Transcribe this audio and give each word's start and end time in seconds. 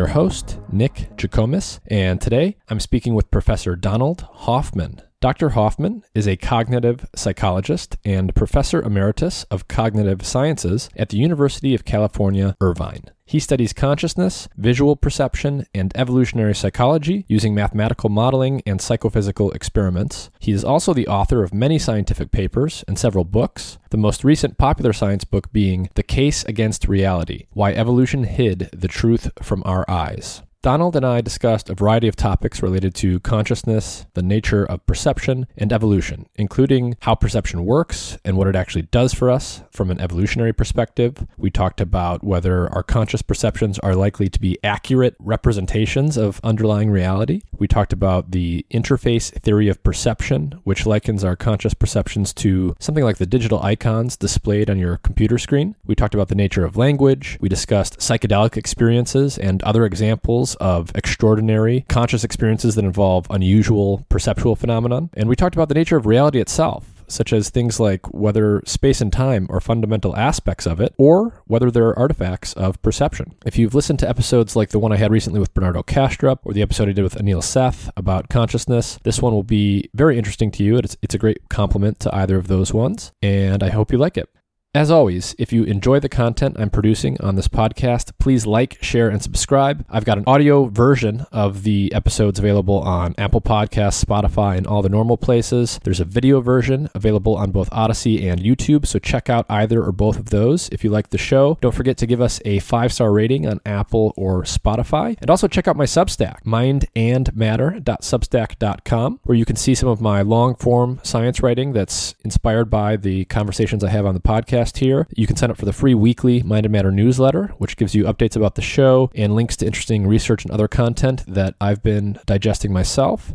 Your 0.00 0.06
host, 0.06 0.58
Nick 0.72 1.10
Jikomis, 1.16 1.78
and 1.88 2.22
today 2.22 2.56
I'm 2.70 2.80
speaking 2.80 3.14
with 3.14 3.30
Professor 3.30 3.76
Donald 3.76 4.22
Hoffman. 4.22 5.02
Dr. 5.20 5.50
Hoffman 5.50 6.02
is 6.14 6.26
a 6.26 6.38
cognitive 6.38 7.04
psychologist 7.14 7.98
and 8.06 8.34
professor 8.34 8.80
emeritus 8.80 9.44
of 9.50 9.68
cognitive 9.68 10.24
sciences 10.24 10.88
at 10.96 11.10
the 11.10 11.18
University 11.18 11.74
of 11.74 11.84
California, 11.84 12.56
Irvine. 12.58 13.04
He 13.26 13.38
studies 13.38 13.74
consciousness, 13.74 14.48
visual 14.56 14.96
perception, 14.96 15.66
and 15.74 15.92
evolutionary 15.94 16.54
psychology 16.54 17.26
using 17.28 17.54
mathematical 17.54 18.08
modeling 18.08 18.62
and 18.64 18.80
psychophysical 18.80 19.50
experiments. 19.50 20.30
He 20.38 20.52
is 20.52 20.64
also 20.64 20.94
the 20.94 21.06
author 21.06 21.44
of 21.44 21.52
many 21.52 21.78
scientific 21.78 22.32
papers 22.32 22.82
and 22.88 22.98
several 22.98 23.24
books, 23.24 23.76
the 23.90 23.98
most 23.98 24.24
recent 24.24 24.56
popular 24.56 24.94
science 24.94 25.24
book 25.24 25.52
being 25.52 25.90
The 25.96 26.02
Case 26.02 26.44
Against 26.44 26.88
Reality 26.88 27.44
Why 27.50 27.74
Evolution 27.74 28.24
Hid 28.24 28.70
the 28.72 28.88
Truth 28.88 29.30
from 29.42 29.62
Our 29.66 29.84
Eyes. 29.86 30.40
Donald 30.62 30.94
and 30.94 31.06
I 31.06 31.22
discussed 31.22 31.70
a 31.70 31.74
variety 31.74 32.06
of 32.06 32.16
topics 32.16 32.62
related 32.62 32.94
to 32.96 33.18
consciousness, 33.20 34.04
the 34.12 34.22
nature 34.22 34.62
of 34.62 34.84
perception, 34.84 35.46
and 35.56 35.72
evolution, 35.72 36.26
including 36.36 36.98
how 37.00 37.14
perception 37.14 37.64
works 37.64 38.18
and 38.26 38.36
what 38.36 38.46
it 38.46 38.54
actually 38.54 38.82
does 38.82 39.14
for 39.14 39.30
us 39.30 39.62
from 39.70 39.90
an 39.90 39.98
evolutionary 39.98 40.52
perspective. 40.52 41.26
We 41.38 41.50
talked 41.50 41.80
about 41.80 42.22
whether 42.22 42.70
our 42.74 42.82
conscious 42.82 43.22
perceptions 43.22 43.78
are 43.78 43.94
likely 43.94 44.28
to 44.28 44.38
be 44.38 44.58
accurate 44.62 45.16
representations 45.18 46.18
of 46.18 46.42
underlying 46.44 46.90
reality. 46.90 47.40
We 47.58 47.66
talked 47.66 47.94
about 47.94 48.32
the 48.32 48.66
interface 48.70 49.30
theory 49.40 49.68
of 49.68 49.82
perception, 49.82 50.60
which 50.64 50.84
likens 50.84 51.24
our 51.24 51.36
conscious 51.36 51.72
perceptions 51.72 52.34
to 52.34 52.76
something 52.78 53.04
like 53.04 53.16
the 53.16 53.24
digital 53.24 53.62
icons 53.62 54.14
displayed 54.14 54.68
on 54.68 54.78
your 54.78 54.98
computer 54.98 55.38
screen. 55.38 55.74
We 55.86 55.94
talked 55.94 56.14
about 56.14 56.28
the 56.28 56.34
nature 56.34 56.66
of 56.66 56.76
language. 56.76 57.38
We 57.40 57.48
discussed 57.48 58.00
psychedelic 58.00 58.58
experiences 58.58 59.38
and 59.38 59.62
other 59.62 59.86
examples 59.86 60.49
of 60.56 60.90
extraordinary 60.94 61.84
conscious 61.88 62.24
experiences 62.24 62.74
that 62.74 62.84
involve 62.84 63.26
unusual 63.30 64.06
perceptual 64.08 64.56
phenomenon. 64.56 65.10
And 65.14 65.28
we 65.28 65.36
talked 65.36 65.54
about 65.54 65.68
the 65.68 65.74
nature 65.74 65.96
of 65.96 66.06
reality 66.06 66.40
itself, 66.40 67.04
such 67.08 67.32
as 67.32 67.50
things 67.50 67.80
like 67.80 68.12
whether 68.14 68.62
space 68.66 69.00
and 69.00 69.12
time 69.12 69.46
are 69.50 69.60
fundamental 69.60 70.16
aspects 70.16 70.66
of 70.66 70.80
it, 70.80 70.94
or 70.96 71.42
whether 71.46 71.70
they're 71.70 71.98
artifacts 71.98 72.52
of 72.54 72.80
perception. 72.82 73.34
If 73.44 73.58
you've 73.58 73.74
listened 73.74 73.98
to 74.00 74.08
episodes 74.08 74.54
like 74.56 74.70
the 74.70 74.78
one 74.78 74.92
I 74.92 74.96
had 74.96 75.10
recently 75.10 75.40
with 75.40 75.54
Bernardo 75.54 75.82
Kastrup, 75.82 76.38
or 76.44 76.52
the 76.52 76.62
episode 76.62 76.88
I 76.88 76.92
did 76.92 77.02
with 77.02 77.16
Anil 77.16 77.42
Seth 77.42 77.90
about 77.96 78.28
consciousness, 78.28 78.98
this 79.02 79.20
one 79.20 79.32
will 79.32 79.42
be 79.42 79.90
very 79.94 80.18
interesting 80.18 80.50
to 80.52 80.62
you. 80.62 80.76
It's, 80.76 80.96
it's 81.02 81.14
a 81.14 81.18
great 81.18 81.48
complement 81.48 81.98
to 82.00 82.14
either 82.14 82.36
of 82.36 82.46
those 82.46 82.72
ones, 82.72 83.12
and 83.22 83.62
I 83.62 83.70
hope 83.70 83.92
you 83.92 83.98
like 83.98 84.16
it. 84.16 84.28
As 84.72 84.88
always, 84.88 85.34
if 85.36 85.52
you 85.52 85.64
enjoy 85.64 85.98
the 85.98 86.08
content 86.08 86.54
I'm 86.56 86.70
producing 86.70 87.20
on 87.20 87.34
this 87.34 87.48
podcast, 87.48 88.12
please 88.20 88.46
like, 88.46 88.80
share, 88.80 89.08
and 89.08 89.20
subscribe. 89.20 89.84
I've 89.90 90.04
got 90.04 90.16
an 90.16 90.22
audio 90.28 90.66
version 90.66 91.26
of 91.32 91.64
the 91.64 91.92
episodes 91.92 92.38
available 92.38 92.78
on 92.78 93.16
Apple 93.18 93.40
Podcasts, 93.40 94.04
Spotify, 94.04 94.56
and 94.56 94.68
all 94.68 94.80
the 94.80 94.88
normal 94.88 95.16
places. 95.16 95.80
There's 95.82 95.98
a 95.98 96.04
video 96.04 96.40
version 96.40 96.88
available 96.94 97.34
on 97.34 97.50
both 97.50 97.68
Odysee 97.72 98.28
and 98.28 98.40
YouTube, 98.40 98.86
so 98.86 99.00
check 99.00 99.28
out 99.28 99.44
either 99.48 99.82
or 99.82 99.90
both 99.90 100.20
of 100.20 100.30
those 100.30 100.68
if 100.68 100.84
you 100.84 100.90
like 100.90 101.08
the 101.08 101.18
show. 101.18 101.58
Don't 101.60 101.74
forget 101.74 101.96
to 101.96 102.06
give 102.06 102.20
us 102.20 102.40
a 102.44 102.60
five 102.60 102.92
star 102.92 103.10
rating 103.10 103.48
on 103.48 103.60
Apple 103.66 104.14
or 104.16 104.44
Spotify. 104.44 105.16
And 105.20 105.30
also 105.30 105.48
check 105.48 105.66
out 105.66 105.74
my 105.74 105.82
Substack, 105.82 106.44
mindandmatter.substack.com, 106.44 109.20
where 109.24 109.36
you 109.36 109.44
can 109.44 109.56
see 109.56 109.74
some 109.74 109.88
of 109.88 110.00
my 110.00 110.22
long 110.22 110.54
form 110.54 111.00
science 111.02 111.42
writing 111.42 111.72
that's 111.72 112.14
inspired 112.22 112.70
by 112.70 112.94
the 112.94 113.24
conversations 113.24 113.82
I 113.82 113.90
have 113.90 114.06
on 114.06 114.14
the 114.14 114.20
podcast 114.20 114.59
podcast 114.60 114.78
here. 114.78 115.06
You 115.16 115.26
can 115.26 115.36
sign 115.36 115.50
up 115.50 115.56
for 115.56 115.64
the 115.64 115.72
free 115.72 115.94
weekly 115.94 116.42
Mind 116.42 116.66
and 116.66 116.72
Matter 116.72 116.92
newsletter, 116.92 117.48
which 117.58 117.76
gives 117.76 117.94
you 117.94 118.04
updates 118.04 118.36
about 118.36 118.54
the 118.54 118.62
show 118.62 119.10
and 119.14 119.34
links 119.34 119.56
to 119.56 119.66
interesting 119.66 120.06
research 120.06 120.44
and 120.44 120.52
other 120.52 120.68
content 120.68 121.24
that 121.26 121.54
I've 121.60 121.82
been 121.82 122.18
digesting 122.26 122.72
myself. 122.72 123.34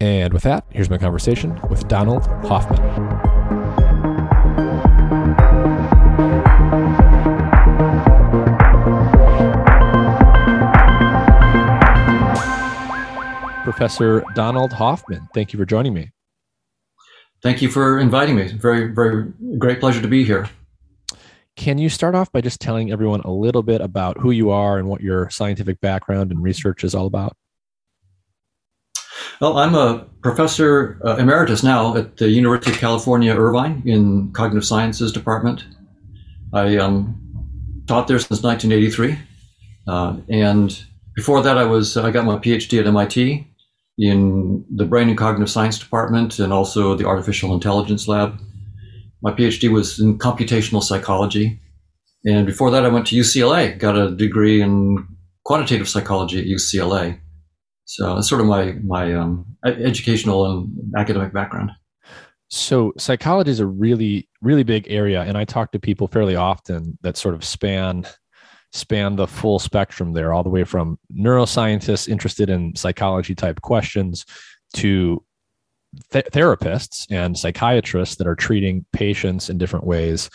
And 0.00 0.32
with 0.32 0.44
that, 0.44 0.64
here's 0.70 0.88
my 0.88 0.96
conversation 0.96 1.60
with 1.68 1.86
Donald 1.86 2.26
Hoffman. 2.44 2.80
Professor 13.62 14.24
Donald 14.34 14.72
Hoffman, 14.72 15.28
thank 15.34 15.52
you 15.52 15.58
for 15.58 15.66
joining 15.66 15.92
me. 15.92 16.10
Thank 17.42 17.62
you 17.62 17.70
for 17.70 17.98
inviting 17.98 18.36
me. 18.36 18.52
Very, 18.52 18.92
very 18.92 19.32
great 19.58 19.80
pleasure 19.80 20.00
to 20.00 20.08
be 20.08 20.24
here. 20.24 20.48
Can 21.56 21.76
you 21.76 21.90
start 21.90 22.14
off 22.14 22.32
by 22.32 22.40
just 22.40 22.60
telling 22.60 22.90
everyone 22.90 23.20
a 23.20 23.30
little 23.30 23.62
bit 23.62 23.82
about 23.82 24.18
who 24.18 24.30
you 24.30 24.50
are 24.50 24.78
and 24.78 24.88
what 24.88 25.02
your 25.02 25.28
scientific 25.28 25.80
background 25.80 26.30
and 26.30 26.42
research 26.42 26.84
is 26.84 26.94
all 26.94 27.06
about? 27.06 27.36
Well, 29.40 29.56
I'm 29.56 29.74
a 29.74 30.04
professor 30.20 31.00
uh, 31.02 31.16
emeritus 31.16 31.62
now 31.62 31.96
at 31.96 32.18
the 32.18 32.28
University 32.28 32.72
of 32.72 32.76
California, 32.76 33.34
Irvine, 33.34 33.82
in 33.86 34.32
Cognitive 34.32 34.66
Sciences 34.66 35.12
Department. 35.12 35.64
I 36.52 36.76
um, 36.76 37.82
taught 37.86 38.06
there 38.06 38.18
since 38.18 38.42
1983, 38.42 39.18
uh, 39.88 40.16
and 40.28 40.84
before 41.16 41.40
that, 41.40 41.56
I 41.56 41.64
was 41.64 41.96
I 41.96 42.10
got 42.10 42.26
my 42.26 42.36
PhD 42.36 42.80
at 42.80 42.86
MIT 42.86 43.46
in 43.96 44.62
the 44.76 44.84
Brain 44.84 45.08
and 45.08 45.16
Cognitive 45.16 45.48
Science 45.48 45.78
Department, 45.78 46.38
and 46.38 46.52
also 46.52 46.94
the 46.94 47.06
Artificial 47.06 47.54
Intelligence 47.54 48.06
Lab. 48.06 48.38
My 49.22 49.32
PhD 49.32 49.72
was 49.72 49.98
in 49.98 50.18
computational 50.18 50.82
psychology, 50.82 51.58
and 52.26 52.44
before 52.44 52.70
that, 52.72 52.84
I 52.84 52.88
went 52.88 53.06
to 53.06 53.16
UCLA, 53.16 53.78
got 53.78 53.96
a 53.96 54.10
degree 54.10 54.60
in 54.60 55.08
quantitative 55.46 55.88
psychology 55.88 56.40
at 56.40 56.44
UCLA. 56.44 57.20
So 57.90 58.14
that's 58.14 58.28
sort 58.28 58.40
of 58.40 58.46
my 58.46 58.76
my 58.84 59.12
um, 59.14 59.44
educational 59.64 60.46
and 60.46 60.94
academic 60.96 61.32
background. 61.32 61.72
So 62.48 62.92
psychology 62.96 63.50
is 63.50 63.58
a 63.58 63.66
really 63.66 64.28
really 64.40 64.62
big 64.62 64.86
area, 64.88 65.22
and 65.22 65.36
I 65.36 65.44
talk 65.44 65.72
to 65.72 65.80
people 65.80 66.06
fairly 66.06 66.36
often 66.36 66.96
that 67.02 67.16
sort 67.16 67.34
of 67.34 67.44
span 67.44 68.06
span 68.70 69.16
the 69.16 69.26
full 69.26 69.58
spectrum 69.58 70.12
there, 70.12 70.32
all 70.32 70.44
the 70.44 70.48
way 70.48 70.62
from 70.62 71.00
neuroscientists 71.12 72.08
interested 72.08 72.48
in 72.48 72.76
psychology 72.76 73.34
type 73.34 73.60
questions 73.60 74.24
to 74.74 75.20
th- 76.12 76.26
therapists 76.26 77.08
and 77.10 77.36
psychiatrists 77.36 78.14
that 78.14 78.28
are 78.28 78.36
treating 78.36 78.86
patients 78.92 79.50
in 79.50 79.58
different 79.58 79.84
ways 79.84 80.30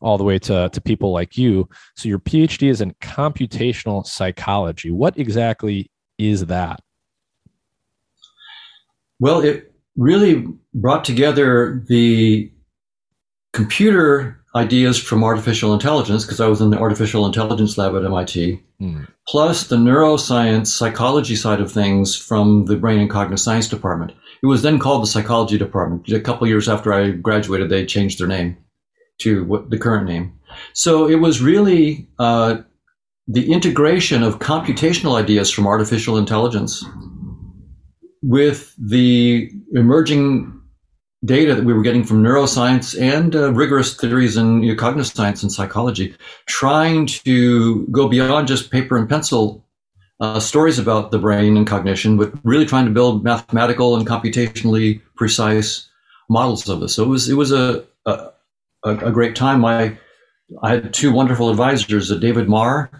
all 0.00 0.18
the 0.18 0.24
way 0.24 0.38
to, 0.38 0.68
to 0.72 0.80
people 0.80 1.10
like 1.10 1.36
you. 1.36 1.68
So 1.96 2.08
your 2.08 2.20
PhD 2.20 2.70
is 2.70 2.80
in 2.80 2.92
computational 3.00 4.06
psychology. 4.06 4.92
What 4.92 5.18
exactly 5.18 5.90
is 6.18 6.46
that? 6.46 6.78
Well, 9.22 9.38
it 9.38 9.72
really 9.96 10.48
brought 10.74 11.04
together 11.04 11.80
the 11.86 12.50
computer 13.52 14.42
ideas 14.56 14.98
from 14.98 15.22
artificial 15.22 15.72
intelligence, 15.72 16.24
because 16.24 16.40
I 16.40 16.48
was 16.48 16.60
in 16.60 16.70
the 16.70 16.78
artificial 16.78 17.24
intelligence 17.24 17.78
lab 17.78 17.94
at 17.94 18.04
MIT, 18.04 18.60
mm. 18.80 19.06
plus 19.28 19.68
the 19.68 19.76
neuroscience 19.76 20.66
psychology 20.66 21.36
side 21.36 21.60
of 21.60 21.70
things 21.70 22.16
from 22.16 22.64
the 22.64 22.74
brain 22.74 22.98
and 22.98 23.08
cognitive 23.08 23.38
science 23.38 23.68
department. 23.68 24.10
It 24.42 24.46
was 24.46 24.62
then 24.62 24.80
called 24.80 25.04
the 25.04 25.06
psychology 25.06 25.56
department. 25.56 26.08
A 26.08 26.18
couple 26.18 26.48
years 26.48 26.68
after 26.68 26.92
I 26.92 27.12
graduated, 27.12 27.68
they 27.68 27.86
changed 27.86 28.18
their 28.18 28.26
name 28.26 28.56
to 29.18 29.44
what 29.44 29.70
the 29.70 29.78
current 29.78 30.08
name. 30.08 30.36
So 30.72 31.08
it 31.08 31.20
was 31.20 31.40
really 31.40 32.08
uh, 32.18 32.62
the 33.28 33.52
integration 33.52 34.24
of 34.24 34.40
computational 34.40 35.14
ideas 35.14 35.48
from 35.48 35.68
artificial 35.68 36.18
intelligence 36.18 36.84
with 38.22 38.74
the 38.78 39.50
emerging 39.72 40.60
data 41.24 41.54
that 41.54 41.64
we 41.64 41.72
were 41.72 41.82
getting 41.82 42.04
from 42.04 42.22
neuroscience 42.22 43.00
and 43.00 43.36
uh, 43.36 43.52
rigorous 43.52 43.94
theories 43.94 44.36
in 44.36 44.62
you 44.62 44.72
know, 44.72 44.78
cognitive 44.78 45.06
science 45.06 45.42
and 45.42 45.52
psychology, 45.52 46.14
trying 46.46 47.06
to 47.06 47.86
go 47.88 48.08
beyond 48.08 48.48
just 48.48 48.70
paper 48.70 48.96
and 48.96 49.08
pencil 49.08 49.64
uh, 50.20 50.40
stories 50.40 50.78
about 50.78 51.10
the 51.10 51.18
brain 51.18 51.56
and 51.56 51.66
cognition, 51.66 52.16
but 52.16 52.32
really 52.44 52.66
trying 52.66 52.84
to 52.84 52.92
build 52.92 53.24
mathematical 53.24 53.96
and 53.96 54.06
computationally 54.06 55.00
precise 55.16 55.88
models 56.28 56.68
of 56.68 56.80
this. 56.80 56.94
So 56.94 57.02
it 57.02 57.08
was 57.08 57.28
it 57.28 57.34
was 57.34 57.52
a 57.52 57.84
a, 58.06 58.30
a 58.84 59.10
great 59.10 59.36
time. 59.36 59.64
I 59.64 59.98
I 60.62 60.70
had 60.70 60.94
two 60.94 61.12
wonderful 61.12 61.50
advisors, 61.50 62.10
uh, 62.10 62.16
David 62.16 62.48
Marr 62.48 62.90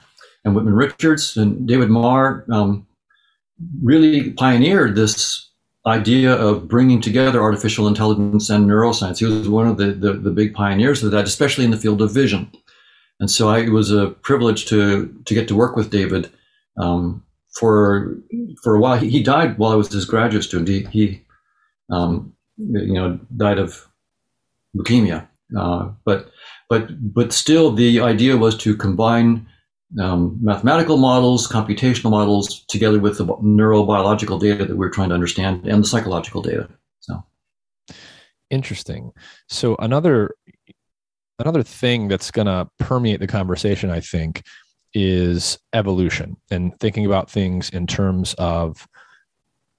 and 0.45 0.55
Whitman 0.55 0.75
Richards, 0.75 1.37
and 1.37 1.67
David 1.67 1.91
Marr 1.91 2.45
um, 2.51 2.87
really 3.83 4.31
pioneered 4.33 4.95
this 4.95 5.49
idea 5.87 6.33
of 6.35 6.69
bringing 6.69 7.01
together 7.01 7.43
artificial 7.43 7.89
intelligence 7.89 8.49
and 8.51 8.69
neuroscience. 8.69 9.19
He 9.19 9.25
was 9.25 9.49
one 9.49 9.67
of 9.67 9.79
the, 9.79 9.93
the, 9.93 10.13
the, 10.13 10.31
big 10.31 10.55
pioneers 10.55 11.03
of 11.03 11.11
that, 11.11 11.25
especially 11.25 11.65
in 11.65 11.73
the 11.73 11.77
field 11.77 12.01
of 12.01 12.13
vision. 12.13 12.51
And 13.19 13.31
so 13.31 13.49
I, 13.49 13.61
it 13.61 13.71
was 13.71 13.91
a 13.91 14.11
privilege 14.11 14.67
to, 14.67 15.13
to 15.25 15.35
get 15.35 15.49
to 15.49 15.57
work 15.57 15.75
with 15.75 15.91
David 15.91 16.31
um, 16.77 17.25
for, 17.59 18.17
for 18.63 18.77
a 18.77 18.81
while. 18.81 18.97
He, 18.99 19.11
he, 19.11 19.23
died 19.23 19.59
while 19.59 19.73
I 19.73 19.77
was 19.77 19.93
his 19.93 20.05
graduate 20.05 20.45
student. 20.45 20.69
He, 20.69 20.85
he 20.93 21.23
um, 21.91 22.33
you 22.57 22.95
know, 22.95 23.19
died 23.37 23.59
of 23.59 23.87
leukemia. 24.77 25.27
Uh, 25.59 25.91
but, 26.05 26.31
but, 26.69 27.13
but 27.13 27.33
still 27.33 27.73
the 27.73 28.01
idea 28.01 28.37
was 28.37 28.57
to 28.59 28.77
combine 28.77 29.47
um, 30.01 30.39
mathematical 30.41 30.97
models, 30.97 31.49
computational 31.49 32.11
models, 32.11 32.65
together 32.67 32.99
with 32.99 33.19
the 33.19 33.27
neurobiological 33.27 34.41
data 34.41 34.65
that 34.65 34.77
we're 34.77 34.91
trying 34.91 35.11
to 35.11 35.15
understand 35.15 35.67
and 35.67 35.85
the 35.85 35.89
psychological 35.89 36.43
data. 36.43 36.69
So 37.01 37.23
interesting. 38.51 39.13
So 39.49 39.77
another 39.79 40.35
another 41.39 41.63
thing 41.63 42.09
that's 42.09 42.31
going 42.31 42.47
to 42.47 42.69
permeate 42.79 43.21
the 43.21 43.27
conversation, 43.27 43.91
I 43.91 44.01
think, 44.01 44.43
is 44.95 45.59
evolution 45.73 46.37
and 46.51 46.79
thinking 46.79 47.07
about 47.07 47.31
things 47.31 47.71
in 47.71 47.87
terms 47.87 48.35
of 48.35 48.87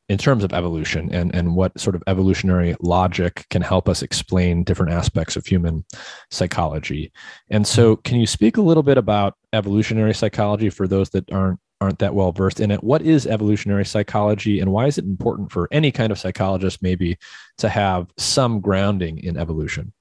in 0.10 0.18
terms 0.18 0.44
of 0.44 0.54
evolution 0.54 1.14
and, 1.14 1.34
and 1.34 1.56
what 1.56 1.80
sort 1.80 1.96
of 1.96 2.04
evolutionary 2.08 2.76
logic 2.82 3.46
can 3.50 3.62
help 3.62 3.88
us 3.88 4.02
explain 4.02 4.64
different 4.64 4.92
aspects 4.92 5.36
of 5.36 5.46
human 5.46 5.86
psychology. 6.30 7.12
And 7.50 7.66
so, 7.66 7.96
mm-hmm. 7.96 8.02
can 8.02 8.20
you 8.20 8.28
speak 8.28 8.58
a 8.58 8.62
little 8.62 8.84
bit 8.84 8.98
about 8.98 9.36
evolutionary 9.54 10.14
psychology 10.14 10.70
for 10.70 10.88
those 10.88 11.10
that 11.12 11.32
aren't 11.32 11.60
aren't 11.82 12.00
that 12.00 12.16
well 12.16 12.32
versed 12.32 12.62
in 12.62 12.72
it? 12.72 12.84
What 12.84 13.02
is 13.02 13.28
evolutionary 13.28 13.86
psychology, 13.86 14.60
and 14.60 14.72
why 14.72 14.88
is 14.88 14.98
it 14.98 15.06
important 15.06 15.52
for 15.52 15.68
any 15.72 15.92
kind 15.92 16.12
of 16.12 16.20
psychologist, 16.20 16.82
maybe, 16.82 17.18
to 17.58 17.70
have 17.70 18.08
some 18.18 18.62
grounding 18.62 19.20
in 19.20 19.38
evolution? 19.38 19.92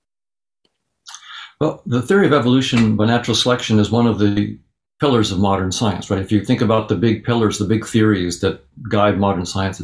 Well, 1.61 1.83
the 1.87 2.03
theory 2.03 2.27
of 2.27 2.33
evolution 2.33 2.97
by 2.97 3.07
natural 3.07 3.35
selection 3.37 3.79
is 3.79 3.91
one 3.91 4.07
of 4.07 4.19
the 4.19 4.59
pillars 5.03 5.33
of 5.33 5.41
modern 5.41 5.73
science, 5.73 6.09
right? 6.11 6.23
If 6.23 6.31
you 6.31 6.45
think 6.45 6.61
about 6.61 6.89
the 6.89 6.95
big 6.95 7.25
pillars, 7.25 7.59
the 7.59 7.65
big 7.65 7.85
theories 7.85 8.39
that 8.39 8.65
guide 8.89 9.19
modern 9.19 9.45
science, 9.45 9.83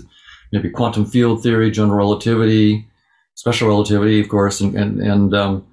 maybe 0.53 0.70
quantum 0.70 1.05
field 1.05 1.43
theory, 1.43 1.73
general 1.73 1.99
relativity, 1.99 2.87
special 3.35 3.67
relativity, 3.67 4.20
of 4.20 4.29
course, 4.29 4.61
and, 4.61 4.76
and, 4.76 5.00
and 5.00 5.35
um, 5.35 5.67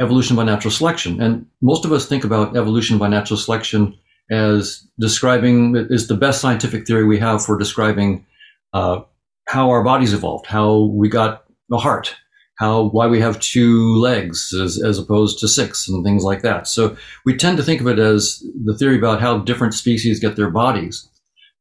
evolution 0.00 0.36
by 0.36 0.44
natural 0.44 0.70
selection. 0.70 1.18
And 1.18 1.46
most 1.62 1.86
of 1.86 1.92
us 1.92 2.04
think 2.06 2.24
about 2.24 2.58
evolution 2.58 2.98
by 2.98 3.08
natural 3.08 3.38
selection 3.38 3.98
as 4.30 4.86
describing 5.00 5.74
is 5.88 6.06
the 6.08 6.22
best 6.26 6.42
scientific 6.42 6.86
theory 6.86 7.06
we 7.06 7.18
have 7.18 7.42
for 7.42 7.56
describing 7.56 8.26
uh, 8.74 9.00
how 9.46 9.70
our 9.70 9.82
bodies 9.82 10.12
evolved, 10.12 10.44
how 10.44 10.92
we 10.92 11.08
got 11.08 11.44
a 11.72 11.78
heart, 11.78 12.14
how 12.58 12.84
why 12.84 13.06
we 13.06 13.20
have 13.20 13.38
two 13.38 13.96
legs 13.96 14.52
as, 14.52 14.82
as 14.82 14.98
opposed 14.98 15.38
to 15.38 15.48
six 15.48 15.88
and 15.88 16.04
things 16.04 16.24
like 16.24 16.42
that. 16.42 16.66
So 16.66 16.96
we 17.24 17.36
tend 17.36 17.56
to 17.56 17.62
think 17.62 17.80
of 17.80 17.86
it 17.86 17.98
as 17.98 18.44
the 18.64 18.76
theory 18.76 18.98
about 18.98 19.20
how 19.20 19.38
different 19.38 19.74
species 19.74 20.20
get 20.20 20.34
their 20.34 20.50
bodies. 20.50 21.08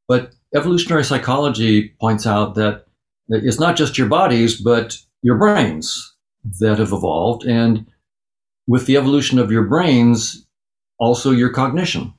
But 0.07 0.33
evolutionary 0.55 1.03
psychology 1.03 1.89
points 2.01 2.25
out 2.25 2.55
that 2.55 2.85
it's 3.29 3.59
not 3.59 3.75
just 3.75 3.97
your 3.97 4.07
bodies, 4.07 4.59
but 4.59 4.97
your 5.21 5.38
brains 5.38 6.15
that 6.59 6.79
have 6.79 6.94
evolved. 6.94 7.44
And 7.45 7.85
with 8.67 8.85
the 8.85 8.97
evolution 8.97 9.38
of 9.38 9.51
your 9.51 9.65
brains, 9.65 10.45
also 10.97 11.31
your 11.31 11.49
cognition 11.49 12.13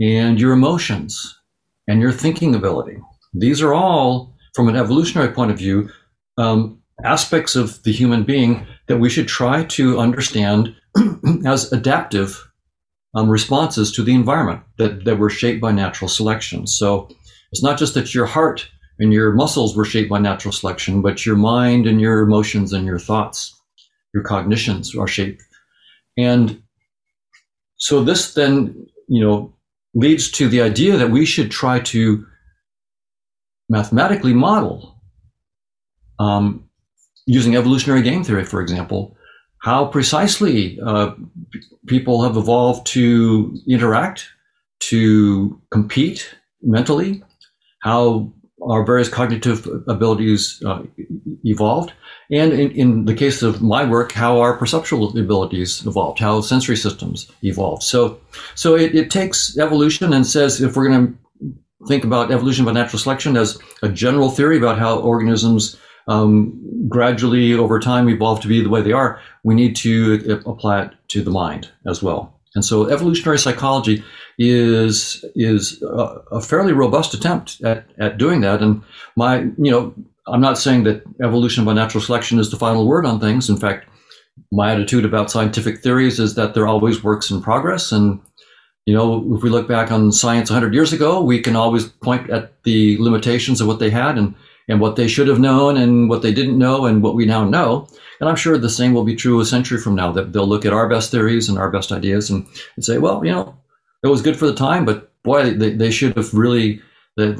and 0.00 0.40
your 0.40 0.52
emotions 0.52 1.38
and 1.86 2.00
your 2.00 2.12
thinking 2.12 2.54
ability. 2.54 2.98
These 3.32 3.62
are 3.62 3.74
all, 3.74 4.34
from 4.54 4.68
an 4.68 4.76
evolutionary 4.76 5.32
point 5.32 5.50
of 5.50 5.58
view, 5.58 5.90
um, 6.36 6.82
aspects 7.06 7.56
of 7.56 7.82
the 7.84 7.92
human 7.92 8.24
being 8.24 8.66
that 8.88 8.98
we 8.98 9.08
should 9.08 9.28
try 9.28 9.64
to 9.64 9.98
understand 9.98 10.74
as 11.46 11.72
adaptive 11.72 12.46
um, 13.14 13.30
responses 13.30 13.90
to 13.92 14.02
the 14.02 14.14
environment 14.14 14.62
that, 14.76 15.04
that 15.04 15.18
were 15.18 15.30
shaped 15.30 15.60
by 15.60 15.72
natural 15.72 16.08
selection. 16.08 16.66
So 16.66 17.08
it's 17.52 17.62
not 17.62 17.78
just 17.78 17.94
that 17.94 18.14
your 18.14 18.26
heart 18.26 18.68
and 18.98 19.12
your 19.12 19.32
muscles 19.32 19.76
were 19.76 19.84
shaped 19.84 20.10
by 20.10 20.18
natural 20.18 20.52
selection, 20.52 21.02
but 21.02 21.24
your 21.24 21.36
mind 21.36 21.86
and 21.86 22.00
your 22.00 22.20
emotions 22.20 22.72
and 22.72 22.84
your 22.84 22.98
thoughts, 22.98 23.58
your 24.12 24.22
cognitions 24.22 24.94
are 24.94 25.08
shaped. 25.08 25.42
And 26.18 26.62
so 27.76 28.02
this 28.02 28.34
then, 28.34 28.86
you 29.08 29.22
know, 29.22 29.54
leads 29.94 30.30
to 30.32 30.48
the 30.48 30.60
idea 30.60 30.96
that 30.96 31.10
we 31.10 31.24
should 31.24 31.50
try 31.50 31.80
to 31.80 32.26
mathematically 33.68 34.34
model 34.34 35.00
um, 36.18 36.65
using 37.26 37.56
evolutionary 37.56 38.02
game 38.02 38.24
theory, 38.24 38.44
for 38.44 38.60
example, 38.60 39.16
how 39.62 39.86
precisely 39.86 40.78
uh, 40.80 41.12
people 41.86 42.22
have 42.22 42.36
evolved 42.36 42.86
to 42.86 43.56
interact, 43.68 44.28
to 44.78 45.60
compete 45.70 46.34
mentally, 46.62 47.22
how 47.80 48.32
our 48.62 48.84
various 48.84 49.08
cognitive 49.08 49.66
abilities 49.86 50.62
uh, 50.64 50.82
evolved, 51.44 51.92
and 52.30 52.52
in, 52.52 52.70
in, 52.72 53.04
the 53.04 53.14
case 53.14 53.42
of 53.42 53.62
my 53.62 53.84
work, 53.84 54.12
how 54.12 54.40
our 54.40 54.56
perceptual 54.56 55.16
abilities 55.18 55.84
evolved, 55.86 56.18
how 56.18 56.40
sensory 56.40 56.76
systems 56.76 57.30
evolved. 57.42 57.82
So, 57.82 58.18
so 58.54 58.74
it, 58.74 58.94
it 58.94 59.10
takes 59.10 59.58
evolution 59.58 60.12
and 60.12 60.26
says 60.26 60.60
if 60.60 60.74
we're 60.74 60.88
going 60.88 61.06
to 61.06 61.86
think 61.86 62.04
about 62.04 62.32
evolution 62.32 62.64
by 62.64 62.72
natural 62.72 62.98
selection 62.98 63.36
as 63.36 63.58
a 63.82 63.88
general 63.88 64.30
theory 64.30 64.56
about 64.56 64.78
how 64.78 64.98
organisms 64.98 65.76
um, 66.08 66.88
gradually 66.88 67.54
over 67.54 67.78
time 67.80 68.08
evolve 68.08 68.40
to 68.40 68.48
be 68.48 68.62
the 68.62 68.68
way 68.68 68.82
they 68.82 68.92
are, 68.92 69.20
we 69.42 69.54
need 69.54 69.76
to 69.76 70.42
apply 70.46 70.82
it 70.82 70.92
to 71.08 71.22
the 71.22 71.30
mind 71.30 71.70
as 71.86 72.02
well. 72.02 72.32
And 72.54 72.64
so 72.64 72.88
evolutionary 72.88 73.38
psychology 73.38 74.02
is 74.38 75.24
is 75.34 75.82
a, 75.82 76.22
a 76.32 76.40
fairly 76.40 76.72
robust 76.72 77.14
attempt 77.14 77.60
at, 77.62 77.86
at 77.98 78.18
doing 78.18 78.40
that. 78.42 78.62
And 78.62 78.82
my, 79.14 79.40
you 79.40 79.70
know, 79.70 79.94
I'm 80.26 80.40
not 80.40 80.58
saying 80.58 80.84
that 80.84 81.02
evolution 81.22 81.64
by 81.64 81.74
natural 81.74 82.02
selection 82.02 82.38
is 82.38 82.50
the 82.50 82.56
final 82.56 82.86
word 82.86 83.06
on 83.06 83.20
things. 83.20 83.48
In 83.48 83.56
fact, 83.56 83.88
my 84.50 84.72
attitude 84.72 85.04
about 85.04 85.30
scientific 85.30 85.82
theories 85.82 86.18
is 86.18 86.34
that 86.34 86.54
they're 86.54 86.66
always 86.66 87.04
works 87.04 87.30
in 87.30 87.42
progress. 87.42 87.92
And, 87.92 88.20
you 88.86 88.94
know, 88.94 89.34
if 89.34 89.42
we 89.42 89.50
look 89.50 89.68
back 89.68 89.90
on 89.90 90.12
science 90.12 90.50
100 90.50 90.74
years 90.74 90.92
ago, 90.92 91.20
we 91.22 91.40
can 91.40 91.56
always 91.56 91.86
point 91.86 92.30
at 92.30 92.62
the 92.64 92.96
limitations 92.98 93.60
of 93.60 93.66
what 93.66 93.78
they 93.78 93.90
had 93.90 94.18
and 94.18 94.34
and 94.68 94.80
what 94.80 94.96
they 94.96 95.08
should 95.08 95.28
have 95.28 95.38
known 95.38 95.76
and 95.76 96.08
what 96.08 96.22
they 96.22 96.32
didn't 96.32 96.58
know 96.58 96.86
and 96.86 97.02
what 97.02 97.14
we 97.14 97.24
now 97.24 97.44
know. 97.44 97.88
And 98.20 98.28
I'm 98.28 98.36
sure 98.36 98.58
the 98.58 98.70
same 98.70 98.94
will 98.94 99.04
be 99.04 99.14
true 99.14 99.40
a 99.40 99.44
century 99.44 99.78
from 99.78 99.94
now, 99.94 100.10
that 100.12 100.32
they'll 100.32 100.46
look 100.46 100.64
at 100.64 100.72
our 100.72 100.88
best 100.88 101.10
theories 101.10 101.48
and 101.48 101.58
our 101.58 101.70
best 101.70 101.92
ideas 101.92 102.30
and, 102.30 102.46
and 102.74 102.84
say, 102.84 102.98
well, 102.98 103.24
you 103.24 103.30
know, 103.30 103.56
it 104.02 104.08
was 104.08 104.22
good 104.22 104.36
for 104.36 104.46
the 104.46 104.54
time, 104.54 104.84
but 104.84 105.10
boy, 105.22 105.52
they, 105.52 105.70
they 105.70 105.90
should 105.90 106.16
have 106.16 106.32
really 106.34 106.80
uh, 107.18 107.34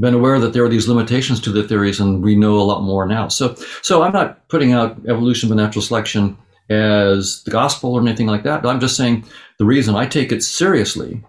been 0.00 0.14
aware 0.14 0.38
that 0.38 0.52
there 0.52 0.64
are 0.64 0.68
these 0.68 0.88
limitations 0.88 1.40
to 1.40 1.50
the 1.50 1.66
theories 1.66 2.00
and 2.00 2.22
we 2.22 2.36
know 2.36 2.58
a 2.58 2.62
lot 2.62 2.82
more 2.82 3.06
now. 3.06 3.28
So, 3.28 3.54
so 3.82 4.02
I'm 4.02 4.12
not 4.12 4.48
putting 4.48 4.72
out 4.72 4.98
evolution 5.08 5.48
by 5.48 5.56
natural 5.56 5.82
selection 5.82 6.36
as 6.70 7.42
the 7.44 7.50
gospel 7.50 7.94
or 7.94 8.00
anything 8.00 8.26
like 8.26 8.44
that. 8.44 8.64
I'm 8.64 8.80
just 8.80 8.96
saying 8.96 9.24
the 9.58 9.64
reason 9.64 9.94
I 9.94 10.06
take 10.06 10.32
it 10.32 10.42
seriously 10.42 11.22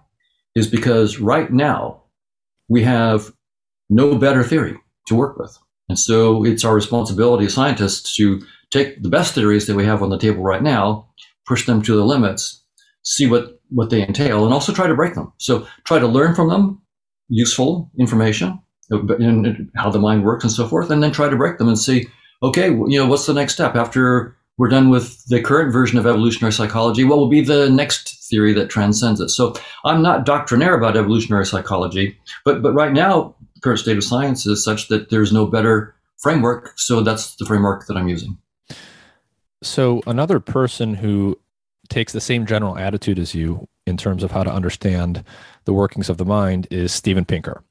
is 0.56 0.68
because 0.68 1.20
right 1.20 1.52
now 1.52 2.04
we 2.70 2.84
have 2.84 3.32
no 3.90 4.16
better 4.16 4.44
theory 4.44 4.78
to 5.08 5.16
work 5.16 5.38
with. 5.38 5.58
And 5.90 6.00
so 6.00 6.46
it's 6.46 6.64
our 6.64 6.74
responsibility 6.74 7.46
as 7.46 7.54
scientists 7.54 8.16
to 8.16 8.42
take 8.72 9.04
the 9.04 9.10
best 9.10 9.36
theories 9.36 9.68
that 9.68 9.76
we 9.76 9.86
have 9.86 10.02
on 10.02 10.10
the 10.10 10.18
table 10.18 10.44
right 10.44 10.64
now, 10.64 11.10
push 11.46 11.66
them 11.66 11.82
to 11.84 11.96
the 11.96 12.06
limits, 12.06 12.64
see 13.04 13.28
what, 13.28 13.60
what 13.70 13.90
they 13.90 14.02
entail, 14.02 14.46
and 14.46 14.54
also 14.54 14.74
try 14.74 14.88
to 14.88 14.96
break 14.96 15.14
them. 15.14 15.32
So 15.38 15.68
try 15.84 16.00
to 16.00 16.08
learn 16.08 16.36
from 16.36 16.50
them 16.50 16.82
useful 17.30 17.92
information 18.00 18.60
uh, 18.92 19.16
and 19.16 19.72
how 19.76 19.90
the 19.90 20.00
mind 20.00 20.24
works 20.24 20.44
and 20.44 20.54
so 20.54 20.68
forth, 20.68 20.90
and 20.90 21.04
then 21.04 21.12
try 21.12 21.30
to 21.30 21.36
break 21.36 21.58
them 21.58 21.68
and 21.68 21.78
see, 21.78 22.08
okay, 22.42 22.68
you 22.68 23.00
know, 23.00 23.08
what's 23.08 23.26
the 23.26 23.34
next 23.34 23.54
step 23.54 23.76
after 23.76 24.36
we're 24.58 24.70
done 24.70 24.90
with 24.90 25.26
the 25.26 25.42
current 25.42 25.74
version 25.74 25.98
of 25.98 26.06
evolutionary 26.06 26.54
psychology? 26.54 27.04
What 27.04 27.18
will 27.18 27.30
be 27.30 27.42
the 27.42 27.70
next 27.70 28.30
theory 28.30 28.54
that 28.54 28.70
transcends 28.70 29.20
it? 29.20 29.30
So 29.30 29.56
I'm 29.84 30.02
not 30.02 30.26
doctrinaire 30.26 30.76
about 30.76 30.96
evolutionary 30.96 31.46
psychology, 31.46 32.18
but 32.46 32.62
but 32.62 32.74
right 32.74 32.94
now, 32.94 33.36
current 33.64 33.80
state 33.80 33.98
of 33.98 34.04
science 34.04 34.46
is 34.46 34.64
such 34.64 34.90
that 34.90 35.10
there's 35.10 35.32
no 35.32 35.46
better 35.46 35.96
framework. 36.18 36.74
So 36.78 37.02
that's 37.02 37.36
the 37.36 37.46
framework 37.46 37.88
that 37.88 37.98
I'm 37.98 38.08
using. 38.08 38.38
So 39.62 40.02
another 40.06 40.40
person 40.40 40.96
who 40.96 41.40
takes 41.90 42.14
the 42.14 42.22
same 42.22 42.46
general 42.46 42.78
attitude 42.78 43.20
as 43.20 43.34
you 43.34 43.68
in 43.86 43.98
terms 43.98 44.24
of 44.24 44.32
how 44.32 44.44
to 44.44 44.52
understand 44.52 45.24
the 45.66 45.74
workings 45.74 46.10
of 46.10 46.18
the 46.18 46.26
mind 46.26 46.68
is 46.72 46.92
Steven 46.92 47.26
Pinker. 47.26 47.64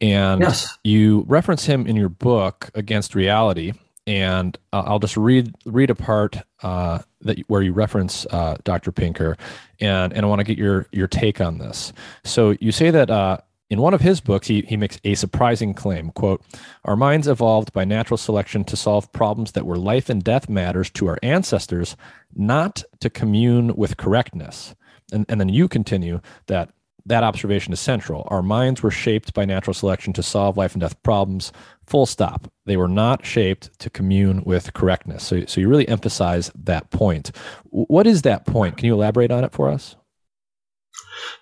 And 0.00 0.42
yes. 0.42 0.76
you 0.84 1.24
reference 1.26 1.64
him 1.64 1.86
in 1.86 1.96
your 1.96 2.08
book 2.08 2.70
Against 2.74 3.14
Reality, 3.14 3.72
and 4.06 4.56
uh, 4.72 4.82
I'll 4.84 4.98
just 4.98 5.16
read 5.16 5.54
read 5.64 5.88
a 5.88 5.94
part 5.94 6.36
uh, 6.62 6.98
that 7.22 7.38
where 7.48 7.62
you 7.62 7.72
reference 7.72 8.26
uh, 8.26 8.56
Dr. 8.64 8.92
Pinker, 8.92 9.38
and 9.80 10.12
and 10.12 10.26
I 10.26 10.28
want 10.28 10.40
to 10.40 10.44
get 10.44 10.58
your 10.58 10.86
your 10.92 11.06
take 11.06 11.40
on 11.40 11.58
this. 11.58 11.94
So 12.24 12.56
you 12.60 12.72
say 12.72 12.90
that 12.90 13.10
uh, 13.10 13.38
in 13.68 13.80
one 13.80 13.94
of 13.94 14.00
his 14.00 14.20
books, 14.20 14.46
he, 14.46 14.62
he 14.62 14.76
makes 14.76 14.98
a 15.04 15.14
surprising 15.14 15.74
claim, 15.74 16.10
quote, 16.10 16.42
Our 16.84 16.96
minds 16.96 17.26
evolved 17.26 17.72
by 17.72 17.84
natural 17.84 18.16
selection 18.16 18.64
to 18.64 18.76
solve 18.76 19.12
problems 19.12 19.52
that 19.52 19.66
were 19.66 19.76
life 19.76 20.08
and 20.08 20.22
death 20.22 20.48
matters 20.48 20.90
to 20.90 21.08
our 21.08 21.18
ancestors, 21.22 21.96
not 22.34 22.84
to 23.00 23.10
commune 23.10 23.74
with 23.74 23.96
correctness. 23.96 24.74
And, 25.12 25.26
and 25.28 25.40
then 25.40 25.48
you 25.48 25.68
continue 25.68 26.20
that 26.46 26.70
that 27.06 27.22
observation 27.22 27.72
is 27.72 27.80
central. 27.80 28.26
Our 28.30 28.42
minds 28.42 28.82
were 28.82 28.90
shaped 28.90 29.32
by 29.32 29.44
natural 29.44 29.74
selection 29.74 30.12
to 30.14 30.22
solve 30.22 30.56
life 30.56 30.72
and 30.72 30.80
death 30.80 31.00
problems, 31.04 31.52
full 31.86 32.04
stop. 32.04 32.50
They 32.64 32.76
were 32.76 32.88
not 32.88 33.24
shaped 33.24 33.78
to 33.78 33.90
commune 33.90 34.42
with 34.44 34.74
correctness. 34.74 35.22
So, 35.22 35.44
so 35.46 35.60
you 35.60 35.68
really 35.68 35.88
emphasize 35.88 36.50
that 36.64 36.90
point. 36.90 37.30
What 37.70 38.08
is 38.08 38.22
that 38.22 38.44
point? 38.44 38.76
Can 38.76 38.86
you 38.86 38.94
elaborate 38.94 39.30
on 39.30 39.44
it 39.44 39.52
for 39.52 39.70
us? 39.70 39.94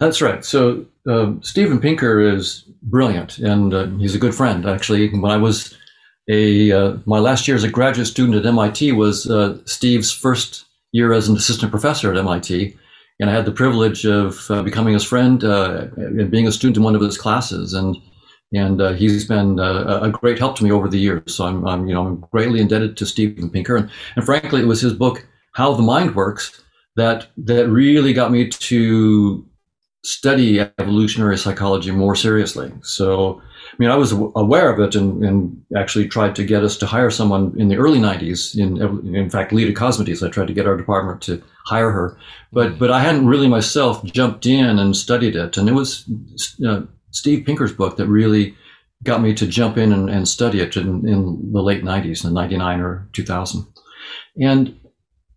That's 0.01 0.21
right. 0.21 0.45
So 0.45 0.87
uh, 1.09 1.33
Steven 1.41 1.81
Pinker 1.81 2.21
is 2.21 2.65
brilliant, 2.83 3.39
and 3.39 3.75
uh, 3.75 3.87
he's 3.99 4.15
a 4.15 4.19
good 4.19 4.35
friend. 4.35 4.67
Actually, 4.67 5.09
when 5.11 5.31
I 5.31 5.37
was 5.37 5.77
a 6.31 6.73
uh, 6.73 6.97
my 7.07 7.19
last 7.19 7.47
year 7.47 7.57
as 7.57 7.65
a 7.65 7.71
graduate 7.71 8.07
student 8.07 8.37
at 8.37 8.47
MIT 8.47 8.93
was 8.93 9.31
uh, 9.31 9.59
Steve's 9.67 10.11
first 10.11 10.65
year 10.93 11.13
as 11.13 11.29
an 11.29 11.37
assistant 11.37 11.71
professor 11.71 12.11
at 12.11 12.19
MIT, 12.19 12.77
and 13.21 13.31
I 13.31 13.33
had 13.33 13.45
the 13.45 13.53
privilege 13.53 14.05
of 14.07 14.51
uh, 14.51 14.63
becoming 14.63 14.95
his 14.95 15.05
friend 15.05 15.45
uh, 15.45 15.89
and 15.97 16.31
being 16.31 16.47
a 16.47 16.53
student 16.53 16.79
in 16.79 16.83
one 16.83 16.95
of 16.95 17.03
his 17.03 17.19
classes. 17.19 17.75
And 17.75 17.97
and 18.53 18.97
he's 18.97 19.27
been 19.27 19.59
a 19.59 20.11
great 20.13 20.39
help 20.39 20.55
to 20.57 20.65
me 20.65 20.71
over 20.71 20.89
the 20.89 20.99
years. 20.99 21.35
So 21.35 21.45
I'm, 21.45 21.67
I'm 21.67 21.87
you 21.89 21.95
know 21.95 22.07
I'm 22.07 22.25
greatly 22.31 22.61
indebted 22.61 22.97
to 22.97 23.07
Steven 23.07 23.51
Pinker, 23.51 23.77
and, 23.77 23.91
and 24.17 24.25
frankly, 24.25 24.61
it 24.61 24.67
was 24.69 24.81
his 24.81 24.93
book 24.93 25.27
How 25.53 25.75
the 25.75 25.83
Mind 25.83 26.15
Works 26.15 26.63
that 26.97 27.27
that 27.37 27.69
really 27.69 28.13
got 28.13 28.31
me 28.31 28.49
to 28.49 29.47
study 30.05 30.61
evolutionary 30.61 31.39
psychology 31.39 31.91
more 31.91 32.15
seriously. 32.15 32.71
So, 32.83 33.41
I 33.41 33.77
mean, 33.79 33.91
I 33.91 33.97
was 33.97 34.13
aware 34.13 34.71
of 34.71 34.79
it 34.79 34.95
and, 34.95 35.25
and, 35.25 35.65
actually 35.77 36.07
tried 36.07 36.37
to 36.37 36.45
get 36.45 36.63
us 36.63 36.77
to 36.77 36.87
hire 36.87 37.11
someone 37.11 37.55
in 37.59 37.69
the 37.69 37.77
early 37.77 37.99
90s. 37.99 38.57
In, 38.57 39.15
in 39.15 39.31
fact, 39.31 39.53
Leda 39.53 39.73
Cosmides, 39.73 40.25
I 40.25 40.31
tried 40.31 40.49
to 40.49 40.53
get 40.53 40.67
our 40.67 40.77
department 40.77 41.23
to 41.23 41.43
hire 41.67 41.91
her. 41.91 42.19
But, 42.53 42.79
but 42.79 42.91
I 42.91 43.01
hadn't 43.01 43.27
really 43.27 43.49
myself 43.49 44.05
jumped 44.05 44.45
in 44.47 44.79
and 44.79 44.95
studied 44.95 45.37
it. 45.37 45.57
And 45.57 45.69
it 45.69 45.73
was 45.73 46.05
uh, 46.67 46.83
Steve 47.11 47.47
Pinker's 47.47 47.73
book 47.73 47.97
that 47.97 48.07
really 48.07 48.55
got 49.03 49.23
me 49.23 49.33
to 49.35 49.47
jump 49.47 49.79
in 49.79 49.93
and, 49.93 50.11
and 50.11 50.29
study 50.29 50.61
it 50.61 50.77
in, 50.77 51.09
in 51.09 51.51
the 51.53 51.63
late 51.63 51.83
90s, 51.83 52.25
in 52.25 52.35
99 52.35 52.81
or 52.81 53.09
2000. 53.15 53.67
And 54.41 54.79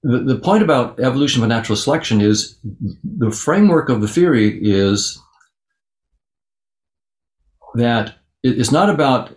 the, 0.07 0.19
the 0.19 0.39
point 0.39 0.63
about 0.63 0.99
evolution 1.01 1.41
by 1.41 1.47
natural 1.47 1.75
selection 1.75 2.21
is 2.21 2.57
the 3.03 3.29
framework 3.29 3.89
of 3.89 3.99
the 3.99 4.07
theory 4.07 4.57
is 4.61 5.21
that 7.75 8.15
it's 8.41 8.71
not 8.71 8.89
about 8.89 9.35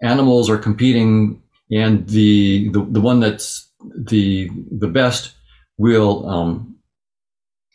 animals 0.00 0.48
are 0.48 0.58
competing 0.58 1.42
and 1.72 2.06
the, 2.08 2.68
the, 2.68 2.86
the 2.90 3.00
one 3.00 3.18
that's 3.18 3.68
the, 3.80 4.48
the 4.70 4.86
best 4.86 5.34
will, 5.76 6.28
um, 6.28 6.76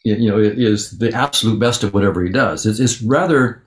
you 0.05 0.29
know, 0.29 0.37
is 0.39 0.97
the 0.99 1.11
absolute 1.11 1.59
best 1.59 1.83
of 1.83 1.93
whatever 1.93 2.23
he 2.23 2.31
does. 2.31 2.65
It's, 2.65 2.79
it's 2.79 3.01
rather 3.01 3.61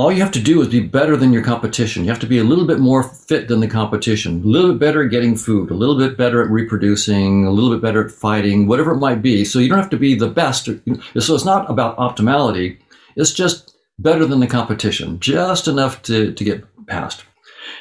all 0.00 0.10
you 0.10 0.22
have 0.22 0.32
to 0.32 0.40
do 0.40 0.62
is 0.62 0.68
be 0.68 0.80
better 0.80 1.14
than 1.14 1.30
your 1.30 1.44
competition. 1.44 2.04
You 2.04 2.10
have 2.10 2.20
to 2.20 2.26
be 2.26 2.38
a 2.38 2.44
little 2.44 2.66
bit 2.66 2.78
more 2.78 3.02
fit 3.02 3.48
than 3.48 3.60
the 3.60 3.68
competition, 3.68 4.42
a 4.42 4.46
little 4.46 4.72
bit 4.72 4.80
better 4.80 5.02
at 5.04 5.10
getting 5.10 5.36
food, 5.36 5.70
a 5.70 5.74
little 5.74 5.98
bit 5.98 6.16
better 6.16 6.42
at 6.42 6.50
reproducing, 6.50 7.44
a 7.44 7.50
little 7.50 7.70
bit 7.70 7.82
better 7.82 8.06
at 8.06 8.10
fighting, 8.10 8.66
whatever 8.66 8.92
it 8.92 8.98
might 8.98 9.20
be. 9.20 9.44
So 9.44 9.58
you 9.58 9.68
don't 9.68 9.78
have 9.78 9.90
to 9.90 9.98
be 9.98 10.14
the 10.14 10.28
best. 10.28 10.64
So 10.64 11.34
it's 11.34 11.44
not 11.44 11.70
about 11.70 11.98
optimality. 11.98 12.78
It's 13.14 13.34
just 13.34 13.76
better 13.98 14.24
than 14.24 14.40
the 14.40 14.46
competition, 14.46 15.20
just 15.20 15.68
enough 15.68 16.00
to, 16.04 16.32
to 16.32 16.44
get 16.44 16.64
past. 16.86 17.22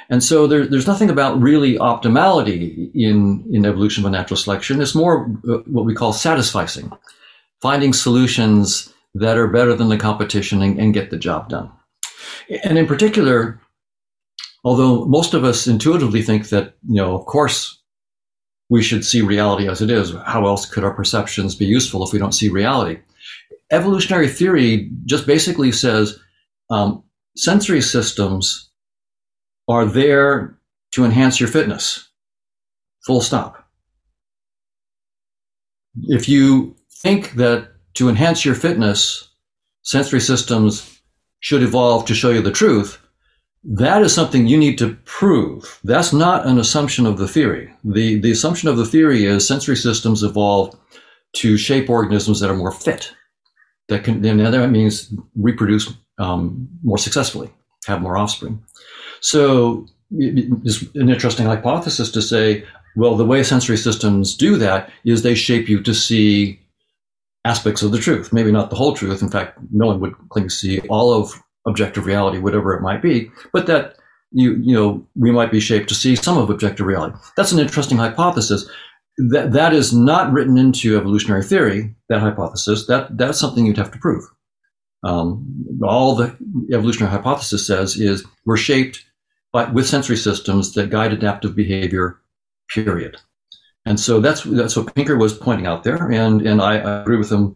And 0.09 0.21
so 0.21 0.45
there, 0.45 0.65
there's 0.67 0.87
nothing 0.87 1.09
about 1.09 1.41
really 1.41 1.77
optimality 1.77 2.91
in, 2.93 3.45
in 3.49 3.65
evolution 3.65 4.03
by 4.03 4.09
natural 4.09 4.35
selection. 4.35 4.81
It's 4.81 4.93
more 4.93 5.31
uh, 5.47 5.59
what 5.67 5.85
we 5.85 5.95
call 5.95 6.11
satisficing, 6.11 6.91
finding 7.61 7.93
solutions 7.93 8.93
that 9.15 9.37
are 9.37 9.47
better 9.47 9.73
than 9.73 9.87
the 9.87 9.97
competition 9.97 10.61
and, 10.61 10.77
and 10.77 10.93
get 10.93 11.11
the 11.11 11.17
job 11.17 11.47
done. 11.47 11.71
And 12.63 12.77
in 12.77 12.87
particular, 12.87 13.59
although 14.63 15.05
most 15.05 15.33
of 15.33 15.43
us 15.43 15.67
intuitively 15.67 16.21
think 16.21 16.49
that, 16.49 16.75
you 16.87 16.95
know, 16.95 17.15
of 17.15 17.25
course, 17.25 17.79
we 18.69 18.83
should 18.83 19.03
see 19.03 19.21
reality 19.21 19.67
as 19.67 19.81
it 19.81 19.89
is. 19.89 20.13
How 20.25 20.45
else 20.45 20.65
could 20.65 20.83
our 20.83 20.93
perceptions 20.93 21.55
be 21.55 21.65
useful 21.65 22.03
if 22.05 22.13
we 22.13 22.19
don't 22.19 22.33
see 22.33 22.49
reality? 22.49 22.99
Evolutionary 23.71 24.27
theory 24.27 24.91
just 25.05 25.25
basically 25.25 25.71
says 25.71 26.19
um, 26.69 27.03
sensory 27.35 27.81
systems 27.81 28.69
are 29.67 29.85
there 29.85 30.57
to 30.91 31.05
enhance 31.05 31.39
your 31.39 31.49
fitness. 31.49 32.09
Full 33.05 33.21
stop. 33.21 33.67
If 36.03 36.29
you 36.29 36.75
think 36.91 37.33
that 37.33 37.69
to 37.95 38.09
enhance 38.09 38.45
your 38.45 38.55
fitness, 38.55 39.29
sensory 39.81 40.21
systems 40.21 40.98
should 41.39 41.63
evolve 41.63 42.05
to 42.05 42.15
show 42.15 42.29
you 42.29 42.41
the 42.41 42.51
truth, 42.51 42.99
that 43.63 44.01
is 44.01 44.13
something 44.13 44.47
you 44.47 44.57
need 44.57 44.77
to 44.77 44.95
prove. 45.05 45.79
That's 45.83 46.13
not 46.13 46.45
an 46.45 46.59
assumption 46.59 47.05
of 47.05 47.17
the 47.17 47.27
theory. 47.27 47.73
The, 47.83 48.19
the 48.19 48.31
assumption 48.31 48.69
of 48.69 48.77
the 48.77 48.85
theory 48.85 49.25
is 49.25 49.47
sensory 49.47 49.75
systems 49.75 50.23
evolve 50.23 50.77
to 51.37 51.57
shape 51.57 51.89
organisms 51.89 52.39
that 52.39 52.49
are 52.49 52.55
more 52.55 52.71
fit. 52.71 53.11
That 53.89 54.03
can, 54.03 54.23
and 54.23 54.39
that 54.39 54.69
means 54.69 55.13
reproduce 55.35 55.91
um, 56.19 56.67
more 56.83 56.97
successfully, 56.97 57.49
have 57.87 58.01
more 58.01 58.17
offspring. 58.17 58.63
So 59.21 59.87
it's 60.11 60.81
an 60.95 61.09
interesting 61.09 61.45
hypothesis 61.45 62.11
to 62.11 62.21
say, 62.21 62.65
well, 62.95 63.15
the 63.15 63.25
way 63.25 63.43
sensory 63.43 63.77
systems 63.77 64.35
do 64.35 64.57
that 64.57 64.91
is 65.05 65.21
they 65.21 65.35
shape 65.35 65.69
you 65.69 65.81
to 65.83 65.93
see 65.93 66.59
aspects 67.45 67.81
of 67.81 67.91
the 67.91 67.99
truth. 67.99 68.33
Maybe 68.33 68.51
not 68.51 68.69
the 68.69 68.75
whole 68.75 68.93
truth. 68.93 69.21
In 69.21 69.29
fact, 69.29 69.57
no 69.71 69.87
one 69.87 69.99
would 69.99 70.15
claim 70.29 70.47
to 70.47 70.53
see 70.53 70.79
all 70.89 71.13
of 71.13 71.41
objective 71.67 72.05
reality, 72.05 72.39
whatever 72.39 72.73
it 72.73 72.81
might 72.81 73.01
be, 73.01 73.31
but 73.53 73.67
that 73.67 73.95
you 74.31 74.55
you 74.55 74.73
know 74.73 75.07
we 75.15 75.31
might 75.31 75.51
be 75.51 75.59
shaped 75.59 75.89
to 75.89 75.95
see 75.95 76.15
some 76.15 76.37
of 76.37 76.49
objective 76.49 76.85
reality. 76.85 77.17
That's 77.35 77.51
an 77.51 77.59
interesting 77.59 77.97
hypothesis. 77.97 78.69
That 79.17 79.51
that 79.53 79.73
is 79.73 79.93
not 79.93 80.31
written 80.31 80.57
into 80.57 80.97
evolutionary 80.97 81.43
theory. 81.43 81.95
That 82.09 82.21
hypothesis 82.21 82.87
that 82.87 83.17
that's 83.17 83.39
something 83.39 83.65
you'd 83.65 83.77
have 83.77 83.91
to 83.91 83.99
prove. 83.99 84.23
Um, 85.03 85.65
all 85.83 86.15
the 86.15 86.35
evolutionary 86.73 87.11
hypothesis 87.11 87.65
says 87.65 87.95
is 87.95 88.25
we're 88.45 88.57
shaped 88.57 89.05
by, 89.53 89.65
with 89.71 89.87
sensory 89.87 90.17
systems 90.17 90.73
that 90.73 90.89
guide 90.89 91.13
adaptive 91.13 91.55
behavior. 91.55 92.19
Period. 92.69 93.17
And 93.85 93.99
so 93.99 94.19
that's 94.19 94.43
that's 94.43 94.75
what 94.75 94.93
Pinker 94.93 95.17
was 95.17 95.33
pointing 95.33 95.65
out 95.65 95.83
there, 95.83 96.11
and 96.11 96.41
and 96.41 96.61
I, 96.61 96.77
I 96.77 97.01
agree 97.01 97.17
with 97.17 97.31
him 97.31 97.55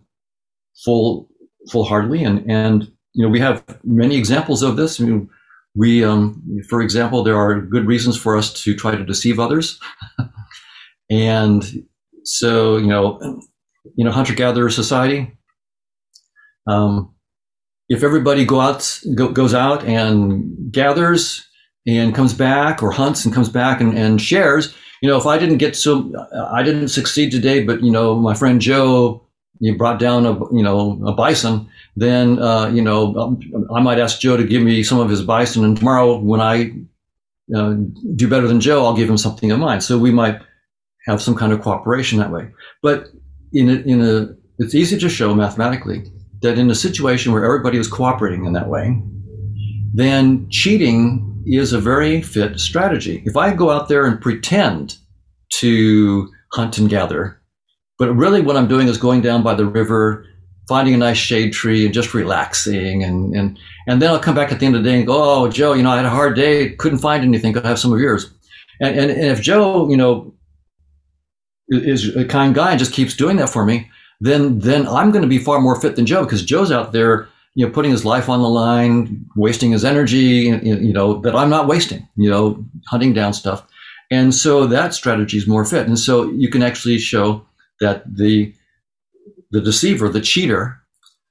full 0.84 1.30
full 1.72 1.84
heartedly. 1.84 2.24
And 2.24 2.50
and 2.50 2.92
you 3.14 3.26
know 3.26 3.30
we 3.30 3.40
have 3.40 3.64
many 3.84 4.16
examples 4.16 4.64
of 4.64 4.76
this. 4.76 5.00
I 5.00 5.04
mean, 5.04 5.30
we 5.76 6.04
um, 6.04 6.42
for 6.70 6.82
example, 6.82 7.24
there 7.24 7.38
are 7.38 7.62
good 7.62 7.86
reasons 7.86 8.18
for 8.18 8.36
us 8.38 8.54
to 8.64 8.76
try 8.76 8.96
to 8.96 9.04
deceive 9.04 9.40
others. 9.40 9.80
And 11.10 11.86
so, 12.24 12.78
you 12.78 12.88
know, 12.88 13.20
you 13.96 14.04
know, 14.04 14.12
hunter 14.12 14.34
gatherer 14.34 14.70
society. 14.70 15.38
Um, 16.68 17.14
if 17.90 18.04
everybody 18.04 18.46
go 18.46 18.62
out, 18.62 19.00
go, 19.16 19.30
goes 19.30 19.54
out 19.54 19.84
and 19.84 20.72
gathers 20.72 21.46
and 21.86 22.16
comes 22.16 22.34
back 22.34 22.82
or 22.82 22.92
hunts 22.92 23.26
and 23.26 23.34
comes 23.34 23.50
back 23.50 23.82
and, 23.82 23.98
and 23.98 24.22
shares, 24.22 24.74
you 25.04 25.10
know, 25.10 25.18
if 25.18 25.26
I 25.26 25.38
didn't 25.38 25.58
get 25.58 25.76
so, 25.76 26.14
I 26.54 26.64
didn't 26.64 26.88
succeed 26.88 27.30
today, 27.30 27.62
but 27.62 27.84
you 27.84 27.92
know, 27.92 28.16
my 28.16 28.34
friend 28.34 28.62
Joe, 28.62 29.22
you 29.60 29.78
brought 29.78 30.00
down 30.00 30.26
a, 30.26 30.34
you 30.56 30.64
know, 30.64 30.98
a 31.06 31.12
bison, 31.12 31.70
then, 31.98 32.42
uh, 32.42 32.70
you 32.70 32.82
know, 32.82 33.38
I 33.76 33.82
might 33.82 34.00
ask 34.00 34.22
Joe 34.22 34.38
to 34.38 34.46
give 34.46 34.64
me 34.64 34.82
some 34.82 35.02
of 35.02 35.10
his 35.10 35.22
bison. 35.22 35.66
And 35.66 35.76
tomorrow 35.76 36.18
when 36.18 36.40
I 36.40 36.72
uh, 37.54 37.74
do 38.16 38.30
better 38.30 38.48
than 38.48 38.62
Joe, 38.62 38.86
I'll 38.86 38.96
give 38.96 39.10
him 39.10 39.18
something 39.18 39.52
of 39.52 39.60
mine. 39.60 39.82
So 39.82 39.98
we 39.98 40.12
might 40.12 40.40
have 41.06 41.22
some 41.22 41.36
kind 41.36 41.52
of 41.52 41.62
cooperation 41.62 42.18
that 42.20 42.32
way. 42.32 42.50
But 42.82 43.10
in 43.52 43.68
a, 43.68 43.74
in 43.74 44.02
a, 44.02 44.34
it's 44.58 44.74
easy 44.74 44.98
to 45.00 45.10
show 45.10 45.36
mathematically 45.36 46.06
that 46.44 46.58
in 46.58 46.72
a 46.72 46.76
situation 46.76 47.34
where 47.34 47.44
everybody 47.44 47.78
is 47.78 47.90
cooperating 47.90 48.46
in 48.46 48.54
that 48.54 48.70
way, 48.70 49.04
then 49.94 50.48
cheating 50.50 51.33
is 51.46 51.74
a 51.74 51.80
very 51.80 52.22
fit 52.22 52.60
strategy. 52.60 53.24
If 53.26 53.38
I 53.38 53.54
go 53.54 53.70
out 53.70 53.88
there 53.88 54.06
and 54.06 54.22
pretend 54.22 54.98
to 55.56 56.30
hunt 56.54 56.78
and 56.78 56.90
gather, 56.90 57.40
but 58.00 58.14
really 58.14 58.42
what 58.42 58.58
I'm 58.58 58.68
doing 58.68 58.88
is 58.88 58.98
going 58.98 59.22
down 59.22 59.44
by 59.44 59.54
the 59.54 59.66
river, 59.66 60.26
finding 60.68 60.94
a 60.94 60.98
nice 60.98 61.18
shade 61.18 61.54
tree 61.54 61.86
and 61.86 61.94
just 61.94 62.14
relaxing 62.14 63.04
and, 63.04 63.36
and, 63.36 63.60
and 63.88 64.02
then 64.02 64.10
I'll 64.10 64.20
come 64.20 64.36
back 64.36 64.52
at 64.52 64.60
the 64.60 64.66
end 64.66 64.76
of 64.76 64.84
the 64.84 64.90
day 64.90 64.98
and 64.98 65.08
go, 65.08 65.22
Oh, 65.22 65.50
Joe, 65.50 65.74
you 65.74 65.84
know, 65.84 65.92
I 65.92 65.98
had 65.98 66.06
a 66.06 66.10
hard 66.10 66.36
day. 66.36 66.70
Couldn't 66.76 67.00
find 67.00 67.24
anything. 67.24 67.54
Could 67.54 67.66
have 67.66 67.80
some 67.80 67.92
of 67.92 68.00
yours? 68.00 68.34
And, 68.80 68.98
and, 68.98 69.12
and 69.12 69.28
if 69.28 69.42
Joe, 69.42 69.90
you 69.90 69.98
know, 69.98 70.34
is 71.70 72.16
a 72.16 72.26
kind 72.26 72.56
guy 72.56 72.72
and 72.72 72.80
just 72.80 72.94
keeps 72.94 73.16
doing 73.16 73.38
that 73.38 73.50
for 73.50 73.66
me, 73.66 73.90
then 74.20 74.60
then 74.60 74.88
I'm 74.88 75.12
going 75.12 75.22
to 75.22 75.28
be 75.28 75.38
far 75.38 75.60
more 75.60 75.80
fit 75.80 75.96
than 75.96 76.06
Joe 76.06 76.24
because 76.24 76.44
Joe's 76.44 76.72
out 76.72 76.92
there, 76.92 77.28
you 77.56 77.66
know, 77.66 77.72
putting 77.72 77.92
his 77.92 78.06
life 78.06 78.30
on 78.30 78.42
the 78.42 78.50
line, 78.50 79.26
wasting 79.36 79.72
his 79.72 79.86
energy, 79.86 80.60
you 80.64 80.94
know, 80.94 81.22
that 81.22 81.36
I'm 81.36 81.50
not 81.50 81.68
wasting, 81.68 82.08
you 82.16 82.30
know, 82.30 82.64
hunting 82.88 83.14
down 83.14 83.34
stuff. 83.34 83.66
And 84.10 84.34
so 84.34 84.66
that 84.68 84.94
strategy 84.94 85.38
is 85.38 85.48
more 85.48 85.66
fit. 85.66 85.88
And 85.88 85.98
so 85.98 86.30
you 86.32 86.50
can 86.50 86.64
actually 86.64 86.98
show 86.98 87.46
that 87.80 88.04
the 88.16 88.54
the 89.52 89.62
deceiver, 89.62 90.10
the 90.10 90.22
cheater, 90.22 90.80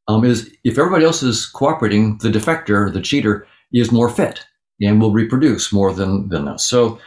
um, 0.07 0.25
is 0.25 0.51
if 0.63 0.79
everybody 0.79 1.05
else 1.05 1.23
is 1.23 1.47
cooperating, 1.47 2.19
the 2.19 2.29
defector, 2.29 2.93
the 2.93 3.01
cheater, 3.01 3.47
is 3.73 3.91
more 3.91 4.09
fit 4.09 4.45
and 4.81 5.01
will 5.01 5.13
reproduce 5.13 5.73
more 5.73 5.93
than 5.93 6.29
than 6.29 6.49
us. 6.49 6.65
So 6.65 6.99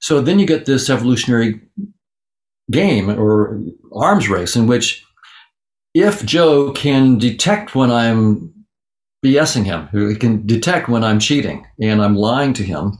so 0.00 0.20
then 0.20 0.38
you 0.38 0.46
get 0.46 0.66
this 0.66 0.90
evolutionary 0.90 1.60
game 2.70 3.10
or 3.10 3.60
arms 3.92 4.28
race 4.28 4.56
in 4.56 4.66
which 4.66 5.04
if 5.94 6.24
Joe 6.24 6.72
can 6.72 7.18
detect 7.18 7.74
when 7.74 7.90
I'm 7.90 8.53
BSing 9.24 9.64
him, 9.64 9.86
who 9.86 10.14
can 10.16 10.46
detect 10.46 10.88
when 10.88 11.02
I'm 11.02 11.18
cheating 11.18 11.66
and 11.80 12.02
I'm 12.02 12.16
lying 12.16 12.52
to 12.54 12.62
him, 12.62 12.98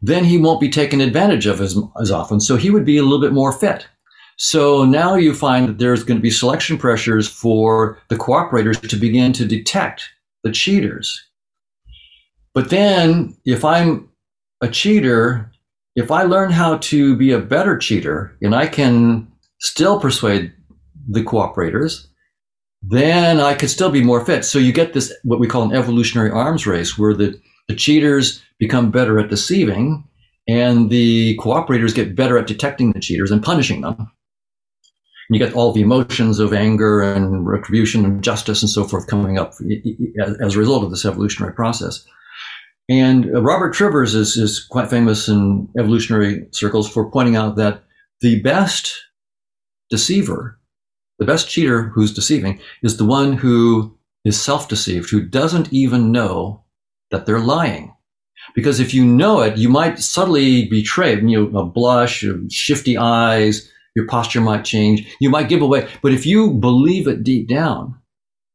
then 0.00 0.24
he 0.24 0.38
won't 0.38 0.60
be 0.60 0.68
taken 0.68 1.00
advantage 1.00 1.46
of 1.46 1.60
as, 1.60 1.76
as 2.00 2.10
often. 2.10 2.40
So 2.40 2.56
he 2.56 2.70
would 2.70 2.84
be 2.84 2.96
a 2.96 3.02
little 3.02 3.20
bit 3.20 3.32
more 3.32 3.52
fit. 3.52 3.88
So 4.36 4.84
now 4.84 5.14
you 5.14 5.34
find 5.34 5.68
that 5.68 5.78
there's 5.78 6.04
going 6.04 6.18
to 6.18 6.22
be 6.22 6.30
selection 6.30 6.76
pressures 6.78 7.28
for 7.28 7.98
the 8.08 8.16
cooperators 8.16 8.88
to 8.88 8.96
begin 8.96 9.32
to 9.34 9.46
detect 9.46 10.08
the 10.42 10.52
cheaters. 10.52 11.20
But 12.52 12.70
then 12.70 13.36
if 13.44 13.64
I'm 13.64 14.08
a 14.60 14.68
cheater, 14.68 15.50
if 15.96 16.10
I 16.10 16.22
learn 16.22 16.50
how 16.50 16.78
to 16.78 17.16
be 17.16 17.32
a 17.32 17.38
better 17.38 17.78
cheater 17.78 18.36
and 18.42 18.54
I 18.54 18.66
can 18.66 19.28
still 19.60 19.98
persuade 20.00 20.52
the 21.08 21.22
cooperators, 21.22 22.06
then 22.86 23.40
I 23.40 23.54
could 23.54 23.70
still 23.70 23.90
be 23.90 24.02
more 24.02 24.24
fit. 24.24 24.44
So 24.44 24.58
you 24.58 24.72
get 24.72 24.92
this, 24.92 25.12
what 25.22 25.40
we 25.40 25.48
call 25.48 25.62
an 25.62 25.76
evolutionary 25.76 26.30
arms 26.30 26.66
race, 26.66 26.98
where 26.98 27.14
the, 27.14 27.40
the 27.68 27.74
cheaters 27.74 28.42
become 28.58 28.90
better 28.90 29.18
at 29.18 29.30
deceiving 29.30 30.04
and 30.46 30.90
the 30.90 31.36
cooperators 31.38 31.94
get 31.94 32.14
better 32.14 32.36
at 32.36 32.46
detecting 32.46 32.92
the 32.92 33.00
cheaters 33.00 33.30
and 33.30 33.42
punishing 33.42 33.80
them. 33.80 33.96
And 33.98 35.30
you 35.30 35.38
get 35.38 35.54
all 35.54 35.72
the 35.72 35.80
emotions 35.80 36.38
of 36.38 36.52
anger 36.52 37.00
and 37.00 37.46
retribution 37.46 38.04
and 38.04 38.22
justice 38.22 38.60
and 38.62 38.68
so 38.68 38.84
forth 38.84 39.06
coming 39.06 39.38
up 39.38 39.54
as 40.42 40.54
a 40.54 40.58
result 40.58 40.84
of 40.84 40.90
this 40.90 41.06
evolutionary 41.06 41.54
process. 41.54 42.04
And 42.90 43.34
uh, 43.34 43.40
Robert 43.40 43.72
Trivers 43.72 44.14
is, 44.14 44.36
is 44.36 44.62
quite 44.62 44.90
famous 44.90 45.26
in 45.28 45.68
evolutionary 45.78 46.46
circles 46.50 46.90
for 46.90 47.10
pointing 47.10 47.36
out 47.36 47.56
that 47.56 47.82
the 48.20 48.42
best 48.42 48.94
deceiver 49.88 50.60
the 51.18 51.24
best 51.24 51.48
cheater 51.48 51.84
who's 51.84 52.12
deceiving 52.12 52.60
is 52.82 52.96
the 52.96 53.04
one 53.04 53.34
who 53.34 53.96
is 54.24 54.40
self 54.40 54.68
deceived, 54.68 55.10
who 55.10 55.22
doesn't 55.22 55.72
even 55.72 56.12
know 56.12 56.64
that 57.10 57.26
they're 57.26 57.38
lying. 57.38 57.94
Because 58.54 58.80
if 58.80 58.92
you 58.92 59.04
know 59.04 59.40
it, 59.40 59.56
you 59.56 59.68
might 59.68 59.98
subtly 59.98 60.66
betray, 60.68 61.14
you 61.20 61.50
know, 61.50 61.58
a 61.58 61.64
blush, 61.64 62.24
um, 62.24 62.48
shifty 62.50 62.96
eyes, 62.96 63.70
your 63.94 64.06
posture 64.06 64.40
might 64.40 64.64
change. 64.64 65.06
You 65.20 65.30
might 65.30 65.48
give 65.48 65.62
away. 65.62 65.88
But 66.02 66.12
if 66.12 66.26
you 66.26 66.52
believe 66.52 67.06
it 67.06 67.22
deep 67.22 67.48
down, 67.48 67.96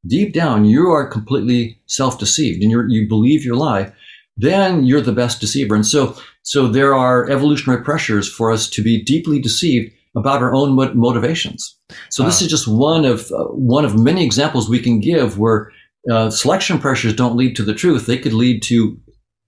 deep 0.05 0.33
down, 0.33 0.65
you 0.65 0.89
are 0.89 1.07
completely 1.07 1.79
self 1.85 2.19
deceived 2.19 2.61
and 2.61 2.71
you 2.91 3.07
believe 3.07 3.45
your 3.45 3.55
lie, 3.55 3.93
then 4.37 4.83
you're 4.83 5.01
the 5.01 5.11
best 5.11 5.41
deceiver. 5.41 5.75
And 5.75 5.85
so, 5.85 6.15
so 6.43 6.67
there 6.67 6.93
are 6.93 7.29
evolutionary 7.29 7.83
pressures 7.83 8.31
for 8.31 8.51
us 8.51 8.69
to 8.71 8.83
be 8.83 9.01
deeply 9.03 9.39
deceived 9.39 9.93
about 10.15 10.41
our 10.41 10.53
own 10.53 10.75
motivations. 10.95 11.77
So 12.09 12.23
this 12.23 12.41
is 12.41 12.49
just 12.49 12.67
one 12.67 13.05
of 13.05 13.31
uh, 13.31 13.45
one 13.45 13.85
of 13.85 13.99
many 13.99 14.25
examples 14.25 14.69
we 14.69 14.79
can 14.79 14.99
give 14.99 15.37
where 15.37 15.71
uh, 16.11 16.29
selection 16.29 16.79
pressures 16.79 17.15
don't 17.15 17.35
lead 17.35 17.55
to 17.57 17.63
the 17.63 17.75
truth; 17.75 18.05
they 18.05 18.17
could 18.17 18.33
lead 18.33 18.63
to 18.63 18.99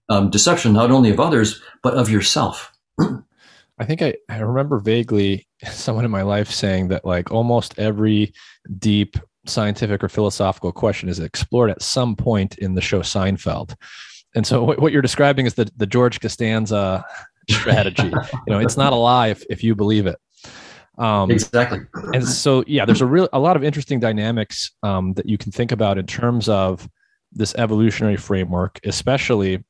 um, 0.08 0.30
deception 0.30 0.72
not 0.72 0.90
only 0.90 1.10
of 1.10 1.20
others 1.20 1.60
but 1.82 1.94
of 1.94 2.10
yourself. 2.10 2.72
I 3.78 3.84
think 3.84 4.02
I, 4.02 4.14
I 4.28 4.38
remember 4.38 4.78
vaguely 4.78 5.46
someone 5.70 6.04
in 6.04 6.10
my 6.10 6.22
life 6.22 6.50
saying 6.50 6.88
that 6.88 7.04
like 7.04 7.30
almost 7.30 7.78
every 7.78 8.32
deep 8.78 9.16
scientific 9.46 10.04
or 10.04 10.08
philosophical 10.08 10.72
question 10.72 11.08
is 11.08 11.18
explored 11.18 11.70
at 11.70 11.82
some 11.82 12.14
point 12.14 12.56
in 12.58 12.74
the 12.74 12.80
show 12.80 13.00
Seinfeld. 13.00 13.74
And 14.34 14.46
so 14.46 14.62
what, 14.62 14.80
what 14.80 14.92
you're 14.92 15.02
describing 15.02 15.46
is 15.46 15.54
the, 15.54 15.70
the 15.76 15.86
George 15.86 16.20
Costanza 16.20 17.04
strategy. 17.50 18.04
you 18.06 18.52
know, 18.52 18.60
it's 18.60 18.76
not 18.76 18.92
a 18.92 18.96
lie 18.96 19.28
if, 19.28 19.42
if 19.50 19.64
you 19.64 19.74
believe 19.74 20.06
it. 20.06 20.16
Um, 20.98 21.30
exactly. 21.30 21.80
And 22.12 22.26
so, 22.26 22.64
yeah, 22.66 22.84
there's 22.84 23.00
a 23.00 23.06
real 23.06 23.28
a 23.32 23.38
lot 23.38 23.56
of 23.56 23.64
interesting 23.64 23.98
dynamics 23.98 24.70
um, 24.82 25.14
that 25.14 25.28
you 25.28 25.38
can 25.38 25.50
think 25.50 25.72
about 25.72 25.98
in 25.98 26.06
terms 26.06 26.48
of 26.48 26.88
this 27.32 27.54
evolutionary 27.54 28.16
framework, 28.16 28.78
especially 28.84 29.64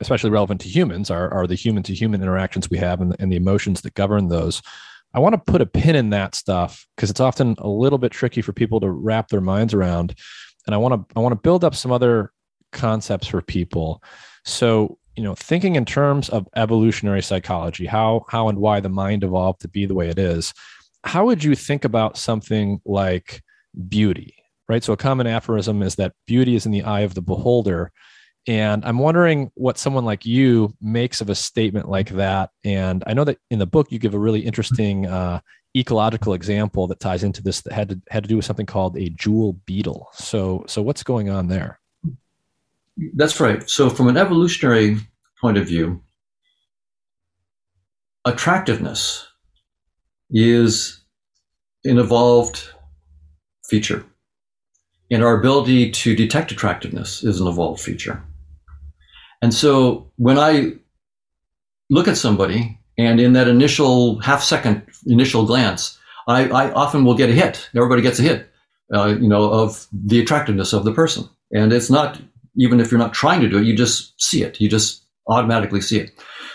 especially 0.00 0.30
relevant 0.30 0.60
to 0.60 0.68
humans, 0.68 1.10
are, 1.10 1.32
are 1.32 1.46
the 1.46 1.54
human 1.54 1.82
to 1.84 1.94
human 1.94 2.22
interactions 2.22 2.68
we 2.68 2.76
have 2.76 3.00
and, 3.00 3.14
and 3.20 3.30
the 3.30 3.36
emotions 3.36 3.82
that 3.82 3.94
govern 3.94 4.28
those. 4.28 4.60
I 5.14 5.20
want 5.20 5.34
to 5.34 5.52
put 5.52 5.60
a 5.60 5.66
pin 5.66 5.94
in 5.94 6.10
that 6.10 6.34
stuff 6.34 6.86
because 6.96 7.10
it's 7.10 7.20
often 7.20 7.54
a 7.58 7.68
little 7.68 7.98
bit 7.98 8.12
tricky 8.12 8.42
for 8.42 8.52
people 8.52 8.80
to 8.80 8.90
wrap 8.90 9.28
their 9.28 9.40
minds 9.40 9.74
around. 9.74 10.18
And 10.66 10.74
I 10.74 10.78
want 10.78 10.94
to 11.08 11.16
I 11.16 11.20
want 11.20 11.32
to 11.32 11.40
build 11.40 11.64
up 11.64 11.74
some 11.74 11.92
other 11.92 12.32
concepts 12.72 13.26
for 13.26 13.42
people. 13.42 14.02
So 14.44 14.98
you 15.16 15.22
know 15.22 15.34
thinking 15.34 15.76
in 15.76 15.84
terms 15.84 16.28
of 16.28 16.48
evolutionary 16.56 17.22
psychology 17.22 17.86
how 17.86 18.24
how 18.28 18.48
and 18.48 18.58
why 18.58 18.80
the 18.80 18.88
mind 18.88 19.24
evolved 19.24 19.60
to 19.60 19.68
be 19.68 19.86
the 19.86 19.94
way 19.94 20.08
it 20.08 20.18
is 20.18 20.54
how 21.04 21.26
would 21.26 21.42
you 21.42 21.54
think 21.54 21.84
about 21.84 22.16
something 22.16 22.80
like 22.84 23.42
beauty 23.88 24.42
right? 24.72 24.82
So 24.82 24.94
a 24.94 24.96
common 24.96 25.26
aphorism 25.26 25.82
is 25.82 25.96
that 25.96 26.14
beauty 26.26 26.54
is 26.54 26.64
in 26.64 26.72
the 26.72 26.84
eye 26.84 27.00
of 27.00 27.14
the 27.14 27.20
beholder. 27.20 27.92
And 28.48 28.84
i'm 28.84 28.98
wondering 28.98 29.52
what 29.54 29.78
someone 29.78 30.04
like 30.04 30.26
you 30.26 30.74
makes 30.80 31.20
of 31.20 31.30
a 31.30 31.34
statement 31.34 31.88
like 31.88 32.08
that. 32.10 32.50
And 32.64 33.04
i 33.06 33.12
know 33.12 33.24
that 33.24 33.38
in 33.50 33.58
the 33.58 33.66
book 33.66 33.92
you 33.92 33.98
give 34.00 34.14
a 34.14 34.18
really 34.18 34.40
interesting 34.40 35.06
uh, 35.06 35.40
ecological 35.76 36.34
example 36.34 36.86
that 36.88 37.00
ties 37.00 37.22
into 37.22 37.42
this 37.42 37.60
that 37.62 37.72
had 37.72 37.88
to 37.90 38.00
had 38.10 38.24
to 38.24 38.28
do 38.28 38.36
with 38.36 38.44
something 38.44 38.66
called 38.66 38.96
a 38.96 39.10
jewel 39.10 39.52
beetle. 39.66 40.08
So 40.14 40.64
so 40.66 40.82
what's 40.82 41.02
going 41.02 41.28
on 41.30 41.48
there 41.48 41.78
that's 43.14 43.40
right. 43.40 43.68
So, 43.68 43.90
from 43.90 44.08
an 44.08 44.16
evolutionary 44.16 44.98
point 45.40 45.58
of 45.58 45.66
view, 45.66 46.02
attractiveness 48.24 49.26
is 50.30 51.02
an 51.84 51.98
evolved 51.98 52.70
feature. 53.68 54.04
And 55.10 55.22
our 55.22 55.38
ability 55.38 55.90
to 55.90 56.16
detect 56.16 56.52
attractiveness 56.52 57.22
is 57.22 57.40
an 57.40 57.46
evolved 57.46 57.80
feature. 57.80 58.22
And 59.40 59.52
so, 59.52 60.10
when 60.16 60.38
I 60.38 60.72
look 61.90 62.08
at 62.08 62.16
somebody 62.16 62.78
and 62.98 63.20
in 63.20 63.32
that 63.32 63.48
initial 63.48 64.20
half 64.20 64.42
second 64.42 64.82
initial 65.06 65.46
glance, 65.46 65.98
I, 66.28 66.48
I 66.48 66.72
often 66.72 67.04
will 67.04 67.16
get 67.16 67.30
a 67.30 67.32
hit. 67.32 67.68
Everybody 67.74 68.02
gets 68.02 68.18
a 68.18 68.22
hit, 68.22 68.50
uh, 68.94 69.16
you 69.20 69.28
know, 69.28 69.50
of 69.50 69.86
the 69.92 70.20
attractiveness 70.20 70.72
of 70.72 70.84
the 70.84 70.92
person. 70.92 71.28
And 71.52 71.72
it's 71.72 71.90
not 71.90 72.20
even 72.56 72.80
if 72.80 72.90
you're 72.90 72.98
not 72.98 73.14
trying 73.14 73.40
to 73.40 73.48
do 73.48 73.58
it, 73.58 73.64
you 73.64 73.76
just 73.76 74.20
see 74.20 74.42
it. 74.42 74.60
You 74.60 74.68
just 74.68 75.04
automatically 75.28 75.80
see 75.80 75.98
it. 75.98 76.12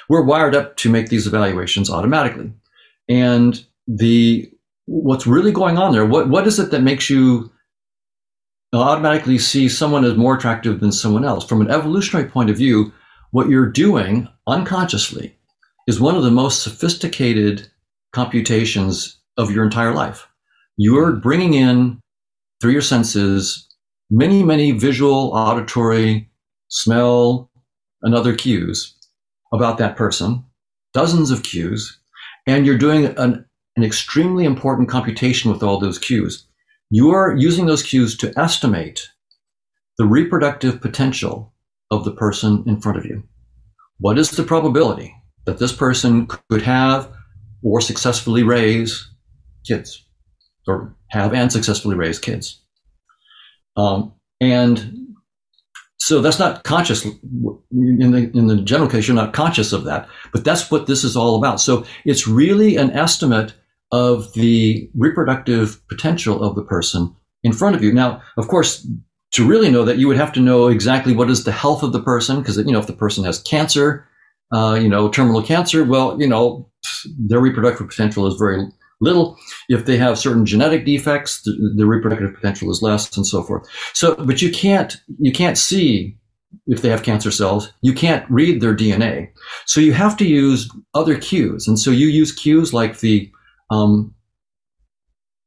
We're 0.10 0.24
wired 0.26 0.56
up 0.56 0.78
to 0.78 0.90
make 0.90 1.10
these 1.10 1.28
evaluations 1.28 1.90
automatically. 1.90 2.52
And 3.10 3.64
the 3.88 4.52
what's 4.86 5.28
really 5.28 5.52
going 5.52 5.78
on 5.78 5.92
there? 5.92 6.06
What 6.06 6.30
what 6.30 6.48
is 6.48 6.60
it 6.60 6.72
that 6.72 6.82
makes 6.82 7.10
you 7.10 7.52
automatically 8.74 9.38
see 9.38 9.70
someone 9.70 10.04
as 10.04 10.16
more 10.16 10.36
attractive 10.36 10.80
than 10.80 10.92
someone 10.92 11.26
else? 11.26 11.46
From 11.46 11.62
an 11.62 11.72
evolutionary 11.72 12.30
point 12.30 12.50
of 12.50 12.58
view, 12.58 12.92
what 13.32 13.50
you're 13.50 13.70
doing 13.70 14.28
unconsciously 14.48 15.36
is 15.88 16.00
one 16.00 16.16
of 16.16 16.24
the 16.24 16.32
most 16.32 16.64
sophisticated 16.64 17.70
computations 18.14 19.20
of 19.38 19.52
your 19.52 19.64
entire 19.64 19.94
life. 19.94 20.28
You're 20.78 21.14
bringing 21.14 21.54
in 21.54 22.00
through 22.62 22.72
your 22.72 22.82
senses 22.82 23.67
many, 24.10 24.44
many 24.44 24.72
visual, 24.72 25.32
auditory, 25.34 26.30
smell, 26.70 27.50
and 28.02 28.14
other 28.14 28.36
cues 28.36 28.96
about 29.54 29.78
that 29.78 29.96
person, 29.96 30.44
dozens 30.94 31.32
of 31.32 31.44
cues, 31.44 32.00
and 32.46 32.66
you're 32.66 32.78
doing 32.78 33.06
an, 33.18 33.46
an 33.76 33.84
extremely 33.84 34.46
important 34.46 34.90
computation 34.90 35.52
with 35.52 35.64
all 35.64 35.80
those 35.80 36.00
cues. 36.00 36.48
You 36.90 37.12
are 37.12 37.36
using 37.36 37.66
those 37.66 37.84
cues 37.84 38.16
to 38.18 38.34
estimate 38.38 39.10
the 39.98 40.06
reproductive 40.06 40.80
potential 40.80 41.54
of 41.92 42.06
the 42.06 42.12
person 42.12 42.64
in 42.68 42.80
front 42.80 42.98
of 42.98 43.06
you. 43.06 43.24
What 44.00 44.18
is 44.18 44.32
the 44.32 44.44
probability 44.44 45.16
that 45.46 45.58
this 45.58 45.74
person 45.74 46.28
could 46.50 46.62
have 46.62 47.12
or 47.64 47.82
successfully 47.82 48.44
raise 48.44 49.10
kids 49.66 50.06
or 50.68 50.96
have 51.10 51.34
and 51.34 51.52
successfully 51.52 51.96
raise 51.96 52.20
kids? 52.20 52.62
Um, 53.78 54.14
and 54.42 55.16
so 55.98 56.22
that's 56.22 56.40
not 56.40 56.64
conscious 56.64 57.06
in 57.06 57.16
the 57.72 58.32
in 58.34 58.48
the 58.48 58.62
general 58.62 58.90
case. 58.90 59.08
You're 59.08 59.16
not 59.16 59.34
conscious 59.34 59.74
of 59.74 59.86
that, 59.86 60.08
but 60.32 60.44
that's 60.44 60.70
what 60.70 60.88
this 60.88 61.04
is 61.04 61.16
all 61.16 61.36
about. 61.36 61.62
So 61.62 61.86
it's 62.06 62.28
really 62.28 62.76
an 62.76 62.92
estimate 62.92 63.54
of 63.92 64.34
the 64.34 64.90
reproductive 64.96 65.86
potential 65.88 66.44
of 66.44 66.56
the 66.56 66.64
person 66.64 67.16
in 67.44 67.54
front 67.54 67.76
of 67.76 67.84
you. 67.84 67.94
Now, 67.94 68.22
of 68.38 68.48
course, 68.48 68.88
to 69.32 69.48
really 69.48 69.70
know 69.70 69.84
that, 69.86 69.98
you 69.98 70.08
would 70.08 70.18
have 70.18 70.34
to 70.34 70.40
know 70.40 70.68
exactly 70.68 71.14
what 71.14 71.30
is 71.30 71.44
the 71.44 71.52
health 71.52 71.84
of 71.84 71.94
the 71.94 72.02
person, 72.02 72.40
because 72.40 72.58
you 72.58 72.72
know 72.72 72.80
if 72.80 72.88
the 72.88 72.94
person 72.94 73.24
has 73.24 73.42
cancer, 73.42 74.08
uh, 74.52 74.78
you 74.82 74.90
know, 74.90 75.10
terminal 75.10 75.44
cancer, 75.44 75.84
well, 75.84 76.20
you 76.20 76.28
know, 76.28 76.70
their 77.20 77.40
reproductive 77.40 77.90
potential 77.90 78.28
is 78.28 78.36
very 78.36 78.66
little. 79.00 79.38
If 79.70 79.86
they 79.86 79.98
have 79.98 80.18
certain 80.18 80.46
genetic 80.46 80.86
defects, 80.86 81.42
the, 81.44 81.74
the 81.76 81.86
reproductive 81.86 82.34
potential 82.34 82.72
is 82.72 82.82
less, 82.82 83.16
and 83.16 83.26
so 83.26 83.44
forth. 83.44 83.68
So, 83.94 84.16
but 84.16 84.42
you 84.42 84.52
can't 84.52 84.96
you 85.20 85.32
can't 85.32 85.58
see 85.58 86.18
if 86.68 86.82
they 86.82 86.90
have 86.90 87.04
cancer 87.04 87.32
cells. 87.32 87.72
You 87.82 87.94
can't 87.94 88.30
read 88.30 88.62
their 88.62 88.76
DNA. 88.76 89.30
So 89.66 89.82
you 89.82 89.94
have 89.94 90.18
to 90.18 90.26
use 90.26 90.70
other 90.94 91.18
cues, 91.18 91.68
and 91.68 91.80
so 91.80 91.92
you 91.92 92.08
use 92.08 92.32
cues 92.32 92.74
like 92.74 93.00
the 93.00 93.32
um, 93.70 94.14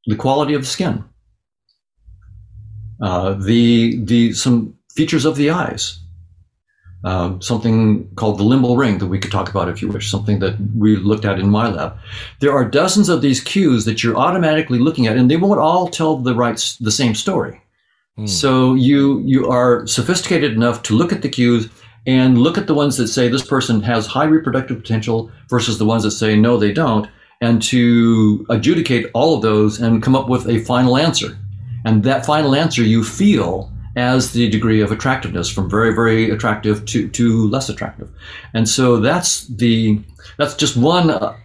the 0.06 0.16
quality 0.16 0.54
of 0.54 0.62
the 0.62 0.66
skin, 0.66 1.04
uh, 3.02 3.34
the 3.34 4.02
the 4.04 4.32
some 4.32 4.74
features 4.94 5.24
of 5.24 5.36
the 5.36 5.50
eyes, 5.50 6.02
um, 7.04 7.40
something 7.40 8.08
called 8.16 8.38
the 8.38 8.44
limbal 8.44 8.76
ring 8.76 8.98
that 8.98 9.06
we 9.06 9.18
could 9.18 9.32
talk 9.32 9.48
about 9.48 9.68
if 9.68 9.80
you 9.80 9.88
wish, 9.88 10.10
something 10.10 10.38
that 10.40 10.56
we 10.76 10.96
looked 10.96 11.24
at 11.24 11.38
in 11.38 11.48
my 11.48 11.68
lab. 11.68 11.96
There 12.40 12.52
are 12.52 12.64
dozens 12.64 13.08
of 13.08 13.22
these 13.22 13.40
cues 13.40 13.84
that 13.86 14.02
you're 14.02 14.16
automatically 14.16 14.78
looking 14.78 15.06
at, 15.06 15.16
and 15.16 15.30
they 15.30 15.36
won't 15.36 15.60
all 15.60 15.88
tell 15.88 16.16
the 16.16 16.34
right, 16.34 16.56
the 16.80 16.90
same 16.90 17.14
story. 17.14 17.60
Mm. 18.18 18.28
So 18.28 18.74
you 18.74 19.20
you 19.20 19.48
are 19.48 19.86
sophisticated 19.86 20.52
enough 20.52 20.82
to 20.84 20.94
look 20.94 21.12
at 21.12 21.22
the 21.22 21.28
cues 21.28 21.70
and 22.06 22.38
look 22.38 22.58
at 22.58 22.66
the 22.66 22.74
ones 22.74 22.96
that 22.96 23.08
say 23.08 23.28
this 23.28 23.46
person 23.46 23.82
has 23.82 24.06
high 24.06 24.24
reproductive 24.24 24.78
potential 24.78 25.30
versus 25.48 25.78
the 25.78 25.84
ones 25.84 26.02
that 26.02 26.10
say 26.12 26.36
no, 26.36 26.56
they 26.56 26.72
don't, 26.72 27.08
and 27.40 27.62
to 27.62 28.46
adjudicate 28.50 29.10
all 29.14 29.36
of 29.36 29.42
those 29.42 29.80
and 29.80 30.02
come 30.02 30.16
up 30.16 30.28
with 30.28 30.48
a 30.48 30.58
final 30.64 30.96
answer. 30.96 31.38
And 31.84 32.02
that 32.04 32.26
final 32.26 32.54
answer 32.54 32.82
you 32.82 33.02
feel 33.04 33.72
as 33.96 34.32
the 34.32 34.48
degree 34.48 34.80
of 34.80 34.92
attractiveness 34.92 35.48
from 35.48 35.68
very 35.68 35.94
very 35.94 36.30
attractive 36.30 36.84
to 36.86 37.08
to 37.08 37.48
less 37.48 37.68
attractive. 37.68 38.10
And 38.54 38.68
so 38.68 38.98
that's 38.98 39.46
the 39.48 40.00
that's 40.38 40.54
just 40.54 40.76
one 40.76 41.10
uh, 41.10 41.36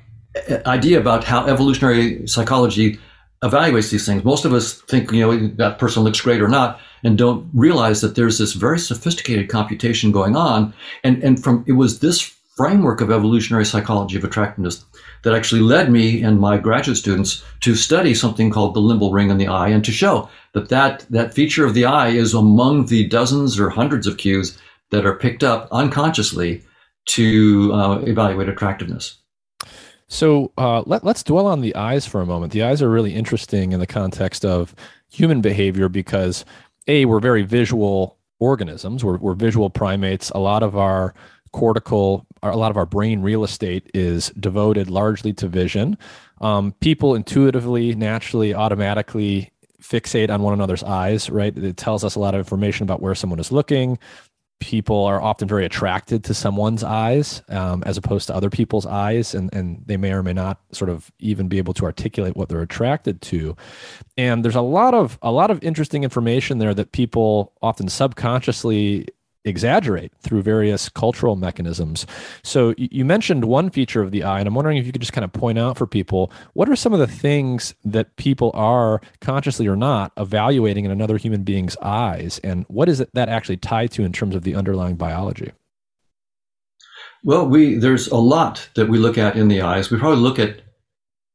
idea 0.65 0.99
about 0.99 1.23
how 1.23 1.45
evolutionary 1.47 2.27
psychology 2.27 2.99
evaluates 3.43 3.91
these 3.91 4.05
things. 4.05 4.23
Most 4.23 4.45
of 4.45 4.53
us 4.53 4.81
think 4.83 5.11
you 5.11 5.21
know 5.21 5.47
that 5.55 5.79
person 5.79 6.03
looks 6.03 6.21
great 6.21 6.41
or 6.41 6.47
not 6.47 6.79
and 7.03 7.17
don't 7.17 7.49
realize 7.53 8.01
that 8.01 8.15
there's 8.15 8.37
this 8.37 8.53
very 8.53 8.79
sophisticated 8.79 9.49
computation 9.49 10.11
going 10.11 10.35
on. 10.35 10.73
And 11.03 11.23
and 11.23 11.41
from 11.43 11.63
it 11.67 11.73
was 11.73 11.99
this 11.99 12.35
framework 12.55 13.01
of 13.01 13.11
evolutionary 13.11 13.65
psychology 13.65 14.17
of 14.17 14.23
attractiveness 14.23 14.85
that 15.25 15.33
actually 15.33 15.61
led 15.61 15.91
me 15.91 16.21
and 16.21 16.39
my 16.39 16.55
graduate 16.55 16.97
students 16.97 17.43
to 17.61 17.73
study 17.73 18.13
something 18.13 18.51
called 18.51 18.75
the 18.75 18.79
limbal 18.79 19.11
ring 19.11 19.31
in 19.31 19.39
the 19.39 19.47
eye 19.47 19.69
and 19.69 19.83
to 19.83 19.91
show 19.91 20.29
that 20.53 20.69
that, 20.69 21.03
that 21.09 21.33
feature 21.33 21.65
of 21.65 21.73
the 21.73 21.83
eye 21.83 22.09
is 22.09 22.35
among 22.35 22.85
the 22.85 23.07
dozens 23.07 23.59
or 23.59 23.71
hundreds 23.71 24.05
of 24.05 24.17
cues 24.17 24.55
that 24.91 25.03
are 25.03 25.15
picked 25.15 25.43
up 25.43 25.67
unconsciously 25.71 26.63
to 27.05 27.71
uh, 27.73 27.97
evaluate 28.01 28.47
attractiveness. 28.49 29.17
So 30.07 30.51
uh, 30.59 30.83
let, 30.85 31.03
let's 31.03 31.23
dwell 31.23 31.47
on 31.47 31.61
the 31.61 31.75
eyes 31.75 32.05
for 32.05 32.21
a 32.21 32.25
moment. 32.27 32.53
The 32.53 32.61
eyes 32.61 32.83
are 32.83 32.89
really 32.89 33.15
interesting 33.15 33.71
in 33.71 33.79
the 33.79 33.87
context 33.87 34.45
of 34.45 34.75
human 35.09 35.41
behavior 35.41 35.89
because, 35.89 36.45
A, 36.87 37.05
we're 37.05 37.19
very 37.19 37.41
visual 37.41 38.19
organisms, 38.37 39.03
we're, 39.03 39.17
we're 39.17 39.33
visual 39.33 39.71
primates. 39.71 40.29
A 40.35 40.39
lot 40.39 40.61
of 40.61 40.77
our 40.77 41.15
cortical, 41.51 42.27
a 42.51 42.57
lot 42.57 42.71
of 42.71 42.77
our 42.77 42.85
brain 42.85 43.21
real 43.21 43.43
estate 43.43 43.89
is 43.93 44.29
devoted 44.39 44.89
largely 44.89 45.33
to 45.33 45.47
vision. 45.47 45.97
Um, 46.41 46.73
people 46.81 47.15
intuitively, 47.15 47.95
naturally, 47.95 48.53
automatically 48.53 49.51
fixate 49.81 50.29
on 50.29 50.41
one 50.41 50.53
another's 50.53 50.83
eyes, 50.83 51.29
right? 51.29 51.55
It 51.57 51.77
tells 51.77 52.03
us 52.03 52.15
a 52.15 52.19
lot 52.19 52.33
of 52.33 52.39
information 52.39 52.83
about 52.83 53.01
where 53.01 53.15
someone 53.15 53.39
is 53.39 53.51
looking. 53.51 53.99
People 54.61 55.03
are 55.03 55.21
often 55.21 55.47
very 55.47 55.65
attracted 55.65 56.23
to 56.23 56.33
someone's 56.33 56.83
eyes 56.83 57.43
um, 57.49 57.83
as 57.85 57.97
opposed 57.97 58.27
to 58.27 58.35
other 58.35 58.49
people's 58.49 58.85
eyes, 58.85 59.35
and, 59.35 59.53
and 59.53 59.83
they 59.85 59.97
may 59.97 60.13
or 60.13 60.23
may 60.23 60.31
not 60.31 60.59
sort 60.71 60.89
of 60.89 61.11
even 61.19 61.49
be 61.49 61.57
able 61.57 61.73
to 61.73 61.83
articulate 61.83 62.37
what 62.37 62.47
they're 62.47 62.61
attracted 62.61 63.21
to. 63.21 63.55
And 64.17 64.45
there's 64.45 64.55
a 64.55 64.61
lot 64.61 64.93
of 64.93 65.19
a 65.21 65.31
lot 65.31 65.51
of 65.51 65.61
interesting 65.61 66.03
information 66.05 66.57
there 66.57 66.73
that 66.73 66.93
people 66.93 67.51
often 67.61 67.89
subconsciously 67.89 69.07
exaggerate 69.45 70.11
through 70.19 70.41
various 70.41 70.89
cultural 70.89 71.35
mechanisms. 71.35 72.05
So 72.43 72.73
you 72.77 73.05
mentioned 73.05 73.45
one 73.45 73.69
feature 73.69 74.01
of 74.01 74.11
the 74.11 74.23
eye, 74.23 74.39
and 74.39 74.47
I'm 74.47 74.55
wondering 74.55 74.77
if 74.77 74.85
you 74.85 74.91
could 74.91 75.01
just 75.01 75.13
kind 75.13 75.23
of 75.23 75.31
point 75.31 75.57
out 75.57 75.77
for 75.77 75.87
people 75.87 76.31
what 76.53 76.67
are 76.67 76.75
some 76.75 76.93
of 76.93 76.99
the 76.99 77.07
things 77.07 77.75
that 77.85 78.15
people 78.17 78.51
are 78.53 79.01
consciously 79.21 79.67
or 79.67 79.75
not 79.75 80.11
evaluating 80.17 80.85
in 80.85 80.91
another 80.91 81.17
human 81.17 81.43
being's 81.43 81.77
eyes, 81.77 82.39
and 82.43 82.65
what 82.67 82.89
is 82.89 83.05
that 83.13 83.29
actually 83.29 83.57
tied 83.57 83.91
to 83.91 84.03
in 84.03 84.11
terms 84.11 84.35
of 84.35 84.43
the 84.43 84.55
underlying 84.55 84.95
biology? 84.95 85.51
Well, 87.23 87.47
we 87.47 87.75
there's 87.75 88.07
a 88.07 88.17
lot 88.17 88.69
that 88.75 88.87
we 88.87 88.97
look 88.97 89.17
at 89.17 89.35
in 89.35 89.47
the 89.47 89.61
eyes. 89.61 89.89
We 89.89 89.97
probably 89.97 90.21
look 90.21 90.39
at 90.39 90.61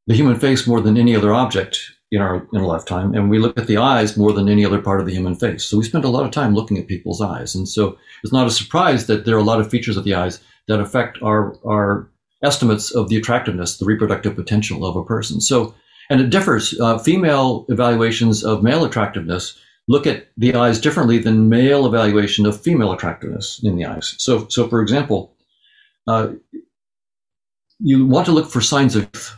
the 0.06 0.14
human 0.14 0.38
face 0.38 0.66
more 0.66 0.80
than 0.80 0.96
any 0.96 1.16
other 1.16 1.32
object 1.32 1.80
in 2.10 2.20
our 2.20 2.46
in 2.52 2.60
a 2.60 2.66
lifetime, 2.66 3.14
and 3.14 3.30
we 3.30 3.38
look 3.38 3.56
at 3.58 3.66
the 3.66 3.76
eyes 3.76 4.16
more 4.16 4.32
than 4.32 4.48
any 4.48 4.64
other 4.64 4.80
part 4.80 5.00
of 5.00 5.06
the 5.06 5.14
human 5.14 5.34
face. 5.34 5.64
So 5.64 5.78
we 5.78 5.84
spend 5.84 6.04
a 6.04 6.08
lot 6.08 6.24
of 6.24 6.32
time 6.32 6.54
looking 6.54 6.78
at 6.78 6.88
people's 6.88 7.20
eyes, 7.20 7.54
and 7.54 7.68
so 7.68 7.96
it's 8.24 8.32
not 8.32 8.46
a 8.46 8.50
surprise 8.50 9.06
that 9.06 9.24
there 9.24 9.36
are 9.36 9.40
a 9.40 9.44
lot 9.44 9.60
of 9.60 9.70
features 9.70 9.96
of 9.96 10.04
the 10.04 10.14
eyes 10.14 10.40
that 10.68 10.80
affect 10.80 11.18
our 11.22 11.56
our 11.64 12.10
estimates 12.42 12.90
of 12.90 13.08
the 13.08 13.16
attractiveness, 13.16 13.78
the 13.78 13.84
reproductive 13.84 14.34
potential 14.34 14.84
of 14.84 14.96
a 14.96 15.04
person. 15.04 15.40
So, 15.40 15.74
and 16.08 16.20
it 16.20 16.30
differs. 16.30 16.78
Uh, 16.80 16.98
female 16.98 17.66
evaluations 17.68 18.42
of 18.42 18.62
male 18.62 18.84
attractiveness 18.84 19.58
look 19.88 20.06
at 20.06 20.28
the 20.36 20.54
eyes 20.54 20.80
differently 20.80 21.18
than 21.18 21.48
male 21.48 21.86
evaluation 21.86 22.46
of 22.46 22.60
female 22.60 22.92
attractiveness 22.92 23.60
in 23.62 23.76
the 23.76 23.84
eyes. 23.84 24.14
So, 24.18 24.46
so 24.48 24.68
for 24.68 24.80
example, 24.80 25.36
uh, 26.06 26.28
you 27.78 28.06
want 28.06 28.26
to 28.26 28.32
look 28.32 28.50
for 28.50 28.60
signs 28.60 28.96
of 28.96 29.36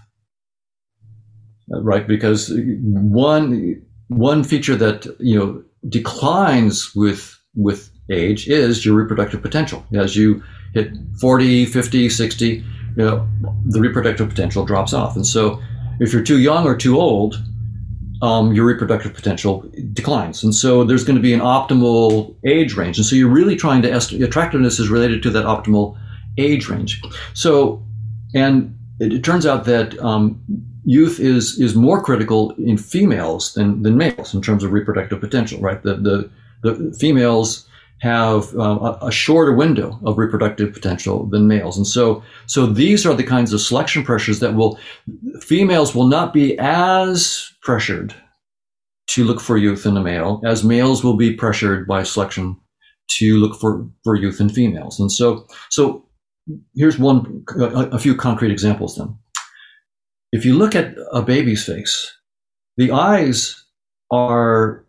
right? 1.80 2.06
Because 2.06 2.52
one 2.54 3.82
one 4.08 4.44
feature 4.44 4.76
that 4.76 5.06
you 5.18 5.38
know 5.38 5.62
declines 5.88 6.94
with 6.94 7.38
with 7.54 7.90
age 8.10 8.48
is 8.48 8.84
your 8.84 8.94
reproductive 8.94 9.42
potential. 9.42 9.84
As 9.94 10.16
you 10.16 10.42
hit 10.74 10.92
40, 11.20 11.66
50, 11.66 12.08
60, 12.08 12.46
you 12.48 12.64
know, 12.96 13.26
the 13.66 13.80
reproductive 13.80 14.28
potential 14.28 14.64
drops 14.64 14.92
off. 14.92 15.16
And 15.16 15.26
so 15.26 15.60
if 16.00 16.12
you're 16.12 16.22
too 16.22 16.38
young 16.38 16.66
or 16.66 16.76
too 16.76 16.98
old, 16.98 17.36
um, 18.22 18.52
your 18.52 18.64
reproductive 18.64 19.14
potential 19.14 19.64
declines. 19.92 20.44
And 20.44 20.54
so 20.54 20.84
there's 20.84 21.04
going 21.04 21.16
to 21.16 21.22
be 21.22 21.34
an 21.34 21.40
optimal 21.40 22.34
age 22.46 22.74
range. 22.74 22.96
And 22.96 23.04
so 23.04 23.16
you're 23.16 23.28
really 23.28 23.56
trying 23.56 23.82
to 23.82 23.92
estimate 23.92 24.22
attractiveness 24.22 24.78
is 24.78 24.88
related 24.88 25.22
to 25.24 25.30
that 25.30 25.44
optimal 25.44 25.98
age 26.38 26.68
range. 26.68 27.02
So, 27.34 27.84
and 28.34 28.78
it, 29.00 29.12
it 29.12 29.24
turns 29.24 29.44
out 29.44 29.64
that 29.64 29.98
um, 29.98 30.40
youth 30.84 31.20
is 31.20 31.58
is 31.60 31.74
more 31.74 32.02
critical 32.02 32.52
in 32.58 32.76
females 32.76 33.54
than, 33.54 33.82
than 33.82 33.96
males 33.96 34.34
in 34.34 34.42
terms 34.42 34.64
of 34.64 34.72
reproductive 34.72 35.20
potential, 35.20 35.60
right? 35.60 35.82
The, 35.82 35.94
the, 35.94 36.30
the 36.62 36.96
females 36.98 37.68
have 38.02 38.52
uh, 38.56 38.96
a, 39.00 39.06
a 39.06 39.12
shorter 39.12 39.52
window 39.52 39.96
of 40.04 40.18
reproductive 40.18 40.72
potential 40.72 41.26
than 41.26 41.46
males. 41.46 41.76
And 41.76 41.86
so, 41.86 42.22
so 42.46 42.66
these 42.66 43.06
are 43.06 43.14
the 43.14 43.22
kinds 43.22 43.52
of 43.52 43.60
selection 43.60 44.02
pressures 44.02 44.40
that 44.40 44.56
will, 44.56 44.76
females 45.40 45.94
will 45.94 46.08
not 46.08 46.32
be 46.32 46.58
as 46.58 47.52
pressured 47.62 48.12
to 49.06 49.22
look 49.22 49.40
for 49.40 49.56
youth 49.56 49.86
in 49.86 49.96
a 49.96 50.02
male 50.02 50.42
as 50.44 50.64
males 50.64 51.04
will 51.04 51.16
be 51.16 51.32
pressured 51.32 51.86
by 51.86 52.02
selection 52.02 52.56
to 53.08 53.36
look 53.36 53.60
for, 53.60 53.86
for 54.02 54.16
youth 54.16 54.40
in 54.40 54.48
females. 54.48 54.98
And 54.98 55.12
so, 55.12 55.46
so 55.70 56.04
here's 56.74 56.98
one, 56.98 57.44
a, 57.56 57.90
a 57.92 57.98
few 58.00 58.16
concrete 58.16 58.50
examples 58.50 58.96
then. 58.96 59.16
If 60.32 60.44
you 60.44 60.56
look 60.56 60.74
at 60.74 60.94
a 61.12 61.22
baby's 61.22 61.64
face, 61.64 62.10
the 62.76 62.90
eyes 62.90 63.64
are 64.10 64.86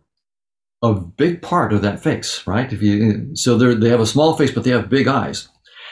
a 0.82 0.94
big 0.94 1.42
part 1.42 1.72
of 1.72 1.82
that 1.82 2.02
face, 2.02 2.46
right? 2.46 2.72
If 2.72 2.82
you 2.82 3.34
so 3.34 3.56
they 3.56 3.88
have 3.88 4.00
a 4.00 4.06
small 4.06 4.36
face, 4.36 4.50
but 4.50 4.64
they 4.64 4.70
have 4.70 4.88
big 4.88 5.06
eyes. 5.08 5.48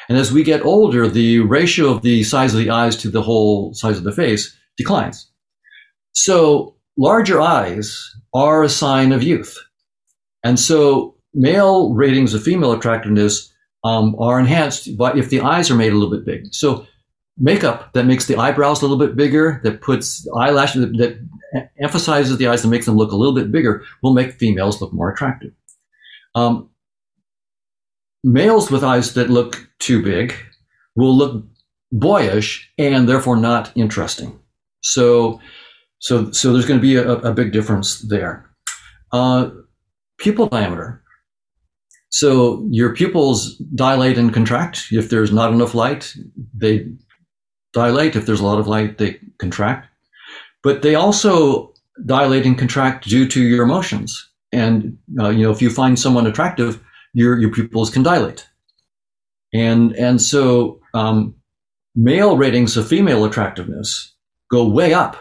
And 0.08 0.18
as 0.18 0.32
we 0.32 0.42
get 0.42 0.64
older, 0.64 1.08
the 1.08 1.40
ratio 1.40 1.90
of 1.90 2.02
the 2.02 2.24
size 2.24 2.52
of 2.54 2.60
the 2.60 2.70
eyes 2.70 2.96
to 2.96 3.10
the 3.10 3.22
whole 3.22 3.72
size 3.74 3.98
of 3.98 4.04
the 4.04 4.12
face 4.12 4.56
declines. 4.76 5.30
So 6.14 6.76
larger 6.98 7.40
eyes 7.40 8.10
are 8.34 8.62
a 8.62 8.68
sign 8.68 9.12
of 9.12 9.22
youth. 9.22 9.56
And 10.44 10.58
so 10.58 11.16
male 11.34 11.94
ratings 11.94 12.34
of 12.34 12.42
female 12.42 12.72
attractiveness 12.72 13.52
um, 13.84 14.14
are 14.18 14.38
enhanced 14.38 14.96
by 14.96 15.14
if 15.14 15.30
the 15.30 15.40
eyes 15.40 15.70
are 15.70 15.76
made 15.76 15.92
a 15.92 15.96
little 15.96 16.10
bit 16.10 16.26
big. 16.26 16.52
So 16.54 16.86
makeup 17.38 17.92
that 17.92 18.06
makes 18.06 18.26
the 18.26 18.36
eyebrows 18.36 18.82
a 18.82 18.86
little 18.86 18.98
bit 19.04 19.16
bigger, 19.16 19.60
that 19.64 19.80
puts 19.80 20.26
eyelashes 20.36 20.82
that, 20.82 20.96
that 20.96 21.68
emphasizes 21.80 22.36
the 22.38 22.46
eyes 22.46 22.62
and 22.62 22.70
makes 22.70 22.86
them 22.86 22.96
look 22.96 23.12
a 23.12 23.16
little 23.16 23.34
bit 23.34 23.50
bigger, 23.50 23.84
will 24.02 24.12
make 24.12 24.32
females 24.32 24.80
look 24.80 24.92
more 24.92 25.10
attractive. 25.10 25.52
Um, 26.34 26.70
males 28.24 28.70
with 28.70 28.84
eyes 28.84 29.14
that 29.14 29.30
look 29.30 29.68
too 29.78 30.02
big 30.02 30.34
will 30.94 31.16
look 31.16 31.44
boyish 31.90 32.70
and 32.78 33.08
therefore 33.08 33.36
not 33.36 33.72
interesting. 33.74 34.38
So, 34.82 35.40
so, 35.98 36.30
so 36.32 36.52
there's 36.52 36.66
going 36.66 36.80
to 36.80 36.82
be 36.82 36.96
a, 36.96 37.12
a 37.12 37.32
big 37.32 37.52
difference 37.52 38.00
there. 38.00 38.48
Uh, 39.12 39.50
pupil 40.18 40.46
diameter. 40.46 41.02
So 42.10 42.66
your 42.70 42.94
pupils 42.94 43.56
dilate 43.74 44.18
and 44.18 44.32
contract. 44.32 44.86
If 44.90 45.08
there's 45.08 45.32
not 45.32 45.52
enough 45.52 45.74
light, 45.74 46.14
they 46.54 46.86
dilate. 47.72 48.16
If 48.16 48.26
there's 48.26 48.40
a 48.40 48.46
lot 48.46 48.58
of 48.58 48.68
light, 48.68 48.98
they 48.98 49.18
contract. 49.38 49.88
But 50.62 50.82
they 50.82 50.94
also 50.94 51.72
dilate 52.06 52.46
and 52.46 52.58
contract 52.58 53.08
due 53.08 53.26
to 53.28 53.42
your 53.42 53.64
emotions. 53.64 54.28
And 54.52 54.98
uh, 55.18 55.30
you 55.30 55.42
know, 55.42 55.50
if 55.50 55.62
you 55.62 55.70
find 55.70 55.98
someone 55.98 56.26
attractive, 56.26 56.82
your 57.14 57.38
your 57.38 57.50
pupils 57.50 57.90
can 57.90 58.02
dilate. 58.02 58.48
And 59.52 59.92
and 59.96 60.20
so 60.20 60.80
um, 60.94 61.34
male 61.94 62.36
ratings 62.36 62.76
of 62.76 62.88
female 62.88 63.24
attractiveness 63.24 64.14
go 64.50 64.68
way 64.68 64.94
up 64.94 65.16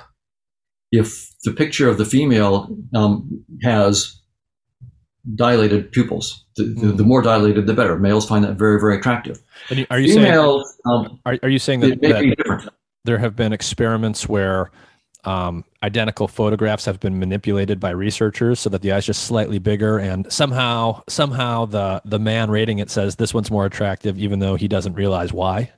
if 0.92 1.34
the 1.44 1.52
picture 1.52 1.90
of 1.90 1.98
the 1.98 2.06
female 2.06 2.76
um, 2.94 3.44
has 3.64 4.21
dilated 5.36 5.92
pupils. 5.92 6.46
The, 6.56 6.64
mm. 6.64 6.82
the, 6.82 6.88
the, 6.94 7.04
more 7.04 7.22
dilated, 7.22 7.68
the 7.68 7.74
better. 7.74 7.98
Males 7.98 8.28
find 8.28 8.44
that 8.44 8.54
very, 8.54 8.80
very 8.80 8.98
attractive. 8.98 9.42
And 9.70 9.86
are 9.90 10.00
you 10.00 10.14
Females, 10.14 10.78
saying? 10.86 11.08
Um, 11.08 11.20
are, 11.26 11.38
are, 11.44 11.50
you 11.50 11.60
saying 11.60 11.82
that, 11.82 12.02
that 12.02 12.70
there 13.06 13.18
have 13.18 13.36
been 13.36 13.54
experiments 13.54 14.28
where 14.28 14.72
um, 15.24 15.64
identical 15.84 16.28
photographs 16.28 16.86
have 16.86 17.00
been 17.00 17.20
manipulated 17.20 17.80
by 17.80 17.92
researchers 17.92 18.60
so 18.60 18.70
that 18.70 18.82
the 18.82 18.92
eye's 18.92 19.06
just 19.06 19.24
slightly 19.24 19.60
bigger, 19.60 20.00
and 20.00 20.32
somehow, 20.32 21.04
somehow 21.08 21.66
the 21.66 22.02
the 22.06 22.20
man 22.20 22.50
rating 22.50 22.80
it 22.80 22.90
says 22.90 23.16
this 23.16 23.34
one's 23.34 23.52
more 23.52 23.66
attractive, 23.66 24.18
even 24.18 24.40
though 24.40 24.56
he 24.56 24.68
doesn't 24.68 24.94
realize 24.94 25.32
why. 25.32 25.72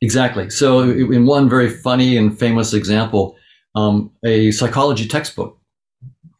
Exactly. 0.00 0.50
So, 0.50 0.82
in 0.82 1.26
one 1.26 1.48
very 1.48 1.70
funny 1.70 2.16
and 2.16 2.38
famous 2.38 2.72
example, 2.72 3.36
um, 3.74 4.10
a 4.24 4.50
psychology 4.52 5.08
textbook 5.08 5.57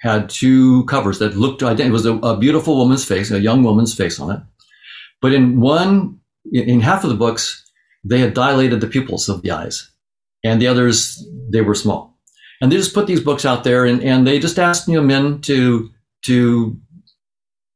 had 0.01 0.31
two 0.31 0.85
covers 0.85 1.19
that 1.19 1.37
looked 1.37 1.63
identical. 1.63 1.89
It 1.89 1.93
was 1.93 2.07
a, 2.07 2.15
a, 2.19 2.37
beautiful 2.37 2.77
woman's 2.77 3.05
face, 3.05 3.31
a 3.31 3.41
young 3.41 3.63
woman's 3.63 3.95
face 3.95 4.21
on 4.21 4.31
it. 4.31 4.41
But 5.21 5.33
in 5.33 5.61
one, 5.61 6.21
in 6.53 6.81
half 6.81 7.05
of 7.05 7.11
the 7.11 7.17
books, 7.17 7.65
they 8.05 8.21
had 8.21 8.35
dilated 8.35 8.81
the 8.81 8.87
pupils 8.87 9.29
of 9.29 9.43
the 9.43 9.51
eyes, 9.51 9.91
and 10.45 10.63
the 10.63 10.69
others 10.69 11.27
they 11.51 11.61
were 11.61 11.75
small. 11.75 12.17
And 12.61 12.71
they 12.71 12.77
just 12.77 12.95
put 12.95 13.07
these 13.07 13.21
books 13.21 13.45
out 13.45 13.65
there, 13.65 13.85
and, 13.85 14.03
and 14.03 14.27
they 14.27 14.39
just 14.39 14.59
asked 14.59 14.89
you 14.89 14.95
know 14.95 15.03
men 15.03 15.41
to 15.43 15.91
to 16.27 16.77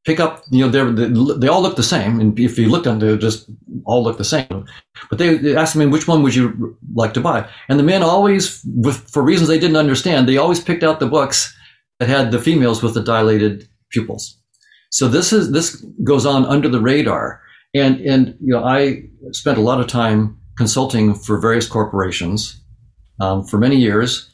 pick 0.05 0.21
up. 0.21 0.43
You 0.49 0.69
know, 0.69 0.91
they 0.91 1.37
they 1.39 1.47
all 1.49 1.61
look 1.61 1.75
the 1.75 1.83
same, 1.83 2.21
and 2.21 2.39
if 2.39 2.57
you 2.57 2.69
looked 2.69 2.87
at 2.87 2.97
them, 2.97 2.99
they 2.99 3.17
just 3.17 3.49
all 3.85 4.01
look 4.01 4.17
the 4.17 4.23
same. 4.23 4.65
But 5.09 5.19
they, 5.19 5.35
they 5.35 5.55
asked 5.55 5.75
them, 5.75 5.91
which 5.91 6.07
one 6.07 6.23
would 6.23 6.35
you 6.35 6.77
like 6.95 7.13
to 7.15 7.21
buy? 7.21 7.49
And 7.67 7.77
the 7.77 7.83
men 7.83 8.01
always, 8.01 8.61
with 8.65 8.97
for 9.09 9.21
reasons 9.23 9.49
they 9.49 9.59
didn't 9.59 9.75
understand, 9.75 10.27
they 10.27 10.37
always 10.37 10.61
picked 10.61 10.83
out 10.83 11.01
the 11.01 11.07
books 11.07 11.53
that 11.99 12.09
had 12.09 12.31
the 12.31 12.39
females 12.39 12.81
with 12.81 12.93
the 12.93 13.03
dilated 13.03 13.67
pupils. 13.91 14.39
So 14.89 15.07
this 15.07 15.33
is 15.33 15.51
this 15.51 15.83
goes 16.03 16.25
on 16.25 16.45
under 16.45 16.69
the 16.69 16.81
radar, 16.81 17.41
and 17.73 17.99
and 18.01 18.35
you 18.39 18.53
know 18.53 18.63
I 18.63 19.03
spent 19.31 19.57
a 19.57 19.61
lot 19.61 19.79
of 19.79 19.87
time 19.87 20.37
consulting 20.57 21.15
for 21.15 21.39
various 21.39 21.67
corporations 21.67 22.61
um, 23.19 23.43
for 23.43 23.57
many 23.57 23.75
years, 23.75 24.29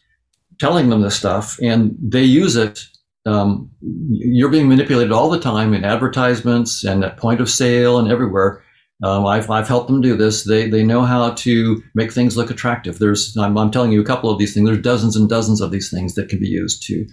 telling 0.59 0.89
them 0.89 1.01
this 1.01 1.15
stuff, 1.15 1.57
and 1.61 1.95
they 2.01 2.23
use 2.23 2.55
it. 2.55 2.83
Um, 3.25 3.69
you're 4.09 4.49
being 4.49 4.67
manipulated 4.67 5.11
all 5.11 5.29
the 5.29 5.39
time 5.39 5.73
in 5.73 5.85
advertisements 5.85 6.83
and 6.83 7.03
at 7.03 7.17
point 7.17 7.41
of 7.41 7.49
sale 7.49 7.99
and 7.99 8.11
everywhere. 8.11 8.63
Um, 9.03 9.25
I've, 9.25 9.49
I've 9.49 9.67
helped 9.67 9.87
them 9.87 10.01
do 10.01 10.17
this. 10.17 10.43
They, 10.43 10.69
they 10.69 10.83
know 10.83 11.03
how 11.03 11.31
to 11.31 11.83
make 11.95 12.11
things 12.11 12.35
look 12.35 12.49
attractive. 12.49 12.99
There's, 12.99 13.35
I'm, 13.37 13.57
I'm 13.57 13.71
telling 13.71 13.91
you 13.91 14.01
a 14.01 14.05
couple 14.05 14.29
of 14.29 14.39
these 14.39 14.53
things. 14.53 14.67
There's 14.67 14.81
dozens 14.81 15.15
and 15.15 15.29
dozens 15.29 15.61
of 15.61 15.71
these 15.71 15.89
things 15.89 16.15
that 16.15 16.27
can 16.27 16.39
be 16.39 16.47
used 16.47 16.83
to 16.87 17.05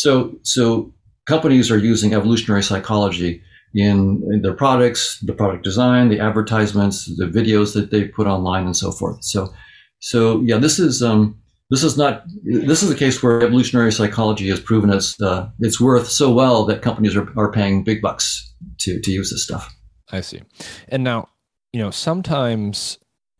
so, 0.00 0.38
so 0.42 0.92
companies 1.26 1.70
are 1.70 1.78
using 1.78 2.14
evolutionary 2.14 2.62
psychology 2.62 3.42
in, 3.74 4.22
in, 4.32 4.42
their 4.42 4.54
products, 4.54 5.20
the 5.20 5.32
product 5.32 5.62
design, 5.62 6.08
the 6.08 6.20
advertisements, 6.20 7.04
the 7.16 7.26
videos 7.26 7.74
that 7.74 7.90
they 7.90 8.08
put 8.08 8.26
online, 8.26 8.64
and 8.64 8.76
so 8.76 8.90
forth. 8.90 9.22
So, 9.22 9.52
so 10.00 10.40
yeah, 10.40 10.56
this 10.56 10.78
is 10.78 11.02
um, 11.02 11.38
this 11.68 11.84
is 11.84 11.96
not 11.96 12.24
this 12.42 12.82
is 12.82 12.90
a 12.90 12.96
case 12.96 13.22
where 13.22 13.42
evolutionary 13.42 13.92
psychology 13.92 14.48
has 14.48 14.58
proven 14.58 14.90
its 14.90 15.20
uh, 15.20 15.50
its 15.60 15.80
worth 15.80 16.08
so 16.08 16.32
well 16.32 16.64
that 16.64 16.82
companies 16.82 17.14
are, 17.14 17.28
are 17.38 17.52
paying 17.52 17.84
big 17.84 18.00
bucks 18.00 18.52
to 18.78 19.00
to 19.00 19.10
use 19.10 19.30
this 19.30 19.44
stuff. 19.44 19.72
I 20.10 20.22
see. 20.22 20.40
And 20.88 21.04
now, 21.04 21.28
you 21.72 21.80
know, 21.80 21.90
sometimes 21.90 22.98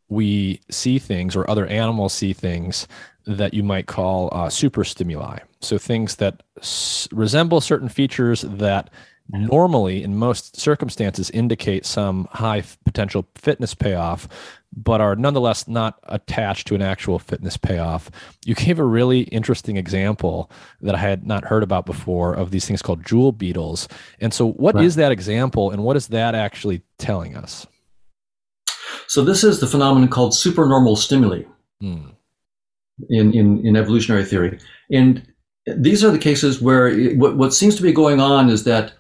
we 0.09 0.61
see 0.71 0.99
things 0.99 1.35
or 1.35 1.49
other 1.51 1.67
animals 1.67 2.13
see 2.13 2.33
things 2.33 2.87
that 3.27 3.55
you 3.55 3.63
might 3.63 3.87
call 3.87 4.29
uh, 4.33 4.49
super 4.49 4.85
stimuli. 4.85 5.39
So 5.61 5.79
things 5.79 6.17
that 6.17 6.43
s- 6.59 7.09
resemble 7.13 7.61
certain 7.61 7.89
features 7.89 8.43
that 8.43 8.91
normally, 9.29 10.03
in 10.03 10.17
most 10.17 10.59
circumstances, 10.59 11.31
indicate 11.31 11.87
some 11.87 12.29
high 12.33 12.59
f- 12.59 12.79
potential 12.85 13.27
fitness 13.35 13.75
payoff, 13.75 14.29
but 14.75 15.01
are 15.01 15.15
nonetheless 15.17 15.69
not 15.69 15.99
attached 16.05 16.67
to 16.69 16.75
an 16.75 16.83
actual 16.83 17.19
fitness 17.19 17.57
payoff. 17.57 18.11
You 18.45 18.55
gave 18.55 18.79
a 18.79 18.85
really 18.85 19.23
interesting 19.23 19.77
example 19.77 20.51
that 20.81 20.95
I 20.95 20.99
had 20.99 21.27
not 21.27 21.45
heard 21.45 21.63
about 21.63 21.87
before 21.87 22.35
of 22.35 22.51
these 22.51 22.67
things 22.67 22.83
called 22.83 23.05
jewel 23.05 23.33
beetles. 23.33 23.89
And 24.19 24.33
so, 24.33 24.53
what 24.53 24.75
right. 24.75 24.85
is 24.85 24.97
that 24.97 25.13
example, 25.13 25.71
and 25.71 25.85
what 25.85 25.97
is 25.97 26.09
that 26.09 26.35
actually 26.35 26.83
telling 26.99 27.37
us? 27.37 27.67
So, 29.07 29.23
this 29.23 29.45
is 29.45 29.61
the 29.61 29.67
phenomenon 29.67 30.09
called 30.09 30.35
supernormal 30.35 30.97
stimuli. 30.97 31.43
Hmm 31.81 32.11
in, 33.09 33.35
in, 33.35 33.67
in 33.67 33.77
evolutionary 33.77 34.25
theory. 34.25 34.59
And 34.91 35.27
these 35.77 36.05
are 36.05 36.11
the 36.11 36.19
cases 36.19 36.61
where 36.61 36.89
it, 36.89 37.17
what, 37.17 37.37
what 37.37 37.55
seems 37.55 37.77
to 37.77 37.83
be 37.83 37.93
going 37.93 38.21
on 38.21 38.49
is 38.49 38.65
that 38.65 38.93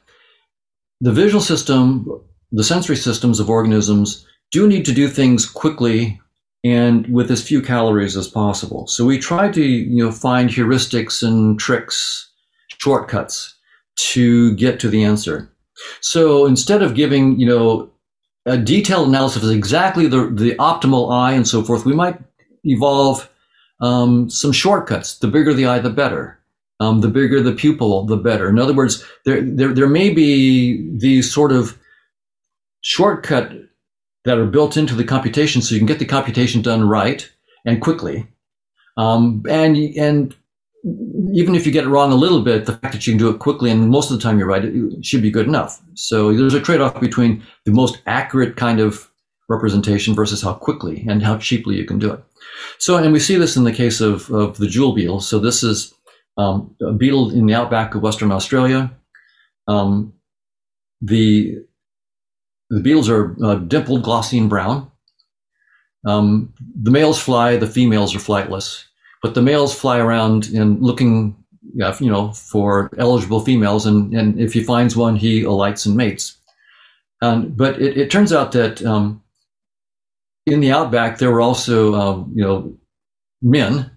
the 1.01 1.13
visual 1.13 1.41
system, 1.41 2.07
the 2.53 2.65
sensory 2.65 2.97
systems 2.97 3.41
of 3.41 3.49
organisms 3.49 4.27
do 4.51 4.67
need 4.67 4.85
to 4.85 4.93
do 4.93 5.09
things 5.09 5.47
quickly 5.47 6.21
and 6.63 7.07
with 7.13 7.31
as 7.31 7.47
few 7.47 7.63
calories 7.63 8.17
as 8.17 8.29
possible. 8.29 8.87
So 8.87 9.05
we 9.07 9.19
try 9.19 9.51
to, 9.51 9.63
you 9.63 10.05
know, 10.05 10.13
find 10.13 10.51
heuristics 10.51 11.27
and 11.27 11.59
tricks, 11.59 12.31
shortcuts 12.79 13.55
to 13.97 14.55
get 14.57 14.81
to 14.81 14.89
the 14.89 15.05
answer. 15.05 15.51
So 16.01 16.47
instead 16.47 16.83
of 16.83 16.95
giving, 16.95 17.39
you 17.41 17.47
know, 17.47 17.91
a 18.47 18.59
detailed 18.59 19.09
analysis 19.09 19.45
of 19.45 19.51
exactly 19.51 20.07
the, 20.07 20.31
the 20.31 20.55
optimal 20.57 21.13
eye 21.13 21.33
and 21.33 21.47
so 21.47 21.63
forth, 21.63 21.85
we 21.85 21.95
might 21.95 22.19
evolve 22.65 23.31
um, 23.81 24.29
some 24.29 24.53
shortcuts. 24.53 25.19
The 25.19 25.29
bigger 25.29 25.55
the 25.55 25.67
eye, 25.67 25.79
the 25.79 25.91
better. 25.91 26.40
Um, 26.81 27.03
the 27.03 27.09
bigger 27.09 27.43
the 27.43 27.53
pupil, 27.53 28.07
the 28.07 28.17
better. 28.17 28.49
In 28.49 28.59
other 28.59 28.73
words, 28.73 29.05
there, 29.27 29.43
there, 29.43 29.75
there 29.75 29.87
may 29.87 30.09
be 30.09 30.91
these 30.97 31.31
sort 31.31 31.53
of 31.53 31.79
shortcut 32.81 33.53
that 34.25 34.39
are 34.39 34.47
built 34.47 34.79
into 34.79 34.95
the 34.95 35.05
computation 35.05 35.61
so 35.61 35.75
you 35.75 35.81
can 35.81 35.87
get 35.87 35.99
the 35.99 36.07
computation 36.07 36.63
done 36.63 36.89
right 36.89 37.31
and 37.67 37.83
quickly. 37.83 38.27
Um, 38.97 39.43
and, 39.49 39.77
and 39.77 40.35
even 41.33 41.55
if 41.55 41.67
you 41.67 41.73
get 41.73 41.85
it 41.85 41.89
wrong 41.89 42.13
a 42.13 42.17
little 42.17 42.43
bit, 42.43 42.65
the 42.65 42.77
fact 42.79 42.95
that 42.95 43.07
you 43.07 43.13
can 43.13 43.19
do 43.19 43.29
it 43.29 43.39
quickly 43.39 43.71
and 43.71 43.91
most 43.91 44.11
of 44.11 44.17
the 44.17 44.23
time 44.23 44.39
you're 44.39 44.49
right, 44.49 44.65
it 44.65 45.05
should 45.05 45.23
be 45.23 45.31
good 45.31 45.47
enough. 45.47 45.83
So 45.95 46.33
there's 46.33 46.55
a 46.55 46.61
trade 46.61 46.81
off 46.81 46.99
between 46.99 47.43
the 47.67 47.73
most 47.73 48.01
accurate 48.07 48.57
kind 48.57 48.81
of 48.81 49.11
representation 49.49 50.15
versus 50.15 50.41
how 50.41 50.55
quickly 50.55 51.05
and 51.09 51.23
how 51.23 51.37
cheaply 51.37 51.77
you 51.77 51.85
can 51.85 51.99
do 51.99 52.13
it. 52.13 52.21
So, 52.79 52.97
and 52.97 53.13
we 53.13 53.21
see 53.21 53.37
this 53.37 53.57
in 53.57 53.65
the 53.65 53.73
case 53.73 54.01
of, 54.01 54.31
of 54.31 54.59
the 54.59 54.69
jewel 54.69 54.93
beetle. 54.93 55.21
So 55.21 55.39
this 55.39 55.63
is 55.63 55.95
um, 56.37 56.75
a 56.81 56.93
beetle 56.93 57.31
in 57.31 57.47
the 57.47 57.55
outback 57.55 57.95
of 57.95 58.03
Western 58.03 58.33
Australia. 58.33 58.91
Um, 59.69 60.15
the 61.01 61.65
the 62.71 62.81
beetles 62.81 63.09
are 63.09 63.37
uh, 63.45 63.57
dimpled, 63.57 64.05
glossy, 64.05 64.39
and 64.39 64.49
brown. 64.49 64.91
Um, 66.07 66.55
the 66.81 66.91
males 66.91 67.21
fly, 67.21 67.57
the 67.57 67.67
females 67.67 68.15
are 68.15 68.21
flightless, 68.21 68.85
but 69.23 69.35
the 69.35 69.43
males 69.43 69.75
fly 69.75 69.99
around 69.99 70.49
and 70.49 70.81
looking, 70.81 71.37
you 71.75 72.11
know, 72.11 72.33
for 72.33 72.91
eligible 72.97 73.41
females, 73.41 73.87
and, 73.87 74.15
and 74.15 74.41
if 74.41 74.53
he 74.53 74.63
finds 74.63 74.97
one, 74.97 75.17
he 75.17 75.43
alights 75.43 75.85
and 75.85 75.97
mates. 75.97 76.37
And, 77.21 77.57
but 77.57 77.83
it, 77.83 77.99
it 77.99 78.11
turns 78.11 78.33
out 78.33 78.53
that 78.53 78.83
um, 78.83 79.23
in 80.47 80.61
the 80.61 80.73
outback 80.73 81.19
there 81.19 81.31
were 81.31 81.41
also, 81.41 81.95
um, 81.95 82.33
you 82.35 82.43
know, 82.43 82.77
men 83.43 83.91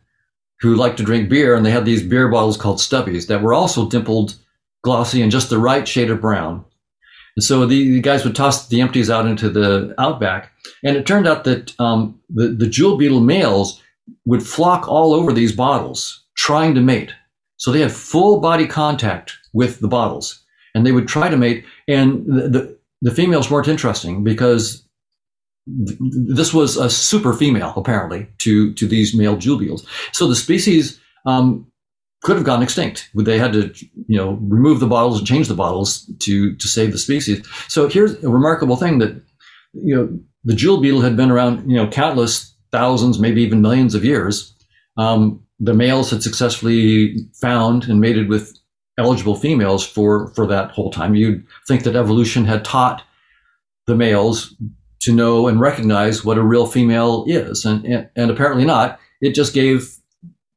who 0.64 0.76
liked 0.76 0.96
to 0.96 1.04
drink 1.04 1.30
beer, 1.30 1.56
and 1.56 1.66
they 1.66 1.72
had 1.72 1.84
these 1.84 2.02
beer 2.02 2.30
bottles 2.30 2.56
called 2.56 2.78
stubbies 2.78 3.28
that 3.28 3.42
were 3.42 3.54
also 3.54 3.90
dimpled, 3.90 4.36
glossy, 4.82 5.22
and 5.22 5.30
just 5.30 5.50
the 5.50 5.58
right 5.60 5.86
shade 5.86 6.10
of 6.10 6.22
brown. 6.22 6.64
And 7.36 7.44
so 7.44 7.66
the, 7.66 7.96
the, 7.96 8.00
guys 8.00 8.24
would 8.24 8.34
toss 8.34 8.70
the 8.70 8.80
empties 8.80 9.10
out 9.10 9.26
into 9.26 9.50
the 9.50 9.94
outback. 9.98 10.54
And 10.82 10.96
it 10.96 11.06
turned 11.06 11.28
out 11.28 11.44
that 11.44 11.78
um, 11.82 12.18
the, 12.30 12.48
the 12.48 12.70
jewel 12.70 12.96
beetle 12.96 13.20
males 13.20 13.82
would 14.26 14.42
flock 14.42 14.88
all 14.88 15.14
over 15.14 15.34
these 15.34 15.52
bottles 15.52 16.24
trying 16.38 16.76
to 16.76 16.82
mate. 16.82 17.12
So 17.58 17.72
they 17.72 17.82
had 17.82 17.92
full 17.92 18.40
body 18.40 18.66
contact 18.66 19.34
with 19.52 19.82
the 19.82 19.88
bottles 19.90 20.44
and 20.74 20.86
they 20.86 20.94
would 20.94 21.10
try 21.10 21.28
to 21.28 21.36
mate. 21.36 21.66
And 21.90 22.26
the, 22.26 22.50
the, 22.50 22.78
the 23.02 23.12
females 23.12 23.52
weren't 23.52 23.68
interesting 23.68 24.24
because 24.24 24.83
this 25.66 26.54
was 26.54 26.78
a 26.78 26.90
super 26.90 27.34
female, 27.34 27.74
apparently, 27.78 28.28
to, 28.40 28.74
to 28.74 28.88
these 28.88 29.16
male 29.16 29.38
jewel 29.38 29.58
beetles. 29.58 29.88
So 30.12 30.28
the 30.28 30.36
species 30.36 31.00
um, 31.26 31.68
could 32.24 32.36
have 32.36 32.46
gone 32.46 32.64
extinct. 32.64 33.10
They 33.16 33.38
had 33.38 33.54
to, 33.54 33.74
you 34.08 34.18
know, 34.18 34.34
remove 34.42 34.80
the 34.80 34.88
bottles 34.88 35.20
and 35.20 35.28
change 35.28 35.48
the 35.48 35.56
bottles 35.56 36.10
to 36.20 36.56
to 36.56 36.68
save 36.68 36.92
the 36.92 36.98
species. 36.98 37.46
So 37.68 37.88
here's 37.88 38.22
a 38.24 38.30
remarkable 38.30 38.76
thing 38.76 39.00
that, 39.00 39.22
you 39.74 39.96
know, 39.96 40.20
the 40.44 40.56
jewel 40.56 40.82
beetle 40.82 41.02
had 41.02 41.16
been 41.16 41.32
around, 41.32 41.70
you 41.70 41.78
know, 41.78 41.88
countless 41.90 42.56
thousands, 42.72 43.20
maybe 43.20 43.42
even 43.42 43.62
millions 43.62 43.96
of 43.96 44.04
years. 44.04 44.54
Um, 44.98 45.44
the 45.60 45.74
males 45.74 46.12
had 46.12 46.24
successfully 46.24 47.16
found 47.40 47.88
and 47.88 48.02
mated 48.02 48.28
with 48.30 48.58
eligible 48.98 49.36
females 49.36 49.86
for 49.86 50.34
for 50.34 50.48
that 50.48 50.72
whole 50.72 50.92
time. 50.92 51.16
You'd 51.16 51.46
think 51.68 51.84
that 51.84 51.96
evolution 51.96 52.46
had 52.46 52.66
taught 52.66 53.04
the 53.86 53.96
males 53.96 54.56
to 55.04 55.14
know 55.14 55.48
and 55.48 55.60
recognize 55.60 56.24
what 56.24 56.38
a 56.38 56.44
real 56.44 56.66
female 56.66 57.26
is, 57.28 57.66
and 57.66 57.86
and, 57.86 58.10
and 58.16 58.32
apparently 58.32 58.66
not. 58.66 59.00
It 59.22 59.36
just 59.36 59.54
gave 59.54 59.96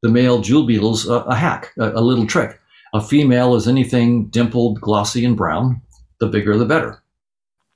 the 0.02 0.08
male 0.08 0.40
jewel 0.40 0.66
beetles 0.66 1.08
a, 1.08 1.14
a 1.14 1.34
hack, 1.34 1.72
a, 1.78 1.90
a 1.92 2.00
little 2.00 2.26
trick. 2.26 2.58
A 2.94 3.00
female 3.00 3.54
is 3.54 3.68
anything 3.68 4.28
dimpled, 4.28 4.80
glossy, 4.80 5.24
and 5.24 5.36
brown. 5.36 5.82
The 6.18 6.28
bigger, 6.28 6.56
the 6.56 6.64
better. 6.64 7.02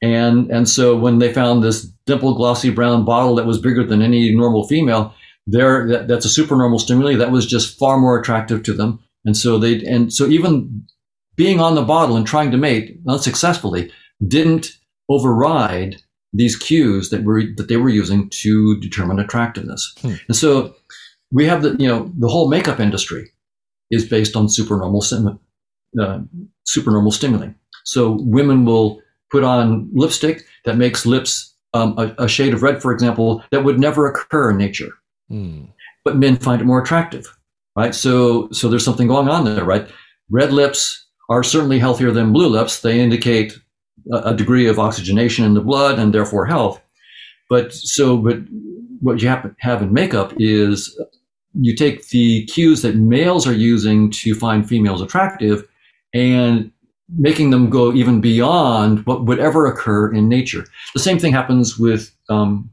And 0.02 0.50
and 0.50 0.68
so 0.68 0.96
when 0.96 1.18
they 1.18 1.32
found 1.32 1.62
this 1.62 1.82
dimpled, 2.06 2.36
glossy 2.36 2.70
brown 2.70 3.04
bottle 3.04 3.34
that 3.34 3.46
was 3.46 3.60
bigger 3.60 3.84
than 3.84 4.00
any 4.00 4.34
normal 4.34 4.66
female, 4.66 5.14
there 5.46 5.86
that, 5.88 6.08
that's 6.08 6.24
a 6.24 6.30
supernormal 6.30 6.78
stimuli 6.78 7.16
that 7.16 7.32
was 7.32 7.46
just 7.46 7.78
far 7.78 7.98
more 7.98 8.18
attractive 8.18 8.62
to 8.62 8.72
them. 8.72 9.00
And 9.24 9.36
so 9.36 9.58
they 9.58 9.84
and 9.84 10.12
so 10.12 10.26
even 10.26 10.86
being 11.36 11.60
on 11.60 11.74
the 11.74 11.82
bottle 11.82 12.16
and 12.16 12.26
trying 12.26 12.50
to 12.50 12.56
mate 12.56 12.98
unsuccessfully 13.06 13.90
didn't 14.26 14.78
override 15.08 16.02
these 16.32 16.56
cues 16.56 17.10
that 17.10 17.24
were 17.24 17.42
that 17.56 17.68
they 17.68 17.76
were 17.76 17.88
using 17.88 18.28
to 18.30 18.78
determine 18.80 19.18
attractiveness. 19.18 19.94
Hmm. 20.00 20.14
And 20.28 20.36
so 20.36 20.74
we 21.32 21.46
have 21.46 21.62
the 21.62 21.76
you 21.78 21.88
know 21.88 22.12
the 22.18 22.28
whole 22.28 22.48
makeup 22.48 22.80
industry 22.80 23.30
is 23.90 24.08
based 24.08 24.36
on 24.36 24.48
supernormal 24.48 25.04
uh, 26.00 26.20
supernormal 26.64 27.12
stimuli. 27.12 27.48
So 27.84 28.18
women 28.20 28.64
will 28.64 29.00
put 29.30 29.44
on 29.44 29.88
lipstick 29.92 30.44
that 30.64 30.76
makes 30.76 31.06
lips 31.06 31.54
um, 31.74 31.94
a, 31.98 32.24
a, 32.24 32.28
shade 32.28 32.52
of 32.52 32.62
red, 32.62 32.82
for 32.82 32.92
example, 32.92 33.44
that 33.50 33.62
would 33.64 33.78
never 33.78 34.08
occur 34.08 34.50
in 34.50 34.56
nature, 34.56 34.92
mm. 35.30 35.68
but 36.04 36.16
men 36.16 36.36
find 36.36 36.60
it 36.60 36.64
more 36.64 36.82
attractive, 36.82 37.26
right? 37.76 37.94
So 37.94 38.50
so 38.50 38.68
there's 38.68 38.84
something 38.84 39.08
going 39.08 39.28
on 39.28 39.44
there, 39.44 39.64
right? 39.64 39.88
Red 40.30 40.52
lips 40.52 41.06
are 41.28 41.42
certainly 41.44 41.78
healthier 41.78 42.10
than 42.10 42.32
blue 42.32 42.48
lips. 42.48 42.80
They 42.80 43.00
indicate 43.00 43.58
a, 44.12 44.34
degree 44.34 44.66
of 44.66 44.78
oxygenation 44.78 45.44
in 45.44 45.54
the 45.54 45.60
blood 45.60 45.98
and 45.98 46.12
therefore 46.12 46.46
health. 46.46 46.80
But 47.48 47.72
so 47.72 48.16
but 48.16 48.38
what 49.00 49.20
you 49.22 49.28
have, 49.28 49.54
have 49.58 49.82
in 49.82 49.92
makeup 49.92 50.32
is 50.38 50.98
you 51.54 51.74
take 51.74 52.08
the 52.08 52.44
cues 52.46 52.82
that 52.82 52.96
males 52.96 53.46
are 53.46 53.52
using 53.52 54.10
to 54.10 54.34
find 54.34 54.68
females 54.68 55.00
attractive 55.00 55.66
and 56.14 56.70
making 57.16 57.50
them 57.50 57.70
go 57.70 57.92
even 57.92 58.20
beyond 58.20 59.04
what 59.06 59.24
would 59.24 59.40
ever 59.40 59.66
occur 59.66 60.12
in 60.12 60.28
nature. 60.28 60.64
The 60.94 61.00
same 61.00 61.18
thing 61.18 61.32
happens 61.32 61.78
with 61.78 62.14
um, 62.28 62.70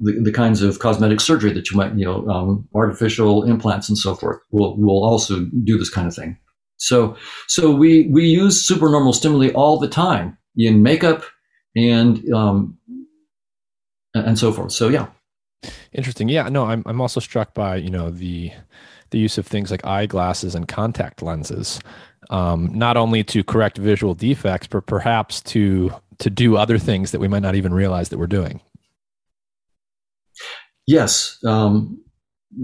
the, 0.00 0.12
the, 0.20 0.32
kinds 0.32 0.62
of 0.62 0.78
cosmetic 0.78 1.20
surgery 1.20 1.52
that 1.52 1.70
you 1.70 1.76
might, 1.76 1.94
you 1.94 2.04
know, 2.04 2.28
um, 2.28 2.68
artificial 2.74 3.42
implants 3.42 3.88
and 3.88 3.98
so 3.98 4.14
forth 4.14 4.38
will 4.52 4.76
will 4.76 5.02
also 5.02 5.40
do 5.64 5.76
this 5.76 5.90
kind 5.90 6.06
of 6.06 6.14
thing. 6.14 6.38
So 6.76 7.16
so 7.48 7.74
we 7.74 8.06
we 8.08 8.26
use 8.26 8.64
supernormal 8.64 9.12
stimuli 9.12 9.50
all 9.50 9.78
the 9.78 9.88
time 9.88 10.38
in 10.56 10.82
makeup 10.82 11.24
and 11.76 12.32
um, 12.32 12.78
and 14.14 14.38
so 14.38 14.52
forth. 14.52 14.72
So 14.72 14.88
yeah. 14.88 15.06
Interesting. 15.92 16.28
Yeah, 16.28 16.48
no, 16.48 16.66
I'm 16.66 16.82
I'm 16.86 17.00
also 17.00 17.20
struck 17.20 17.54
by, 17.54 17.76
you 17.76 17.90
know, 17.90 18.10
the 18.10 18.52
the 19.10 19.18
use 19.18 19.38
of 19.38 19.46
things 19.46 19.70
like 19.70 19.84
eyeglasses 19.86 20.54
and 20.54 20.66
contact 20.66 21.22
lenses, 21.22 21.80
um, 22.30 22.70
not 22.72 22.96
only 22.96 23.22
to 23.24 23.44
correct 23.44 23.78
visual 23.78 24.14
defects, 24.14 24.66
but 24.66 24.86
perhaps 24.86 25.40
to 25.42 25.92
to 26.18 26.30
do 26.30 26.56
other 26.56 26.78
things 26.78 27.12
that 27.12 27.20
we 27.20 27.28
might 27.28 27.42
not 27.42 27.54
even 27.54 27.72
realize 27.72 28.08
that 28.10 28.18
we're 28.18 28.26
doing. 28.26 28.60
Yes, 30.86 31.38
um, 31.46 32.03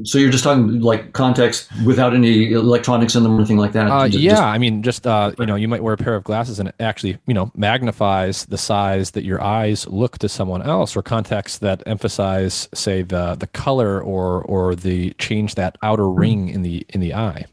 so 0.04 0.18
you're 0.18 0.30
just 0.30 0.44
talking 0.44 0.80
like 0.80 1.12
context 1.12 1.68
without 1.84 2.14
any 2.14 2.52
electronics 2.52 3.14
in 3.14 3.22
them 3.22 3.32
or 3.32 3.38
anything 3.38 3.56
like 3.56 3.72
that. 3.72 3.90
Uh, 3.90 4.08
just, 4.08 4.22
yeah, 4.22 4.32
just, 4.32 4.42
I 4.42 4.58
mean, 4.58 4.82
just 4.82 5.06
uh, 5.06 5.32
you 5.38 5.46
know, 5.46 5.56
you 5.56 5.68
might 5.68 5.82
wear 5.82 5.94
a 5.94 5.96
pair 5.96 6.14
of 6.14 6.24
glasses 6.24 6.58
and 6.58 6.68
it 6.68 6.74
actually, 6.80 7.18
you 7.26 7.34
know, 7.34 7.50
magnifies 7.54 8.46
the 8.46 8.58
size 8.58 9.12
that 9.12 9.24
your 9.24 9.42
eyes 9.42 9.86
look 9.88 10.18
to 10.18 10.28
someone 10.28 10.62
else, 10.62 10.96
or 10.96 11.02
contacts 11.02 11.58
that 11.58 11.82
emphasize, 11.86 12.68
say, 12.74 13.02
the 13.02 13.34
the 13.34 13.46
color 13.48 14.00
or 14.00 14.42
or 14.42 14.74
the 14.74 15.10
change 15.14 15.56
that 15.56 15.76
outer 15.82 16.06
hmm. 16.06 16.18
ring 16.18 16.48
in 16.48 16.62
the 16.62 16.86
in 16.90 17.00
the 17.00 17.14
eye. 17.14 17.46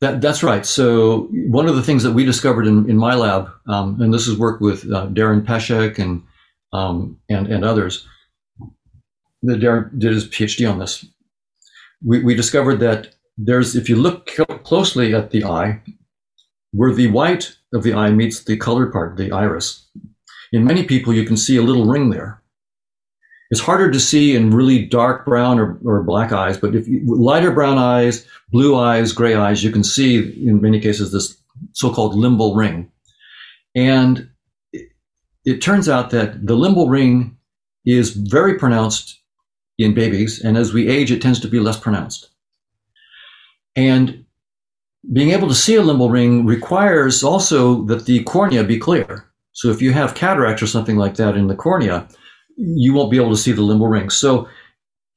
That, 0.00 0.20
that's 0.20 0.42
right. 0.42 0.66
So 0.66 1.28
one 1.32 1.66
of 1.66 1.76
the 1.76 1.82
things 1.82 2.02
that 2.02 2.12
we 2.12 2.26
discovered 2.26 2.66
in, 2.66 2.90
in 2.90 2.96
my 2.98 3.14
lab, 3.14 3.48
um, 3.68 3.98
and 4.02 4.12
this 4.12 4.26
is 4.26 4.38
work 4.38 4.60
with 4.60 4.84
uh, 4.92 5.06
Darren 5.06 5.46
Peshek 5.46 5.98
and 5.98 6.22
um, 6.72 7.18
and 7.30 7.46
and 7.46 7.64
others. 7.64 8.06
That 9.42 9.60
Darren 9.60 9.98
did 9.98 10.12
his 10.12 10.28
PhD 10.28 10.70
on 10.70 10.78
this 10.78 11.06
we, 12.02 12.22
we 12.22 12.34
discovered 12.34 12.76
that 12.80 13.14
there's, 13.36 13.76
if 13.76 13.88
you 13.88 13.96
look 13.96 14.26
closely 14.64 15.14
at 15.14 15.30
the 15.30 15.44
eye, 15.44 15.80
where 16.72 16.92
the 16.92 17.10
white 17.10 17.56
of 17.72 17.82
the 17.82 17.94
eye 17.94 18.10
meets 18.10 18.44
the 18.44 18.56
colored 18.56 18.92
part, 18.92 19.16
the 19.16 19.32
iris, 19.32 19.86
in 20.52 20.64
many 20.64 20.84
people 20.84 21.12
you 21.12 21.24
can 21.24 21.36
see 21.36 21.56
a 21.56 21.62
little 21.62 21.86
ring 21.86 22.10
there. 22.10 22.40
It's 23.50 23.60
harder 23.60 23.90
to 23.90 24.00
see 24.00 24.34
in 24.34 24.50
really 24.50 24.84
dark 24.84 25.24
brown 25.24 25.60
or, 25.60 25.78
or 25.84 26.02
black 26.02 26.32
eyes, 26.32 26.58
but 26.58 26.74
if 26.74 26.88
you, 26.88 27.02
lighter 27.06 27.52
brown 27.52 27.78
eyes, 27.78 28.26
blue 28.50 28.76
eyes, 28.76 29.12
gray 29.12 29.34
eyes, 29.34 29.62
you 29.62 29.70
can 29.70 29.84
see 29.84 30.46
in 30.46 30.60
many 30.60 30.80
cases 30.80 31.12
this 31.12 31.36
so-called 31.72 32.14
limbal 32.14 32.56
ring. 32.56 32.90
And 33.74 34.30
it, 34.72 34.88
it 35.44 35.62
turns 35.62 35.88
out 35.88 36.10
that 36.10 36.46
the 36.46 36.56
limbal 36.56 36.90
ring 36.90 37.36
is 37.84 38.10
very 38.10 38.58
pronounced 38.58 39.20
in 39.78 39.94
babies, 39.94 40.40
and 40.40 40.56
as 40.56 40.72
we 40.72 40.88
age, 40.88 41.10
it 41.10 41.20
tends 41.20 41.40
to 41.40 41.48
be 41.48 41.60
less 41.60 41.78
pronounced. 41.78 42.30
And 43.76 44.24
being 45.12 45.30
able 45.30 45.48
to 45.48 45.54
see 45.54 45.74
a 45.74 45.82
limbal 45.82 46.10
ring 46.10 46.46
requires 46.46 47.22
also 47.22 47.82
that 47.84 48.06
the 48.06 48.22
cornea 48.24 48.64
be 48.64 48.78
clear. 48.78 49.30
So 49.52 49.70
if 49.70 49.82
you 49.82 49.92
have 49.92 50.14
cataracts 50.14 50.62
or 50.62 50.66
something 50.66 50.96
like 50.96 51.16
that 51.16 51.36
in 51.36 51.48
the 51.48 51.54
cornea, 51.54 52.08
you 52.56 52.94
won't 52.94 53.10
be 53.10 53.16
able 53.16 53.30
to 53.30 53.36
see 53.36 53.52
the 53.52 53.62
limbal 53.62 53.90
ring. 53.90 54.10
So, 54.10 54.48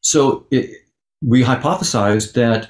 so 0.02 0.46
it, 0.52 0.70
we 1.22 1.44
hypothesized 1.44 2.34
that 2.34 2.70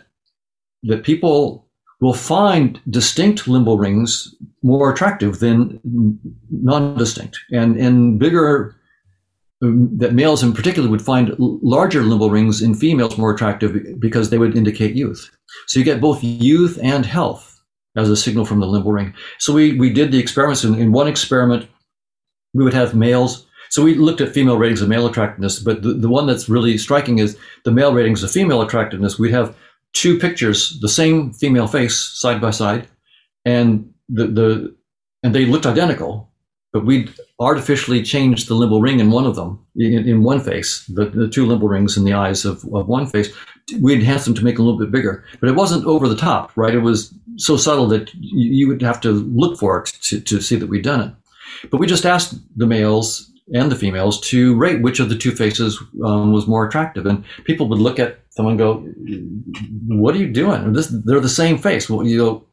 that 0.84 1.04
people 1.04 1.68
will 2.00 2.14
find 2.14 2.80
distinct 2.90 3.46
limbal 3.46 3.80
rings 3.80 4.36
more 4.62 4.92
attractive 4.94 5.40
than 5.40 5.80
non-distinct, 6.52 7.40
and 7.52 7.78
and 7.78 8.20
bigger 8.20 8.76
um, 9.64 9.90
that 9.98 10.14
males 10.14 10.44
in 10.44 10.54
particular 10.54 10.90
would 10.90 11.02
find 11.02 11.36
larger 11.38 12.04
limbal 12.04 12.32
rings 12.32 12.62
in 12.62 12.76
females 12.76 13.18
more 13.18 13.34
attractive 13.34 14.00
because 14.00 14.30
they 14.30 14.38
would 14.38 14.56
indicate 14.56 14.96
youth. 14.96 15.30
So 15.68 15.80
you 15.80 15.86
get 15.86 16.02
both 16.02 16.24
youth 16.24 16.78
and 16.82 17.06
health 17.06 17.62
as 17.96 18.10
a 18.10 18.16
signal 18.16 18.46
from 18.46 18.60
the 18.60 18.68
limbal 18.68 18.94
ring. 18.94 19.14
So 19.40 19.54
we, 19.54 19.74
we 19.74 19.92
did 19.92 20.12
the 20.12 20.20
experiments. 20.20 20.64
In, 20.64 20.76
in 20.76 20.92
one 20.92 21.08
experiment, 21.08 21.68
we 22.54 22.64
would 22.64 22.74
have 22.74 22.94
males. 22.94 23.48
So 23.70 23.84
we 23.84 23.96
looked 23.96 24.22
at 24.22 24.34
female 24.34 24.58
ratings 24.58 24.82
of 24.82 24.90
male 24.90 25.08
attractiveness, 25.08 25.60
but 25.60 25.82
the, 25.82 25.94
the 25.94 26.10
one 26.10 26.28
that's 26.28 26.48
really 26.48 26.78
striking 26.78 27.20
is 27.20 27.38
the 27.66 27.72
male 27.72 27.94
ratings 27.94 28.24
of 28.24 28.32
female 28.32 28.62
attractiveness. 28.62 29.18
We'd 29.18 29.32
have 29.32 29.56
two 29.94 30.20
pictures, 30.20 30.80
the 30.80 30.90
same 30.90 31.34
female 31.34 31.68
face 31.68 32.00
side 32.00 32.40
by 32.40 32.52
side, 32.52 32.88
and 33.44 33.92
the, 34.08 34.28
the 34.28 34.76
and 35.24 35.34
they 35.34 35.46
looked 35.46 35.66
identical, 35.66 36.32
but 36.78 36.86
we'd 36.86 37.12
artificially 37.40 38.04
changed 38.04 38.48
the 38.48 38.54
limbal 38.54 38.80
ring 38.80 39.00
in 39.00 39.10
one 39.10 39.26
of 39.26 39.36
them, 39.36 39.66
in, 39.76 40.08
in 40.08 40.22
one 40.22 40.40
face, 40.40 40.86
the, 40.94 41.06
the 41.06 41.28
two 41.28 41.48
limbal 41.48 41.68
rings 41.68 41.98
in 41.98 42.04
the 42.04 42.14
eyes 42.14 42.46
of, 42.46 42.64
of 42.72 42.88
one 42.88 43.08
face. 43.08 43.34
We 43.82 43.96
enhanced 43.96 44.26
them 44.26 44.36
to 44.36 44.44
make 44.44 44.58
them 44.58 44.66
a 44.66 44.70
little 44.70 44.80
bit 44.80 44.92
bigger, 44.92 45.26
but 45.40 45.50
it 45.50 45.56
wasn't 45.56 45.88
over 45.88 46.08
the 46.08 46.16
top, 46.16 46.52
right? 46.56 46.76
It 46.76 46.82
was 46.82 47.12
so 47.38 47.58
subtle 47.58 47.88
that 47.88 48.14
you, 48.14 48.52
you 48.52 48.68
would 48.68 48.84
have 48.84 49.02
to 49.02 49.12
look 49.12 49.58
for 49.58 49.82
it 49.82 49.88
to, 50.04 50.22
to 50.22 50.40
see 50.40 50.56
that 50.56 50.70
we'd 50.70 50.84
done 50.84 51.02
it. 51.02 51.70
But 51.72 51.80
we 51.80 51.88
just 51.88 52.06
asked 52.06 52.36
the 52.56 52.68
males 52.68 53.32
and 53.56 53.72
the 53.72 53.76
females 53.76 54.22
to 54.30 54.56
rate 54.56 54.84
which 54.84 55.00
of 55.00 55.10
the 55.10 55.18
two 55.18 55.32
faces 55.32 55.82
um, 56.06 56.32
was 56.32 56.48
more 56.48 56.68
attractive. 56.68 57.08
And 57.08 57.26
people 57.46 57.68
would 57.70 57.80
look 57.80 57.98
at 57.98 58.20
them 58.36 58.46
and 58.46 58.58
go, 58.60 58.86
"What 59.88 60.14
are 60.14 60.20
you 60.20 60.32
doing? 60.32 60.74
This, 60.74 60.94
they're 61.06 61.20
the 61.20 61.30
same 61.30 61.58
face." 61.58 61.90
Well, 61.90 62.06
you 62.06 62.18
know, 62.18 62.46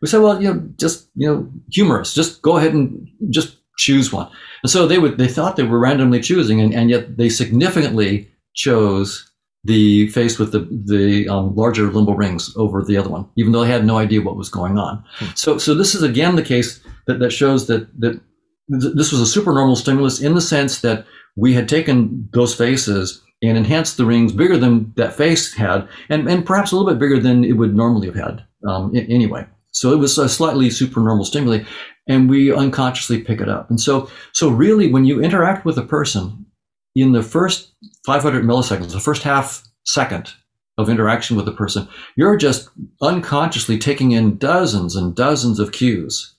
we 0.00 0.08
said, 0.08 0.22
"Well, 0.22 0.40
you 0.40 0.54
know, 0.54 0.68
just 0.76 1.08
you 1.14 1.28
know, 1.28 1.50
humorous. 1.70 2.14
Just 2.14 2.42
go 2.42 2.56
ahead 2.56 2.72
and 2.72 3.06
just 3.28 3.58
choose 3.76 4.12
one." 4.12 4.28
And 4.62 4.70
so 4.70 4.86
they 4.86 4.98
would 4.98 5.18
they 5.18 5.28
thought 5.28 5.56
they 5.56 5.62
were 5.62 5.78
randomly 5.78 6.20
choosing, 6.20 6.60
and, 6.60 6.74
and 6.74 6.90
yet 6.90 7.16
they 7.16 7.28
significantly 7.28 8.30
chose 8.54 9.30
the 9.64 10.08
face 10.08 10.38
with 10.38 10.52
the 10.52 10.60
the 10.86 11.28
um, 11.28 11.54
larger 11.54 11.88
limbal 11.88 12.16
rings 12.16 12.54
over 12.56 12.82
the 12.82 12.96
other 12.96 13.10
one, 13.10 13.28
even 13.36 13.52
though 13.52 13.62
they 13.62 13.70
had 13.70 13.84
no 13.84 13.98
idea 13.98 14.22
what 14.22 14.36
was 14.36 14.48
going 14.48 14.78
on. 14.78 15.04
Hmm. 15.16 15.26
So 15.34 15.58
so 15.58 15.74
this 15.74 15.94
is 15.94 16.02
again 16.02 16.36
the 16.36 16.42
case 16.42 16.80
that, 17.06 17.18
that 17.18 17.30
shows 17.30 17.66
that 17.66 17.88
that 18.00 18.20
this 18.68 19.12
was 19.12 19.20
a 19.20 19.26
supernormal 19.26 19.76
stimulus 19.76 20.20
in 20.20 20.34
the 20.34 20.40
sense 20.40 20.80
that 20.80 21.06
we 21.36 21.52
had 21.52 21.68
taken 21.68 22.28
those 22.32 22.54
faces 22.54 23.22
and 23.42 23.56
enhanced 23.56 23.96
the 23.96 24.06
rings 24.06 24.32
bigger 24.32 24.56
than 24.56 24.92
that 24.96 25.14
face 25.14 25.54
had, 25.54 25.86
and, 26.08 26.28
and 26.28 26.46
perhaps 26.46 26.72
a 26.72 26.76
little 26.76 26.90
bit 26.90 26.98
bigger 26.98 27.20
than 27.20 27.44
it 27.44 27.52
would 27.52 27.76
normally 27.76 28.06
have 28.06 28.16
had 28.16 28.44
um, 28.66 28.92
anyway. 28.94 29.46
So 29.76 29.92
it 29.92 29.96
was 29.96 30.16
a 30.16 30.26
slightly 30.26 30.70
supernormal 30.70 31.26
stimuli, 31.26 31.64
and 32.08 32.30
we 32.30 32.50
unconsciously 32.50 33.20
pick 33.20 33.42
it 33.42 33.48
up. 33.50 33.68
And 33.68 33.78
so, 33.78 34.10
so 34.32 34.48
really, 34.48 34.90
when 34.90 35.04
you 35.04 35.22
interact 35.22 35.66
with 35.66 35.76
a 35.76 35.82
person 35.82 36.46
in 36.94 37.12
the 37.12 37.22
first 37.22 37.74
500 38.06 38.42
milliseconds, 38.42 38.92
the 38.92 39.00
first 39.00 39.22
half 39.22 39.62
second 39.84 40.32
of 40.78 40.88
interaction 40.88 41.36
with 41.36 41.46
a 41.46 41.52
person, 41.52 41.86
you're 42.16 42.38
just 42.38 42.70
unconsciously 43.02 43.76
taking 43.76 44.12
in 44.12 44.38
dozens 44.38 44.96
and 44.96 45.14
dozens 45.14 45.60
of 45.60 45.72
cues, 45.72 46.34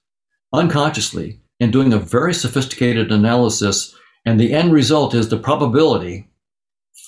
unconsciously 0.52 1.40
and 1.60 1.72
doing 1.72 1.94
a 1.94 2.00
very 2.00 2.34
sophisticated 2.34 3.12
analysis. 3.12 3.96
And 4.26 4.40
the 4.40 4.52
end 4.52 4.74
result 4.74 5.14
is 5.14 5.30
the 5.30 5.38
probability 5.38 6.28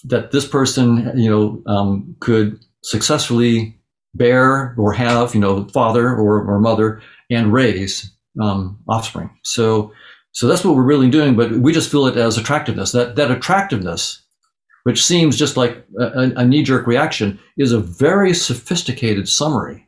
that 0.03 0.29
this 0.29 0.47
person, 0.47 1.11
you 1.15 1.27
know, 1.27 1.63
um, 1.65 2.15
could 2.19 2.59
successfully 2.83 3.78
bear 4.15 4.73
or 4.77 4.93
have, 4.93 5.33
you 5.35 5.41
know, 5.41 5.65
father 5.65 6.09
or, 6.09 6.41
or 6.43 6.59
mother 6.59 7.01
and 7.29 7.53
raise 7.53 8.11
um, 8.41 8.79
offspring. 8.87 9.29
So, 9.43 9.91
so 10.31 10.47
that's 10.47 10.63
what 10.63 10.75
we're 10.75 10.83
really 10.83 11.09
doing. 11.09 11.35
But 11.35 11.51
we 11.51 11.73
just 11.73 11.91
feel 11.91 12.07
it 12.07 12.17
as 12.17 12.37
attractiveness. 12.37 12.91
That 12.91 13.15
that 13.15 13.31
attractiveness, 13.31 14.21
which 14.83 15.03
seems 15.03 15.37
just 15.37 15.57
like 15.57 15.85
a, 15.99 16.31
a 16.35 16.45
knee-jerk 16.45 16.87
reaction, 16.87 17.39
is 17.57 17.71
a 17.71 17.79
very 17.79 18.33
sophisticated 18.33 19.27
summary 19.27 19.87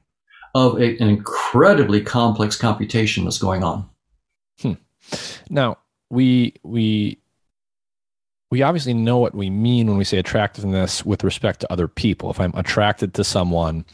of 0.53 0.79
a, 0.81 0.97
an 0.97 1.07
incredibly 1.07 2.01
complex 2.01 2.55
computation 2.57 3.23
that's 3.23 3.37
going 3.37 3.63
on. 3.63 3.89
Hmm. 4.61 4.73
Now 5.49 5.77
we 6.09 6.53
we 6.63 7.20
we 8.51 8.61
obviously 8.61 8.93
know 8.93 9.17
what 9.17 9.33
we 9.33 9.49
mean 9.49 9.87
when 9.87 9.97
we 9.97 10.03
say 10.03 10.17
attractiveness 10.17 11.05
with 11.05 11.23
respect 11.23 11.61
to 11.61 11.71
other 11.71 11.87
people. 11.87 12.29
If 12.29 12.39
I'm 12.39 12.53
attracted 12.53 13.13
to 13.15 13.23
someone 13.23 13.85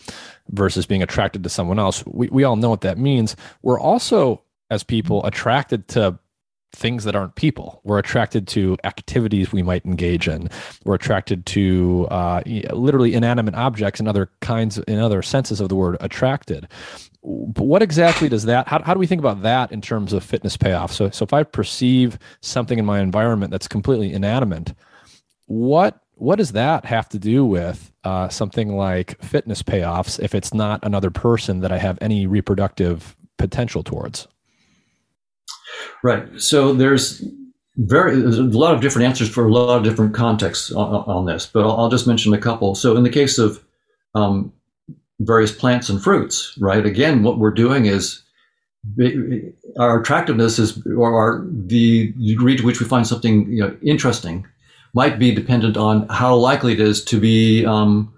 versus 0.49 0.85
being 0.85 1.03
attracted 1.03 1.43
to 1.43 1.49
someone 1.49 1.77
else, 1.79 2.03
we, 2.07 2.27
we 2.29 2.43
all 2.43 2.55
know 2.55 2.71
what 2.71 2.81
that 2.81 2.97
means. 2.97 3.35
We're 3.61 3.79
also, 3.79 4.41
as 4.71 4.83
people, 4.83 5.23
attracted 5.25 5.87
to 5.89 6.17
things 6.73 7.03
that 7.05 7.15
aren't 7.15 7.35
people. 7.35 7.81
We're 7.83 7.99
attracted 7.99 8.47
to 8.49 8.77
activities 8.83 9.51
we 9.51 9.63
might 9.63 9.85
engage 9.85 10.27
in. 10.27 10.49
We're 10.83 10.95
attracted 10.95 11.45
to 11.47 12.07
uh, 12.11 12.41
literally 12.71 13.13
inanimate 13.13 13.55
objects 13.55 13.99
and 13.99 14.09
other 14.09 14.29
kinds, 14.41 14.79
in 14.79 14.99
other 14.99 15.21
senses 15.21 15.61
of 15.61 15.69
the 15.69 15.75
word 15.75 15.97
attracted 16.01 16.67
what 17.29 17.81
exactly 17.81 18.29
does 18.29 18.45
that 18.45 18.67
how, 18.67 18.81
how 18.83 18.93
do 18.93 18.99
we 18.99 19.07
think 19.07 19.19
about 19.19 19.41
that 19.41 19.71
in 19.71 19.81
terms 19.81 20.13
of 20.13 20.23
fitness 20.23 20.55
payoff? 20.55 20.91
So 20.91 21.09
so 21.09 21.23
if 21.23 21.33
i 21.33 21.43
perceive 21.43 22.17
something 22.41 22.79
in 22.79 22.85
my 22.85 22.99
environment 22.99 23.51
that's 23.51 23.67
completely 23.67 24.13
inanimate 24.13 24.73
what 25.45 26.01
what 26.13 26.37
does 26.37 26.53
that 26.53 26.85
have 26.85 27.07
to 27.09 27.19
do 27.19 27.45
with 27.45 27.91
uh, 28.03 28.27
something 28.27 28.75
like 28.75 29.21
fitness 29.21 29.61
payoffs 29.61 30.19
if 30.19 30.33
it's 30.33 30.53
not 30.53 30.79
another 30.83 31.11
person 31.11 31.59
that 31.59 31.71
i 31.71 31.77
have 31.77 31.97
any 32.01 32.25
reproductive 32.25 33.15
potential 33.37 33.83
towards? 33.83 34.27
Right. 36.03 36.27
So 36.41 36.73
there's 36.73 37.23
very 37.77 38.19
there's 38.19 38.39
a 38.39 38.43
lot 38.43 38.73
of 38.73 38.81
different 38.81 39.07
answers 39.07 39.29
for 39.29 39.45
a 39.45 39.53
lot 39.53 39.77
of 39.77 39.83
different 39.83 40.15
contexts 40.15 40.71
on, 40.71 40.87
on 40.87 41.25
this 41.25 41.45
but 41.45 41.63
I'll, 41.63 41.77
I'll, 41.77 41.89
just 41.89 42.07
mention 42.07 42.33
a 42.33 42.39
couple. 42.39 42.73
So 42.73 42.97
in 42.97 43.03
the 43.03 43.09
case 43.09 43.37
of 43.37 43.63
um, 44.15 44.51
various 45.19 45.51
plants 45.51 45.89
and 45.89 46.01
fruits, 46.01 46.57
right? 46.59 46.85
Again, 46.85 47.23
what 47.23 47.39
we're 47.39 47.51
doing 47.51 47.85
is 47.85 48.23
our 49.79 49.99
attractiveness 49.99 50.59
is, 50.59 50.81
or 50.85 51.13
our, 51.13 51.45
the 51.49 52.13
degree 52.13 52.55
to 52.55 52.65
which 52.65 52.79
we 52.79 52.85
find 52.85 53.05
something 53.05 53.49
you 53.51 53.61
know, 53.61 53.75
interesting 53.81 54.45
might 54.93 55.19
be 55.19 55.33
dependent 55.33 55.77
on 55.77 56.07
how 56.09 56.35
likely 56.35 56.73
it 56.73 56.79
is 56.79 57.03
to 57.05 57.19
be 57.19 57.65
um, 57.65 58.13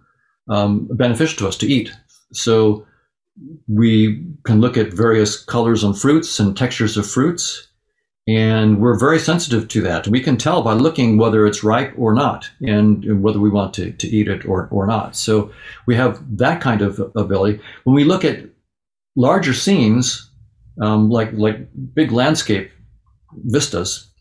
um, 0.49 0.87
beneficial 0.91 1.37
to 1.37 1.47
us 1.47 1.57
to 1.57 1.67
eat. 1.67 1.91
So 2.33 2.85
we 3.67 4.23
can 4.43 4.61
look 4.61 4.77
at 4.77 4.93
various 4.93 5.41
colors 5.41 5.83
on 5.83 5.93
fruits 5.93 6.39
and 6.39 6.55
textures 6.55 6.97
of 6.97 7.09
fruits 7.09 7.68
and 8.29 8.79
we're 8.79 8.99
very 8.99 9.17
sensitive 9.17 9.67
to 9.69 9.81
that. 9.81 10.07
We 10.07 10.21
can 10.21 10.37
tell 10.37 10.61
by 10.61 10.73
looking 10.73 11.17
whether 11.17 11.47
it's 11.47 11.63
ripe 11.63 11.93
or 11.97 12.13
not 12.13 12.47
and 12.61 13.23
whether 13.23 13.39
we 13.39 13.49
want 13.49 13.73
to, 13.75 13.91
to 13.91 14.07
eat 14.07 14.27
it 14.27 14.45
or, 14.45 14.67
or 14.71 14.85
not. 14.85 15.15
So 15.15 15.51
we 15.87 15.95
have 15.95 16.21
that 16.37 16.61
kind 16.61 16.83
of 16.83 16.99
ability. 17.15 17.59
When 17.85 17.95
we 17.95 18.03
look 18.03 18.23
at 18.23 18.45
larger 19.15 19.55
scenes, 19.55 20.29
um, 20.79 21.09
like, 21.09 21.31
like 21.33 21.69
big 21.95 22.11
landscape 22.11 22.69
vistas, 23.45 24.11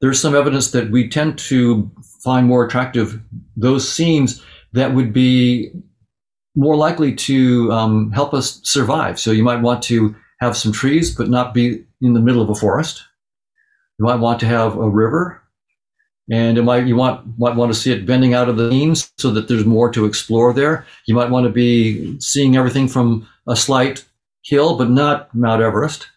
there's 0.00 0.20
some 0.20 0.34
evidence 0.34 0.70
that 0.70 0.90
we 0.90 1.06
tend 1.10 1.36
to 1.50 1.90
find 2.24 2.46
more 2.46 2.64
attractive 2.64 3.20
those 3.56 3.86
scenes 3.86 4.42
that 4.72 4.94
would 4.94 5.12
be 5.12 5.70
more 6.56 6.76
likely 6.76 7.14
to 7.14 7.70
um, 7.72 8.10
help 8.12 8.32
us 8.32 8.58
survive. 8.64 9.20
So 9.20 9.32
you 9.32 9.44
might 9.44 9.60
want 9.60 9.82
to 9.84 10.16
have 10.40 10.56
some 10.56 10.72
trees, 10.72 11.14
but 11.14 11.28
not 11.28 11.52
be 11.52 11.84
in 12.00 12.14
the 12.14 12.20
middle 12.20 12.40
of 12.40 12.48
a 12.48 12.54
forest 12.54 13.02
you 14.00 14.06
might 14.06 14.18
want 14.18 14.40
to 14.40 14.46
have 14.46 14.78
a 14.78 14.88
river, 14.88 15.42
and 16.32 16.56
it 16.56 16.62
might 16.62 16.86
you 16.86 16.96
want 16.96 17.38
might 17.38 17.54
want 17.54 17.70
to 17.70 17.78
see 17.78 17.92
it 17.92 18.06
bending 18.06 18.32
out 18.32 18.48
of 18.48 18.56
the 18.56 18.70
means 18.70 19.12
so 19.18 19.30
that 19.30 19.46
there's 19.46 19.66
more 19.66 19.92
to 19.92 20.06
explore 20.06 20.54
there. 20.54 20.86
You 21.06 21.14
might 21.14 21.28
want 21.28 21.44
to 21.44 21.52
be 21.52 22.18
seeing 22.18 22.56
everything 22.56 22.88
from 22.88 23.28
a 23.46 23.54
slight 23.54 24.06
hill, 24.42 24.78
but 24.78 24.88
not 24.88 25.34
Mount 25.34 25.60
Everest, 25.60 26.08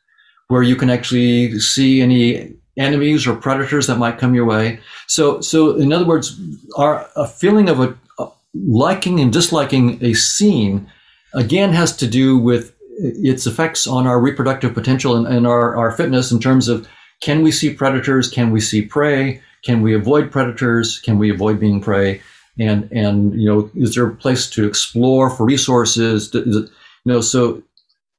where 0.47 0.63
you 0.63 0.77
can 0.77 0.89
actually 0.89 1.59
see 1.59 2.01
any 2.01 2.53
enemies 2.77 3.27
or 3.27 3.35
predators 3.35 3.87
that 3.87 3.97
might 3.97 4.17
come 4.17 4.33
your 4.33 4.45
way. 4.45 4.79
So, 5.07 5.41
so 5.41 5.75
in 5.75 5.91
other 5.91 6.05
words, 6.05 6.39
our 6.77 7.05
a 7.17 7.27
feeling 7.27 7.67
of 7.67 7.81
a, 7.81 7.97
a 8.17 8.29
liking 8.55 9.19
and 9.19 9.33
disliking 9.33 10.01
a 10.01 10.13
scene 10.13 10.89
again 11.33 11.73
has 11.73 11.97
to 11.97 12.07
do 12.07 12.37
with 12.37 12.73
its 12.97 13.45
effects 13.45 13.87
on 13.87 14.07
our 14.07 14.21
reproductive 14.21 14.73
potential 14.73 15.17
and, 15.17 15.27
and 15.27 15.45
our, 15.45 15.75
our 15.75 15.91
fitness 15.91 16.31
in 16.31 16.39
terms 16.39 16.69
of 16.69 16.87
can 17.23 17.41
we 17.41 17.51
see 17.51 17.73
predators? 17.73 18.29
Can 18.29 18.51
we 18.51 18.59
see 18.59 18.81
prey? 18.81 19.41
Can 19.63 19.81
we 19.81 19.95
avoid 19.95 20.29
predators? 20.29 20.99
Can 20.99 21.17
we 21.17 21.29
avoid 21.29 21.57
being 21.57 21.79
prey? 21.79 22.21
And 22.59 22.91
and 22.91 23.33
you 23.41 23.47
know, 23.47 23.71
is 23.75 23.95
there 23.95 24.07
a 24.07 24.15
place 24.15 24.49
to 24.49 24.67
explore 24.67 25.29
for 25.29 25.45
resources? 25.45 26.29
you 26.33 26.69
know, 27.05 27.21
so 27.21 27.63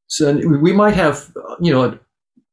so 0.06 0.32
we 0.32 0.72
might 0.72 0.94
have 0.94 1.30
you 1.60 1.70
know 1.70 1.98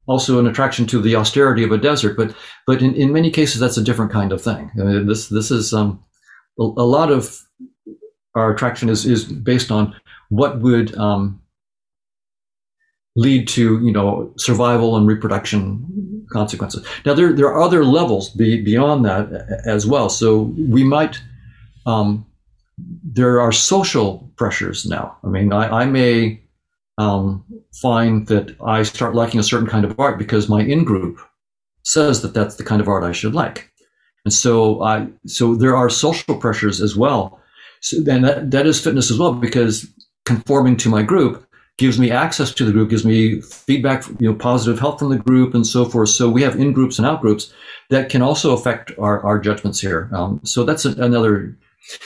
also 0.07 0.39
an 0.39 0.47
attraction 0.47 0.85
to 0.87 1.01
the 1.01 1.15
austerity 1.15 1.63
of 1.63 1.71
a 1.71 1.77
desert, 1.77 2.17
but 2.17 2.35
but 2.67 2.81
in, 2.81 2.95
in 2.95 3.13
many 3.13 3.31
cases 3.31 3.61
that's 3.61 3.77
a 3.77 3.83
different 3.83 4.11
kind 4.11 4.33
of 4.33 4.41
thing. 4.41 4.69
I 4.77 4.83
mean, 4.83 5.07
this 5.07 5.29
this 5.29 5.51
is 5.51 5.73
um, 5.73 6.03
a, 6.59 6.63
a, 6.63 6.87
lot 6.97 7.13
of 7.13 7.39
our 8.35 8.51
attraction 8.51 8.89
is 8.89 9.05
is 9.05 9.23
based 9.23 9.71
on 9.71 9.95
what 10.27 10.59
would 10.59 10.97
um, 10.97 11.41
lead 13.15 13.47
to 13.47 13.79
you 13.85 13.93
know 13.93 14.33
survival 14.37 14.97
and 14.97 15.07
reproduction 15.07 16.10
consequences. 16.31 16.85
Now 17.05 17.13
there 17.13 17.33
there 17.33 17.47
are 17.47 17.61
other 17.61 17.83
levels 17.83 18.29
be, 18.29 18.61
beyond 18.61 19.05
that 19.05 19.31
as 19.65 19.85
well. 19.85 20.09
So 20.09 20.53
we 20.57 20.83
might 20.83 21.19
um, 21.85 22.25
there 23.03 23.41
are 23.41 23.51
social 23.51 24.31
pressures 24.35 24.85
now. 24.85 25.17
I 25.23 25.27
mean, 25.27 25.53
I, 25.53 25.81
I 25.81 25.85
may 25.85 26.41
um, 26.97 27.43
find 27.81 28.27
that 28.27 28.55
I 28.65 28.83
start 28.83 29.15
liking 29.15 29.39
a 29.39 29.43
certain 29.43 29.67
kind 29.67 29.85
of 29.85 29.99
art 29.99 30.17
because 30.17 30.49
my 30.49 30.61
in 30.61 30.83
group 30.83 31.19
says 31.83 32.21
that 32.21 32.33
that's 32.33 32.55
the 32.55 32.63
kind 32.63 32.81
of 32.81 32.87
art 32.87 33.03
I 33.03 33.11
should 33.11 33.33
like. 33.33 33.71
And 34.25 34.33
so 34.33 34.83
I, 34.83 35.07
so 35.25 35.55
there 35.55 35.75
are 35.75 35.89
social 35.89 36.37
pressures 36.37 36.79
as 36.79 36.95
well. 36.95 37.39
So, 37.81 37.97
and 37.97 38.23
that, 38.23 38.51
that 38.51 38.67
is 38.67 38.79
fitness 38.79 39.09
as 39.09 39.17
well 39.17 39.33
because 39.33 39.87
conforming 40.25 40.77
to 40.77 40.89
my 40.89 41.01
group 41.01 41.47
gives 41.77 41.97
me 41.97 42.11
access 42.11 42.53
to 42.53 42.65
the 42.65 42.71
group, 42.71 42.89
gives 42.89 43.05
me 43.05 43.41
feedback, 43.41 44.07
you 44.19 44.29
know, 44.29 44.35
positive 44.35 44.79
help 44.79 44.99
from 44.99 45.09
the 45.09 45.17
group 45.17 45.53
and 45.53 45.65
so 45.65 45.85
forth. 45.85 46.09
So 46.09 46.29
we 46.29 46.43
have 46.43 46.55
in 46.55 46.73
groups 46.73 46.99
and 46.99 47.07
out 47.07 47.21
groups 47.21 47.53
that 47.89 48.09
can 48.09 48.21
also 48.21 48.53
affect 48.53 48.91
our, 48.99 49.21
our 49.23 49.39
judgments 49.39 49.79
here. 49.79 50.09
Um, 50.13 50.39
so 50.43 50.63
that's 50.63 50.85
a, 50.85 50.91
another. 51.01 51.57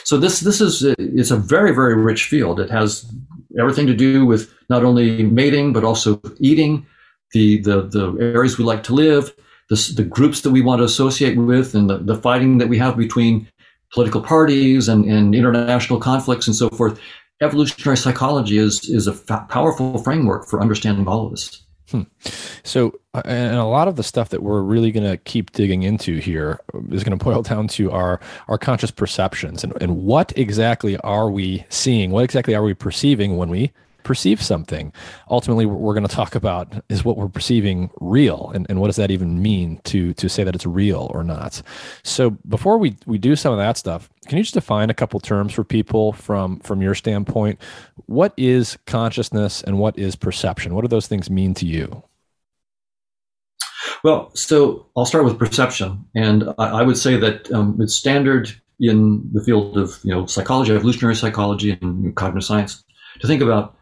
So 0.03 0.18
this 0.18 0.39
this 0.39 0.61
is 0.61 0.84
it's 0.84 1.32
a 1.32 1.38
very 1.38 1.74
very 1.74 1.95
rich 1.95 2.26
field. 2.26 2.59
It 2.59 2.70
has 2.70 3.11
everything 3.59 3.88
to 3.88 3.95
do 3.95 4.26
with 4.26 4.53
not 4.70 4.84
only 4.84 5.24
mating 5.24 5.74
but 5.74 5.84
also 5.84 6.22
eating, 6.39 6.86
the 7.34 7.61
the 7.61 7.82
the 7.82 8.18
areas 8.20 8.57
we 8.57 8.63
like 8.63 8.84
to 8.84 8.93
live, 8.93 9.36
the, 9.70 9.93
the 9.95 10.03
groups 10.03 10.41
that 10.41 10.51
we 10.51 10.61
want 10.61 10.80
to 10.80 10.86
associate 10.86 11.38
with 11.38 11.76
and 11.76 11.89
the, 11.89 11.97
the 11.97 12.16
fighting 12.16 12.57
that 12.59 12.70
we 12.70 12.78
have 12.78 12.97
between 12.97 13.47
political 13.93 14.22
parties 14.22 14.88
and, 14.88 15.05
and 15.05 15.36
international 15.36 15.99
conflicts 15.99 16.47
and 16.47 16.55
so 16.55 16.70
forth. 16.70 16.99
Evolutionary 17.41 17.97
psychology 17.97 18.57
is, 18.57 18.89
is 18.89 19.07
a 19.07 19.13
fa- 19.13 19.45
powerful 19.49 19.97
framework 20.03 20.47
for 20.47 20.61
understanding 20.61 21.07
all 21.07 21.25
of 21.25 21.31
this. 21.31 21.61
Hmm. 21.91 22.03
So, 22.63 22.99
uh, 23.13 23.21
and 23.25 23.57
a 23.57 23.65
lot 23.65 23.88
of 23.88 23.95
the 23.95 24.03
stuff 24.03 24.29
that 24.29 24.41
we're 24.41 24.61
really 24.61 24.91
going 24.91 25.09
to 25.09 25.17
keep 25.17 25.51
digging 25.51 25.83
into 25.83 26.17
here 26.17 26.59
is 26.89 27.03
going 27.03 27.17
to 27.17 27.23
boil 27.23 27.41
down 27.43 27.67
to 27.69 27.91
our 27.91 28.19
our 28.47 28.57
conscious 28.57 28.89
perceptions 28.89 29.63
and, 29.63 29.73
and 29.81 29.97
what 29.97 30.36
exactly 30.36 30.97
are 30.97 31.29
we 31.29 31.63
seeing? 31.69 32.09
What 32.09 32.23
exactly 32.23 32.55
are 32.55 32.63
we 32.63 32.73
perceiving 32.73 33.38
when 33.38 33.49
we 33.49 33.71
perceive 34.06 34.41
something. 34.41 34.93
Ultimately, 35.30 35.66
what 35.66 35.80
we're 35.80 35.93
going 35.93 36.08
to 36.08 36.16
talk 36.16 36.36
about 36.36 36.74
is 36.88 37.03
what 37.03 37.18
we're 37.18 37.28
perceiving 37.28 37.89
real, 37.99 38.51
and, 38.56 38.66
and 38.70 38.80
what 38.80 38.88
does 38.88 38.95
that 38.95 39.12
even 39.12 39.41
mean 39.41 39.82
to 39.86 40.14
to 40.14 40.30
say 40.30 40.45
that 40.45 40.56
it's 40.56 40.66
real 40.66 41.12
or 41.14 41.24
not. 41.24 41.62
So 42.03 42.30
before 42.47 42.78
we 42.78 42.95
we 43.06 43.18
do 43.18 43.36
some 43.36 43.51
of 43.51 43.60
that 43.60 43.76
stuff, 43.76 44.10
can 44.28 44.38
you 44.38 44.43
just 44.43 44.53
define 44.53 44.89
a 44.89 44.93
couple 44.93 45.20
terms 45.20 45.51
for 45.51 45.66
people 45.66 46.14
from 46.14 46.60
from 46.62 46.82
your 46.82 46.95
standpoint? 46.95 47.60
What 48.06 48.34
is 48.38 48.78
consciousness 48.86 49.62
and 49.64 49.80
what 49.80 49.97
is 49.99 50.16
perception? 50.16 50.74
What 50.74 50.82
do 50.84 50.88
those 50.88 51.08
things 51.08 51.30
mean 51.30 51.53
to 51.56 51.66
you? 51.66 52.03
Well, 54.03 54.32
so 54.36 54.86
I'll 54.95 55.06
start 55.06 55.26
with 55.26 55.39
perception, 55.39 56.06
and 56.16 56.43
I, 56.58 56.80
I 56.80 56.82
would 56.84 56.97
say 56.97 57.18
that 57.18 57.51
um, 57.51 57.78
it's 57.82 57.95
standard 57.95 58.49
in 58.80 59.28
the 59.34 59.43
field 59.43 59.78
of 59.78 59.99
you 60.03 60.12
know 60.12 60.26
psychology, 60.26 60.74
evolutionary 60.74 61.16
psychology, 61.16 61.78
and 61.82 62.16
cognitive 62.16 62.45
science 62.45 62.84
to 63.20 63.28
think 63.28 63.41
about 63.41 63.76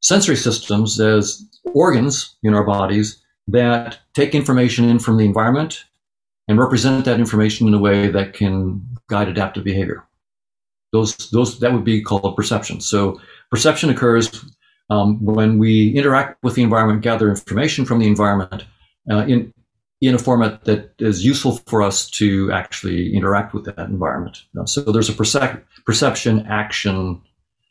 sensory 0.00 0.36
systems 0.36 1.00
as 1.00 1.44
organs 1.74 2.36
in 2.42 2.54
our 2.54 2.64
bodies 2.64 3.22
that 3.46 3.98
take 4.14 4.34
information 4.34 4.88
in 4.88 4.98
from 4.98 5.16
the 5.16 5.24
environment 5.24 5.84
and 6.48 6.58
represent 6.58 7.04
that 7.04 7.20
information 7.20 7.68
in 7.68 7.74
a 7.74 7.78
way 7.78 8.08
that 8.08 8.32
can 8.32 8.80
guide 9.08 9.28
adaptive 9.28 9.64
behavior. 9.64 10.04
Those, 10.92 11.30
those 11.30 11.58
that 11.60 11.72
would 11.72 11.84
be 11.84 12.00
called 12.02 12.36
perception. 12.36 12.80
So 12.80 13.20
perception 13.50 13.90
occurs 13.90 14.44
um, 14.90 15.22
when 15.22 15.58
we 15.58 15.90
interact 15.90 16.42
with 16.42 16.54
the 16.54 16.62
environment, 16.62 17.02
gather 17.02 17.28
information 17.28 17.84
from 17.84 17.98
the 17.98 18.06
environment 18.06 18.64
uh, 19.10 19.26
in 19.26 19.52
in 20.00 20.14
a 20.14 20.18
format 20.18 20.64
that 20.64 20.92
is 21.00 21.24
useful 21.24 21.56
for 21.66 21.82
us 21.82 22.08
to 22.08 22.52
actually 22.52 23.12
interact 23.14 23.52
with 23.52 23.64
that 23.64 23.78
environment. 23.88 24.44
Uh, 24.58 24.64
so 24.64 24.80
there's 24.80 25.08
a 25.08 25.12
percep- 25.12 25.62
perception 25.84 26.46
action 26.46 27.20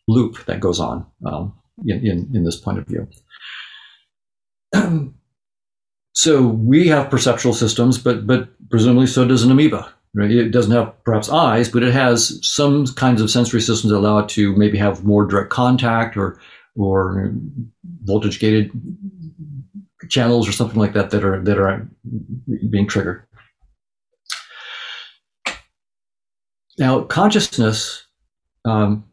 loop 0.09 0.45
that 0.45 0.59
goes 0.59 0.80
on. 0.80 1.05
Um, 1.25 1.57
in, 1.86 2.05
in, 2.05 2.32
in 2.34 2.43
this 2.43 2.57
point 2.57 2.80
of 2.80 2.88
view. 2.88 3.07
so 6.13 6.47
we 6.47 6.88
have 6.88 7.09
perceptual 7.09 7.53
systems, 7.53 7.97
but 7.97 8.28
but 8.28 8.49
presumably 8.69 9.07
so 9.07 9.28
does 9.28 9.43
an 9.43 9.51
amoeba. 9.51 9.93
Right? 10.13 10.32
It 10.32 10.49
doesn't 10.49 10.71
have 10.71 11.03
perhaps 11.03 11.30
eyes, 11.30 11.69
but 11.69 11.84
it 11.84 11.93
has 11.93 12.39
some 12.41 12.88
kinds 12.88 13.21
of 13.21 13.30
sensory 13.30 13.61
systems 13.61 13.91
that 13.91 13.97
allow 13.97 14.17
it 14.19 14.30
to 14.30 14.55
maybe 14.55 14.78
have 14.78 15.05
more 15.05 15.25
direct 15.25 15.51
contact 15.51 16.17
or 16.17 16.39
or 16.75 17.34
voltage 18.03 18.39
gated 18.39 18.71
channels 20.09 20.47
or 20.47 20.51
something 20.51 20.80
like 20.80 20.93
that 20.93 21.11
that 21.11 21.23
are 21.23 21.41
that 21.43 21.59
are 21.59 21.88
being 22.69 22.88
triggered. 22.88 23.23
Now, 26.80 27.01
consciousness 27.01 28.05
um, 28.65 29.05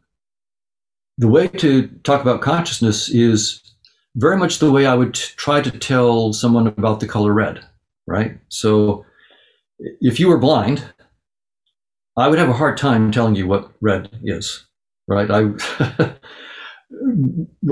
the 1.17 1.27
way 1.27 1.47
to 1.47 1.87
talk 2.03 2.21
about 2.21 2.41
consciousness 2.41 3.09
is 3.09 3.61
very 4.15 4.37
much 4.37 4.59
the 4.59 4.71
way 4.71 4.85
I 4.85 4.95
would 4.95 5.13
try 5.13 5.61
to 5.61 5.71
tell 5.71 6.33
someone 6.33 6.67
about 6.67 6.99
the 6.99 7.07
color 7.07 7.33
red, 7.33 7.65
right? 8.07 8.37
So 8.49 9.05
if 9.79 10.19
you 10.19 10.27
were 10.27 10.37
blind, 10.37 10.85
I 12.17 12.27
would 12.27 12.39
have 12.39 12.49
a 12.49 12.53
hard 12.53 12.77
time 12.77 13.11
telling 13.11 13.35
you 13.35 13.47
what 13.47 13.71
red 13.81 14.09
is, 14.23 14.65
right? 15.07 15.29
I 15.29 16.15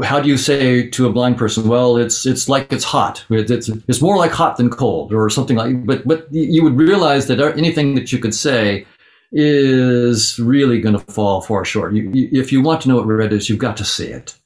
how 0.04 0.20
do 0.20 0.28
you 0.28 0.38
say 0.38 0.89
to 0.89 1.08
a 1.08 1.14
blind 1.14 1.38
person, 1.38 1.68
well, 1.68 1.98
it's 1.98 2.26
it's 2.26 2.50
like 2.50 2.72
it's 2.74 2.84
hot. 2.84 3.26
It's 3.30 3.70
it's 3.70 4.02
more 4.02 4.18
like 4.18 4.32
hot 4.32 4.58
than 4.58 4.70
cold 4.70 5.14
or 5.14 5.30
something 5.30 5.56
like 5.56 5.86
but 5.86 6.06
but 6.06 6.28
you 6.32 6.64
would 6.64 6.78
realize 6.78 7.28
that 7.28 7.39
anything 7.39 7.96
that 7.96 8.12
you 8.12 8.20
could 8.20 8.34
say 8.34 8.86
is 9.36 10.40
really 10.40 10.80
going 10.80 10.98
to 10.98 11.12
fall 11.12 11.42
far 11.42 11.66
short. 11.66 11.94
You, 11.94 12.10
you, 12.14 12.30
if 12.32 12.52
you 12.52 12.62
want 12.62 12.82
to 12.82 12.88
know 12.88 12.98
what 12.98 13.08
red 13.08 13.34
is, 13.34 13.50
you've 13.50 13.58
got 13.58 13.76
to 13.78 13.86
see 13.86 14.06
it. 14.08 14.38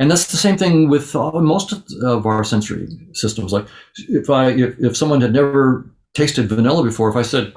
And 0.00 0.10
that's 0.10 0.26
the 0.26 0.36
same 0.36 0.58
thing 0.58 0.88
with 0.88 1.14
all, 1.14 1.40
most 1.40 1.72
of 2.02 2.26
our 2.26 2.42
sensory 2.42 2.88
systems. 3.12 3.52
Like 3.52 3.66
if 4.08 4.28
I, 4.28 4.50
if, 4.50 4.74
if 4.80 4.96
someone 4.96 5.20
had 5.20 5.32
never 5.32 5.88
tasted 6.14 6.48
vanilla 6.48 6.82
before, 6.82 7.08
if 7.08 7.16
I 7.16 7.22
said, 7.22 7.54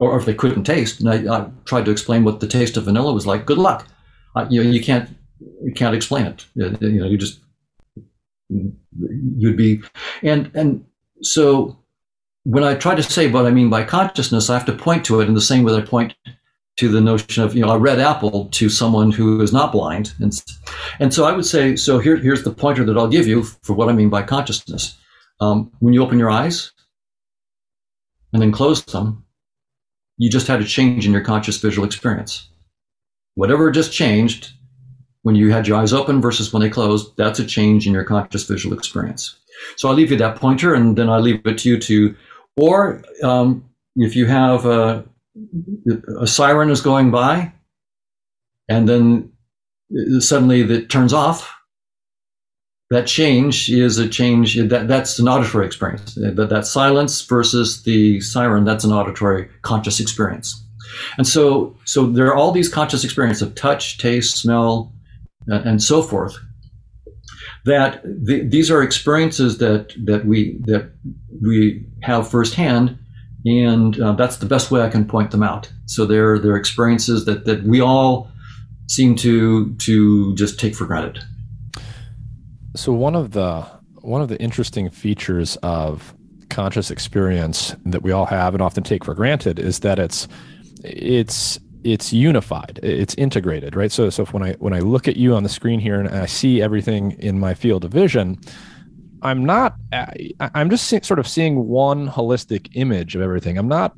or 0.00 0.18
if 0.18 0.26
they 0.26 0.34
couldn't 0.34 0.64
taste, 0.64 1.00
and 1.00 1.08
I, 1.08 1.36
I 1.36 1.50
tried 1.66 1.84
to 1.84 1.92
explain 1.92 2.24
what 2.24 2.40
the 2.40 2.48
taste 2.48 2.76
of 2.76 2.84
vanilla 2.84 3.12
was 3.12 3.26
like, 3.26 3.46
good 3.46 3.58
luck. 3.58 3.86
Uh, 4.34 4.46
you 4.50 4.62
know, 4.62 4.70
you 4.70 4.82
can't, 4.82 5.08
you 5.62 5.72
can't 5.72 5.94
explain 5.94 6.26
it. 6.26 6.46
You 6.56 6.70
know, 6.80 7.06
you 7.06 7.16
just, 7.16 7.38
you'd 8.48 9.56
be, 9.56 9.82
and, 10.22 10.50
and 10.54 10.84
so 11.22 11.78
when 12.48 12.64
I 12.64 12.74
try 12.74 12.94
to 12.94 13.02
say 13.02 13.30
what 13.30 13.44
I 13.44 13.50
mean 13.50 13.68
by 13.68 13.84
consciousness, 13.84 14.48
I 14.48 14.54
have 14.54 14.64
to 14.66 14.72
point 14.72 15.04
to 15.04 15.20
it 15.20 15.28
in 15.28 15.34
the 15.34 15.40
same 15.40 15.64
way 15.64 15.72
that 15.72 15.82
I 15.82 15.86
point 15.86 16.14
to 16.78 16.88
the 16.88 17.00
notion 17.00 17.42
of 17.42 17.54
you 17.54 17.60
know 17.60 17.72
a 17.72 17.78
red 17.78 17.98
apple 17.98 18.46
to 18.46 18.70
someone 18.70 19.10
who 19.10 19.42
is 19.42 19.52
not 19.52 19.70
blind, 19.70 20.14
and 20.18 20.32
and 20.98 21.12
so 21.12 21.26
I 21.26 21.32
would 21.32 21.44
say 21.44 21.76
so. 21.76 21.98
Here, 21.98 22.16
here's 22.16 22.44
the 22.44 22.50
pointer 22.50 22.86
that 22.86 22.96
I'll 22.96 23.06
give 23.06 23.26
you 23.26 23.42
for 23.42 23.74
what 23.74 23.90
I 23.90 23.92
mean 23.92 24.08
by 24.08 24.22
consciousness. 24.22 24.96
Um, 25.40 25.70
when 25.80 25.92
you 25.92 26.02
open 26.02 26.18
your 26.18 26.30
eyes 26.30 26.72
and 28.32 28.40
then 28.40 28.50
close 28.50 28.82
them, 28.82 29.26
you 30.16 30.30
just 30.30 30.46
had 30.46 30.62
a 30.62 30.64
change 30.64 31.04
in 31.04 31.12
your 31.12 31.24
conscious 31.24 31.58
visual 31.58 31.86
experience. 31.86 32.48
Whatever 33.34 33.70
just 33.70 33.92
changed 33.92 34.52
when 35.20 35.34
you 35.34 35.50
had 35.50 35.68
your 35.68 35.76
eyes 35.76 35.92
open 35.92 36.22
versus 36.22 36.50
when 36.50 36.62
they 36.62 36.70
closed, 36.70 37.14
that's 37.18 37.40
a 37.40 37.44
change 37.44 37.86
in 37.86 37.92
your 37.92 38.04
conscious 38.04 38.44
visual 38.44 38.74
experience. 38.74 39.36
So 39.76 39.88
I'll 39.88 39.94
leave 39.94 40.10
you 40.10 40.16
that 40.16 40.36
pointer, 40.36 40.72
and 40.72 40.96
then 40.96 41.10
I 41.10 41.18
leave 41.18 41.46
it 41.46 41.58
to 41.58 41.68
you 41.68 41.78
to 41.78 42.16
or 42.58 43.02
um, 43.22 43.64
if 43.96 44.16
you 44.16 44.26
have 44.26 44.66
a, 44.66 45.04
a 46.20 46.26
siren 46.26 46.70
is 46.70 46.80
going 46.80 47.10
by 47.10 47.52
and 48.68 48.88
then 48.88 49.32
suddenly 50.18 50.60
it 50.60 50.90
turns 50.90 51.12
off, 51.12 51.54
that 52.90 53.06
change 53.06 53.70
is 53.70 53.98
a 53.98 54.08
change 54.08 54.56
that 54.56 54.88
that's 54.88 55.18
an 55.18 55.28
auditory 55.28 55.66
experience. 55.66 56.14
That, 56.14 56.48
that 56.48 56.66
silence 56.66 57.20
versus 57.22 57.82
the 57.82 58.20
siren 58.20 58.64
that's 58.64 58.84
an 58.84 58.92
auditory 58.92 59.48
conscious 59.62 60.00
experience. 60.00 60.64
And 61.18 61.26
so 61.26 61.76
so 61.84 62.06
there 62.06 62.26
are 62.26 62.34
all 62.34 62.50
these 62.50 62.68
conscious 62.68 63.04
experiences 63.04 63.42
of 63.42 63.54
touch 63.54 63.98
taste 63.98 64.36
smell 64.36 64.92
and 65.46 65.82
so 65.82 66.02
forth 66.02 66.36
that 67.64 68.02
the, 68.04 68.42
these 68.42 68.70
are 68.70 68.82
experiences 68.82 69.58
that 69.58 69.92
that 70.04 70.24
we 70.24 70.58
that 70.62 70.90
we 71.42 71.84
have 72.02 72.28
firsthand, 72.28 72.98
and 73.44 74.00
uh, 74.00 74.12
that's 74.12 74.36
the 74.36 74.46
best 74.46 74.70
way 74.70 74.82
I 74.82 74.88
can 74.88 75.06
point 75.06 75.30
them 75.30 75.42
out. 75.42 75.70
So 75.86 76.06
they're 76.06 76.38
they're 76.38 76.56
experiences 76.56 77.24
that 77.26 77.44
that 77.44 77.64
we 77.64 77.80
all 77.80 78.30
seem 78.88 79.14
to 79.16 79.74
to 79.74 80.34
just 80.34 80.58
take 80.58 80.74
for 80.74 80.86
granted. 80.86 81.22
So 82.76 82.92
one 82.92 83.14
of 83.14 83.32
the 83.32 83.66
one 84.02 84.22
of 84.22 84.28
the 84.28 84.40
interesting 84.40 84.88
features 84.90 85.56
of 85.62 86.14
conscious 86.48 86.90
experience 86.90 87.76
that 87.84 88.02
we 88.02 88.12
all 88.12 88.26
have 88.26 88.54
and 88.54 88.62
often 88.62 88.82
take 88.82 89.04
for 89.04 89.14
granted 89.14 89.58
is 89.58 89.80
that 89.80 89.98
it's 89.98 90.28
it's 90.84 91.58
it's 91.84 92.12
unified 92.12 92.80
it's 92.82 93.14
integrated 93.14 93.76
right 93.76 93.92
so 93.92 94.10
so 94.10 94.24
when 94.26 94.42
i 94.42 94.52
when 94.54 94.72
i 94.72 94.80
look 94.80 95.06
at 95.06 95.16
you 95.16 95.34
on 95.34 95.42
the 95.42 95.48
screen 95.48 95.80
here 95.80 96.00
and 96.00 96.08
i 96.08 96.26
see 96.26 96.60
everything 96.60 97.12
in 97.20 97.38
my 97.38 97.54
field 97.54 97.84
of 97.84 97.92
vision 97.92 98.36
i'm 99.22 99.44
not 99.44 99.74
i'm 100.54 100.70
just 100.70 100.88
sort 101.04 101.18
of 101.18 101.28
seeing 101.28 101.66
one 101.66 102.08
holistic 102.08 102.68
image 102.74 103.14
of 103.14 103.22
everything 103.22 103.58
i'm 103.58 103.68
not 103.68 103.94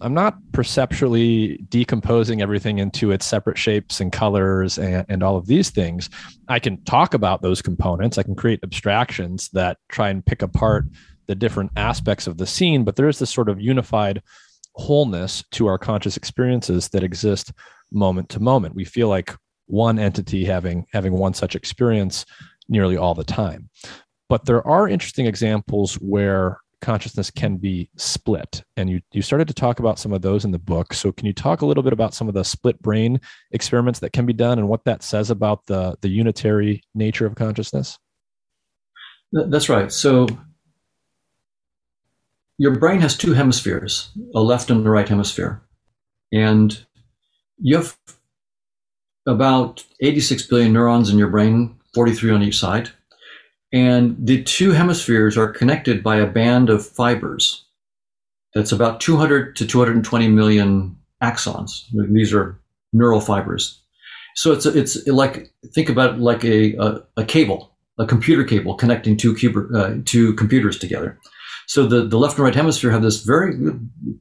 I'm 0.00 0.12
not 0.12 0.36
perceptually 0.52 1.58
decomposing 1.68 2.42
everything 2.42 2.78
into 2.78 3.10
its 3.10 3.24
separate 3.24 3.56
shapes 3.56 4.00
and 4.00 4.12
colors 4.12 4.76
and, 4.78 5.06
and 5.08 5.22
all 5.22 5.36
of 5.36 5.46
these 5.46 5.70
things. 5.70 6.10
I 6.48 6.58
can 6.58 6.82
talk 6.84 7.14
about 7.14 7.40
those 7.40 7.62
components. 7.62 8.18
I 8.18 8.22
can 8.22 8.34
create 8.34 8.60
abstractions 8.62 9.48
that 9.50 9.78
try 9.88 10.10
and 10.10 10.24
pick 10.24 10.42
apart 10.42 10.84
the 11.26 11.34
different 11.34 11.70
aspects 11.76 12.26
of 12.26 12.36
the 12.36 12.46
scene, 12.46 12.84
but 12.84 12.96
there 12.96 13.08
is 13.08 13.18
this 13.18 13.30
sort 13.30 13.48
of 13.48 13.60
unified 13.60 14.22
wholeness 14.74 15.44
to 15.52 15.66
our 15.66 15.78
conscious 15.78 16.16
experiences 16.16 16.88
that 16.88 17.02
exist 17.02 17.52
moment 17.92 18.28
to 18.30 18.40
moment. 18.40 18.74
We 18.74 18.84
feel 18.84 19.08
like 19.08 19.34
one 19.66 19.98
entity 19.98 20.44
having 20.44 20.86
having 20.92 21.14
one 21.14 21.34
such 21.34 21.54
experience 21.54 22.26
nearly 22.68 22.96
all 22.96 23.14
the 23.14 23.24
time. 23.24 23.70
But 24.28 24.46
there 24.46 24.66
are 24.66 24.88
interesting 24.88 25.26
examples 25.26 25.94
where 25.96 26.58
consciousness 26.80 27.30
can 27.30 27.56
be 27.56 27.88
split. 27.96 28.62
And 28.76 28.90
you, 28.90 29.00
you 29.12 29.22
started 29.22 29.48
to 29.48 29.54
talk 29.54 29.78
about 29.78 29.98
some 29.98 30.12
of 30.12 30.20
those 30.20 30.44
in 30.44 30.50
the 30.50 30.58
book. 30.58 30.92
So 30.92 31.12
can 31.12 31.26
you 31.26 31.32
talk 31.32 31.62
a 31.62 31.66
little 31.66 31.82
bit 31.82 31.94
about 31.94 32.14
some 32.14 32.28
of 32.28 32.34
the 32.34 32.44
split 32.44 32.80
brain 32.82 33.20
experiments 33.52 34.00
that 34.00 34.12
can 34.12 34.26
be 34.26 34.34
done 34.34 34.58
and 34.58 34.68
what 34.68 34.84
that 34.84 35.02
says 35.02 35.30
about 35.30 35.64
the, 35.66 35.96
the 36.02 36.08
unitary 36.08 36.82
nature 36.94 37.24
of 37.24 37.36
consciousness? 37.36 37.98
That's 39.32 39.68
right. 39.68 39.90
So 39.90 40.26
your 42.58 42.78
brain 42.78 43.00
has 43.00 43.16
two 43.16 43.32
hemispheres, 43.32 44.10
a 44.34 44.40
left 44.40 44.70
and 44.70 44.86
a 44.86 44.90
right 44.90 45.08
hemisphere. 45.08 45.60
And 46.32 46.84
you 47.58 47.76
have 47.76 47.96
about 49.26 49.84
86 50.00 50.46
billion 50.46 50.72
neurons 50.72 51.10
in 51.10 51.18
your 51.18 51.28
brain, 51.28 51.76
43 51.94 52.32
on 52.32 52.42
each 52.42 52.58
side. 52.58 52.90
And 53.72 54.16
the 54.18 54.42
two 54.42 54.70
hemispheres 54.70 55.36
are 55.36 55.48
connected 55.48 56.02
by 56.02 56.16
a 56.16 56.26
band 56.26 56.70
of 56.70 56.86
fibers 56.86 57.64
that's 58.54 58.70
about 58.70 59.00
200 59.00 59.56
to 59.56 59.66
220 59.66 60.28
million 60.28 60.96
axons. 61.22 61.84
These 62.12 62.32
are 62.32 62.58
neural 62.92 63.20
fibers. 63.20 63.80
So 64.36 64.52
it's 64.52 64.66
it's 64.66 65.06
like 65.06 65.52
think 65.72 65.88
about 65.88 66.14
it 66.14 66.20
like 66.20 66.44
a, 66.44 66.74
a, 66.76 67.02
a 67.16 67.24
cable, 67.24 67.72
a 67.98 68.06
computer 68.06 68.44
cable 68.44 68.74
connecting 68.74 69.16
two, 69.16 69.34
cuber, 69.34 69.68
uh, 69.74 69.94
two 70.04 70.34
computers 70.34 70.78
together. 70.78 71.18
So 71.66 71.86
the, 71.86 72.04
the 72.04 72.18
left 72.18 72.36
and 72.36 72.44
right 72.44 72.54
hemisphere 72.54 72.90
have 72.90 73.02
this 73.02 73.22
very 73.22 73.54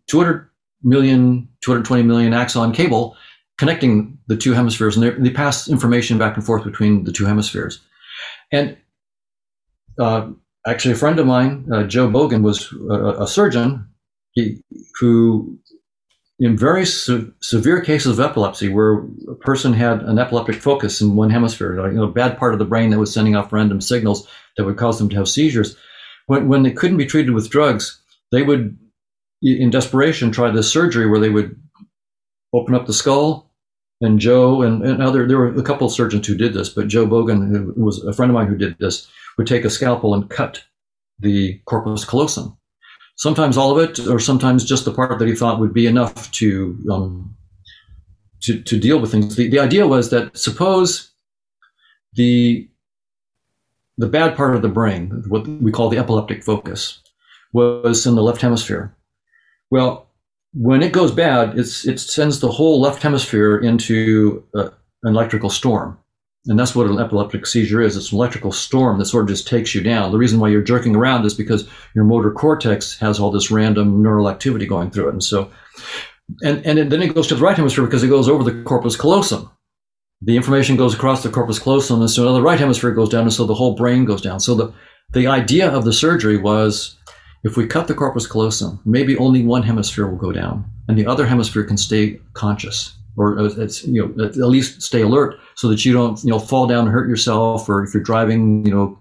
200 0.08 0.50
million, 0.84 1.50
220 1.62 2.04
million 2.04 2.34
axon 2.34 2.72
cable 2.72 3.16
connecting 3.58 4.18
the 4.28 4.38
two 4.38 4.54
hemispheres, 4.54 4.98
and 4.98 5.26
they 5.26 5.30
pass 5.30 5.70
information 5.70 6.18
back 6.18 6.36
and 6.36 6.46
forth 6.46 6.64
between 6.64 7.04
the 7.04 7.12
two 7.12 7.26
hemispheres. 7.26 7.80
And 8.52 8.78
uh, 10.00 10.32
actually, 10.66 10.94
a 10.94 10.98
friend 10.98 11.20
of 11.20 11.28
mine, 11.28 11.68
uh, 11.72 11.84
Joe 11.84 12.10
Bogen, 12.10 12.42
was 12.42 12.74
a, 12.90 13.24
a 13.24 13.28
surgeon 13.28 13.88
he, 14.32 14.62
who, 15.00 15.60
in 16.40 16.58
very 16.58 16.86
se- 16.86 17.28
severe 17.42 17.82
cases 17.82 18.18
of 18.18 18.26
epilepsy, 18.26 18.70
where 18.70 19.06
a 19.30 19.36
person 19.36 19.74
had 19.74 20.02
an 20.02 20.18
epileptic 20.18 20.56
focus 20.56 21.02
in 21.02 21.16
one 21.16 21.30
hemisphere, 21.30 21.88
you 21.88 21.98
know, 21.98 22.04
a 22.04 22.12
bad 22.12 22.38
part 22.38 22.54
of 22.54 22.60
the 22.60 22.66
brain 22.66 22.90
that 22.90 23.00
was 23.00 23.14
sending 23.14 23.36
off 23.36 23.54
random 23.54 23.82
signals 23.82 24.28
that 24.58 24.66
would 24.66 24.78
cause 24.78 24.98
them 24.98 25.10
to 25.10 25.16
have 25.16 25.30
seizures, 25.30 25.78
when, 26.28 26.48
when 26.48 26.64
they 26.64 26.72
couldn't 26.72 26.98
be 26.98 27.06
treated 27.06 27.34
with 27.34 27.50
drugs, 27.50 28.02
they 28.32 28.44
would, 28.44 28.78
in 29.42 29.70
desperation, 29.70 30.32
try 30.32 30.52
this 30.52 30.72
surgery 30.72 31.08
where 31.08 31.20
they 31.20 31.30
would 31.30 31.56
open 32.54 32.76
up 32.76 32.86
the 32.86 32.94
skull, 32.94 33.52
and 34.02 34.20
Joe 34.20 34.62
and, 34.62 34.84
and 34.84 35.02
other, 35.02 35.28
there 35.28 35.38
were 35.38 35.54
a 35.56 35.64
couple 35.64 35.88
of 35.88 35.94
surgeons 35.94 36.28
who 36.28 36.36
did 36.36 36.54
this, 36.54 36.70
but 36.70 36.88
Joe 36.88 37.08
Bogen, 37.08 37.50
who 37.50 37.84
was 37.84 38.04
a 38.04 38.14
friend 38.14 38.30
of 38.30 38.36
mine 38.36 38.48
who 38.48 38.58
did 38.58 38.78
this, 38.80 39.08
would 39.38 39.48
take 39.48 39.66
a 39.66 39.70
scalpel 39.70 40.14
and 40.14 40.30
cut 40.30 40.64
the 41.20 41.60
corpus 41.66 42.06
callosum. 42.06 42.58
Sometimes 43.16 43.58
all 43.58 43.78
of 43.78 43.90
it, 43.90 44.06
or 44.08 44.20
sometimes 44.20 44.66
just 44.66 44.86
the 44.86 44.94
part 44.94 45.18
that 45.20 45.28
he 45.28 45.36
thought 45.36 45.60
would 45.60 45.74
be 45.74 45.88
enough 45.88 46.32
to 46.32 46.78
um, 46.92 47.36
to, 48.42 48.62
to 48.62 48.78
deal 48.78 49.00
with 49.00 49.12
things. 49.12 49.36
The, 49.36 49.50
the 49.50 49.60
idea 49.60 49.88
was 49.88 50.10
that 50.10 50.38
suppose 50.38 51.12
the 52.14 52.70
the 53.98 54.08
bad 54.08 54.36
part 54.36 54.56
of 54.56 54.62
the 54.62 54.70
brain, 54.70 55.24
what 55.28 55.48
we 55.48 55.72
call 55.72 55.90
the 55.90 55.98
epileptic 55.98 56.44
focus, 56.44 57.00
was 57.52 58.06
in 58.06 58.16
the 58.16 58.24
left 58.24 58.42
hemisphere. 58.42 58.96
Well, 59.70 60.10
when 60.54 60.84
it 60.84 60.92
goes 60.92 61.12
bad, 61.12 61.58
it 61.58 61.66
sends 61.66 62.40
the 62.40 62.52
whole 62.52 62.80
left 62.80 63.02
hemisphere 63.02 63.58
into 63.58 64.44
uh, 64.56 64.70
an 65.04 65.14
electrical 65.16 65.50
storm. 65.50 65.98
And 66.46 66.60
that's 66.60 66.76
what 66.76 66.88
an 66.88 67.00
epileptic 67.00 67.48
seizure 67.48 67.82
is. 67.82 67.96
It's 67.96 68.12
an 68.12 68.18
electrical 68.18 68.52
storm 68.52 69.00
that 69.00 69.06
sort 69.06 69.24
of 69.24 69.30
just 69.30 69.48
takes 69.48 69.74
you 69.74 69.82
down. 69.82 70.12
The 70.12 70.18
reason 70.18 70.40
why 70.40 70.50
you're 70.50 70.62
jerking 70.62 70.96
around 70.96 71.26
is 71.26 71.34
because 71.34 71.68
your 71.96 72.04
motor 72.04 72.32
cortex 72.32 73.00
has 73.00 73.18
all 73.18 73.32
this 73.32 73.50
random 73.50 74.04
neural 74.04 74.30
activity 74.30 74.66
going 74.66 74.92
through 74.92 75.08
it. 75.08 75.14
And 75.14 75.24
so, 75.24 75.50
and, 76.44 76.66
and 76.66 76.92
then 76.92 77.02
it 77.02 77.16
goes 77.16 77.28
to 77.28 77.36
the 77.36 77.42
right 77.42 77.56
hemisphere 77.56 77.86
because 77.86 78.04
it 78.04 78.10
goes 78.10 78.28
over 78.28 78.44
the 78.44 78.62
corpus 78.64 78.98
callosum. 78.98 79.50
The 80.26 80.38
information 80.38 80.76
goes 80.76 80.94
across 80.94 81.24
the 81.24 81.30
corpus 81.30 81.60
callosum, 81.60 82.02
and 82.02 82.10
so 82.10 82.34
the 82.34 82.42
right 82.42 82.60
hemisphere 82.60 82.92
goes 82.92 83.10
down, 83.10 83.24
and 83.24 83.34
so 83.34 83.46
the 83.46 83.54
whole 83.54 83.76
brain 83.76 84.06
goes 84.06 84.22
down. 84.22 84.40
So 84.40 84.56
the, 84.56 84.74
the 85.12 85.28
idea 85.28 85.70
of 85.70 85.86
the 85.86 85.94
surgery 85.94 86.38
was 86.38 86.98
if 87.44 87.58
we 87.58 87.68
cut 87.68 87.88
the 87.88 87.94
corpus 87.94 88.26
callosum, 88.26 88.80
maybe 88.86 89.18
only 89.18 89.44
one 89.44 89.64
hemisphere 89.64 90.08
will 90.08 90.18
go 90.18 90.32
down, 90.32 90.66
and 90.88 90.98
the 90.98 91.06
other 91.06 91.26
hemisphere 91.26 91.64
can 91.64 91.78
stay 91.78 92.20
conscious 92.34 92.96
or 93.16 93.40
uh, 93.40 93.68
you 93.86 94.14
know 94.16 94.26
at 94.26 94.36
least 94.36 94.82
stay 94.82 95.02
alert 95.02 95.36
so 95.56 95.68
that 95.68 95.86
you 95.86 95.94
don't 95.94 96.24
you 96.24 96.32
know 96.32 96.40
fall 96.40 96.68
down 96.68 96.86
and 96.86 96.90
hurt 96.90 97.08
yourself 97.08 97.70
or 97.70 97.84
if 97.84 97.94
you're 97.94 98.04
driving 98.04 98.66
you 98.66 98.72
know 98.72 98.98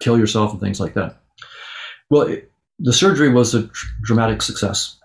kill 0.00 0.18
yourself 0.18 0.52
and 0.52 0.60
things 0.60 0.80
like 0.80 0.94
that 0.94 1.20
well 2.08 2.22
it, 2.22 2.50
the 2.78 2.92
surgery 2.92 3.28
was 3.28 3.54
a 3.54 3.66
tr- 3.68 3.86
dramatic 4.02 4.40
success 4.40 4.98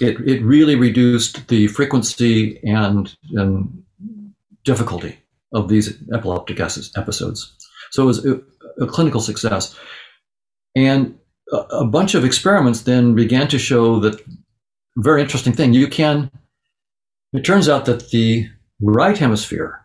it, 0.00 0.18
it 0.20 0.42
really 0.42 0.74
reduced 0.74 1.46
the 1.48 1.68
frequency 1.68 2.60
and, 2.64 3.16
and 3.32 3.83
difficulty 4.64 5.18
of 5.52 5.68
these 5.68 5.94
epileptic 6.12 6.60
episodes 6.60 7.56
so 7.90 8.02
it 8.02 8.06
was 8.06 8.26
a, 8.26 8.40
clinical 8.86 9.20
success 9.20 9.76
and 10.74 11.16
a, 11.52 11.84
bunch 11.84 12.14
of 12.14 12.24
experiments 12.24 12.82
then 12.82 13.14
began 13.14 13.46
to 13.46 13.58
show 13.58 14.00
that 14.00 14.20
very 14.96 15.22
interesting 15.22 15.52
thing 15.52 15.72
you 15.72 15.86
can 15.86 16.30
it 17.32 17.44
turns 17.44 17.68
out 17.68 17.84
that 17.84 18.10
the 18.10 18.48
right 18.80 19.18
hemisphere 19.18 19.84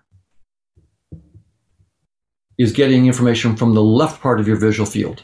is 2.59 2.73
getting 2.73 3.07
information 3.07 3.55
from 3.55 3.73
the 3.73 3.81
left 3.81 4.21
part 4.21 4.39
of 4.39 4.47
your 4.47 4.57
visual 4.57 4.85
field. 4.85 5.23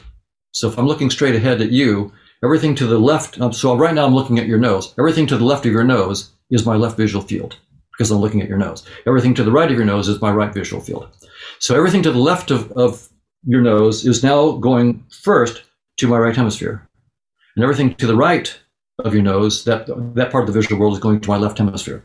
So 0.52 0.68
if 0.68 0.78
I'm 0.78 0.86
looking 0.86 1.10
straight 1.10 1.34
ahead 1.36 1.60
at 1.60 1.70
you, 1.70 2.12
everything 2.42 2.74
to 2.76 2.86
the 2.86 2.98
left, 2.98 3.38
so 3.54 3.76
right 3.76 3.94
now 3.94 4.06
I'm 4.06 4.14
looking 4.14 4.38
at 4.38 4.46
your 4.46 4.58
nose. 4.58 4.94
Everything 4.98 5.26
to 5.28 5.36
the 5.36 5.44
left 5.44 5.66
of 5.66 5.72
your 5.72 5.84
nose 5.84 6.32
is 6.50 6.64
my 6.64 6.74
left 6.74 6.96
visual 6.96 7.22
field 7.22 7.58
because 7.96 8.10
I'm 8.10 8.18
looking 8.18 8.42
at 8.42 8.48
your 8.48 8.58
nose. 8.58 8.84
Everything 9.06 9.34
to 9.34 9.44
the 9.44 9.52
right 9.52 9.70
of 9.70 9.76
your 9.76 9.86
nose 9.86 10.08
is 10.08 10.20
my 10.20 10.30
right 10.30 10.52
visual 10.52 10.82
field. 10.82 11.08
So 11.58 11.74
everything 11.74 12.02
to 12.02 12.12
the 12.12 12.18
left 12.18 12.50
of, 12.50 12.70
of 12.72 13.08
your 13.46 13.62
nose 13.62 14.04
is 14.04 14.22
now 14.22 14.52
going 14.52 15.04
first 15.22 15.62
to 15.98 16.08
my 16.08 16.18
right 16.18 16.36
hemisphere. 16.36 16.86
And 17.54 17.62
everything 17.62 17.94
to 17.94 18.06
the 18.06 18.16
right 18.16 18.54
of 19.04 19.14
your 19.14 19.22
nose, 19.22 19.64
that 19.64 19.86
that 20.14 20.30
part 20.30 20.44
of 20.44 20.46
the 20.46 20.58
visual 20.58 20.80
world 20.80 20.94
is 20.94 20.98
going 20.98 21.20
to 21.20 21.28
my 21.28 21.36
left 21.36 21.58
hemisphere. 21.58 22.02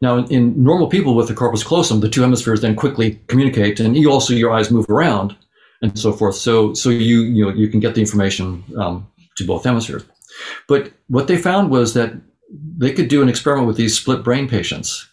Now, 0.00 0.16
in, 0.16 0.26
in, 0.30 0.62
normal 0.62 0.88
people 0.88 1.14
with 1.14 1.28
the 1.28 1.34
corpus 1.34 1.62
callosum, 1.62 2.00
the 2.00 2.08
two 2.08 2.22
hemispheres 2.22 2.60
then 2.60 2.74
quickly 2.74 3.20
communicate, 3.28 3.78
and 3.78 3.96
you 3.96 4.10
also 4.10 4.34
your 4.34 4.52
eyes 4.52 4.70
move 4.70 4.88
around 4.88 5.36
and 5.82 5.96
so 5.98 6.12
forth. 6.12 6.36
So, 6.36 6.74
so 6.74 6.90
you 6.90 7.22
you 7.22 7.44
know 7.44 7.52
you 7.52 7.68
can 7.68 7.80
get 7.80 7.94
the 7.94 8.00
information 8.00 8.64
um, 8.76 9.06
to 9.36 9.46
both 9.46 9.64
hemispheres. 9.64 10.04
But 10.66 10.92
what 11.08 11.28
they 11.28 11.36
found 11.36 11.70
was 11.70 11.94
that 11.94 12.14
they 12.76 12.92
could 12.92 13.08
do 13.08 13.22
an 13.22 13.28
experiment 13.28 13.66
with 13.66 13.76
these 13.76 13.98
split 13.98 14.24
brain 14.24 14.48
patients, 14.48 15.08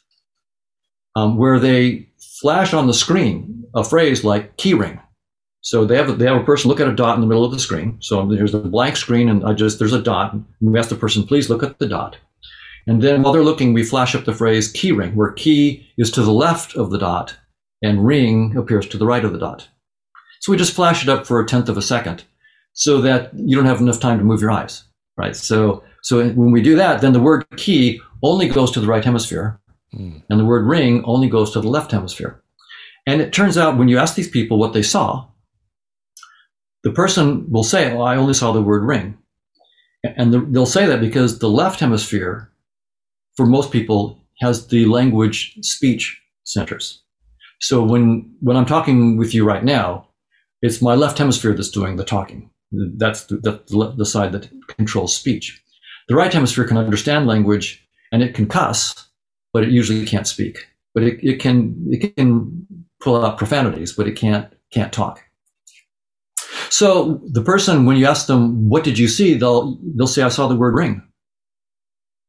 um, 1.15 1.37
where 1.37 1.59
they 1.59 2.07
flash 2.41 2.73
on 2.73 2.87
the 2.87 2.93
screen 2.93 3.65
a 3.75 3.83
phrase 3.83 4.23
like 4.23 4.57
keyring 4.57 4.99
so 5.61 5.85
they 5.85 5.95
have 5.97 6.19
they 6.19 6.25
have 6.25 6.41
a 6.41 6.45
person 6.45 6.69
look 6.69 6.79
at 6.79 6.87
a 6.87 6.95
dot 6.95 7.15
in 7.15 7.21
the 7.21 7.27
middle 7.27 7.43
of 7.43 7.51
the 7.51 7.59
screen. 7.59 7.97
So 8.01 8.25
there's 8.25 8.53
a 8.53 8.59
blank 8.59 8.95
screen, 8.95 9.29
and 9.29 9.45
I 9.45 9.53
just 9.53 9.79
there's 9.79 9.93
a 9.93 10.01
dot. 10.01 10.33
And 10.33 10.45
we 10.61 10.79
ask 10.79 10.89
the 10.89 10.95
person, 10.95 11.25
please 11.25 11.49
look 11.49 11.63
at 11.63 11.79
the 11.79 11.87
dot. 11.87 12.17
And 12.87 13.01
then 13.01 13.21
while 13.21 13.33
they're 13.33 13.43
looking, 13.43 13.73
we 13.73 13.83
flash 13.83 14.15
up 14.15 14.25
the 14.25 14.33
phrase 14.33 14.71
keyring, 14.73 15.15
where 15.15 15.31
key 15.33 15.87
is 15.97 16.11
to 16.11 16.21
the 16.21 16.31
left 16.31 16.75
of 16.75 16.91
the 16.91 16.97
dot 16.97 17.35
and 17.81 18.05
ring 18.05 18.55
appears 18.57 18.87
to 18.87 18.97
the 18.97 19.05
right 19.05 19.23
of 19.23 19.33
the 19.33 19.39
dot. 19.39 19.67
So 20.41 20.51
we 20.51 20.57
just 20.57 20.73
flash 20.73 21.03
it 21.03 21.09
up 21.09 21.27
for 21.27 21.39
a 21.39 21.45
tenth 21.45 21.69
of 21.69 21.77
a 21.77 21.81
second 21.81 22.23
so 22.73 23.01
that 23.01 23.31
you 23.33 23.55
don't 23.55 23.65
have 23.65 23.81
enough 23.81 23.99
time 23.99 24.17
to 24.17 24.23
move 24.23 24.41
your 24.41 24.51
eyes, 24.51 24.83
right? 25.17 25.35
So, 25.35 25.83
so 26.01 26.29
when 26.29 26.51
we 26.51 26.61
do 26.61 26.77
that, 26.77 27.01
then 27.01 27.13
the 27.13 27.19
word 27.19 27.45
key 27.57 28.01
only 28.23 28.47
goes 28.47 28.71
to 28.71 28.79
the 28.79 28.87
right 28.87 29.03
hemisphere 29.03 29.58
mm. 29.93 30.21
and 30.29 30.39
the 30.39 30.45
word 30.45 30.65
ring 30.65 31.03
only 31.05 31.29
goes 31.29 31.51
to 31.51 31.61
the 31.61 31.69
left 31.69 31.91
hemisphere. 31.91 32.41
And 33.07 33.21
it 33.21 33.33
turns 33.33 33.57
out 33.57 33.77
when 33.77 33.87
you 33.87 33.97
ask 33.97 34.15
these 34.15 34.29
people 34.29 34.57
what 34.57 34.73
they 34.73 34.83
saw, 34.83 35.27
the 36.83 36.91
person 36.91 37.49
will 37.49 37.63
say, 37.63 37.91
"Oh, 37.91 38.01
I 38.01 38.15
only 38.15 38.33
saw 38.33 38.51
the 38.51 38.61
word 38.61 38.83
ring," 38.83 39.17
and 40.03 40.33
the, 40.33 40.39
they'll 40.39 40.65
say 40.65 40.85
that 40.85 41.01
because 41.01 41.39
the 41.39 41.49
left 41.49 41.79
hemisphere, 41.79 42.51
for 43.35 43.45
most 43.45 43.71
people, 43.71 44.21
has 44.41 44.67
the 44.67 44.85
language 44.85 45.57
speech 45.61 46.21
centers. 46.43 47.01
So 47.59 47.83
when 47.83 48.35
when 48.39 48.55
I'm 48.55 48.65
talking 48.65 49.17
with 49.17 49.33
you 49.33 49.45
right 49.45 49.63
now, 49.63 50.07
it's 50.61 50.81
my 50.81 50.95
left 50.95 51.17
hemisphere 51.17 51.53
that's 51.53 51.69
doing 51.69 51.95
the 51.95 52.05
talking. 52.05 52.49
That's 52.71 53.25
the, 53.25 53.37
the, 53.67 53.93
the 53.97 54.05
side 54.05 54.31
that 54.33 54.49
controls 54.67 55.15
speech. 55.15 55.61
The 56.07 56.15
right 56.15 56.31
hemisphere 56.31 56.65
can 56.65 56.77
understand 56.77 57.27
language 57.27 57.83
and 58.11 58.21
it 58.21 58.35
can 58.35 58.47
cuss, 58.47 59.08
but 59.53 59.63
it 59.63 59.69
usually 59.69 60.05
can't 60.05 60.27
speak. 60.27 60.67
But 60.93 61.03
it, 61.03 61.19
it 61.23 61.39
can 61.39 61.75
it 61.89 62.15
can 62.15 62.67
pull 62.99 63.23
out 63.23 63.37
profanities, 63.37 63.93
but 63.93 64.07
it 64.07 64.13
can't 64.13 64.51
can't 64.71 64.93
talk. 64.93 65.23
So 66.69 67.21
the 67.25 67.41
person, 67.41 67.85
when 67.85 67.97
you 67.97 68.05
ask 68.05 68.27
them, 68.27 68.69
"What 68.69 68.83
did 68.83 68.97
you 68.97 69.07
see?" 69.07 69.33
they'll 69.35 69.77
they'll 69.95 70.07
say, 70.07 70.23
"I 70.23 70.29
saw 70.29 70.47
the 70.47 70.55
word 70.55 70.75
ring," 70.75 71.01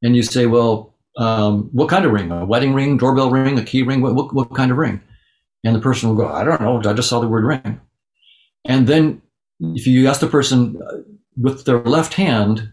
and 0.02 0.16
you 0.16 0.22
say, 0.22 0.46
"Well, 0.46 0.94
um, 1.16 1.68
what 1.72 1.88
kind 1.88 2.04
of 2.04 2.12
ring? 2.12 2.30
A 2.30 2.44
wedding 2.44 2.74
ring, 2.74 2.96
doorbell 2.96 3.30
ring, 3.30 3.58
a 3.58 3.64
key 3.64 3.82
ring? 3.82 4.00
What, 4.00 4.14
what, 4.14 4.34
what 4.34 4.54
kind 4.54 4.70
of 4.70 4.78
ring?" 4.78 5.00
And 5.64 5.74
the 5.74 5.80
person 5.80 6.08
will 6.08 6.16
go, 6.16 6.28
"I 6.28 6.44
don't 6.44 6.60
know. 6.60 6.78
I 6.78 6.92
just 6.94 7.08
saw 7.08 7.20
the 7.20 7.28
word 7.28 7.44
ring." 7.44 7.80
And 8.64 8.86
then 8.86 9.22
if 9.60 9.86
you 9.86 10.08
ask 10.08 10.20
the 10.20 10.26
person 10.26 10.80
with 11.36 11.64
their 11.64 11.82
left 11.82 12.14
hand 12.14 12.72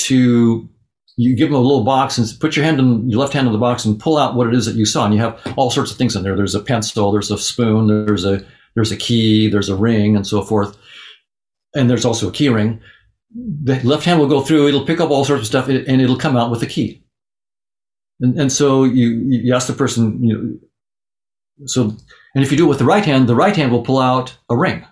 to 0.00 0.68
you 1.16 1.36
give 1.36 1.48
them 1.48 1.58
a 1.58 1.60
little 1.60 1.84
box 1.84 2.16
and 2.16 2.28
put 2.40 2.56
your 2.56 2.64
hand 2.64 2.80
in 2.80 3.08
your 3.08 3.20
left 3.20 3.32
hand 3.32 3.46
in 3.46 3.52
the 3.52 3.58
box 3.58 3.84
and 3.84 4.00
pull 4.00 4.16
out 4.16 4.34
what 4.34 4.48
it 4.48 4.54
is 4.54 4.66
that 4.66 4.76
you 4.76 4.86
saw 4.86 5.04
and 5.04 5.14
you 5.14 5.20
have 5.20 5.40
all 5.56 5.70
sorts 5.70 5.90
of 5.90 5.98
things 5.98 6.16
in 6.16 6.22
there. 6.22 6.36
There's 6.36 6.54
a 6.54 6.60
pencil 6.60 7.12
there's 7.12 7.30
a 7.30 7.38
spoon 7.38 7.86
there's 7.86 8.24
a 8.24 8.44
there's 8.74 8.92
a 8.92 8.96
key 8.96 9.48
there's 9.48 9.68
a 9.68 9.76
ring 9.76 10.16
and 10.16 10.26
so 10.26 10.42
forth. 10.42 10.76
And 11.74 11.88
there's 11.88 12.04
also 12.04 12.28
a 12.28 12.32
key 12.32 12.48
ring. 12.48 12.80
The 13.34 13.80
left 13.82 14.04
hand 14.04 14.20
will 14.20 14.28
go 14.28 14.40
through 14.40 14.68
it'll 14.68 14.86
pick 14.86 15.00
up 15.00 15.10
all 15.10 15.24
sorts 15.24 15.42
of 15.42 15.46
stuff 15.46 15.68
and 15.68 16.00
it'll 16.00 16.18
come 16.18 16.36
out 16.36 16.50
with 16.50 16.62
a 16.62 16.66
key. 16.66 17.04
And, 18.20 18.38
and 18.38 18.52
so 18.52 18.84
you 18.84 19.10
you 19.28 19.54
ask 19.54 19.66
the 19.66 19.74
person 19.74 20.22
you 20.24 20.36
know 20.36 20.58
so 21.66 21.94
and 22.34 22.42
if 22.42 22.50
you 22.50 22.56
do 22.56 22.64
it 22.64 22.68
with 22.70 22.78
the 22.78 22.84
right 22.84 23.04
hand 23.04 23.28
the 23.28 23.36
right 23.36 23.54
hand 23.54 23.70
will 23.70 23.84
pull 23.84 23.98
out 23.98 24.36
a 24.48 24.56
ring 24.56 24.84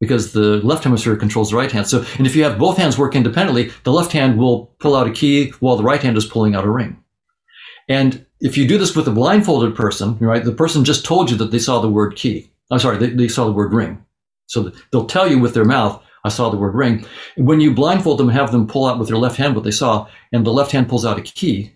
because 0.00 0.32
the 0.32 0.58
left 0.64 0.84
hemisphere 0.84 1.16
controls 1.16 1.50
the 1.50 1.56
right 1.56 1.72
hand. 1.72 1.86
So, 1.86 2.04
and 2.18 2.26
if 2.26 2.36
you 2.36 2.44
have 2.44 2.58
both 2.58 2.76
hands 2.76 2.98
work 2.98 3.16
independently, 3.16 3.72
the 3.84 3.92
left 3.92 4.12
hand 4.12 4.38
will 4.38 4.66
pull 4.78 4.94
out 4.94 5.08
a 5.08 5.12
key 5.12 5.50
while 5.60 5.76
the 5.76 5.82
right 5.82 6.02
hand 6.02 6.16
is 6.16 6.24
pulling 6.24 6.54
out 6.54 6.64
a 6.64 6.70
ring. 6.70 7.02
And 7.88 8.24
if 8.40 8.56
you 8.56 8.68
do 8.68 8.78
this 8.78 8.94
with 8.94 9.08
a 9.08 9.12
blindfolded 9.12 9.74
person, 9.74 10.16
right, 10.18 10.44
the 10.44 10.52
person 10.52 10.84
just 10.84 11.04
told 11.04 11.30
you 11.30 11.36
that 11.38 11.50
they 11.50 11.58
saw 11.58 11.80
the 11.80 11.88
word 11.88 12.16
key. 12.16 12.50
I'm 12.70 12.78
sorry, 12.78 12.98
they, 12.98 13.10
they 13.10 13.28
saw 13.28 13.46
the 13.46 13.52
word 13.52 13.72
ring. 13.72 14.04
So 14.46 14.72
they'll 14.92 15.06
tell 15.06 15.28
you 15.28 15.38
with 15.38 15.54
their 15.54 15.64
mouth, 15.64 16.02
I 16.24 16.28
saw 16.28 16.50
the 16.50 16.56
word 16.56 16.74
ring. 16.74 17.04
When 17.36 17.60
you 17.60 17.72
blindfold 17.72 18.18
them, 18.18 18.28
have 18.28 18.52
them 18.52 18.66
pull 18.66 18.86
out 18.86 18.98
with 18.98 19.08
their 19.08 19.16
left 19.16 19.36
hand 19.36 19.54
what 19.54 19.64
they 19.64 19.70
saw, 19.70 20.06
and 20.32 20.44
the 20.44 20.52
left 20.52 20.72
hand 20.72 20.88
pulls 20.88 21.06
out 21.06 21.18
a 21.18 21.22
key, 21.22 21.72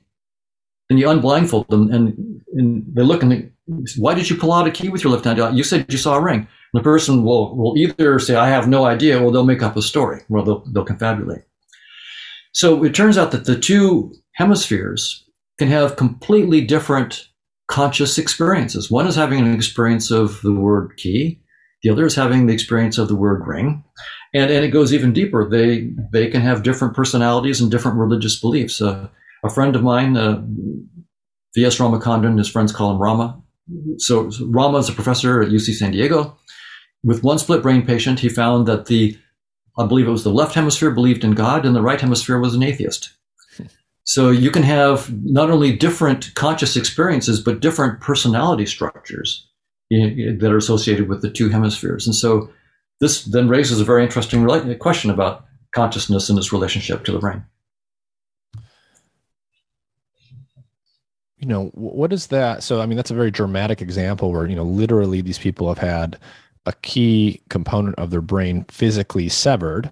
then 0.89 0.99
you 0.99 1.09
unblindfold 1.09 1.69
them 1.69 1.91
and, 1.91 2.43
and 2.53 2.85
they 2.95 3.03
look 3.03 3.23
and 3.23 3.33
they, 3.33 3.52
why 3.97 4.15
did 4.15 4.29
you 4.29 4.37
pull 4.37 4.53
out 4.53 4.67
a 4.67 4.71
key 4.71 4.89
with 4.89 5.05
your 5.05 5.13
left 5.13 5.25
hand? 5.25 5.57
You 5.57 5.65
said 5.65 5.87
you 5.89 5.99
saw 5.99 6.17
a 6.17 6.23
ring. 6.23 6.49
The 6.75 6.81
person 6.81 7.23
will, 7.23 7.57
will 7.57 7.77
either 7.77 8.19
say, 8.19 8.35
I 8.35 8.49
have 8.49 8.69
no 8.69 8.87
idea, 8.87 9.23
or 9.23 9.31
they'll 9.31 9.45
make 9.45 9.63
up 9.63 9.77
a 9.77 9.83
story, 9.83 10.23
or 10.31 10.43
they'll, 10.43 10.65
they'll 10.73 10.87
confabulate. 10.87 11.43
So 12.53 12.85
it 12.85 12.95
turns 12.95 13.19
out 13.19 13.31
that 13.33 13.45
the 13.45 13.59
two 13.59 14.15
hemispheres 14.35 15.25
can 15.59 15.69
have 15.69 15.97
completely 15.97 16.63
different 16.63 17.29
conscious 17.69 18.19
experiences. 18.19 18.91
One 18.91 19.07
is 19.07 19.17
having 19.17 19.41
an 19.41 19.55
experience 19.55 20.11
of 20.11 20.41
the 20.43 20.53
word 20.53 20.97
key, 20.97 21.43
the 21.83 21.91
other 21.91 22.07
is 22.07 22.15
having 22.15 22.47
the 22.47 22.55
experience 22.55 22.97
of 22.97 23.09
the 23.09 23.17
word 23.17 23.47
ring. 23.47 23.85
And, 24.35 24.51
and 24.51 24.65
it 24.65 24.69
goes 24.69 24.95
even 24.95 25.13
deeper. 25.13 25.49
They, 25.49 25.91
they 26.13 26.29
can 26.29 26.41
have 26.41 26.63
different 26.63 26.95
personalities 26.95 27.61
and 27.61 27.71
different 27.71 27.99
religious 27.99 28.39
beliefs. 28.39 28.81
Uh, 28.81 29.09
a 29.45 29.51
friend 29.51 29.75
of 29.75 29.83
mine, 29.83 30.17
uh, 30.17 30.41
V.S. 31.55 31.79
Ramachandran, 31.79 32.39
his 32.39 32.49
friends 32.49 32.73
call 32.73 32.93
him 32.93 32.99
Rama. 32.99 33.42
Mm-hmm. 33.71 33.95
So 33.99 34.31
Rama 34.47 34.79
is 34.79 34.89
a 34.89 34.93
professor 34.93 35.43
at 35.43 35.51
UC 35.51 35.75
San 35.75 35.93
Diego 35.93 36.39
with 37.05 37.23
one 37.23 37.39
split 37.39 37.63
brain 37.63 37.85
patient, 37.85 38.21
he 38.21 38.29
found 38.29 38.67
that 38.67 38.87
the, 38.87 39.19
I 39.79 39.87
believe 39.87 40.07
it 40.07 40.11
was 40.13 40.25
the 40.25 40.31
left 40.31 40.55
hemisphere 40.55 40.91
believed 40.91 41.25
in 41.25 41.33
God 41.33 41.67
and 41.67 41.75
the 41.75 41.83
right 41.83 42.01
hemisphere 42.01 42.39
was 42.39 42.55
an 42.55 42.63
atheist. 42.63 43.11
So 44.05 44.31
you 44.31 44.51
can 44.51 44.65
have 44.65 45.15
not 45.23 45.49
only 45.49 45.77
different 45.77 46.35
conscious 46.35 46.77
experiences, 46.77 47.41
but 47.41 47.61
different 47.61 48.01
personality 48.01 48.67
structures 48.67 49.47
that 49.93 50.51
are 50.51 50.57
associated 50.57 51.09
with 51.09 51.23
the 51.23 51.31
two 51.31 51.51
hemispheres. 51.51 52.05
And 52.05 52.15
so 52.15 52.51
this 53.01 53.25
then 53.27 53.49
raises 53.49 53.81
a 53.81 53.85
very 53.85 54.03
interesting 54.03 54.45
question 54.81 55.09
about 55.09 55.45
consciousness 55.73 56.29
and 56.29 56.37
its 56.37 56.53
relationship 56.53 57.05
to 57.05 57.13
the 57.13 57.21
brain. 57.21 57.45
You 61.43 61.49
know, 61.49 61.67
what 61.75 62.13
is 62.13 62.29
that? 62.29 62.63
So, 62.63 62.81
I 62.81 62.87
mean, 62.87 62.97
that's 62.97 63.11
a 63.11 63.15
very 63.15 63.31
dramatic 63.31 63.83
example 63.83 64.33
where, 64.33 64.47
you 64.47 64.57
know, 64.57 64.63
literally 64.63 65.21
these 65.21 65.39
people 65.39 65.69
have 65.69 65.79
had 65.79 66.19
a 66.67 66.73
key 66.83 67.43
component 67.51 67.99
of 67.99 68.11
their 68.11 68.21
brain 68.21 68.65
physically 68.71 69.29
severed 69.29 69.91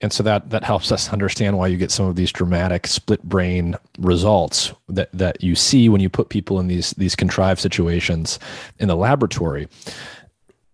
and 0.00 0.12
so 0.12 0.22
that 0.22 0.50
that 0.50 0.64
helps 0.64 0.92
us 0.92 1.12
understand 1.12 1.58
why 1.58 1.66
you 1.66 1.76
get 1.76 1.90
some 1.90 2.06
of 2.06 2.16
these 2.16 2.32
dramatic 2.32 2.86
split 2.86 3.22
brain 3.22 3.76
results 3.98 4.72
that 4.88 5.10
that 5.12 5.42
you 5.42 5.54
see 5.54 5.88
when 5.88 6.00
you 6.00 6.08
put 6.08 6.28
people 6.28 6.60
in 6.60 6.68
these 6.68 6.92
these 6.92 7.16
contrived 7.16 7.60
situations 7.60 8.38
in 8.78 8.88
the 8.88 8.96
laboratory 8.96 9.68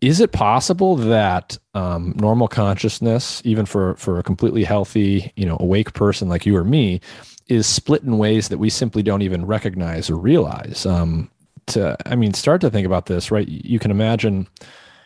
is 0.01 0.21
it 0.21 0.33
possible 0.33 0.97
that 0.97 1.57
um, 1.73 2.13
normal 2.17 2.49
consciousness 2.49 3.41
even 3.45 3.65
for 3.65 3.95
for 3.97 4.19
a 4.19 4.23
completely 4.23 4.65
healthy 4.65 5.33
you 5.37 5.47
know 5.47 5.57
awake 5.61 5.93
person 5.95 6.29
like 6.29 6.45
you 6.45 6.57
or 6.57 6.65
me 6.65 7.01
is 7.49 7.67
split 7.67 8.03
in 8.03 8.19
ways 8.19 8.49
that 8.49 8.59
we 8.59 8.71
simply 8.71 9.03
don't 9.03 9.23
even 9.23 9.47
recognize 9.47 10.11
or 10.11 10.17
realize 10.17 10.87
um, 10.87 11.31
to 11.67 11.97
i 12.07 12.15
mean 12.15 12.35
start 12.35 12.61
to 12.61 12.71
think 12.71 12.87
about 12.87 13.07
this 13.07 13.31
right 13.31 13.49
you 13.49 13.79
can 13.79 13.91
imagine 13.91 14.47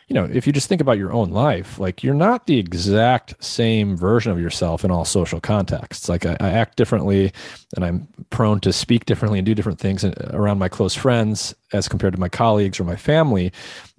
you 0.09 0.15
know, 0.15 0.25
if 0.25 0.47
you 0.47 0.53
just 0.53 0.67
think 0.67 0.81
about 0.81 0.97
your 0.97 1.13
own 1.13 1.29
life, 1.29 1.77
like 1.77 2.03
you're 2.03 2.15
not 2.15 2.47
the 2.47 2.57
exact 2.57 3.41
same 3.43 3.95
version 3.95 4.31
of 4.31 4.39
yourself 4.39 4.83
in 4.83 4.89
all 4.89 5.05
social 5.05 5.39
contexts. 5.39 6.09
Like 6.09 6.25
I, 6.25 6.35
I 6.39 6.49
act 6.49 6.77
differently 6.77 7.31
and 7.75 7.85
I'm 7.85 8.07
prone 8.31 8.59
to 8.61 8.73
speak 8.73 9.05
differently 9.05 9.37
and 9.37 9.45
do 9.45 9.53
different 9.53 9.79
things 9.79 10.03
around 10.03 10.57
my 10.57 10.67
close 10.67 10.95
friends 10.95 11.53
as 11.73 11.87
compared 11.87 12.15
to 12.15 12.19
my 12.19 12.27
colleagues 12.27 12.79
or 12.79 12.85
my 12.85 12.95
family. 12.95 13.53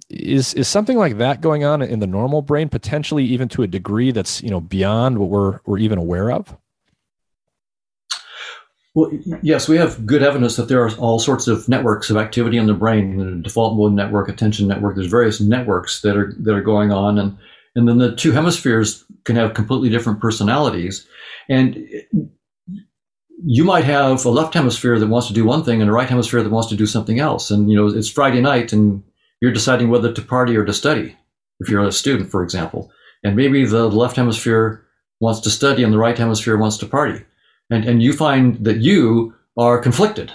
Is 0.09 0.53
is 0.55 0.67
something 0.67 0.97
like 0.97 1.17
that 1.19 1.39
going 1.39 1.63
on 1.63 1.81
in 1.81 1.99
the 1.99 2.07
normal 2.07 2.41
brain, 2.41 2.67
potentially 2.67 3.23
even 3.23 3.47
to 3.47 3.63
a 3.63 3.67
degree 3.67 4.11
that's 4.11 4.43
you 4.43 4.49
know 4.49 4.59
beyond 4.59 5.17
what 5.17 5.29
we're 5.29 5.59
we're 5.65 5.77
even 5.77 5.97
aware 5.97 6.29
of? 6.29 6.57
Well, 8.93 9.09
yes, 9.41 9.69
we 9.69 9.77
have 9.77 10.05
good 10.05 10.21
evidence 10.21 10.57
that 10.57 10.67
there 10.67 10.83
are 10.83 10.91
all 10.97 11.17
sorts 11.17 11.47
of 11.47 11.69
networks 11.69 12.09
of 12.09 12.17
activity 12.17 12.57
in 12.57 12.67
the 12.67 12.73
brain. 12.73 13.17
The 13.17 13.41
default 13.41 13.77
mode 13.77 13.93
network, 13.93 14.27
attention 14.27 14.67
network. 14.67 14.95
There's 14.95 15.07
various 15.07 15.39
networks 15.39 16.01
that 16.01 16.17
are 16.17 16.33
that 16.39 16.53
are 16.53 16.61
going 16.61 16.91
on, 16.91 17.17
and 17.17 17.37
and 17.75 17.87
then 17.87 17.99
the 17.99 18.13
two 18.13 18.33
hemispheres 18.33 19.05
can 19.23 19.37
have 19.37 19.53
completely 19.53 19.87
different 19.87 20.19
personalities. 20.19 21.07
And 21.49 21.87
you 23.43 23.63
might 23.63 23.85
have 23.85 24.25
a 24.25 24.29
left 24.29 24.55
hemisphere 24.55 24.99
that 24.99 25.07
wants 25.07 25.27
to 25.29 25.33
do 25.33 25.45
one 25.45 25.63
thing 25.63 25.79
and 25.79 25.89
a 25.89 25.93
right 25.93 26.09
hemisphere 26.09 26.43
that 26.43 26.49
wants 26.51 26.67
to 26.69 26.75
do 26.75 26.85
something 26.85 27.19
else. 27.19 27.49
And 27.49 27.71
you 27.71 27.77
know, 27.77 27.87
it's 27.87 28.09
Friday 28.09 28.41
night, 28.41 28.73
and 28.73 29.03
you're 29.41 29.53
deciding 29.53 29.89
whether 29.89 30.11
to 30.11 30.21
party 30.21 30.57
or 30.57 30.65
to 30.65 30.73
study. 30.73 31.15
If 31.61 31.69
you're 31.69 31.81
a 31.81 31.93
student, 31.93 32.29
for 32.29 32.43
example, 32.43 32.91
and 33.23 33.37
maybe 33.37 33.63
the 33.65 33.87
left 33.87 34.17
hemisphere 34.17 34.85
wants 35.21 35.39
to 35.41 35.49
study 35.49 35.83
and 35.83 35.93
the 35.93 35.97
right 35.97 36.17
hemisphere 36.17 36.57
wants 36.57 36.77
to 36.79 36.87
party 36.87 37.23
and, 37.71 37.85
and 37.85 38.03
you 38.03 38.13
find 38.13 38.63
that 38.63 38.77
you 38.77 39.33
are 39.57 39.79
conflicted. 39.79 40.31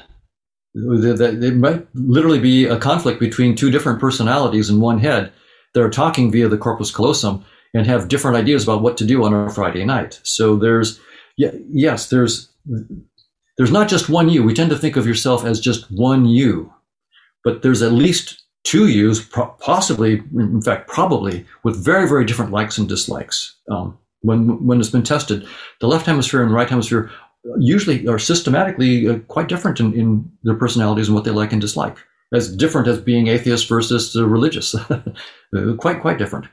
That 0.75 1.39
it 1.43 1.57
might 1.57 1.87
literally 1.95 2.41
be 2.41 2.67
a 2.67 2.77
conflict 2.77 3.21
between 3.21 3.55
two 3.55 3.71
different 3.71 4.01
personalities 4.01 4.69
in 4.69 4.81
one 4.81 4.99
head 4.99 5.33
that 5.73 5.83
are 5.83 5.91
talking 5.91 6.33
via 6.33 6.49
the 6.49 6.59
corpus 6.59 6.91
callosum 6.91 7.45
and 7.73 7.87
have 7.87 8.09
different 8.09 8.37
ideas 8.37 8.65
about 8.65 8.83
what 8.83 8.97
to 8.99 9.07
do 9.07 9.25
on 9.25 9.33
a 9.33 9.51
Friday 9.51 9.85
night. 9.85 10.21
So 10.23 10.57
there's, 10.57 11.01
yes, 11.37 12.11
there's, 12.11 12.51
there's 13.57 13.71
not 13.71 13.89
just 13.89 14.09
one 14.11 14.29
you. 14.29 14.43
We 14.43 14.55
tend 14.55 14.71
to 14.71 14.79
think 14.79 14.97
of 14.97 15.07
yourself 15.07 15.45
as 15.45 15.61
just 15.61 15.91
one 15.91 16.27
you, 16.27 16.73
but 17.43 17.63
there's 17.63 17.83
at 17.83 17.93
least 17.93 18.43
two 18.65 18.89
yous, 18.89 19.27
possibly, 19.61 20.23
in 20.35 20.61
fact, 20.61 20.89
probably, 20.89 21.47
with 21.65 21.83
very, 21.83 22.09
very 22.09 22.25
different 22.25 22.53
likes 22.53 22.77
and 22.77 22.89
dislikes. 22.89 23.57
Um, 23.71 23.99
when 24.23 24.67
when 24.67 24.81
it's 24.81 24.91
been 24.91 25.05
tested, 25.05 25.47
the 25.81 25.87
left 25.87 26.07
hemisphere 26.07 26.43
and 26.43 26.51
the 26.51 26.55
right 26.55 26.69
hemisphere 26.69 27.11
usually 27.59 28.07
are 28.09 28.19
systematically 28.19 29.09
uh, 29.09 29.19
quite 29.29 29.49
different 29.49 29.81
in, 29.81 29.93
in, 29.95 30.31
their 30.43 30.55
personalities 30.55 31.09
and 31.09 31.15
what 31.15 31.25
they 31.25 31.31
like 31.31 31.53
and 31.53 31.61
dislike. 31.61 31.97
As 32.33 32.55
different 32.55 32.89
as 32.89 33.01
being 33.01 33.29
atheist 33.29 33.69
versus 33.69 34.17
uh, 34.17 34.27
religious, 34.27 34.75
quite 35.79 36.01
quite 36.01 36.19
different. 36.19 36.47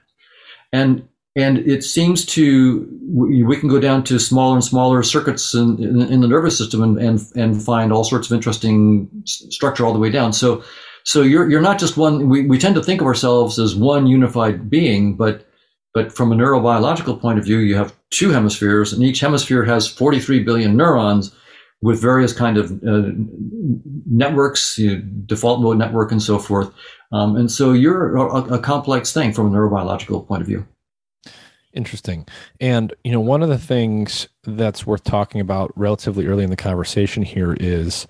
And 0.72 1.08
and 1.36 1.58
it 1.60 1.84
seems 1.84 2.26
to 2.28 2.88
we, 3.02 3.41
we, 3.44 3.58
can 3.58 3.70
go 3.70 3.80
down 3.80 4.04
to 4.04 4.20
smaller 4.20 4.54
and 4.54 4.64
smaller 4.64 5.02
circuits 5.02 5.56
in, 5.56 5.82
in, 5.84 6.02
in, 6.02 6.22
the 6.22 6.28
nervous 6.28 6.58
system 6.58 6.84
and, 6.84 7.00
and 7.00 7.20
and 7.36 7.64
find 7.64 7.91
all 7.91 8.04
sorts 8.04 8.30
of 8.30 8.36
interesting 8.36 9.10
structure 9.26 9.86
all 9.86 9.94
the 9.94 10.00
way 10.00 10.12
down. 10.12 10.32
So 10.32 10.64
so 11.04 11.22
you're 11.22 11.50
you're 11.50 11.62
not 11.62 11.80
just 11.80 11.98
one. 11.98 12.30
We, 12.30 12.46
we 12.46 12.60
tend 12.60 12.76
to 12.76 12.84
think 12.84 13.02
of 13.02 13.08
ourselves 13.08 13.58
as 13.58 13.76
one 13.76 14.06
unified 14.06 14.70
being, 14.70 15.16
but 15.16 15.48
but 15.94 16.12
from 16.12 16.32
a 16.32 16.36
neurobiological 16.36 17.20
point 17.22 17.39
of 17.39 17.46
view, 17.46 17.60
you 17.60 17.76
have 17.76 17.96
two 18.10 18.32
hemispheres, 18.32 18.94
and 18.94 19.04
each 19.04 19.20
hemisphere 19.20 19.64
has 19.64 19.88
43 19.88 20.44
billion 20.44 20.76
neurons 20.76 21.34
with 21.82 22.02
various 22.02 22.34
kind 22.34 22.58
of 22.58 22.72
uh, 22.88 23.12
networks, 24.10 24.78
you 24.78 24.96
know, 24.96 25.02
default 25.26 25.62
mode 25.62 25.78
network, 25.78 26.12
and 26.12 26.22
so 26.22 26.39
forth. 26.39 26.72
Um, 27.12 27.36
and 27.36 27.52
so 27.52 27.74
you're 27.74 28.16
a, 28.16 28.56
a, 28.56 28.60
complex 28.60 29.14
thing 29.14 29.34
from 29.34 29.48
a 29.48 29.50
neurobiological 29.50 30.26
point 30.26 30.41
of 30.41 30.48
view. 30.48 30.66
Interesting. 31.74 32.26
And, 32.62 32.94
you 33.04 33.12
know, 33.12 33.20
one 33.20 33.44
of 33.44 33.50
the 33.50 33.58
things 33.58 34.30
that's 34.46 34.88
worth 34.88 35.04
talking 35.04 35.41
about 35.41 35.72
relatively 35.76 36.26
early 36.26 36.44
in 36.44 36.50
the 36.50 36.56
conversation 36.56 37.22
here 37.22 37.56
is, 37.60 38.08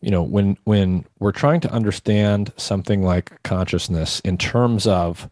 you 0.00 0.10
know, 0.10 0.22
when 0.22 0.58
when 0.64 1.06
we're 1.18 1.32
trying 1.32 1.60
to 1.60 1.72
understand 1.72 2.52
something 2.56 3.02
like 3.02 3.42
consciousness 3.42 4.20
in 4.20 4.36
terms 4.36 4.86
of 4.86 5.30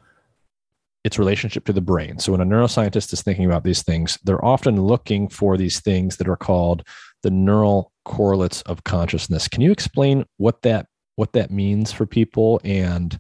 its 1.05 1.19
relationship 1.19 1.65
to 1.65 1.73
the 1.73 1.81
brain. 1.81 2.19
So 2.19 2.33
when 2.33 2.41
a 2.41 2.47
neuroscientist 2.47 3.13
is 3.13 3.23
thinking 3.23 3.45
about 3.45 3.65
these 3.65 3.83
things, 3.83 4.19
they're 4.25 4.45
often 4.45 4.81
looking 4.81 5.29
for 5.29 5.57
these 5.57 5.81
things 5.81 6.17
that 6.19 6.29
are 6.29 6.37
called 6.37 6.87
the 7.23 7.31
neural 7.31 7.93
correlates 8.05 8.63
of 8.63 8.85
consciousness. 8.85 9.49
Can 9.49 9.63
you 9.63 9.73
explain 9.73 10.25
what 10.37 10.63
that 10.63 10.87
what 11.17 11.33
that 11.35 11.51
means 11.51 11.93
for 11.93 12.07
people 12.07 12.61
and 12.65 13.19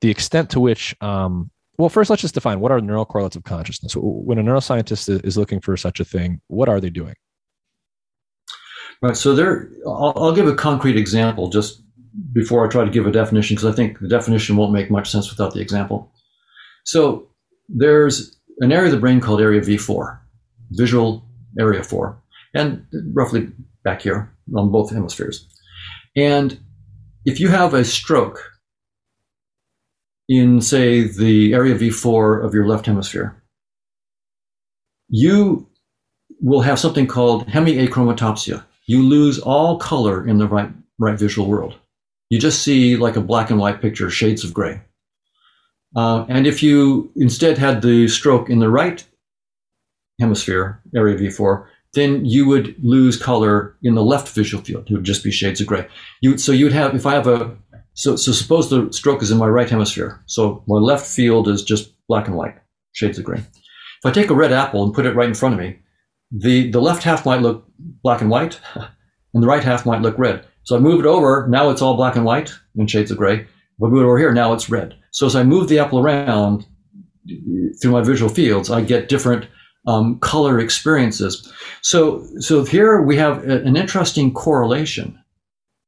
the 0.00 0.10
extent 0.10 0.50
to 0.50 0.60
which 0.60 0.96
um, 1.00 1.50
well, 1.78 1.88
first, 1.88 2.10
let's 2.10 2.22
just 2.22 2.34
define 2.34 2.60
what 2.60 2.70
are 2.70 2.80
neural 2.80 3.04
correlates 3.04 3.36
of 3.36 3.44
consciousness. 3.44 3.94
When 3.96 4.38
a 4.38 4.42
neuroscientist 4.42 5.24
is 5.24 5.38
looking 5.38 5.60
for 5.60 5.76
such 5.76 6.00
a 6.00 6.04
thing, 6.04 6.40
what 6.48 6.68
are 6.68 6.80
they 6.80 6.90
doing? 6.90 7.14
Right. 9.00 9.16
So 9.16 9.34
there, 9.34 9.70
I'll, 9.86 10.12
I'll 10.16 10.34
give 10.34 10.46
a 10.46 10.54
concrete 10.54 10.96
example 10.96 11.48
just 11.48 11.82
before 12.32 12.64
I 12.64 12.70
try 12.70 12.84
to 12.84 12.90
give 12.90 13.06
a 13.06 13.10
definition, 13.10 13.56
because 13.56 13.72
I 13.72 13.74
think 13.74 13.98
the 13.98 14.08
definition 14.08 14.56
won't 14.56 14.72
make 14.72 14.90
much 14.90 15.10
sense 15.10 15.30
without 15.30 15.54
the 15.54 15.60
example. 15.60 16.12
So 16.84 17.28
there's 17.68 18.36
an 18.58 18.72
area 18.72 18.86
of 18.86 18.92
the 18.92 19.00
brain 19.00 19.20
called 19.20 19.40
area 19.40 19.60
V4, 19.60 20.18
visual 20.70 21.24
area 21.58 21.82
4, 21.82 22.20
and 22.54 22.86
roughly 23.12 23.48
back 23.84 24.02
here 24.02 24.32
on 24.56 24.70
both 24.70 24.90
hemispheres. 24.90 25.46
And 26.16 26.58
if 27.24 27.40
you 27.40 27.48
have 27.48 27.74
a 27.74 27.84
stroke 27.84 28.50
in, 30.28 30.60
say, 30.60 31.02
the 31.02 31.54
area 31.54 31.74
V4 31.74 32.44
of 32.44 32.54
your 32.54 32.66
left 32.66 32.86
hemisphere, 32.86 33.42
you 35.08 35.68
will 36.40 36.62
have 36.62 36.78
something 36.78 37.06
called 37.06 37.46
hemiachromatopsia. 37.46 38.64
You 38.86 39.02
lose 39.02 39.38
all 39.38 39.78
color 39.78 40.26
in 40.26 40.38
the 40.38 40.48
right, 40.48 40.70
right 40.98 41.18
visual 41.18 41.48
world. 41.48 41.76
You 42.30 42.40
just 42.40 42.62
see 42.62 42.96
like 42.96 43.16
a 43.16 43.20
black 43.20 43.50
and 43.50 43.60
white 43.60 43.80
picture, 43.80 44.10
shades 44.10 44.42
of 44.42 44.54
gray. 44.54 44.80
Uh, 45.94 46.24
and 46.28 46.46
if 46.46 46.62
you 46.62 47.10
instead 47.16 47.58
had 47.58 47.82
the 47.82 48.08
stroke 48.08 48.48
in 48.48 48.58
the 48.58 48.70
right 48.70 49.04
hemisphere, 50.18 50.80
area 50.94 51.16
V4, 51.16 51.66
then 51.94 52.24
you 52.24 52.46
would 52.46 52.74
lose 52.82 53.16
color 53.16 53.76
in 53.82 53.94
the 53.94 54.04
left 54.04 54.28
visual 54.34 54.62
field. 54.64 54.90
It 54.90 54.94
would 54.94 55.04
just 55.04 55.22
be 55.22 55.30
shades 55.30 55.60
of 55.60 55.66
gray. 55.66 55.86
You, 56.22 56.38
so 56.38 56.52
you 56.52 56.64
would 56.64 56.72
have, 56.72 56.94
if 56.94 57.04
I 57.04 57.14
have 57.14 57.26
a 57.26 57.56
so, 57.94 58.16
so 58.16 58.32
suppose 58.32 58.70
the 58.70 58.90
stroke 58.92 59.22
is 59.22 59.30
in 59.30 59.38
my 59.38 59.48
right 59.48 59.68
hemisphere. 59.68 60.22
So 60.26 60.64
my 60.66 60.76
left 60.76 61.06
field 61.06 61.48
is 61.48 61.62
just 61.62 61.92
black 62.08 62.26
and 62.26 62.36
white, 62.36 62.56
shades 62.92 63.18
of 63.18 63.24
gray. 63.24 63.38
If 63.38 64.06
I 64.06 64.10
take 64.10 64.30
a 64.30 64.34
red 64.34 64.52
apple 64.52 64.82
and 64.82 64.94
put 64.94 65.06
it 65.06 65.14
right 65.14 65.28
in 65.28 65.34
front 65.34 65.54
of 65.54 65.60
me, 65.60 65.78
the, 66.30 66.70
the 66.70 66.80
left 66.80 67.02
half 67.02 67.26
might 67.26 67.42
look 67.42 67.66
black 67.78 68.20
and 68.22 68.30
white, 68.30 68.58
and 69.34 69.42
the 69.42 69.46
right 69.46 69.62
half 69.62 69.84
might 69.84 70.00
look 70.00 70.18
red. 70.18 70.46
So 70.64 70.76
I 70.76 70.80
move 70.80 71.00
it 71.00 71.06
over, 71.06 71.46
now 71.48 71.70
it's 71.70 71.82
all 71.82 71.96
black 71.96 72.16
and 72.16 72.24
white 72.24 72.54
and 72.76 72.90
shades 72.90 73.10
of 73.10 73.18
gray. 73.18 73.46
Over 73.82 74.18
here, 74.18 74.32
now 74.32 74.52
it's 74.52 74.70
red. 74.70 74.94
So 75.10 75.26
as 75.26 75.34
I 75.34 75.42
move 75.42 75.68
the 75.68 75.78
apple 75.78 75.98
around 75.98 76.66
through 77.80 77.92
my 77.92 78.02
visual 78.02 78.32
fields, 78.32 78.70
I 78.70 78.80
get 78.80 79.08
different 79.08 79.46
um, 79.86 80.18
color 80.20 80.60
experiences. 80.60 81.52
So, 81.82 82.24
so 82.38 82.64
here 82.64 83.02
we 83.02 83.16
have 83.16 83.48
a, 83.48 83.62
an 83.62 83.76
interesting 83.76 84.32
correlation 84.32 85.18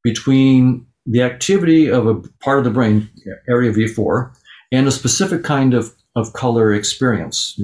between 0.03 0.86
the 1.07 1.22
activity 1.22 1.88
of 1.88 2.07
a 2.07 2.14
part 2.40 2.59
of 2.59 2.64
the 2.64 2.70
brain, 2.70 3.09
area 3.49 3.72
V4, 3.72 4.34
and 4.72 4.88
a 4.88 4.92
specific 4.92 5.45
kind 5.45 5.74
of, 5.74 5.95
of 6.16 6.32
color 6.32 6.72
experience, 6.72 7.61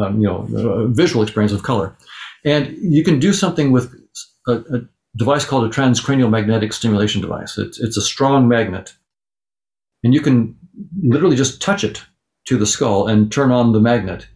um, 0.00 0.20
you 0.20 0.26
know, 0.26 0.46
visual 0.92 1.22
experience 1.22 1.52
of 1.52 1.62
color. 1.62 1.96
And 2.44 2.76
you 2.80 3.04
can 3.04 3.18
do 3.18 3.32
something 3.32 3.70
with 3.70 3.94
a, 4.48 4.52
a 4.52 4.80
device 5.16 5.44
called 5.44 5.64
a 5.64 5.68
transcranial 5.68 6.30
magnetic 6.30 6.72
stimulation 6.72 7.20
device. 7.20 7.58
It's, 7.58 7.78
it's 7.80 7.96
a 7.96 8.02
strong 8.02 8.48
magnet. 8.48 8.94
And 10.02 10.14
you 10.14 10.20
can 10.20 10.56
literally 11.02 11.36
just 11.36 11.60
touch 11.60 11.84
it 11.84 12.02
to 12.46 12.56
the 12.56 12.66
skull 12.66 13.06
and 13.06 13.30
turn 13.30 13.50
on 13.50 13.72
the 13.72 13.80
magnet. 13.80 14.26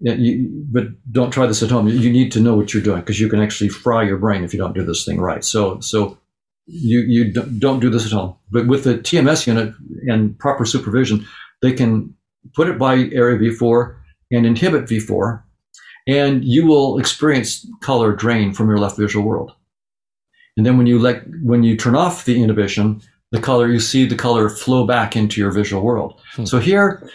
You, 0.00 0.48
but 0.70 0.84
don't 1.10 1.32
try 1.32 1.46
this 1.46 1.62
at 1.62 1.70
home. 1.70 1.88
You 1.88 2.10
need 2.10 2.30
to 2.32 2.40
know 2.40 2.54
what 2.54 2.72
you're 2.72 2.82
doing 2.82 3.00
because 3.00 3.20
you 3.20 3.28
can 3.28 3.40
actually 3.40 3.68
fry 3.68 4.04
your 4.04 4.18
brain 4.18 4.44
if 4.44 4.54
you 4.54 4.58
don't 4.60 4.74
do 4.74 4.84
this 4.84 5.04
thing 5.04 5.20
right. 5.20 5.44
So, 5.44 5.80
so 5.80 6.18
you 6.66 7.00
you 7.00 7.32
don't 7.32 7.80
do 7.80 7.90
this 7.90 8.06
at 8.06 8.12
home. 8.12 8.36
But 8.50 8.68
with 8.68 8.84
the 8.84 8.94
TMS 8.94 9.46
unit 9.46 9.74
and 10.06 10.38
proper 10.38 10.64
supervision, 10.64 11.26
they 11.62 11.72
can 11.72 12.14
put 12.54 12.68
it 12.68 12.78
by 12.78 12.94
area 13.12 13.38
V4 13.38 13.96
and 14.30 14.46
inhibit 14.46 14.84
V4, 14.84 15.42
and 16.06 16.44
you 16.44 16.66
will 16.66 16.98
experience 16.98 17.66
color 17.80 18.12
drain 18.14 18.52
from 18.52 18.68
your 18.68 18.78
left 18.78 18.98
visual 18.98 19.26
world. 19.26 19.52
And 20.56 20.66
then 20.66 20.76
when 20.76 20.86
you 20.86 20.98
let 20.98 21.24
when 21.42 21.62
you 21.62 21.76
turn 21.76 21.94
off 21.94 22.24
the 22.24 22.42
inhibition, 22.42 23.00
the 23.30 23.40
color 23.40 23.68
you 23.68 23.80
see 23.80 24.06
the 24.06 24.16
color 24.16 24.48
flow 24.48 24.86
back 24.86 25.16
into 25.16 25.40
your 25.40 25.50
visual 25.50 25.82
world. 25.82 26.20
Hmm. 26.34 26.44
So 26.44 26.58
here, 26.58 27.10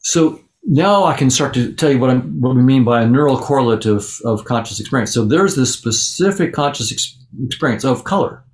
so 0.00 0.40
now 0.64 1.04
I 1.04 1.16
can 1.16 1.30
start 1.30 1.54
to 1.54 1.72
tell 1.72 1.90
you 1.90 1.98
what, 1.98 2.10
I'm, 2.10 2.40
what 2.40 2.54
we 2.54 2.62
mean 2.62 2.84
by 2.84 3.02
a 3.02 3.06
neural 3.06 3.38
correlate 3.38 3.86
of, 3.86 4.18
of 4.24 4.44
conscious 4.44 4.80
experience. 4.80 5.12
So 5.12 5.24
there's 5.24 5.56
this 5.56 5.72
specific 5.72 6.52
conscious 6.52 6.92
ex- 6.92 7.18
experience 7.44 7.84
of 7.84 8.04
color 8.04 8.44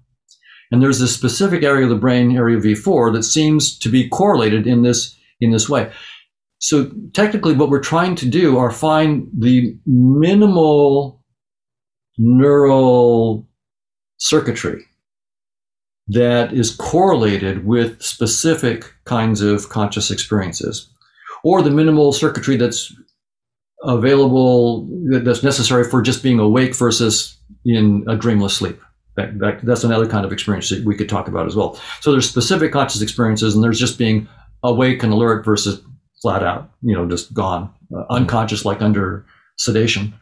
and 0.71 0.83
there's 0.83 0.99
this 0.99 1.15
specific 1.15 1.63
area 1.63 1.85
of 1.85 1.91
the 1.91 1.97
brain, 1.97 2.37
area 2.37 2.59
V4, 2.59 3.13
that 3.15 3.25
seems 3.25 3.77
to 3.79 3.89
be 3.89 4.09
correlated 4.09 4.67
in 4.67 4.83
this 4.83 5.17
in 5.41 5.51
this 5.51 5.69
way. 5.69 5.91
So 6.59 6.91
technically, 7.15 7.55
what 7.55 7.71
we're 7.71 7.81
trying 7.81 8.15
to 8.17 8.29
do 8.29 8.59
are 8.59 8.71
find 8.71 9.29
the 9.37 9.77
minimal 9.87 11.23
neural 12.19 13.49
circuitry 14.19 14.85
that 16.11 16.53
is 16.53 16.75
correlated 16.75 17.67
with 17.67 18.03
specific 18.03 18.93
kinds 19.05 19.41
of 19.41 19.69
conscious 19.69 20.11
experiences, 20.11 20.89
or 21.45 21.63
the 21.63 21.71
minimal 21.71 22.13
circuitry 22.13 22.57
that's 22.57 22.93
available 23.83 24.89
that's 25.11 25.43
necessary 25.43 25.85
for 25.85 26.03
just 26.03 26.23
being 26.23 26.39
awake 26.39 26.77
versus 26.77 27.37
in 27.65 28.05
a 28.09 28.17
dreamless 28.17 28.57
sleep. 28.57 28.81
That, 29.17 29.39
that, 29.39 29.61
that's 29.63 29.85
another 29.85 30.07
kind 30.07 30.25
of 30.25 30.33
experience 30.33 30.69
that 30.71 30.85
we 30.85 30.95
could 30.95 31.09
talk 31.09 31.29
about 31.29 31.47
as 31.47 31.57
well. 31.57 31.79
So 32.01 32.13
there's 32.13 32.29
specific 32.29 32.73
conscious 32.73 33.03
experiences, 33.03 33.55
and 33.55 33.65
there's 33.65 33.81
just 33.81 33.99
being 33.99 34.29
awake 34.63 35.03
and 35.03 35.13
alert 35.13 35.45
versus 35.45 35.81
flat 36.23 36.43
out, 36.43 36.71
you 36.83 36.95
know, 36.95 37.09
just 37.09 37.33
gone, 37.35 37.73
uh, 37.95 38.05
unconscious, 38.11 38.65
like 38.65 38.83
under 38.83 39.25
sedation. 39.57 40.15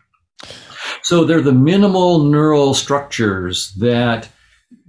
So 1.03 1.25
they're 1.25 1.41
the 1.41 1.53
minimal 1.53 2.25
neural 2.25 2.75
structures 2.75 3.73
that 3.75 4.29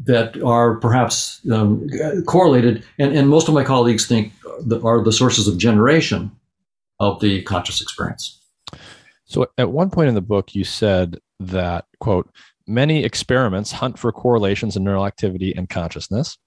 that 0.05 0.41
are 0.43 0.75
perhaps 0.75 1.41
um, 1.51 1.87
correlated, 2.25 2.83
and, 2.97 3.15
and 3.15 3.29
most 3.29 3.47
of 3.47 3.53
my 3.53 3.63
colleagues 3.63 4.07
think 4.07 4.33
are 4.83 5.03
the 5.03 5.11
sources 5.11 5.47
of 5.47 5.57
generation 5.57 6.31
of 6.99 7.19
the 7.19 7.41
conscious 7.43 7.81
experience. 7.81 8.39
So 9.25 9.47
at 9.57 9.71
one 9.71 9.89
point 9.89 10.09
in 10.09 10.15
the 10.15 10.21
book, 10.21 10.55
you 10.55 10.63
said 10.63 11.19
that 11.39 11.85
quote 11.99 12.29
Many 12.67 13.03
experiments 13.03 13.71
hunt 13.71 13.97
for 13.97 14.11
correlations 14.11 14.77
in 14.77 14.83
neural 14.83 15.07
activity 15.07 15.55
and 15.55 15.67
consciousness, 15.67 16.37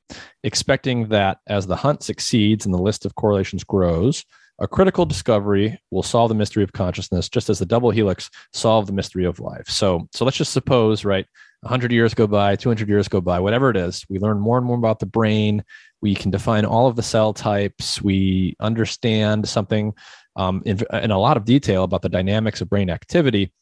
expecting 0.44 1.09
that 1.09 1.38
as 1.48 1.66
the 1.66 1.74
hunt 1.74 2.05
succeeds 2.05 2.64
and 2.64 2.72
the 2.72 2.80
list 2.80 3.05
of 3.05 3.16
correlations 3.16 3.64
grows, 3.64 4.24
a 4.61 4.68
critical 4.68 5.05
discovery 5.05 5.80
will 5.90 6.05
solve 6.05 6.28
the 6.28 6.36
mystery 6.36 6.62
of 6.62 6.72
consciousness, 6.72 7.28
just 7.28 7.50
as 7.50 7.59
the 7.59 7.66
double 7.66 7.90
helix 7.90 8.30
solved 8.53 8.86
the 8.86 8.92
mystery 8.92 9.24
of 9.24 9.40
life. 9.40 9.66
So, 9.66 10.07
so 10.12 10.24
let's 10.24 10.36
just 10.36 10.53
suppose, 10.53 11.05
right, 11.05 11.26
100 11.62 11.92
years 11.92 12.14
go 12.14 12.26
by, 12.26 12.56
200 12.56 12.88
years 12.88 13.08
go 13.08 13.20
by, 13.20 13.40
whatever 13.40 13.70
it 13.70 13.76
is, 13.76 14.04
we 14.08 14.18
learn 14.18 14.38
more 14.38 14.58
and 14.58 14.66
more 14.66 14.76
about 14.76 14.98
the 14.98 15.06
brain. 15.06 15.64
We 16.00 16.14
can 16.14 16.30
define 16.30 16.64
all 16.64 16.86
of 16.86 16.96
the 16.96 17.02
cell 17.02 17.32
types. 17.32 18.02
We 18.02 18.56
understand 18.60 19.48
something 19.48 19.94
um, 20.36 20.62
in, 20.64 20.80
in 20.92 21.10
a 21.10 21.18
lot 21.18 21.36
of 21.36 21.44
detail 21.44 21.84
about 21.84 22.02
the 22.02 22.08
dynamics 22.08 22.60
of 22.60 22.68
brain 22.68 22.90
activity 22.90 23.52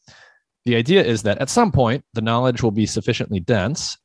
the 0.64 0.76
idea 0.76 1.02
is 1.02 1.22
that 1.22 1.38
at 1.38 1.50
some 1.50 1.72
point 1.72 2.04
the 2.14 2.20
knowledge 2.20 2.62
will 2.62 2.70
be 2.70 2.86
sufficiently 2.86 3.40
dense 3.40 3.96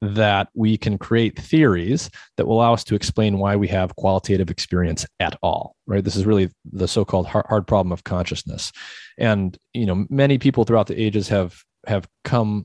that 0.00 0.48
we 0.54 0.78
can 0.78 0.96
create 0.96 1.38
theories 1.38 2.08
that 2.36 2.46
will 2.46 2.56
allow 2.56 2.72
us 2.72 2.84
to 2.84 2.94
explain 2.94 3.38
why 3.38 3.56
we 3.56 3.66
have 3.66 3.96
qualitative 3.96 4.50
experience 4.50 5.04
at 5.20 5.36
all 5.42 5.74
right 5.86 6.04
this 6.04 6.16
is 6.16 6.24
really 6.24 6.50
the 6.72 6.88
so-called 6.88 7.26
hard 7.26 7.66
problem 7.66 7.92
of 7.92 8.04
consciousness 8.04 8.72
and 9.18 9.58
you 9.74 9.86
know 9.86 10.06
many 10.08 10.38
people 10.38 10.64
throughout 10.64 10.86
the 10.86 11.00
ages 11.00 11.28
have 11.28 11.62
have 11.86 12.08
come 12.24 12.64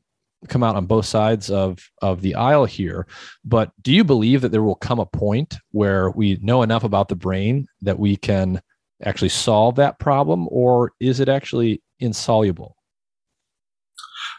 come 0.50 0.64
out 0.64 0.76
on 0.76 0.86
both 0.86 1.06
sides 1.06 1.50
of 1.50 1.90
of 2.02 2.22
the 2.22 2.36
aisle 2.36 2.66
here 2.66 3.08
but 3.44 3.72
do 3.82 3.92
you 3.94 4.04
believe 4.04 4.42
that 4.42 4.52
there 4.52 4.64
will 4.64 4.76
come 4.76 5.00
a 5.00 5.06
point 5.06 5.56
where 5.72 6.10
we 6.12 6.38
know 6.42 6.62
enough 6.62 6.84
about 6.84 7.10
the 7.10 7.16
brain 7.16 7.68
that 7.82 8.00
we 8.00 8.16
can 8.16 8.62
actually 9.06 9.30
solve 9.30 9.76
that 9.76 10.00
problem 10.00 10.48
or 10.52 10.94
is 11.00 11.20
it 11.20 11.30
actually 11.30 11.82
insoluble? 12.00 12.76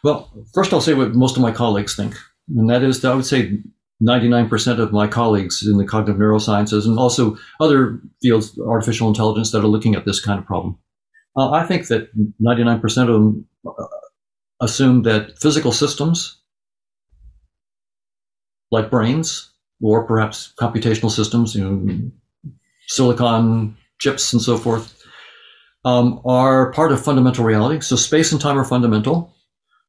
Well, 0.02 0.30
first 0.52 0.72
I'll 0.72 0.80
say 0.80 0.94
what 0.94 1.14
most 1.14 1.36
of 1.36 1.42
my 1.42 1.52
colleagues 1.52 1.96
think, 1.96 2.14
and 2.54 2.68
that 2.68 2.82
is 2.82 3.00
that 3.00 3.12
I 3.12 3.14
would 3.14 3.26
say 3.26 3.58
99% 4.02 4.78
of 4.78 4.92
my 4.92 5.06
colleagues 5.06 5.66
in 5.66 5.78
the 5.78 5.86
cognitive 5.86 6.20
neurosciences 6.20 6.84
and 6.84 6.98
also 6.98 7.36
other 7.60 8.00
fields, 8.22 8.58
artificial 8.58 9.08
intelligence, 9.08 9.50
that 9.52 9.64
are 9.64 9.68
looking 9.68 9.94
at 9.94 10.04
this 10.04 10.20
kind 10.20 10.38
of 10.38 10.46
problem, 10.46 10.78
Uh, 11.36 11.50
I 11.50 11.66
think 11.66 11.88
that 11.88 12.10
99% 12.40 12.84
of 12.84 13.08
them 13.08 13.46
uh, 14.60 14.64
assume 14.64 15.02
that 15.02 15.38
physical 15.38 15.72
systems, 15.72 16.40
like 18.70 18.90
brains, 18.90 19.50
or 19.82 20.06
perhaps 20.06 20.52
computational 20.58 21.10
systems, 21.10 21.54
you 21.54 21.64
know, 21.64 22.10
silicon 22.88 23.76
chips 23.98 24.32
and 24.32 24.42
so 24.42 24.56
forth, 24.56 25.02
um, 25.84 26.20
are 26.24 26.72
part 26.72 26.92
of 26.92 27.04
fundamental 27.04 27.44
reality. 27.44 27.80
So 27.80 27.96
space 27.96 28.32
and 28.32 28.40
time 28.40 28.58
are 28.58 28.64
fundamental. 28.64 29.34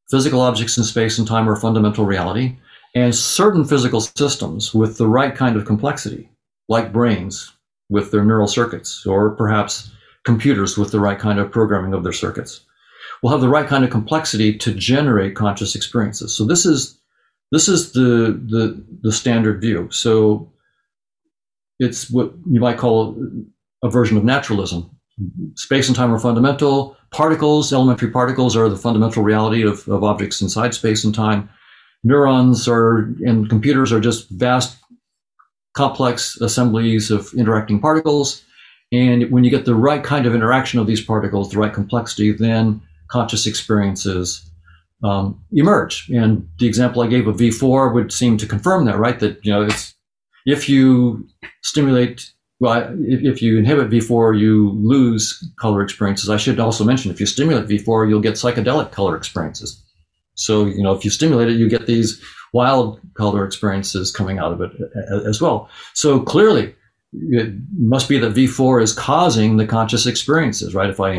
Physical 0.09 0.41
objects 0.41 0.77
in 0.77 0.83
space 0.83 1.17
and 1.17 1.27
time 1.27 1.49
are 1.49 1.55
fundamental 1.55 2.05
reality. 2.05 2.57
And 2.93 3.13
certain 3.15 3.65
physical 3.65 4.01
systems 4.01 4.73
with 4.73 4.97
the 4.97 5.07
right 5.07 5.35
kind 5.35 5.55
of 5.55 5.65
complexity, 5.65 6.29
like 6.69 6.93
brains 6.93 7.51
with 7.89 8.11
their 8.11 8.23
neural 8.23 8.47
circuits, 8.47 9.05
or 9.05 9.31
perhaps 9.35 9.91
computers 10.25 10.77
with 10.77 10.91
the 10.91 10.99
right 10.99 11.19
kind 11.19 11.39
of 11.39 11.51
programming 11.51 11.93
of 11.93 12.03
their 12.03 12.13
circuits, 12.13 12.61
will 13.21 13.31
have 13.31 13.41
the 13.41 13.49
right 13.49 13.67
kind 13.67 13.83
of 13.83 13.89
complexity 13.89 14.57
to 14.57 14.73
generate 14.73 15.35
conscious 15.35 15.75
experiences. 15.75 16.35
So 16.35 16.45
this 16.45 16.65
is 16.65 16.99
this 17.51 17.67
is 17.67 17.93
the 17.93 18.39
the, 18.49 18.85
the 19.01 19.11
standard 19.11 19.61
view. 19.61 19.89
So 19.91 20.51
it's 21.79 22.09
what 22.09 22.33
you 22.49 22.59
might 22.59 22.77
call 22.77 23.17
a 23.83 23.89
version 23.89 24.17
of 24.17 24.23
naturalism. 24.23 24.89
Space 25.55 25.87
and 25.87 25.95
time 25.95 26.13
are 26.13 26.19
fundamental. 26.19 26.97
Particles, 27.11 27.71
elementary 27.71 28.11
particles, 28.11 28.55
are 28.55 28.67
the 28.67 28.75
fundamental 28.75 29.23
reality 29.23 29.63
of, 29.63 29.87
of 29.87 30.03
objects 30.03 30.41
inside 30.41 30.73
space 30.73 31.03
and 31.05 31.15
time. 31.15 31.49
Neurons 32.03 32.67
are 32.67 33.13
and 33.25 33.49
computers 33.49 33.91
are 33.91 33.99
just 33.99 34.29
vast, 34.29 34.77
complex 35.73 36.39
assemblies 36.41 37.11
of 37.11 37.33
interacting 37.33 37.79
particles. 37.79 38.43
And 38.91 39.29
when 39.31 39.43
you 39.43 39.49
get 39.49 39.65
the 39.65 39.75
right 39.75 40.03
kind 40.03 40.25
of 40.25 40.35
interaction 40.35 40.79
of 40.79 40.87
these 40.87 41.03
particles, 41.03 41.51
the 41.51 41.59
right 41.59 41.73
complexity, 41.73 42.31
then 42.31 42.81
conscious 43.07 43.45
experiences 43.45 44.49
um, 45.03 45.43
emerge. 45.51 46.09
And 46.09 46.47
the 46.59 46.67
example 46.67 47.01
I 47.01 47.07
gave 47.07 47.27
of 47.27 47.37
V4 47.37 47.93
would 47.93 48.11
seem 48.11 48.37
to 48.37 48.47
confirm 48.47 48.85
that, 48.85 48.97
right? 48.97 49.19
That 49.19 49.43
you 49.45 49.51
know, 49.51 49.63
it's 49.63 49.93
if 50.45 50.69
you 50.69 51.27
stimulate, 51.63 52.31
well, 52.59 52.95
if, 52.99 53.21
if 53.23 53.41
you 53.41 53.57
inhibit 53.57 53.89
V4, 53.89 54.39
you 54.39 54.71
lose 54.71 55.43
color 55.59 55.81
experiences. 55.81 56.29
I 56.29 56.37
should 56.37 56.59
also 56.59 56.83
mention, 56.83 57.11
if 57.11 57.19
you 57.19 57.25
stimulate 57.25 57.67
V4, 57.67 58.09
you'll 58.09 58.21
get 58.21 58.35
psychedelic 58.35 58.91
color 58.91 59.15
experiences. 59.15 59.81
So 60.35 60.65
you 60.65 60.83
know, 60.83 60.93
if 60.93 61.03
you 61.03 61.11
stimulate 61.11 61.49
it, 61.49 61.57
you 61.57 61.69
get 61.69 61.87
these 61.87 62.21
wild 62.53 62.99
color 63.15 63.45
experiences 63.45 64.11
coming 64.11 64.39
out 64.39 64.53
of 64.53 64.61
it 64.61 64.71
as 65.27 65.41
well. 65.41 65.69
So 65.93 66.21
clearly, 66.21 66.75
it 67.13 67.53
must 67.77 68.09
be 68.09 68.17
that 68.19 68.33
V4 68.33 68.81
is 68.81 68.93
causing 68.93 69.57
the 69.57 69.67
conscious 69.67 70.05
experiences, 70.05 70.73
right? 70.73 70.89
If 70.89 70.99
I 70.99 71.11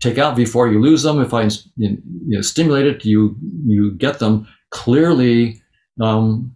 take 0.00 0.18
out 0.18 0.36
V4, 0.36 0.72
you 0.72 0.80
lose 0.80 1.02
them. 1.02 1.20
If 1.20 1.32
I 1.32 1.44
you 1.76 1.98
know, 2.26 2.40
stimulate 2.40 2.86
it, 2.86 3.04
you 3.04 3.36
you 3.64 3.92
get 3.92 4.18
them. 4.18 4.46
Clearly, 4.70 5.62
um, 6.00 6.52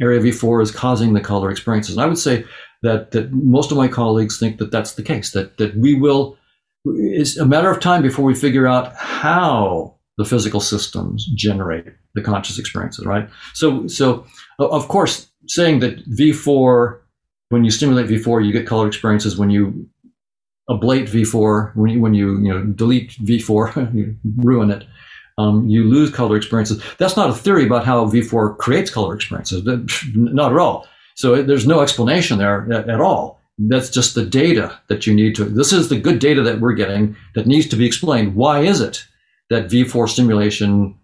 area 0.00 0.20
V4 0.20 0.62
is 0.62 0.70
causing 0.70 1.12
the 1.12 1.20
color 1.20 1.50
experiences. 1.50 1.96
And 1.96 2.02
I 2.02 2.06
would 2.06 2.18
say 2.18 2.44
that 2.82 3.10
that 3.12 3.32
most 3.32 3.70
of 3.70 3.76
my 3.76 3.88
colleagues 3.88 4.38
think 4.38 4.58
that 4.58 4.70
that's 4.70 4.94
the 4.94 5.02
case. 5.02 5.32
That 5.32 5.58
that 5.58 5.76
we 5.76 5.94
will. 5.94 6.36
It's 6.84 7.36
a 7.36 7.44
matter 7.44 7.70
of 7.70 7.80
time 7.80 8.00
before 8.00 8.24
we 8.24 8.34
figure 8.34 8.66
out 8.66 8.94
how 8.96 9.96
the 10.16 10.24
physical 10.24 10.60
systems 10.60 11.26
generate 11.34 11.86
the 12.14 12.22
conscious 12.22 12.58
experiences, 12.58 13.06
right? 13.06 13.28
So, 13.54 13.86
so 13.86 14.26
of 14.58 14.88
course, 14.88 15.30
saying 15.46 15.80
that 15.80 16.06
V4, 16.10 16.98
when 17.50 17.64
you 17.64 17.70
stimulate 17.70 18.06
V4, 18.06 18.44
you 18.44 18.52
get 18.52 18.66
color 18.66 18.86
experiences. 18.86 19.38
When 19.38 19.50
you 19.50 19.88
ablate 20.70 21.08
V4, 21.08 21.74
when 21.74 21.90
you, 21.90 22.00
when 22.00 22.14
you, 22.14 22.38
you 22.38 22.52
know, 22.52 22.64
delete 22.64 23.10
V4, 23.24 23.94
you 23.94 24.16
ruin 24.36 24.70
it, 24.70 24.86
um, 25.38 25.68
you 25.68 25.84
lose 25.84 26.10
color 26.10 26.36
experiences. 26.36 26.82
That's 26.98 27.16
not 27.16 27.30
a 27.30 27.34
theory 27.34 27.64
about 27.66 27.84
how 27.84 28.06
V4 28.06 28.58
creates 28.58 28.90
color 28.90 29.14
experiences. 29.14 29.64
Not 30.14 30.52
at 30.52 30.58
all. 30.58 30.86
So 31.14 31.42
there's 31.42 31.66
no 31.66 31.80
explanation 31.80 32.38
there 32.38 32.70
at, 32.72 32.88
at 32.88 33.00
all. 33.00 33.40
That's 33.58 33.90
just 33.90 34.14
the 34.14 34.24
data 34.24 34.78
that 34.88 35.06
you 35.06 35.14
need 35.14 35.34
to. 35.36 35.44
This 35.44 35.72
is 35.72 35.88
the 35.88 35.98
good 35.98 36.18
data 36.18 36.42
that 36.42 36.60
we're 36.60 36.72
getting 36.72 37.16
that 37.34 37.46
needs 37.46 37.68
to 37.68 37.76
be 37.76 37.86
explained. 37.86 38.34
Why 38.34 38.60
is 38.60 38.80
it 38.80 39.04
that 39.50 39.68
V4 39.68 40.08
stimulation 40.08 40.98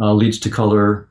uh, 0.00 0.12
leads 0.12 0.38
to 0.40 0.50
color 0.50 1.08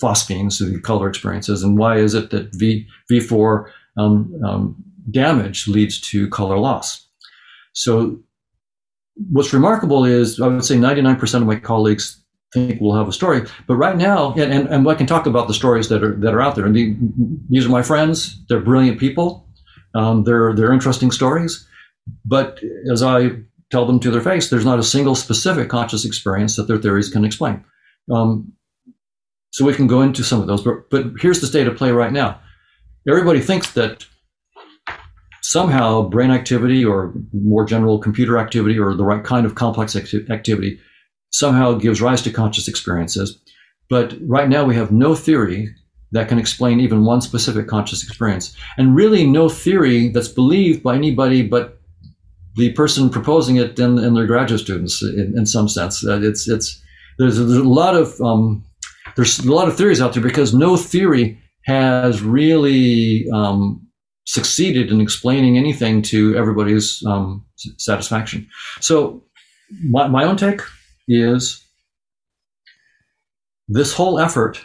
phosphenes, 0.00 0.58
the 0.58 0.80
color 0.80 1.08
experiences, 1.08 1.62
and 1.62 1.78
why 1.78 1.96
is 1.96 2.14
it 2.14 2.30
that 2.30 2.54
v, 2.54 2.86
V4 3.10 3.70
um, 3.96 4.40
um, 4.44 4.84
damage 5.10 5.66
leads 5.66 6.00
to 6.00 6.28
color 6.28 6.58
loss? 6.58 7.05
So 7.76 8.18
what's 9.30 9.52
remarkable 9.52 10.04
is 10.04 10.40
I 10.40 10.48
would 10.48 10.64
say 10.64 10.76
99% 10.76 11.34
of 11.34 11.46
my 11.46 11.56
colleagues 11.56 12.22
think 12.52 12.80
we'll 12.80 12.96
have 12.96 13.08
a 13.08 13.12
story. 13.12 13.42
But 13.66 13.76
right 13.76 13.96
now, 13.96 14.32
and, 14.32 14.52
and, 14.52 14.68
and 14.68 14.88
I 14.88 14.94
can 14.94 15.06
talk 15.06 15.26
about 15.26 15.46
the 15.46 15.54
stories 15.54 15.88
that 15.90 16.02
are 16.02 16.16
that 16.16 16.34
are 16.34 16.40
out 16.40 16.54
there. 16.54 16.64
And 16.64 16.74
the, 16.74 16.96
these 17.50 17.66
are 17.66 17.70
my 17.70 17.82
friends. 17.82 18.42
They're 18.48 18.60
brilliant 18.60 18.98
people. 18.98 19.46
Um, 19.94 20.24
they're 20.24 20.54
they're 20.54 20.72
interesting 20.72 21.10
stories. 21.10 21.66
But 22.24 22.60
as 22.90 23.02
I 23.02 23.30
tell 23.70 23.84
them 23.84 24.00
to 24.00 24.10
their 24.10 24.20
face, 24.20 24.48
there's 24.48 24.64
not 24.64 24.78
a 24.78 24.84
single 24.84 25.14
specific 25.14 25.68
conscious 25.68 26.04
experience 26.04 26.56
that 26.56 26.68
their 26.68 26.78
theories 26.78 27.10
can 27.10 27.24
explain. 27.24 27.64
Um, 28.10 28.52
so 29.50 29.64
we 29.64 29.74
can 29.74 29.86
go 29.86 30.02
into 30.02 30.22
some 30.22 30.40
of 30.40 30.46
those. 30.46 30.62
But 30.62 30.88
but 30.90 31.06
here's 31.20 31.40
the 31.40 31.46
state 31.46 31.66
of 31.66 31.76
play 31.76 31.90
right 31.90 32.12
now. 32.12 32.40
Everybody 33.08 33.40
thinks 33.40 33.72
that 33.72 34.06
somehow 35.46 36.02
brain 36.02 36.32
activity 36.32 36.84
or 36.84 37.14
more 37.32 37.64
general 37.64 38.00
computer 38.00 38.36
activity 38.36 38.76
or 38.76 38.94
the 38.94 39.04
right 39.04 39.22
kind 39.22 39.46
of 39.46 39.54
complex 39.54 39.94
acti- 39.94 40.26
activity 40.28 40.76
somehow 41.30 41.72
gives 41.72 42.02
rise 42.02 42.20
to 42.20 42.32
conscious 42.32 42.66
experiences. 42.66 43.40
But 43.88 44.16
right 44.22 44.48
now 44.48 44.64
we 44.64 44.74
have 44.74 44.90
no 44.90 45.14
theory 45.14 45.72
that 46.10 46.28
can 46.28 46.40
explain 46.40 46.80
even 46.80 47.04
one 47.04 47.20
specific 47.20 47.68
conscious 47.68 48.02
experience. 48.02 48.56
And 48.76 48.96
really 48.96 49.24
no 49.24 49.48
theory 49.48 50.08
that's 50.08 50.26
believed 50.26 50.82
by 50.82 50.96
anybody 50.96 51.42
but 51.42 51.80
the 52.56 52.72
person 52.72 53.08
proposing 53.08 53.54
it 53.54 53.78
and, 53.78 54.00
and 54.00 54.16
their 54.16 54.26
graduate 54.26 54.62
students 54.62 55.00
in, 55.00 55.34
in 55.36 55.46
some 55.46 55.68
sense. 55.68 56.04
Uh, 56.04 56.20
it's, 56.22 56.48
it's, 56.48 56.82
there's, 57.18 57.38
there's 57.38 57.52
a 57.52 57.62
lot 57.62 57.94
of, 57.94 58.20
um, 58.20 58.64
there's 59.14 59.38
a 59.38 59.52
lot 59.52 59.68
of 59.68 59.76
theories 59.76 60.00
out 60.00 60.12
there 60.12 60.22
because 60.22 60.52
no 60.52 60.76
theory 60.76 61.38
has 61.66 62.20
really 62.20 63.28
um, 63.32 63.85
succeeded 64.26 64.90
in 64.90 65.00
explaining 65.00 65.56
anything 65.56 66.02
to 66.02 66.36
everybody's 66.36 67.02
um, 67.06 67.44
satisfaction. 67.78 68.46
So, 68.80 69.22
my, 69.82 70.06
my 70.08 70.24
own 70.24 70.36
take 70.36 70.60
is 71.08 71.64
this 73.68 73.92
whole 73.92 74.18
effort 74.18 74.64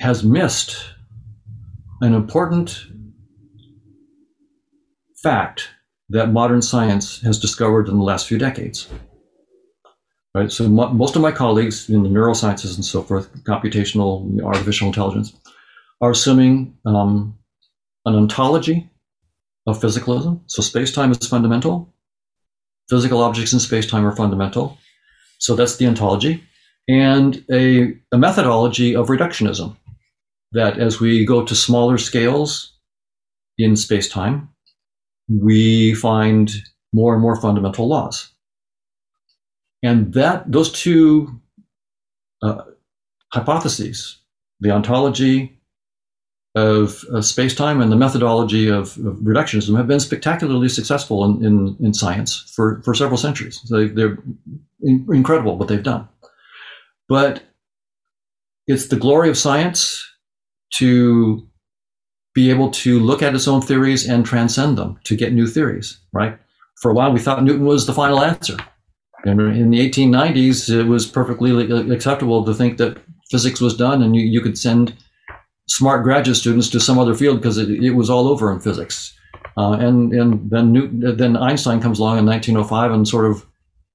has 0.00 0.24
missed 0.24 0.76
an 2.00 2.14
important 2.14 2.86
fact 5.22 5.68
that 6.08 6.32
modern 6.32 6.62
science 6.62 7.20
has 7.20 7.38
discovered 7.38 7.88
in 7.88 7.96
the 7.96 8.02
last 8.02 8.26
few 8.26 8.38
decades. 8.38 8.88
Right. 10.34 10.50
So 10.50 10.68
most 10.68 11.16
of 11.16 11.22
my 11.22 11.32
colleagues 11.32 11.90
in 11.90 12.04
the 12.04 12.08
neurosciences 12.08 12.76
and 12.76 12.84
so 12.84 13.02
forth, 13.02 13.32
computational 13.44 14.40
artificial 14.44 14.86
intelligence, 14.86 15.32
are 16.00 16.10
assuming 16.10 16.76
um, 16.86 17.38
an 18.06 18.14
ontology 18.14 18.88
of 19.66 19.80
physicalism. 19.80 20.40
So 20.46 20.62
space-time 20.62 21.12
is 21.12 21.26
fundamental. 21.28 21.92
Physical 22.88 23.20
objects 23.20 23.52
in 23.52 23.60
space-time 23.60 24.06
are 24.06 24.16
fundamental. 24.16 24.78
So 25.38 25.54
that's 25.54 25.76
the 25.76 25.86
ontology. 25.86 26.42
And 26.88 27.44
a, 27.52 27.94
a 28.12 28.18
methodology 28.18 28.96
of 28.96 29.08
reductionism, 29.08 29.76
that 30.52 30.78
as 30.78 30.98
we 30.98 31.24
go 31.24 31.44
to 31.44 31.54
smaller 31.54 31.98
scales 31.98 32.72
in 33.58 33.76
space-time, 33.76 34.48
we 35.28 35.94
find 35.94 36.50
more 36.92 37.12
and 37.12 37.22
more 37.22 37.40
fundamental 37.40 37.86
laws. 37.86 38.32
And 39.82 40.12
that 40.14 40.50
those 40.50 40.72
two 40.72 41.40
uh, 42.42 42.62
hypotheses, 43.32 44.18
the 44.58 44.70
ontology 44.70 45.59
of, 46.54 47.04
space-time 47.24 47.80
and 47.80 47.92
the 47.92 47.96
methodology 47.96 48.68
of, 48.68 48.96
of, 48.98 49.16
reductionism 49.18 49.76
have 49.76 49.86
been 49.86 50.00
spectacularly 50.00 50.68
successful 50.68 51.24
in, 51.24 51.44
in, 51.44 51.76
in 51.80 51.94
science 51.94 52.52
for, 52.54 52.82
for 52.82 52.94
several 52.94 53.18
centuries. 53.18 53.60
So 53.64 53.86
they, 53.86 54.02
are 54.02 54.18
in, 54.82 55.06
incredible 55.12 55.56
what 55.56 55.68
they've 55.68 55.82
done. 55.82 56.08
But 57.08 57.42
it's 58.66 58.88
the 58.88 58.96
glory 58.96 59.28
of 59.28 59.38
science 59.38 60.04
to 60.74 61.46
be 62.34 62.50
able 62.50 62.70
to 62.70 63.00
look 63.00 63.22
at 63.22 63.34
its 63.34 63.48
own 63.48 63.60
theories 63.60 64.08
and 64.08 64.24
transcend 64.24 64.78
them 64.78 64.98
to 65.04 65.16
get 65.16 65.32
new 65.32 65.46
theories, 65.46 66.00
right? 66.12 66.38
For 66.80 66.90
a 66.90 66.94
while, 66.94 67.12
we 67.12 67.20
thought 67.20 67.42
Newton 67.42 67.66
was 67.66 67.86
the 67.86 67.92
final 67.92 68.20
answer. 68.20 68.56
And 69.24 69.40
in 69.40 69.70
the 69.70 69.90
1890s, 69.90 70.70
it 70.70 70.84
was 70.84 71.06
perfectly 71.06 71.70
acceptable 71.92 72.44
to 72.44 72.54
think 72.54 72.78
that 72.78 72.98
physics 73.30 73.60
was 73.60 73.76
done 73.76 74.02
and 74.02 74.16
you, 74.16 74.22
you 74.22 74.40
could 74.40 74.56
send 74.56 74.94
smart 75.70 76.02
graduate 76.02 76.36
students 76.36 76.68
to 76.68 76.80
some 76.80 76.98
other 76.98 77.14
field 77.14 77.38
because 77.38 77.56
it, 77.56 77.70
it 77.70 77.92
was 77.92 78.10
all 78.10 78.26
over 78.26 78.52
in 78.52 78.60
physics. 78.60 79.16
Uh, 79.56 79.72
and 79.72 80.12
and 80.12 80.50
then 80.50 80.72
Newton, 80.72 81.16
then 81.16 81.36
Einstein 81.36 81.80
comes 81.80 81.98
along 81.98 82.18
in 82.18 82.26
1905 82.26 82.90
and 82.92 83.08
sort 83.08 83.26
of, 83.26 83.46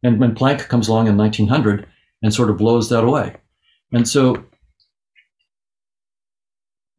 and 0.01 0.19
when 0.19 0.35
Planck 0.35 0.67
comes 0.67 0.87
along 0.87 1.07
in 1.07 1.17
1900 1.17 1.85
and 2.21 2.33
sort 2.33 2.49
of 2.49 2.57
blows 2.57 2.89
that 2.89 3.03
away. 3.03 3.35
And 3.91 4.07
so 4.07 4.45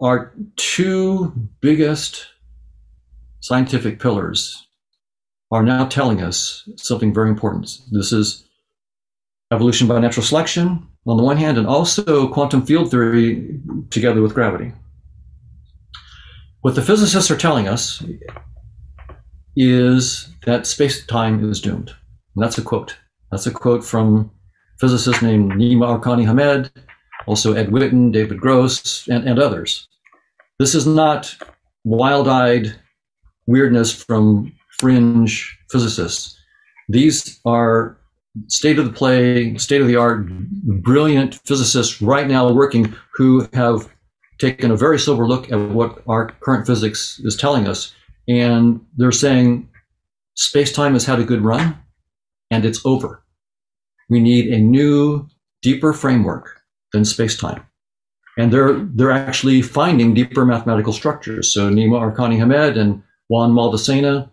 our 0.02 0.34
two 0.56 1.32
biggest 1.60 2.26
scientific 3.40 3.98
pillars 3.98 4.66
are 5.50 5.62
now 5.62 5.86
telling 5.86 6.22
us 6.22 6.68
something 6.76 7.14
very 7.14 7.30
important. 7.30 7.78
This 7.92 8.12
is 8.12 8.44
evolution 9.52 9.86
by 9.86 10.00
natural 10.00 10.24
selection 10.24 10.86
on 11.06 11.16
the 11.16 11.22
one 11.22 11.36
hand, 11.36 11.58
and 11.58 11.66
also 11.66 12.28
quantum 12.28 12.64
field 12.64 12.90
theory 12.90 13.60
together 13.90 14.22
with 14.22 14.34
gravity. 14.34 14.72
What 16.62 16.74
the 16.74 16.82
physicists 16.82 17.30
are 17.30 17.36
telling 17.36 17.68
us 17.68 18.02
is 19.56 20.28
that 20.46 20.66
space 20.66 21.06
time 21.06 21.48
is 21.48 21.60
doomed. 21.60 21.90
And 22.34 22.42
that's 22.42 22.58
a 22.58 22.62
quote. 22.62 22.96
That's 23.30 23.46
a 23.46 23.50
quote 23.52 23.84
from 23.84 24.30
physicists 24.80 25.22
named 25.22 25.52
Nima 25.52 26.00
Arkani 26.00 26.26
Hamed, 26.26 26.70
also 27.26 27.54
Ed 27.54 27.68
Witten, 27.68 28.12
David 28.12 28.40
Gross, 28.40 29.06
and, 29.08 29.28
and 29.28 29.38
others. 29.38 29.88
This 30.58 30.74
is 30.74 30.86
not 30.86 31.36
wild 31.84 32.28
eyed 32.28 32.74
weirdness 33.46 33.92
from 33.92 34.52
fringe 34.78 35.56
physicists. 35.70 36.38
These 36.88 37.40
are 37.44 37.96
state 38.48 38.78
of 38.78 38.84
the 38.84 38.92
play, 38.92 39.56
state 39.56 39.80
of 39.80 39.86
the 39.86 39.96
art, 39.96 40.26
brilliant 40.28 41.36
physicists 41.44 42.00
right 42.02 42.26
now 42.26 42.50
working 42.52 42.94
who 43.14 43.48
have 43.52 43.88
taken 44.38 44.70
a 44.70 44.76
very 44.76 44.98
sober 44.98 45.26
look 45.26 45.50
at 45.50 45.58
what 45.70 46.02
our 46.06 46.30
current 46.40 46.66
physics 46.66 47.20
is 47.24 47.36
telling 47.36 47.66
us. 47.66 47.94
And 48.28 48.84
they're 48.96 49.12
saying 49.12 49.68
space 50.34 50.72
time 50.72 50.92
has 50.92 51.06
had 51.06 51.20
a 51.20 51.24
good 51.24 51.42
run 51.42 51.78
and 52.50 52.64
it's 52.64 52.84
over. 52.84 53.22
We 54.08 54.20
need 54.20 54.52
a 54.52 54.58
new, 54.58 55.28
deeper 55.62 55.92
framework 55.92 56.60
than 56.92 57.04
space 57.04 57.36
time. 57.36 57.66
And 58.38 58.52
they're, 58.52 58.74
they're 58.74 59.10
actually 59.10 59.62
finding 59.62 60.12
deeper 60.12 60.44
mathematical 60.44 60.92
structures. 60.92 61.52
So 61.52 61.70
Nima 61.70 61.98
Arkani 61.98 62.36
Hamed 62.36 62.76
and 62.76 63.02
Juan 63.28 63.52
Maldacena 63.52 64.30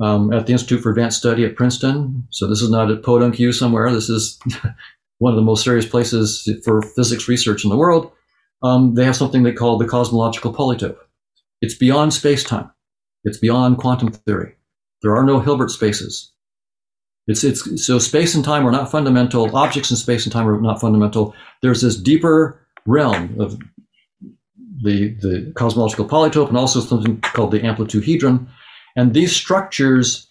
um, 0.00 0.32
at 0.32 0.46
the 0.46 0.52
Institute 0.52 0.82
for 0.82 0.90
Advanced 0.90 1.18
Study 1.18 1.44
at 1.44 1.56
Princeton. 1.56 2.26
So 2.30 2.46
this 2.46 2.62
is 2.62 2.70
not 2.70 2.90
at 2.90 3.02
Podunk 3.02 3.38
U 3.38 3.52
somewhere. 3.52 3.92
This 3.92 4.08
is 4.08 4.38
one 5.18 5.32
of 5.32 5.36
the 5.36 5.42
most 5.42 5.64
serious 5.64 5.86
places 5.86 6.48
for 6.64 6.82
physics 6.82 7.28
research 7.28 7.64
in 7.64 7.70
the 7.70 7.76
world. 7.76 8.12
Um, 8.62 8.94
they 8.94 9.04
have 9.04 9.16
something 9.16 9.42
they 9.42 9.52
call 9.52 9.78
the 9.78 9.86
cosmological 9.86 10.52
polytope. 10.52 10.98
It's 11.60 11.74
beyond 11.74 12.14
space-time. 12.14 12.70
It's 13.24 13.38
beyond 13.38 13.78
quantum 13.78 14.10
theory. 14.10 14.54
There 15.02 15.16
are 15.16 15.24
no 15.24 15.40
Hilbert 15.40 15.70
spaces. 15.70 16.32
It's, 17.26 17.44
it's, 17.44 17.84
so 17.84 17.98
space 17.98 18.34
and 18.34 18.44
time 18.44 18.66
are 18.66 18.70
not 18.70 18.90
fundamental. 18.90 19.54
Objects 19.54 19.90
in 19.90 19.96
space 19.96 20.24
and 20.24 20.32
time 20.32 20.48
are 20.48 20.60
not 20.60 20.80
fundamental. 20.80 21.34
There's 21.62 21.82
this 21.82 21.96
deeper 21.96 22.66
realm 22.86 23.38
of 23.38 23.58
the, 24.82 25.14
the 25.20 25.52
cosmological 25.54 26.08
polytope 26.08 26.48
and 26.48 26.56
also 26.56 26.80
something 26.80 27.20
called 27.20 27.50
the 27.50 27.60
amplituhedron, 27.60 28.48
and 28.98 29.14
these 29.14 29.34
structures 29.34 30.26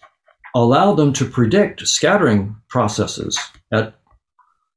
allow 0.54 0.94
them 0.94 1.10
to 1.14 1.24
predict 1.24 1.88
scattering 1.88 2.54
processes 2.68 3.38
at 3.72 3.94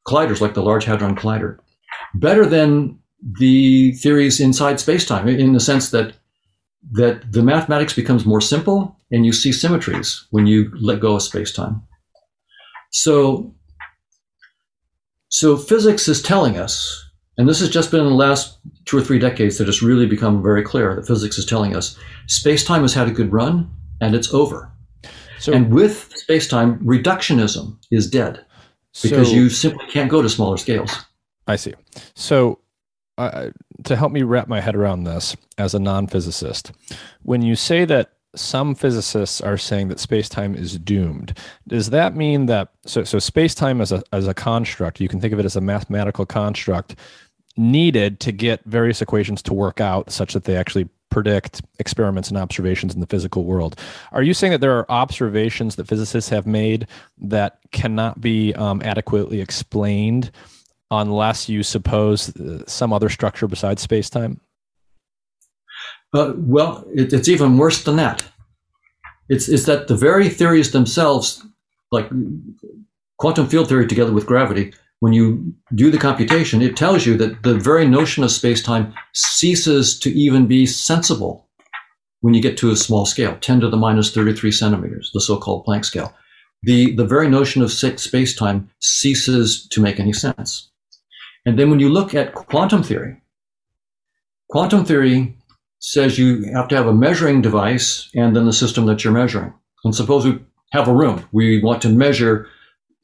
colliders 0.07 0.39
like 0.39 0.53
the 0.53 0.63
Large 0.63 0.85
Hadron 0.85 1.15
Collider 1.15 1.59
better 2.15 2.45
than 2.45 2.97
the 3.39 3.91
theories 3.93 4.39
inside 4.39 4.77
spacetime 4.77 5.27
in 5.37 5.51
the 5.51 5.59
sense 5.59 5.91
that 5.91 6.13
that 6.93 7.31
the 7.33 7.43
mathematics 7.43 7.93
becomes 7.93 8.25
more 8.25 8.41
simple 8.41 8.97
and 9.11 9.25
you 9.25 9.33
see 9.33 9.51
symmetries 9.51 10.25
when 10.31 10.47
you 10.47 10.71
let 10.79 11.01
go 11.01 11.15
of 11.15 11.21
spacetime. 11.21 11.81
So 12.91 13.53
so 15.27 15.57
physics 15.57 16.07
is 16.07 16.21
telling 16.21 16.57
us, 16.57 17.05
and 17.37 17.47
this 17.47 17.59
has 17.59 17.69
just 17.69 17.91
been 17.91 18.01
in 18.01 18.09
the 18.09 18.15
last 18.15 18.57
two 18.85 18.97
or 18.97 19.01
three 19.01 19.19
decades 19.19 19.57
that 19.57 19.67
it's 19.67 19.83
really 19.83 20.05
become 20.05 20.41
very 20.41 20.63
clear 20.63 20.95
that 20.95 21.07
physics 21.07 21.37
is 21.37 21.45
telling 21.45 21.75
us 21.75 21.97
spacetime 22.27 22.81
has 22.81 22.93
had 22.93 23.09
a 23.09 23.17
good 23.19 23.33
run 23.33 23.69
and 24.01 24.15
it's 24.15 24.33
over. 24.33 24.71
So, 25.39 25.53
and 25.53 25.73
with 25.73 26.11
space-time, 26.15 26.79
reductionism 26.79 27.77
is 27.89 28.09
dead 28.09 28.45
because 29.01 29.29
so, 29.29 29.35
you 29.35 29.49
simply 29.49 29.85
can't 29.87 30.09
go 30.09 30.21
to 30.21 30.29
smaller 30.29 30.57
scales. 30.57 30.93
I 31.47 31.55
see. 31.55 31.73
So, 32.15 32.59
uh, 33.17 33.49
to 33.85 33.95
help 33.95 34.11
me 34.11 34.23
wrap 34.23 34.47
my 34.47 34.59
head 34.59 34.75
around 34.75 35.03
this 35.03 35.35
as 35.57 35.73
a 35.73 35.79
non-physicist, 35.79 36.71
when 37.23 37.41
you 37.41 37.55
say 37.55 37.85
that 37.85 38.13
some 38.35 38.75
physicists 38.75 39.41
are 39.41 39.57
saying 39.57 39.87
that 39.89 39.99
space-time 39.99 40.55
is 40.55 40.77
doomed, 40.77 41.37
does 41.67 41.89
that 41.89 42.15
mean 42.15 42.45
that 42.45 42.69
so 42.85 43.03
so 43.03 43.19
space-time 43.19 43.81
as 43.81 43.91
a 43.91 44.03
as 44.13 44.27
a 44.27 44.33
construct, 44.33 44.99
you 44.99 45.07
can 45.07 45.19
think 45.19 45.33
of 45.33 45.39
it 45.39 45.45
as 45.45 45.55
a 45.55 45.61
mathematical 45.61 46.25
construct 46.25 46.95
needed 47.57 48.19
to 48.21 48.31
get 48.31 48.63
various 48.65 49.01
equations 49.01 49.41
to 49.41 49.53
work 49.53 49.81
out 49.81 50.11
such 50.11 50.33
that 50.33 50.45
they 50.45 50.55
actually 50.55 50.87
predict 51.11 51.61
experiments 51.77 52.29
and 52.29 52.37
observations 52.37 52.95
in 52.95 53.01
the 53.01 53.05
physical 53.05 53.43
world. 53.43 53.79
Are 54.11 54.23
you 54.23 54.33
saying 54.33 54.51
that 54.51 54.61
there 54.61 54.77
are 54.77 54.89
observations 54.89 55.75
that 55.75 55.87
physicists 55.87 56.29
have 56.31 56.47
made 56.47 56.87
that 57.19 57.59
cannot 57.71 58.19
be 58.19 58.55
um, 58.55 58.81
adequately 58.83 59.39
explained 59.39 60.31
unless 60.89 61.47
you 61.47 61.61
suppose 61.61 62.35
uh, 62.35 62.63
some 62.65 62.91
other 62.91 63.09
structure 63.09 63.47
besides 63.47 63.81
space 63.81 64.09
time? 64.09 64.41
Uh, 66.13 66.33
well, 66.35 66.83
it, 66.93 67.13
it's 67.13 67.29
even 67.29 67.57
worse 67.57 67.83
than 67.83 67.97
that. 67.97 68.23
It's, 69.29 69.47
it's 69.47 69.65
that 69.65 69.87
the 69.87 69.95
very 69.95 70.27
theories 70.27 70.71
themselves, 70.71 71.45
like 71.91 72.09
quantum 73.17 73.47
field 73.47 73.69
theory 73.69 73.87
together 73.87 74.11
with 74.11 74.25
gravity, 74.25 74.73
when 75.01 75.13
you 75.13 75.53
do 75.73 75.89
the 75.89 75.97
computation, 75.97 76.61
it 76.61 76.77
tells 76.77 77.07
you 77.07 77.17
that 77.17 77.41
the 77.41 77.55
very 77.55 77.87
notion 77.87 78.23
of 78.23 78.29
space-time 78.29 78.93
ceases 79.13 79.97
to 79.97 80.11
even 80.11 80.45
be 80.45 80.67
sensible 80.67 81.49
when 82.19 82.35
you 82.35 82.41
get 82.41 82.55
to 82.57 82.69
a 82.69 82.75
small 82.75 83.07
scale, 83.07 83.35
10 83.41 83.61
to 83.61 83.69
the 83.69 83.77
minus 83.77 84.13
33 84.13 84.51
centimeters, 84.51 85.09
the 85.11 85.19
so-called 85.19 85.65
Planck 85.65 85.85
scale. 85.85 86.13
The, 86.61 86.95
the 86.95 87.03
very 87.03 87.27
notion 87.27 87.63
of 87.63 87.71
space-time 87.71 88.69
ceases 88.79 89.67
to 89.69 89.81
make 89.81 89.99
any 89.99 90.13
sense. 90.13 90.69
And 91.47 91.57
then 91.57 91.71
when 91.71 91.79
you 91.79 91.89
look 91.89 92.13
at 92.13 92.35
quantum 92.35 92.83
theory, 92.83 93.19
quantum 94.51 94.85
theory 94.85 95.35
says 95.79 96.19
you 96.19 96.43
have 96.53 96.67
to 96.67 96.75
have 96.75 96.85
a 96.85 96.93
measuring 96.93 97.41
device 97.41 98.07
and 98.13 98.35
then 98.35 98.45
the 98.45 98.53
system 98.53 98.85
that 98.85 99.03
you're 99.03 99.13
measuring. 99.13 99.51
And 99.83 99.95
suppose 99.95 100.25
we 100.25 100.39
have 100.73 100.87
a 100.87 100.93
room. 100.93 101.27
We 101.31 101.59
want 101.63 101.81
to 101.81 101.89
measure 101.89 102.47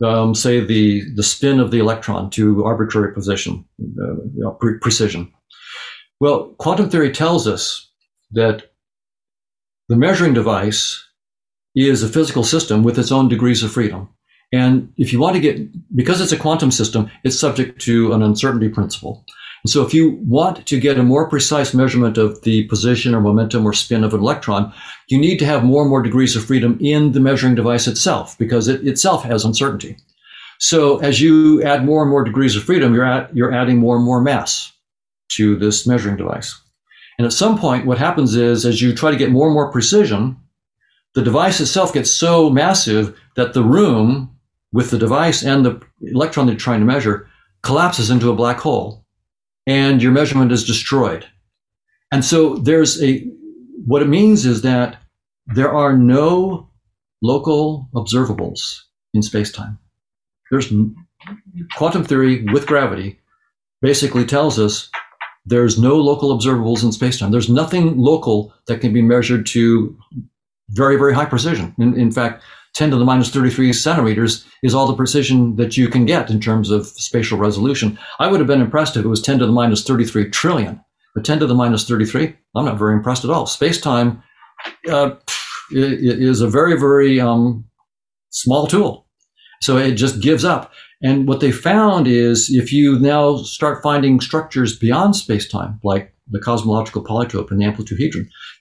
um, 0.03 0.35
say 0.35 0.59
the 0.59 1.03
the 1.15 1.23
spin 1.23 1.59
of 1.59 1.71
the 1.71 1.79
electron 1.79 2.29
to 2.31 2.63
arbitrary 2.65 3.13
position 3.13 3.65
uh, 3.81 4.15
you 4.35 4.43
know, 4.43 4.51
pre- 4.51 4.79
precision. 4.79 5.31
Well, 6.19 6.55
quantum 6.57 6.89
theory 6.89 7.11
tells 7.11 7.47
us 7.47 7.91
that 8.31 8.71
the 9.89 9.95
measuring 9.95 10.33
device 10.33 11.03
is 11.75 12.03
a 12.03 12.09
physical 12.09 12.43
system 12.43 12.83
with 12.83 12.97
its 12.97 13.11
own 13.11 13.27
degrees 13.27 13.63
of 13.63 13.71
freedom. 13.71 14.09
And 14.51 14.93
if 14.97 15.11
you 15.11 15.19
want 15.19 15.35
to 15.35 15.41
get, 15.41 15.95
because 15.95 16.21
it's 16.21 16.31
a 16.31 16.37
quantum 16.37 16.71
system, 16.71 17.11
it's 17.23 17.39
subject 17.39 17.81
to 17.81 18.13
an 18.13 18.23
uncertainty 18.23 18.69
principle. 18.69 19.25
So 19.67 19.85
if 19.85 19.93
you 19.93 20.11
want 20.25 20.65
to 20.67 20.79
get 20.79 20.99
a 20.99 21.03
more 21.03 21.29
precise 21.29 21.73
measurement 21.73 22.17
of 22.17 22.41
the 22.41 22.65
position 22.65 23.15
or 23.15 23.21
momentum 23.21 23.65
or 23.65 23.73
spin 23.73 24.03
of 24.03 24.13
an 24.13 24.19
electron, 24.19 24.73
you 25.07 25.17
need 25.17 25.39
to 25.39 25.45
have 25.45 25.63
more 25.63 25.81
and 25.81 25.89
more 25.89 26.01
degrees 26.01 26.35
of 26.35 26.45
freedom 26.45 26.77
in 26.81 27.13
the 27.13 27.19
measuring 27.19 27.55
device 27.55 27.87
itself 27.87 28.37
because 28.37 28.67
it 28.67 28.87
itself 28.87 29.23
has 29.23 29.45
uncertainty. 29.45 29.97
So 30.59 30.97
as 30.99 31.21
you 31.21 31.63
add 31.63 31.85
more 31.85 32.01
and 32.01 32.11
more 32.11 32.23
degrees 32.23 32.55
of 32.55 32.63
freedom, 32.63 32.93
you're, 32.93 33.05
at, 33.05 33.35
you're 33.35 33.53
adding 33.53 33.77
more 33.77 33.95
and 33.95 34.05
more 34.05 34.21
mass 34.21 34.71
to 35.29 35.55
this 35.55 35.85
measuring 35.85 36.17
device. 36.17 36.59
And 37.17 37.25
at 37.25 37.33
some 37.33 37.57
point, 37.57 37.85
what 37.85 37.97
happens 37.97 38.35
is 38.35 38.65
as 38.65 38.81
you 38.81 38.93
try 38.93 39.11
to 39.11 39.17
get 39.17 39.31
more 39.31 39.47
and 39.47 39.53
more 39.53 39.71
precision, 39.71 40.37
the 41.15 41.23
device 41.23 41.59
itself 41.59 41.93
gets 41.93 42.11
so 42.11 42.49
massive 42.49 43.19
that 43.35 43.53
the 43.53 43.63
room 43.63 44.35
with 44.71 44.91
the 44.91 44.99
device 44.99 45.43
and 45.43 45.65
the 45.65 45.81
electron 46.01 46.45
that 46.45 46.53
you're 46.53 46.59
trying 46.59 46.79
to 46.79 46.85
measure 46.85 47.27
collapses 47.63 48.11
into 48.11 48.29
a 48.29 48.35
black 48.35 48.59
hole 48.59 49.06
and 49.67 50.01
your 50.01 50.11
measurement 50.11 50.51
is 50.51 50.65
destroyed. 50.65 51.25
And 52.11 52.23
so 52.23 52.55
there's 52.55 53.03
a, 53.03 53.19
what 53.85 54.01
it 54.01 54.07
means 54.07 54.45
is 54.45 54.61
that 54.61 54.97
there 55.53 55.71
are 55.71 55.95
no 55.95 56.69
local 57.21 57.89
observables 57.93 58.81
in 59.13 59.21
space-time. 59.21 59.77
There's 60.49 60.71
quantum 61.75 62.05
theory 62.05 62.45
with 62.45 62.65
gravity 62.65 63.19
basically 63.81 64.25
tells 64.25 64.57
us 64.57 64.89
there's 65.45 65.77
no 65.77 65.97
local 65.97 66.37
observables 66.37 66.83
in 66.83 66.91
space-time. 66.91 67.31
There's 67.31 67.49
nothing 67.49 67.97
local 67.97 68.53
that 68.67 68.81
can 68.81 68.93
be 68.93 69.01
measured 69.01 69.45
to 69.47 69.97
very, 70.69 70.97
very 70.97 71.13
high 71.13 71.25
precision. 71.25 71.73
In, 71.77 71.97
in 71.99 72.11
fact, 72.11 72.43
10 72.77 72.91
to 72.91 72.95
the 72.95 73.05
minus 73.05 73.31
33 73.31 73.73
centimeters 73.73 74.45
is 74.61 74.75
all 74.75 74.85
the 74.85 74.95
precision 74.95 75.55
that 75.55 75.77
you 75.77 75.87
can 75.87 76.05
get 76.05 76.29
in 76.29 76.39
terms 76.39 76.69
of 76.69 76.85
spatial 76.85 77.35
resolution. 77.35 77.97
I 78.19 78.27
would 78.27 78.39
have 78.39 78.45
been 78.45 78.61
impressed 78.61 78.95
if 78.95 79.03
it 79.03 79.07
was 79.07 79.19
10 79.19 79.39
to 79.39 79.47
the 79.47 79.51
minus 79.51 79.83
33 79.83 80.29
trillion, 80.29 80.79
but 81.15 81.25
10 81.25 81.39
to 81.39 81.47
the 81.47 81.55
minus 81.55 81.87
33, 81.87 82.35
I'm 82.55 82.65
not 82.65 82.77
very 82.77 82.93
impressed 82.93 83.23
at 83.23 83.31
all. 83.31 83.47
Space 83.47 83.81
time, 83.81 84.21
uh, 84.87 85.15
is 85.71 86.41
a 86.41 86.47
very, 86.47 86.79
very 86.79 87.19
um, 87.19 87.65
small 88.29 88.67
tool. 88.67 89.07
So 89.63 89.77
it 89.77 89.93
just 89.93 90.21
gives 90.21 90.45
up. 90.45 90.71
And 91.01 91.27
what 91.27 91.39
they 91.39 91.51
found 91.51 92.07
is 92.07 92.49
if 92.51 92.71
you 92.71 92.99
now 92.99 93.37
start 93.37 93.81
finding 93.81 94.21
structures 94.21 94.77
beyond 94.77 95.15
space-time, 95.15 95.79
like 95.83 96.13
the 96.29 96.39
cosmological 96.39 97.03
polytope 97.03 97.49
and 97.49 97.59
the 97.59 97.65
amplitude 97.65 97.99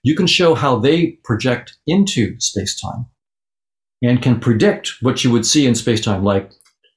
you 0.02 0.14
can 0.14 0.26
show 0.26 0.55
how 0.55 0.78
they 0.78 1.18
project 1.24 1.76
into 1.86 2.40
space-time 2.40 3.06
and 4.02 4.23
can 4.23 4.40
predict 4.40 4.93
what 5.01 5.24
you 5.24 5.31
would 5.31 5.47
see 5.47 5.66
in 5.66 5.74
space-time, 5.74 6.23
like 6.23 6.52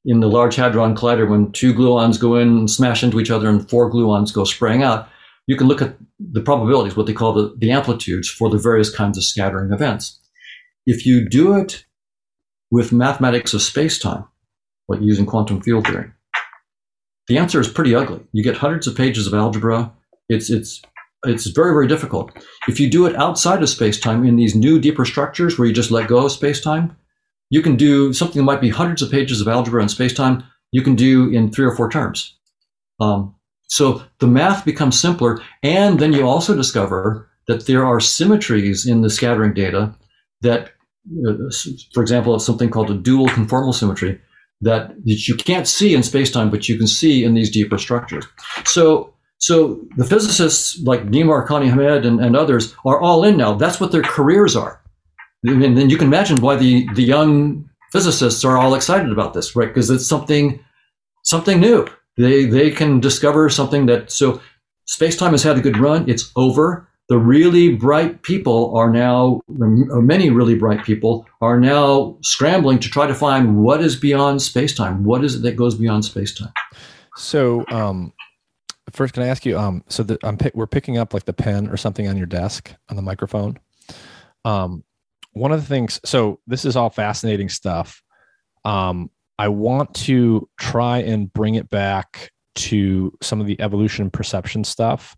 in 0.06 0.20
the 0.20 0.30
Large 0.30 0.56
Hadron 0.56 0.96
Collider 0.96 1.30
when 1.30 1.52
two 1.52 1.74
gluons 1.74 2.20
go 2.20 2.36
in 2.36 2.48
and 2.48 2.72
smash 2.72 3.04
into 3.04 3.20
each 3.20 3.32
other 3.32 3.50
and 3.50 3.70
four 3.70 3.92
gluons 3.92 4.34
go 4.34 4.44
spraying 4.44 4.84
out. 4.84 5.08
You 5.48 5.56
can 5.56 5.68
look 5.68 5.82
at 5.82 5.96
the 6.20 6.42
probabilities, 6.42 6.96
what 6.96 7.06
they 7.06 7.14
call 7.14 7.34
the, 7.34 7.56
the 7.58 7.72
amplitudes 7.72 8.30
for 8.30 8.50
the 8.50 8.58
various 8.58 8.94
kinds 8.94 9.18
of 9.18 9.24
scattering 9.24 9.74
events. 9.74 10.20
If 10.86 11.06
you 11.06 11.28
do 11.28 11.56
it 11.56 11.86
with 12.72 12.92
mathematics 12.92 13.54
of 13.54 13.62
space-time, 13.62 14.26
like 14.88 15.02
using 15.02 15.26
quantum 15.26 15.62
field 15.62 15.88
theory? 15.88 16.12
The 17.28 17.38
answer 17.38 17.60
is 17.60 17.68
pretty 17.68 17.94
ugly. 17.94 18.22
You 18.32 18.44
get 18.44 18.58
hundreds 18.58 18.88
of 18.88 18.96
pages 18.96 19.28
of 19.28 19.34
algebra. 19.34 19.92
It's 20.30 20.50
it's 20.50 20.82
it's 21.24 21.48
very 21.48 21.74
very 21.74 21.88
difficult. 21.88 22.32
If 22.68 22.80
you 22.80 22.90
do 22.90 23.06
it 23.06 23.16
outside 23.16 23.62
of 23.62 23.70
space-time 23.70 24.26
in 24.26 24.36
these 24.36 24.56
new 24.56 24.80
deeper 24.80 25.06
structures 25.06 25.58
where 25.58 25.68
you 25.68 25.74
just 25.74 25.92
let 25.92 26.08
go 26.08 26.26
of 26.26 26.32
space-time, 26.32 26.96
you 27.50 27.62
can 27.62 27.76
do 27.76 28.14
something 28.14 28.40
that 28.40 28.46
might 28.46 28.62
be 28.62 28.70
hundreds 28.70 29.02
of 29.02 29.12
pages 29.12 29.42
of 29.42 29.48
algebra 29.48 29.82
in 29.82 29.90
space-time. 29.90 30.44
You 30.72 30.82
can 30.82 30.96
do 30.96 31.30
in 31.30 31.52
three 31.52 31.66
or 31.66 31.76
four 31.76 31.90
terms. 31.90 32.38
Um, 33.00 33.36
so 33.68 34.04
the 34.20 34.28
math 34.28 34.66
becomes 34.66 35.00
simpler, 35.00 35.42
and 35.64 36.00
then 36.00 36.14
you 36.14 36.28
also 36.28 36.56
discover 36.56 37.30
that 37.48 37.66
there 37.66 37.86
are 37.86 38.00
symmetries 38.00 38.86
in 38.86 39.02
the 39.02 39.10
scattering 39.10 39.54
data 39.54 39.96
that, 40.42 40.72
uh, 41.28 41.34
for 41.94 42.02
example, 42.02 42.38
something 42.40 42.70
called 42.70 42.92
a 42.92 42.96
dual 42.96 43.28
conformal 43.30 43.74
symmetry 43.74 44.22
that, 44.62 44.94
you 45.04 45.36
can't 45.36 45.68
see 45.68 45.96
in 45.96 46.04
space-time, 46.04 46.50
but 46.52 46.70
you 46.70 46.78
can 46.78 46.88
see 46.88 47.24
in 47.24 47.34
these 47.34 47.50
deeper 47.50 47.78
structures. 47.78 48.26
So, 48.66 49.14
so 49.40 49.80
the 49.98 50.06
physicists 50.06 50.80
like 50.84 51.08
Nima 51.08 51.46
Arkani 51.46 51.70
Hamed 51.70 52.06
and, 52.06 52.20
and 52.20 52.36
others 52.36 52.76
are 52.86 53.00
all 53.00 53.24
in 53.24 53.38
now. 53.38 53.54
That's 53.54 53.80
what 53.80 53.92
their 53.92 54.02
careers 54.02 54.56
are. 54.56 54.82
And 55.44 55.78
then 55.78 55.90
you 55.90 55.98
can 55.98 56.08
imagine 56.08 56.42
why 56.42 56.58
the, 56.58 56.88
the 56.94 57.04
young 57.04 57.70
physicists 57.92 58.44
are 58.44 58.58
all 58.58 58.76
excited 58.76 59.12
about 59.12 59.34
this, 59.34 59.56
right? 59.56 59.70
Because 59.70 59.90
it's 59.90 60.06
something 60.06 60.60
something 61.24 61.60
new. 61.60 61.88
They 62.18 62.46
they 62.46 62.70
can 62.70 63.00
discover 63.00 63.50
something 63.50 63.86
that 63.88 64.12
so 64.12 64.42
space-time 64.86 65.32
has 65.32 65.44
had 65.44 65.58
a 65.58 65.62
good 65.62 65.78
run. 65.78 66.10
It's 66.10 66.32
over 66.36 66.90
the 67.10 67.18
really 67.18 67.76
bright 67.76 68.22
people 68.22 68.76
are 68.78 68.90
now, 68.90 69.42
many 69.48 70.30
really 70.30 70.56
bright 70.56 70.84
people 70.84 71.26
are 71.42 71.60
now 71.60 72.18
scrambling 72.22 72.78
to 72.80 72.90
try 72.90 73.08
to 73.08 73.16
find 73.16 73.58
what 73.58 73.82
is 73.82 73.96
beyond 73.96 74.44
space-time. 74.44 75.04
What 75.04 75.24
is 75.24 75.36
it 75.36 75.42
that 75.42 75.56
goes 75.56 75.74
beyond 75.74 76.06
space-time? 76.06 76.54
So, 77.16 77.66
um, 77.70 78.14
first, 78.94 79.14
can 79.14 79.24
I 79.24 79.28
ask 79.28 79.46
you? 79.46 79.58
Um, 79.58 79.84
so 79.88 80.04
the, 80.04 80.18
I'm 80.24 80.38
we're 80.54 80.68
picking 80.68 80.98
up 80.98 81.14
like 81.14 81.26
the 81.26 81.34
pen 81.34 81.68
or 81.70 81.78
something 81.78 82.08
on 82.08 82.18
your 82.18 82.28
desk 82.28 82.74
on 82.90 82.96
the 82.96 83.02
microphone. 83.02 83.60
Um, 84.46 84.84
one 85.34 85.52
of 85.52 85.62
the 85.62 85.68
things. 85.68 86.00
So 86.06 86.40
this 86.48 86.66
is 86.66 86.76
all 86.76 86.90
fascinating 86.90 87.50
stuff. 87.50 88.02
Um, 88.66 89.10
I 89.38 89.48
want 89.48 89.94
to 89.96 90.50
try 90.60 90.98
and 91.00 91.32
bring 91.32 91.56
it 91.56 91.70
back 91.70 92.32
to 92.56 93.14
some 93.22 93.40
of 93.40 93.48
the 93.48 93.60
evolution 93.62 94.10
perception 94.10 94.64
stuff 94.64 95.16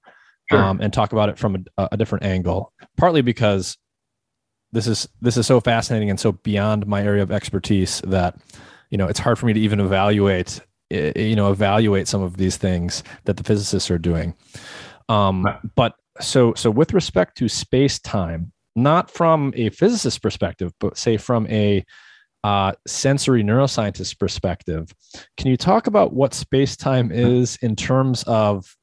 sure. 0.49 0.63
um, 0.63 0.79
and 0.79 0.93
talk 0.93 1.11
about 1.11 1.29
it 1.29 1.39
from 1.39 1.65
a, 1.77 1.89
a 1.93 1.97
different 1.97 2.25
angle. 2.25 2.71
Partly 2.97 3.21
because 3.21 3.77
this 4.71 4.87
is 4.87 5.07
this 5.21 5.37
is 5.37 5.47
so 5.47 5.59
fascinating 5.59 6.09
and 6.09 6.19
so 6.19 6.31
beyond 6.31 6.87
my 6.87 7.03
area 7.03 7.23
of 7.23 7.31
expertise 7.31 8.01
that 8.01 8.37
you 8.89 8.97
know 8.97 9.07
it's 9.07 9.19
hard 9.19 9.37
for 9.37 9.45
me 9.45 9.53
to 9.53 9.59
even 9.59 9.79
evaluate 9.79 10.61
you 10.91 11.35
know 11.35 11.51
evaluate 11.51 12.07
some 12.07 12.21
of 12.21 12.37
these 12.37 12.57
things 12.57 13.03
that 13.25 13.37
the 13.37 13.43
physicists 13.43 13.89
are 13.89 13.97
doing. 13.97 14.35
Um, 15.09 15.45
but 15.75 15.95
so 16.19 16.53
so 16.53 16.69
with 16.69 16.93
respect 16.93 17.37
to 17.37 17.49
space 17.49 17.99
time, 17.99 18.51
not 18.75 19.09
from 19.11 19.53
a 19.55 19.69
physicist 19.69 20.21
perspective, 20.21 20.73
but 20.79 20.97
say 20.97 21.17
from 21.17 21.47
a 21.47 21.83
uh, 22.43 22.73
sensory 22.87 23.43
neuroscientist 23.43 24.17
perspective, 24.17 24.93
can 25.37 25.47
you 25.47 25.57
talk 25.57 25.87
about 25.87 26.13
what 26.13 26.33
space 26.33 26.75
time 26.75 27.11
is 27.11 27.57
in 27.61 27.75
terms 27.75 28.23
of 28.23 28.75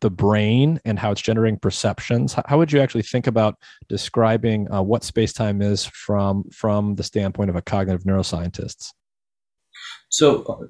the 0.00 0.10
brain 0.10 0.80
and 0.84 0.98
how 0.98 1.10
it's 1.10 1.20
generating 1.20 1.58
perceptions? 1.58 2.34
How 2.46 2.58
would 2.58 2.72
you 2.72 2.80
actually 2.80 3.02
think 3.02 3.26
about 3.26 3.56
describing 3.88 4.70
uh, 4.72 4.82
what 4.82 5.04
space-time 5.04 5.60
is 5.62 5.84
from 5.86 6.44
from 6.52 6.94
the 6.94 7.02
standpoint 7.02 7.50
of 7.50 7.56
a 7.56 7.62
cognitive 7.62 8.04
neuroscientist? 8.04 8.92
So 10.08 10.68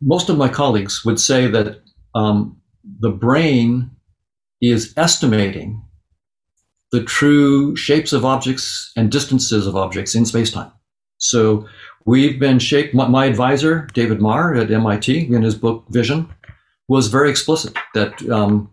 most 0.00 0.28
of 0.28 0.38
my 0.38 0.48
colleagues 0.48 1.04
would 1.04 1.20
say 1.20 1.46
that 1.46 1.80
um, 2.14 2.60
the 3.00 3.10
brain 3.10 3.90
is 4.60 4.94
estimating 4.96 5.82
the 6.92 7.02
true 7.02 7.76
shapes 7.76 8.12
of 8.12 8.24
objects 8.24 8.92
and 8.96 9.10
distances 9.10 9.66
of 9.66 9.76
objects 9.76 10.14
in 10.14 10.24
space-time 10.24 10.70
so 11.18 11.66
we've 12.06 12.38
been 12.38 12.58
shaped 12.58 12.94
my, 12.94 13.06
my 13.06 13.26
advisor 13.26 13.88
david 13.92 14.20
marr 14.20 14.54
at 14.54 14.68
mit 14.68 15.08
in 15.08 15.42
his 15.42 15.54
book 15.54 15.84
vision 15.90 16.28
was 16.88 17.08
very 17.08 17.28
explicit 17.28 17.76
that 17.94 18.28
um, 18.30 18.70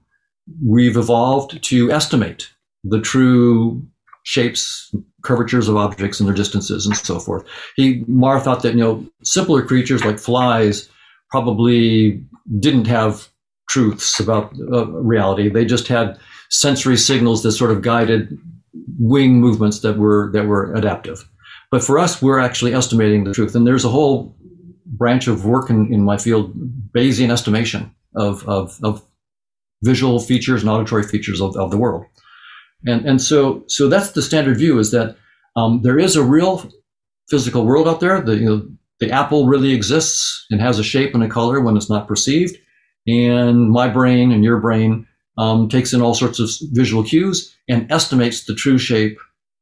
we've 0.65 0.97
evolved 0.97 1.61
to 1.63 1.91
estimate 1.91 2.49
the 2.83 3.01
true 3.01 3.81
shapes, 4.23 4.93
curvatures 5.21 5.67
of 5.67 5.77
objects 5.77 6.19
and 6.19 6.27
their 6.27 6.35
distances 6.35 6.85
and 6.85 6.95
so 6.95 7.19
forth. 7.19 7.45
He 7.75 8.03
Marr 8.07 8.39
thought 8.39 8.63
that 8.63 8.73
you 8.73 8.79
know 8.81 9.05
simpler 9.23 9.61
creatures 9.61 10.03
like 10.03 10.19
flies 10.19 10.89
probably 11.33 12.23
didn't 12.59 12.85
have 12.85 13.27
truths 13.67 14.19
about 14.19 14.53
uh, 14.71 14.85
reality. 14.85 15.49
They 15.49 15.65
just 15.65 15.87
had 15.87 16.19
sensory 16.51 16.97
signals 16.97 17.41
that 17.41 17.53
sort 17.53 17.71
of 17.71 17.81
guided 17.81 18.37
wing 18.99 19.41
movements 19.41 19.79
that 19.79 19.97
were 19.97 20.29
that 20.33 20.45
were 20.45 20.71
adaptive. 20.75 21.27
But 21.71 21.83
for 21.83 21.97
us, 21.97 22.21
we're 22.21 22.37
actually 22.37 22.75
estimating 22.75 23.23
the 23.23 23.33
truth, 23.33 23.55
and 23.55 23.65
there's 23.65 23.85
a 23.85 23.89
whole 23.89 24.35
branch 24.85 25.27
of 25.27 25.43
work 25.43 25.71
in, 25.71 25.91
in 25.91 26.03
my 26.03 26.17
field, 26.17 26.53
Bayesian 26.95 27.31
estimation, 27.31 27.91
of, 28.15 28.47
of, 28.47 28.77
of 28.83 29.01
visual 29.81 30.19
features 30.19 30.61
and 30.61 30.69
auditory 30.69 31.01
features 31.01 31.41
of, 31.41 31.57
of 31.57 31.71
the 31.71 31.77
world. 31.77 32.05
And, 32.85 33.05
and 33.09 33.19
so, 33.19 33.63
so 33.67 33.89
that's 33.89 34.11
the 34.11 34.21
standard 34.21 34.57
view 34.57 34.77
is 34.77 34.91
that 34.91 35.15
um, 35.55 35.81
there 35.81 35.97
is 35.97 36.15
a 36.15 36.23
real 36.23 36.69
physical 37.27 37.65
world 37.65 37.87
out 37.87 38.01
there. 38.01 38.21
The, 38.21 38.35
you 38.35 38.45
know, 38.45 38.67
the 38.99 39.11
apple 39.11 39.47
really 39.47 39.73
exists 39.73 40.45
and 40.49 40.61
has 40.61 40.79
a 40.79 40.83
shape 40.83 41.13
and 41.13 41.23
a 41.23 41.29
color 41.29 41.61
when 41.61 41.75
it's 41.75 41.89
not 41.89 42.07
perceived. 42.07 42.57
And 43.07 43.69
my 43.69 43.87
brain 43.87 44.31
and 44.31 44.43
your 44.43 44.59
brain 44.59 45.07
um, 45.37 45.67
takes 45.67 45.93
in 45.93 46.01
all 46.01 46.13
sorts 46.13 46.39
of 46.39 46.49
visual 46.71 47.03
cues 47.03 47.55
and 47.67 47.91
estimates 47.91 48.45
the 48.45 48.55
true 48.55 48.77
shape 48.77 49.17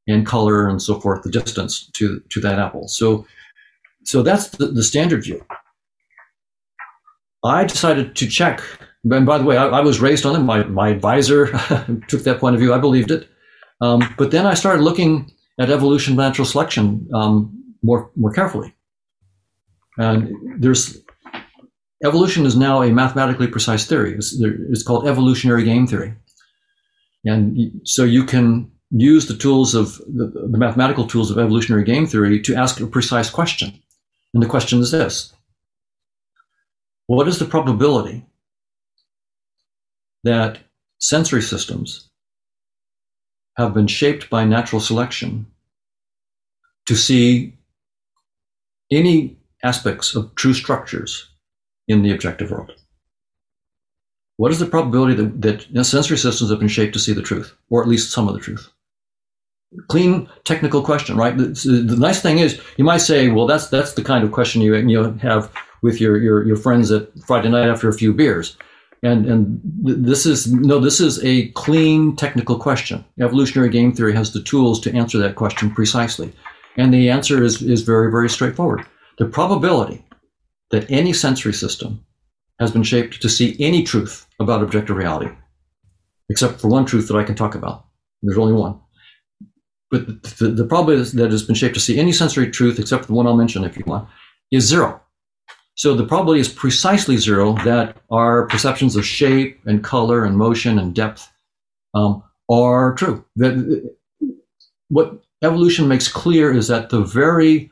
and 0.07 0.25
color 0.25 0.67
and 0.67 0.81
so 0.81 0.99
forth, 0.99 1.23
the 1.23 1.31
distance 1.31 1.89
to, 1.93 2.21
to 2.29 2.39
that 2.41 2.59
apple. 2.59 2.87
So, 2.87 3.25
so 4.03 4.21
that's 4.21 4.49
the, 4.49 4.67
the 4.67 4.83
standard 4.83 5.23
view. 5.23 5.43
I 7.43 7.63
decided 7.63 8.15
to 8.15 8.27
check. 8.27 8.61
And 9.09 9.25
by 9.25 9.37
the 9.37 9.43
way, 9.43 9.57
I, 9.57 9.67
I 9.67 9.81
was 9.81 9.99
raised 9.99 10.25
on 10.25 10.35
it. 10.35 10.43
My, 10.43 10.63
my 10.63 10.89
advisor 10.89 11.47
took 12.07 12.23
that 12.23 12.39
point 12.39 12.55
of 12.55 12.61
view. 12.61 12.73
I 12.73 12.77
believed 12.77 13.11
it. 13.11 13.27
Um, 13.79 14.03
but 14.17 14.31
then 14.31 14.45
I 14.45 14.53
started 14.53 14.83
looking 14.83 15.31
at 15.59 15.71
evolution 15.71 16.15
natural 16.15 16.45
selection 16.45 17.07
um, 17.13 17.51
more, 17.81 18.11
more 18.15 18.31
carefully. 18.31 18.75
And 19.97 20.31
there's 20.59 20.97
evolution 22.03 22.45
is 22.45 22.55
now 22.55 22.81
a 22.81 22.91
mathematically 22.91 23.47
precise 23.47 23.85
theory. 23.85 24.15
It's, 24.15 24.35
it's 24.41 24.83
called 24.83 25.07
evolutionary 25.07 25.63
game 25.63 25.87
theory. 25.87 26.15
And 27.25 27.81
so 27.83 28.03
you 28.03 28.23
can 28.23 28.71
use 28.89 29.27
the 29.27 29.37
tools 29.37 29.75
of 29.75 29.97
the, 29.99 30.47
the 30.51 30.57
mathematical 30.57 31.07
tools 31.07 31.31
of 31.31 31.37
evolutionary 31.37 31.83
game 31.83 32.07
theory 32.07 32.41
to 32.41 32.55
ask 32.55 32.79
a 32.79 32.87
precise 32.87 33.29
question. 33.29 33.81
And 34.33 34.41
the 34.41 34.47
question 34.47 34.79
is 34.79 34.91
this 34.91 35.33
what 37.07 37.27
is 37.27 37.39
the 37.39 37.45
probability 37.45 38.25
that 40.23 40.59
sensory 40.99 41.41
systems 41.41 42.09
have 43.57 43.73
been 43.73 43.87
shaped 43.87 44.29
by 44.29 44.45
natural 44.45 44.79
selection 44.79 45.45
to 46.85 46.95
see 46.95 47.57
any 48.91 49.37
aspects 49.63 50.15
of 50.15 50.33
true 50.35 50.53
structures 50.53 51.29
in 51.87 52.03
the 52.03 52.11
objective 52.11 52.51
world? 52.51 52.71
What 54.37 54.51
is 54.51 54.59
the 54.59 54.65
probability 54.65 55.15
that, 55.15 55.67
that 55.73 55.85
sensory 55.85 56.17
systems 56.17 56.49
have 56.49 56.59
been 56.59 56.67
shaped 56.67 56.93
to 56.93 56.99
see 56.99 57.13
the 57.13 57.21
truth, 57.21 57.55
or 57.69 57.81
at 57.81 57.87
least 57.87 58.11
some 58.11 58.27
of 58.27 58.33
the 58.33 58.39
truth? 58.39 58.69
Clean 59.87 60.27
technical 60.43 60.81
question, 60.81 61.15
right? 61.15 61.37
The, 61.37 61.45
the 61.85 61.95
nice 61.95 62.21
thing 62.21 62.39
is, 62.39 62.59
you 62.77 62.83
might 62.83 62.97
say, 62.97 63.29
well, 63.29 63.47
that's 63.47 63.67
that's 63.67 63.93
the 63.93 64.03
kind 64.03 64.23
of 64.23 64.31
question 64.31 64.61
you 64.61 64.75
you 64.75 65.13
have 65.21 65.51
with 65.81 66.01
your, 66.01 66.17
your, 66.17 66.45
your 66.45 66.57
friends 66.57 66.91
at 66.91 67.07
Friday 67.25 67.49
night 67.49 67.69
after 67.69 67.87
a 67.87 67.93
few 67.93 68.13
beers. 68.13 68.57
And 69.03 69.25
and 69.25 69.61
this 69.83 70.25
is 70.25 70.51
no, 70.51 70.79
this 70.79 70.99
is 70.99 71.23
a 71.23 71.47
clean 71.49 72.15
technical 72.15 72.57
question. 72.57 73.03
Evolutionary 73.19 73.69
game 73.69 73.93
theory 73.93 74.13
has 74.13 74.33
the 74.33 74.43
tools 74.43 74.79
to 74.81 74.93
answer 74.93 75.17
that 75.19 75.35
question 75.35 75.71
precisely, 75.73 76.31
and 76.77 76.93
the 76.93 77.09
answer 77.09 77.43
is 77.43 77.61
is 77.63 77.81
very 77.81 78.11
very 78.11 78.29
straightforward. 78.29 78.85
The 79.21 79.27
probability 79.27 80.03
that 80.71 80.89
any 80.89 81.13
sensory 81.13 81.53
system 81.53 82.03
has 82.59 82.71
been 82.71 82.81
shaped 82.81 83.21
to 83.21 83.29
see 83.29 83.55
any 83.59 83.83
truth 83.83 84.25
about 84.39 84.63
objective 84.63 84.95
reality, 84.95 85.29
except 86.27 86.59
for 86.59 86.69
one 86.69 86.87
truth 86.87 87.07
that 87.07 87.15
I 87.15 87.23
can 87.23 87.35
talk 87.35 87.53
about. 87.53 87.85
There's 88.23 88.39
only 88.39 88.53
one. 88.53 88.79
But 89.91 90.23
the, 90.23 90.47
the 90.47 90.65
probability 90.65 91.17
that 91.17 91.31
it's 91.31 91.43
been 91.43 91.53
shaped 91.53 91.75
to 91.75 91.79
see 91.79 91.99
any 91.99 92.13
sensory 92.13 92.49
truth, 92.49 92.79
except 92.79 93.03
for 93.03 93.07
the 93.09 93.13
one 93.13 93.27
I'll 93.27 93.37
mention 93.37 93.63
if 93.63 93.77
you 93.77 93.83
want, 93.85 94.09
is 94.49 94.65
zero. 94.65 94.99
So 95.75 95.93
the 95.93 96.07
probability 96.07 96.41
is 96.41 96.49
precisely 96.49 97.17
zero 97.17 97.53
that 97.63 97.97
our 98.09 98.47
perceptions 98.47 98.95
of 98.95 99.05
shape 99.05 99.59
and 99.67 99.83
color 99.83 100.25
and 100.25 100.35
motion 100.35 100.79
and 100.79 100.95
depth 100.95 101.29
um, 101.93 102.23
are 102.49 102.95
true. 102.95 103.23
That 103.35 103.87
what 104.89 105.21
evolution 105.43 105.87
makes 105.87 106.07
clear 106.07 106.51
is 106.51 106.69
that 106.69 106.89
the 106.89 107.03
very 107.03 107.69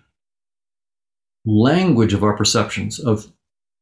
language 1.46 2.14
of 2.14 2.24
our 2.24 2.36
perceptions 2.36 3.00
of 3.00 3.32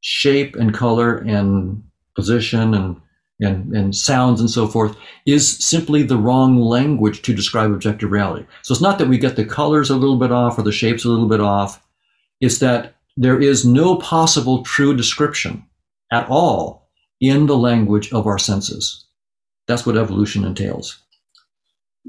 shape 0.01 0.55
and 0.55 0.73
color 0.73 1.17
and 1.17 1.83
position 2.15 2.73
and 2.73 3.01
and, 3.39 3.71
and 3.75 3.95
sounds 3.95 4.39
and 4.41 4.49
so 4.49 4.67
forth 4.67 4.97
is 5.27 5.63
simply 5.63 6.01
the 6.01 6.17
wrong 6.17 6.59
language 6.59 7.21
to 7.21 7.35
describe 7.35 7.71
objective 7.71 8.11
reality. 8.11 8.45
So 8.63 8.71
it's 8.71 8.81
not 8.81 8.97
that 8.97 9.07
we 9.07 9.19
get 9.19 9.35
the 9.35 9.45
colors 9.45 9.91
a 9.91 9.95
little 9.95 10.17
bit 10.17 10.31
off 10.31 10.57
or 10.57 10.63
the 10.63 10.71
shapes 10.71 11.05
a 11.05 11.09
little 11.09 11.27
bit 11.27 11.39
off. 11.39 11.79
It's 12.41 12.57
that 12.59 12.95
there 13.15 13.39
is 13.39 13.63
no 13.63 13.95
possible 13.97 14.63
true 14.63 14.95
description 14.95 15.63
at 16.11 16.27
all 16.29 16.89
in 17.21 17.45
the 17.45 17.57
language 17.57 18.11
of 18.11 18.25
our 18.25 18.39
senses. 18.39 19.05
That's 19.67 19.85
what 19.85 19.97
evolution 19.97 20.45
entails. 20.45 20.99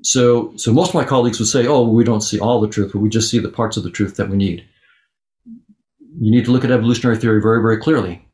So, 0.03 0.57
so 0.57 0.73
most 0.73 0.91
of 0.91 0.95
my 0.95 1.05
colleagues 1.05 1.41
would 1.41 1.49
say, 1.49 1.66
oh, 1.66 1.83
we 1.89 2.05
don't 2.05 2.20
see 2.20 2.39
all 2.39 2.61
the 2.61 2.69
truth, 2.69 2.93
but 2.93 3.01
we 3.01 3.09
just 3.09 3.31
see 3.31 3.39
the 3.39 3.49
parts 3.49 3.77
of 3.77 3.83
the 3.83 3.91
truth 3.91 4.16
that 4.16 4.29
we 4.29 4.37
need. 4.37 4.65
You 6.20 6.31
need 6.31 6.45
to 6.47 6.51
look 6.51 6.65
at 6.65 6.70
evolutionary 6.70 7.16
theory 7.16 7.40
very, 7.40 7.61
very 7.61 7.78
clearly. 7.78 8.24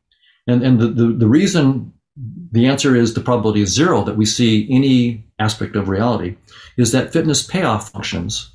And, 0.47 0.63
and 0.63 0.79
the, 0.79 0.87
the, 0.87 1.07
the 1.13 1.27
reason 1.27 1.93
the 2.51 2.67
answer 2.67 2.95
is 2.95 3.13
the 3.13 3.21
probability 3.21 3.61
is 3.61 3.73
zero 3.73 4.03
that 4.03 4.17
we 4.17 4.25
see 4.25 4.67
any 4.71 5.25
aspect 5.39 5.75
of 5.75 5.89
reality 5.89 6.37
is 6.77 6.91
that 6.91 7.11
fitness 7.11 7.43
payoff 7.43 7.91
functions 7.91 8.51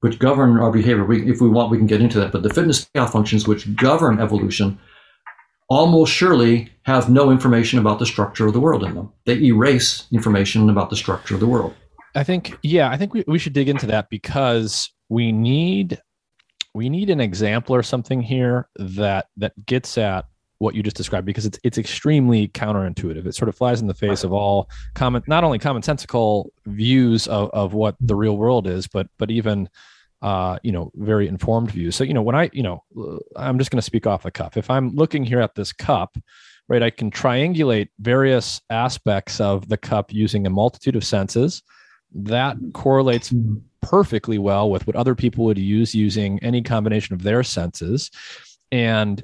which 0.00 0.18
govern 0.18 0.58
our 0.58 0.72
behavior. 0.72 1.04
We, 1.04 1.28
if 1.30 1.40
we 1.40 1.48
want, 1.48 1.70
we 1.70 1.78
can 1.78 1.86
get 1.86 2.00
into 2.00 2.18
that. 2.20 2.32
But 2.32 2.42
the 2.42 2.54
fitness 2.54 2.84
payoff 2.84 3.12
functions 3.12 3.48
which 3.48 3.74
govern 3.76 4.20
evolution 4.20 4.78
almost 5.68 6.12
surely 6.12 6.70
have 6.84 7.10
no 7.10 7.30
information 7.30 7.78
about 7.78 7.98
the 7.98 8.06
structure 8.06 8.46
of 8.46 8.52
the 8.52 8.60
world 8.60 8.84
in 8.84 8.94
them. 8.94 9.12
They 9.26 9.38
erase 9.42 10.06
information 10.12 10.70
about 10.70 10.90
the 10.90 10.96
structure 10.96 11.34
of 11.34 11.40
the 11.40 11.46
world. 11.46 11.74
I 12.14 12.24
think, 12.24 12.56
yeah, 12.62 12.90
I 12.90 12.96
think 12.96 13.12
we, 13.12 13.24
we 13.26 13.38
should 13.38 13.52
dig 13.52 13.68
into 13.68 13.86
that 13.86 14.08
because 14.08 14.90
we 15.08 15.30
need 15.30 16.00
we 16.78 16.88
need 16.88 17.10
an 17.10 17.20
example 17.20 17.74
or 17.74 17.82
something 17.82 18.22
here 18.22 18.68
that 18.76 19.26
that 19.36 19.52
gets 19.66 19.98
at 19.98 20.26
what 20.58 20.76
you 20.76 20.82
just 20.82 20.96
described 20.96 21.26
because 21.26 21.44
it's 21.44 21.58
it's 21.64 21.76
extremely 21.76 22.46
counterintuitive. 22.46 23.26
It 23.26 23.34
sort 23.34 23.48
of 23.48 23.56
flies 23.56 23.80
in 23.80 23.88
the 23.88 23.94
face 23.94 24.22
of 24.22 24.32
all 24.32 24.70
common, 24.94 25.24
not 25.26 25.42
only 25.42 25.58
commonsensical 25.58 26.50
views 26.66 27.26
of, 27.26 27.50
of 27.50 27.74
what 27.74 27.96
the 28.00 28.14
real 28.14 28.36
world 28.36 28.68
is, 28.68 28.86
but 28.86 29.08
but 29.18 29.28
even 29.28 29.68
uh, 30.22 30.60
you 30.62 30.70
know 30.70 30.92
very 30.94 31.26
informed 31.26 31.72
views. 31.72 31.96
So 31.96 32.04
you 32.04 32.14
know 32.14 32.22
when 32.22 32.36
I 32.36 32.48
you 32.52 32.62
know 32.62 32.84
I'm 33.34 33.58
just 33.58 33.72
going 33.72 33.78
to 33.78 33.90
speak 33.90 34.06
off 34.06 34.22
the 34.22 34.30
cuff. 34.30 34.56
If 34.56 34.70
I'm 34.70 34.94
looking 34.94 35.24
here 35.24 35.40
at 35.40 35.56
this 35.56 35.72
cup, 35.72 36.16
right, 36.68 36.82
I 36.84 36.90
can 36.90 37.10
triangulate 37.10 37.88
various 37.98 38.60
aspects 38.70 39.40
of 39.40 39.68
the 39.68 39.76
cup 39.76 40.12
using 40.12 40.46
a 40.46 40.50
multitude 40.50 40.94
of 40.94 41.02
senses. 41.02 41.64
That 42.14 42.56
correlates 42.72 43.34
perfectly 43.82 44.38
well 44.38 44.70
with 44.70 44.86
what 44.86 44.96
other 44.96 45.14
people 45.14 45.44
would 45.44 45.58
use 45.58 45.94
using 45.94 46.38
any 46.42 46.62
combination 46.62 47.14
of 47.14 47.22
their 47.22 47.42
senses. 47.42 48.10
And 48.70 49.22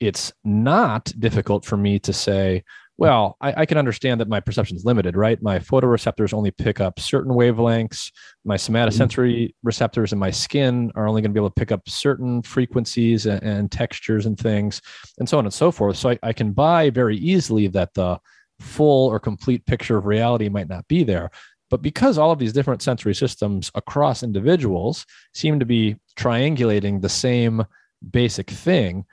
it's 0.00 0.32
not 0.44 1.12
difficult 1.18 1.64
for 1.64 1.76
me 1.76 1.98
to 2.00 2.12
say, 2.12 2.64
well, 2.98 3.36
I, 3.40 3.62
I, 3.62 3.66
can 3.66 3.78
understand 3.78 4.20
that 4.20 4.28
my 4.28 4.38
perception 4.38 4.76
is 4.76 4.84
limited, 4.84 5.16
right? 5.16 5.42
My 5.42 5.58
photoreceptors 5.58 6.34
only 6.34 6.50
pick 6.50 6.80
up 6.80 7.00
certain 7.00 7.32
wavelengths. 7.32 8.12
My 8.44 8.56
somatosensory 8.56 9.34
mm-hmm. 9.34 9.66
receptors 9.66 10.12
in 10.12 10.18
my 10.18 10.30
skin 10.30 10.92
are 10.94 11.08
only 11.08 11.22
going 11.22 11.30
to 11.30 11.34
be 11.34 11.40
able 11.40 11.50
to 11.50 11.54
pick 11.58 11.72
up 11.72 11.88
certain 11.88 12.42
frequencies 12.42 13.26
and, 13.26 13.42
and, 13.42 13.72
textures 13.72 14.26
and 14.26 14.38
things, 14.38 14.82
and 15.18 15.28
so 15.28 15.38
on 15.38 15.46
and 15.46 15.54
so 15.54 15.72
forth. 15.72 15.96
So 15.96 16.10
I, 16.10 16.18
I 16.22 16.32
can 16.32 16.52
buy 16.52 16.90
very 16.90 17.16
easily 17.16 17.66
that 17.68 17.94
the 17.94 18.18
full 18.60 19.08
or 19.08 19.18
complete 19.18 19.66
picture 19.66 19.96
of 19.96 20.06
reality 20.06 20.48
might 20.48 20.68
not 20.68 20.86
be 20.86 21.02
there. 21.02 21.30
But 21.72 21.80
because 21.80 22.18
all 22.18 22.30
of 22.30 22.38
these 22.38 22.52
different 22.52 22.82
sensory 22.82 23.14
systems 23.14 23.70
across 23.74 24.22
individuals 24.22 25.06
seem 25.32 25.58
to 25.58 25.64
be 25.64 25.96
triangulating 26.18 27.00
the 27.00 27.08
same 27.08 27.64
basic 28.10 28.50
thing, 28.50 29.06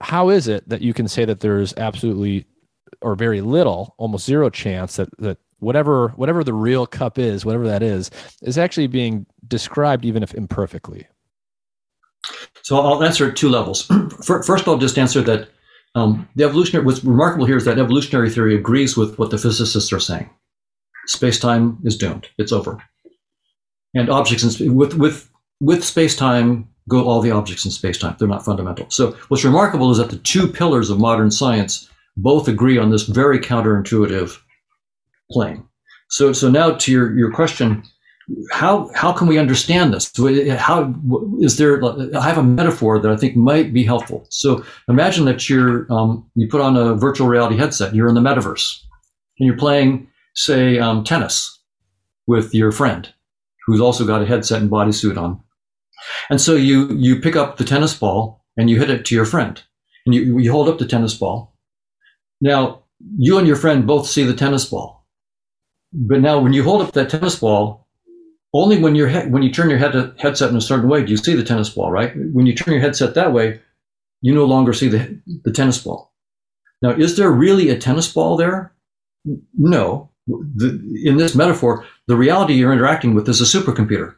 how 0.00 0.28
is 0.28 0.46
it 0.46 0.68
that 0.68 0.82
you 0.82 0.94
can 0.94 1.08
say 1.08 1.24
that 1.24 1.40
there's 1.40 1.74
absolutely 1.76 2.46
or 3.00 3.16
very 3.16 3.40
little, 3.40 3.96
almost 3.98 4.24
zero 4.24 4.50
chance 4.50 4.94
that 4.96 5.08
that 5.18 5.38
whatever 5.58 6.10
whatever 6.10 6.44
the 6.44 6.54
real 6.54 6.86
cup 6.86 7.18
is, 7.18 7.44
whatever 7.44 7.66
that 7.66 7.82
is, 7.82 8.08
is 8.40 8.56
actually 8.56 8.86
being 8.86 9.26
described 9.48 10.04
even 10.04 10.22
if 10.22 10.32
imperfectly? 10.32 11.08
So 12.62 12.78
I'll 12.78 13.02
answer 13.02 13.30
at 13.30 13.36
two 13.36 13.48
levels. 13.48 13.90
First, 14.24 14.68
I'll 14.68 14.78
just 14.78 14.96
answer 14.96 15.22
that 15.22 15.48
um, 15.96 16.28
the 16.36 16.44
evolutionary. 16.44 16.86
What's 16.86 17.02
remarkable 17.02 17.46
here 17.46 17.56
is 17.56 17.64
that 17.64 17.80
evolutionary 17.80 18.30
theory 18.30 18.54
agrees 18.54 18.96
with 18.96 19.18
what 19.18 19.32
the 19.32 19.38
physicists 19.38 19.92
are 19.92 19.98
saying. 19.98 20.30
Space-time 21.06 21.78
is 21.84 21.96
doomed; 21.96 22.28
it's 22.38 22.52
over. 22.52 22.82
And 23.94 24.08
objects 24.08 24.60
in, 24.60 24.74
with 24.74 24.94
with 24.94 25.30
with 25.60 25.84
space-time 25.84 26.68
go 26.88 27.04
all 27.04 27.20
the 27.20 27.30
objects 27.30 27.64
in 27.64 27.70
space-time. 27.70 28.16
They're 28.18 28.28
not 28.28 28.44
fundamental. 28.44 28.86
So 28.90 29.16
what's 29.28 29.44
remarkable 29.44 29.90
is 29.90 29.98
that 29.98 30.10
the 30.10 30.18
two 30.18 30.48
pillars 30.48 30.90
of 30.90 30.98
modern 30.98 31.30
science 31.30 31.88
both 32.16 32.48
agree 32.48 32.78
on 32.78 32.90
this 32.90 33.04
very 33.04 33.38
counterintuitive 33.38 34.36
plane. 35.30 35.64
So, 36.08 36.32
so 36.32 36.50
now 36.50 36.72
to 36.72 36.90
your, 36.90 37.16
your 37.16 37.32
question, 37.32 37.84
how, 38.50 38.90
how 38.94 39.12
can 39.12 39.28
we 39.28 39.38
understand 39.38 39.94
this? 39.94 40.10
How 40.58 40.92
is 41.40 41.56
there, 41.56 41.84
I 42.16 42.22
have 42.22 42.38
a 42.38 42.42
metaphor 42.42 42.98
that 42.98 43.12
I 43.12 43.16
think 43.16 43.36
might 43.36 43.72
be 43.72 43.84
helpful. 43.84 44.26
So 44.30 44.64
imagine 44.88 45.24
that 45.26 45.48
you're, 45.48 45.86
um, 45.92 46.28
you 46.34 46.48
put 46.48 46.60
on 46.60 46.76
a 46.76 46.94
virtual 46.94 47.28
reality 47.28 47.56
headset, 47.56 47.94
you're 47.94 48.08
in 48.08 48.14
the 48.16 48.20
metaverse 48.20 48.80
and 49.38 49.46
you're 49.46 49.56
playing, 49.56 50.08
say, 50.34 50.78
um, 50.78 51.04
tennis 51.04 51.58
with 52.26 52.54
your 52.54 52.72
friend 52.72 53.12
who's 53.66 53.80
also 53.80 54.06
got 54.06 54.22
a 54.22 54.26
headset 54.26 54.62
and 54.62 54.70
bodysuit 54.70 55.16
on. 55.18 55.40
And 56.30 56.40
so 56.40 56.54
you, 56.54 56.92
you 56.94 57.20
pick 57.20 57.36
up 57.36 57.56
the 57.56 57.64
tennis 57.64 57.94
ball 57.94 58.44
and 58.56 58.70
you 58.70 58.78
hit 58.78 58.90
it 58.90 59.04
to 59.06 59.14
your 59.14 59.24
friend. 59.26 59.62
And 60.06 60.14
you, 60.14 60.38
you 60.38 60.50
hold 60.50 60.68
up 60.68 60.78
the 60.78 60.86
tennis 60.86 61.14
ball. 61.14 61.54
Now, 62.40 62.84
you 63.18 63.38
and 63.38 63.46
your 63.46 63.56
friend 63.56 63.86
both 63.86 64.06
see 64.06 64.24
the 64.24 64.34
tennis 64.34 64.64
ball. 64.64 65.06
But 65.92 66.20
now 66.20 66.38
when 66.40 66.52
you 66.52 66.62
hold 66.62 66.82
up 66.82 66.92
that 66.94 67.10
tennis 67.10 67.36
ball, 67.36 67.86
only 68.54 68.80
when, 68.80 68.94
your 68.94 69.08
he- 69.08 69.28
when 69.28 69.42
you 69.42 69.52
turn 69.52 69.70
your 69.70 69.78
head- 69.78 70.14
headset 70.18 70.50
in 70.50 70.56
a 70.56 70.60
certain 70.60 70.88
way 70.88 71.04
do 71.04 71.10
you 71.10 71.16
see 71.16 71.34
the 71.34 71.44
tennis 71.44 71.70
ball, 71.70 71.90
right? 71.90 72.12
When 72.32 72.46
you 72.46 72.54
turn 72.54 72.72
your 72.74 72.82
headset 72.82 73.14
that 73.14 73.32
way, 73.32 73.60
you 74.22 74.34
no 74.34 74.44
longer 74.44 74.72
see 74.72 74.88
the, 74.88 75.20
the 75.44 75.52
tennis 75.52 75.82
ball. 75.82 76.12
Now, 76.82 76.90
is 76.90 77.16
there 77.16 77.30
really 77.30 77.68
a 77.68 77.78
tennis 77.78 78.12
ball 78.12 78.36
there? 78.36 78.72
No. 79.56 80.09
The, 80.56 81.02
in 81.04 81.16
this 81.16 81.34
metaphor, 81.34 81.84
the 82.06 82.16
reality 82.16 82.54
you're 82.54 82.72
interacting 82.72 83.14
with 83.14 83.28
is 83.28 83.40
a 83.40 83.44
supercomputer 83.44 84.14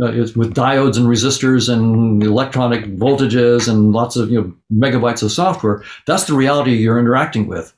uh, 0.00 0.06
it's 0.06 0.36
with 0.36 0.54
diodes 0.54 0.96
and 0.96 1.06
resistors 1.06 1.72
and 1.72 2.22
electronic 2.22 2.84
voltages 2.96 3.68
and 3.68 3.92
lots 3.92 4.16
of 4.16 4.30
you 4.30 4.40
know 4.40 4.54
megabytes 4.72 5.22
of 5.22 5.32
software. 5.32 5.82
That's 6.06 6.24
the 6.24 6.34
reality 6.34 6.74
you're 6.74 6.98
interacting 6.98 7.48
with. 7.48 7.74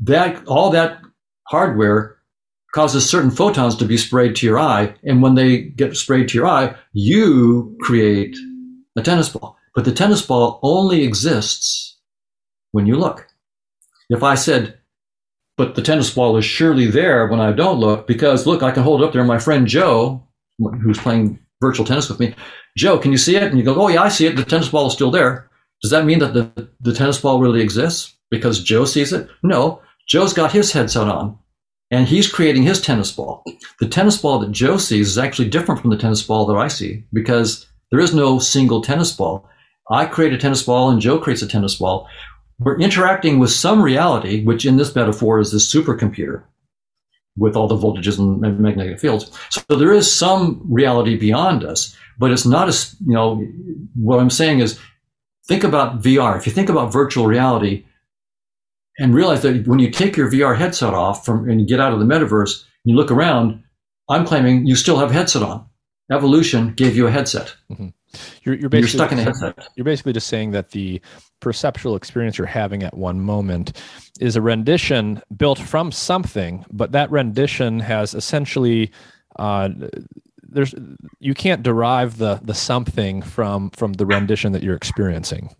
That 0.00 0.44
all 0.46 0.70
that 0.70 1.00
hardware 1.44 2.16
causes 2.74 3.08
certain 3.08 3.30
photons 3.30 3.76
to 3.76 3.84
be 3.84 3.96
sprayed 3.96 4.36
to 4.36 4.46
your 4.46 4.58
eye, 4.58 4.94
and 5.04 5.22
when 5.22 5.34
they 5.34 5.62
get 5.62 5.96
sprayed 5.96 6.28
to 6.28 6.38
your 6.38 6.46
eye, 6.46 6.74
you 6.92 7.76
create 7.80 8.36
a 8.96 9.02
tennis 9.02 9.28
ball. 9.28 9.56
But 9.74 9.84
the 9.84 9.92
tennis 9.92 10.22
ball 10.22 10.58
only 10.62 11.04
exists 11.04 11.96
when 12.72 12.86
you 12.86 12.96
look. 12.96 13.28
If 14.10 14.22
I 14.22 14.34
said, 14.34 14.78
but 15.56 15.74
the 15.74 15.82
tennis 15.82 16.10
ball 16.10 16.36
is 16.36 16.44
surely 16.44 16.86
there 16.86 17.26
when 17.26 17.40
I 17.40 17.52
don't 17.52 17.80
look 17.80 18.06
because 18.06 18.46
look, 18.46 18.62
I 18.62 18.70
can 18.70 18.82
hold 18.82 19.02
it 19.02 19.06
up 19.06 19.12
there. 19.12 19.24
My 19.24 19.38
friend 19.38 19.66
Joe 19.66 20.22
who's 20.82 20.98
playing 20.98 21.38
virtual 21.60 21.86
tennis 21.86 22.08
with 22.08 22.20
me, 22.20 22.34
Joe, 22.76 22.98
can 22.98 23.12
you 23.12 23.18
see 23.18 23.36
it? 23.36 23.44
And 23.44 23.58
you 23.58 23.64
go, 23.64 23.74
oh 23.80 23.88
yeah, 23.88 24.02
I 24.02 24.08
see 24.08 24.26
it. 24.26 24.36
The 24.36 24.44
tennis 24.44 24.68
ball 24.68 24.86
is 24.86 24.92
still 24.92 25.10
there. 25.10 25.48
Does 25.82 25.90
that 25.90 26.06
mean 26.06 26.18
that 26.20 26.34
the, 26.34 26.68
the 26.80 26.94
tennis 26.94 27.20
ball 27.20 27.40
really 27.40 27.60
exists 27.60 28.14
because 28.30 28.62
Joe 28.62 28.84
sees 28.84 29.12
it? 29.12 29.28
No, 29.42 29.80
Joe's 30.08 30.32
got 30.32 30.52
his 30.52 30.72
headset 30.72 31.08
on 31.08 31.38
and 31.90 32.06
he's 32.06 32.30
creating 32.30 32.62
his 32.62 32.80
tennis 32.80 33.12
ball. 33.12 33.44
The 33.80 33.88
tennis 33.88 34.18
ball 34.18 34.38
that 34.40 34.52
Joe 34.52 34.76
sees 34.78 35.08
is 35.08 35.18
actually 35.18 35.48
different 35.48 35.80
from 35.80 35.90
the 35.90 35.98
tennis 35.98 36.22
ball 36.22 36.46
that 36.46 36.56
I 36.56 36.68
see 36.68 37.04
because 37.12 37.66
there 37.90 38.00
is 38.00 38.14
no 38.14 38.38
single 38.38 38.82
tennis 38.82 39.12
ball. 39.12 39.48
I 39.90 40.06
create 40.06 40.32
a 40.32 40.38
tennis 40.38 40.62
ball 40.62 40.90
and 40.90 41.00
Joe 41.00 41.18
creates 41.18 41.42
a 41.42 41.46
tennis 41.46 41.76
ball. 41.76 42.08
We're 42.58 42.78
interacting 42.78 43.38
with 43.38 43.50
some 43.50 43.82
reality, 43.82 44.44
which 44.44 44.64
in 44.64 44.76
this 44.76 44.94
metaphor 44.94 45.40
is 45.40 45.52
this 45.52 45.72
supercomputer 45.72 46.42
with 47.36 47.54
all 47.54 47.68
the 47.68 47.76
voltages 47.76 48.18
and 48.18 48.40
magnetic 48.58 48.98
fields. 48.98 49.30
So 49.50 49.60
there 49.76 49.92
is 49.92 50.12
some 50.12 50.62
reality 50.68 51.16
beyond 51.16 51.64
us, 51.64 51.94
but 52.18 52.30
it's 52.30 52.46
not 52.46 52.68
as, 52.68 52.96
you 53.06 53.12
know, 53.12 53.46
what 53.94 54.20
I'm 54.20 54.30
saying 54.30 54.60
is 54.60 54.78
think 55.46 55.64
about 55.64 56.02
VR. 56.02 56.36
If 56.38 56.46
you 56.46 56.52
think 56.52 56.70
about 56.70 56.92
virtual 56.92 57.26
reality 57.26 57.84
and 58.98 59.14
realize 59.14 59.42
that 59.42 59.66
when 59.66 59.78
you 59.78 59.90
take 59.90 60.16
your 60.16 60.30
VR 60.30 60.56
headset 60.56 60.94
off 60.94 61.26
from 61.26 61.48
and 61.48 61.60
you 61.60 61.66
get 61.66 61.80
out 61.80 61.92
of 61.92 61.98
the 61.98 62.06
metaverse, 62.06 62.62
and 62.62 62.92
you 62.92 62.96
look 62.96 63.10
around, 63.10 63.62
I'm 64.08 64.24
claiming 64.24 64.66
you 64.66 64.76
still 64.76 64.98
have 64.98 65.10
headset 65.10 65.42
on. 65.42 65.66
Evolution 66.10 66.72
gave 66.72 66.96
you 66.96 67.06
a 67.06 67.10
headset. 67.10 67.54
Mm-hmm. 67.70 67.88
You're, 68.42 68.54
you're, 68.54 68.68
basically 68.68 68.98
you're 68.98 69.06
stuck 69.06 69.12
in 69.12 69.18
a 69.18 69.22
headset. 69.22 69.68
You're 69.76 69.84
basically 69.84 70.12
just 70.12 70.26
saying 70.26 70.52
that 70.52 70.70
the 70.70 71.00
perceptual 71.40 71.96
experience 71.96 72.38
you're 72.38 72.46
having 72.46 72.82
at 72.82 72.96
one 72.96 73.20
moment 73.20 73.72
is 74.20 74.36
a 74.36 74.42
rendition 74.42 75.22
built 75.36 75.58
from 75.58 75.92
something, 75.92 76.64
but 76.72 76.92
that 76.92 77.10
rendition 77.10 77.80
has 77.80 78.14
essentially 78.14 78.90
uh, 79.38 79.68
there's 80.42 80.74
you 81.18 81.34
can't 81.34 81.62
derive 81.62 82.18
the 82.18 82.40
the 82.42 82.54
something 82.54 83.22
from 83.22 83.70
from 83.70 83.92
the 83.94 84.06
rendition 84.06 84.52
that 84.52 84.62
you're 84.62 84.76
experiencing. 84.76 85.54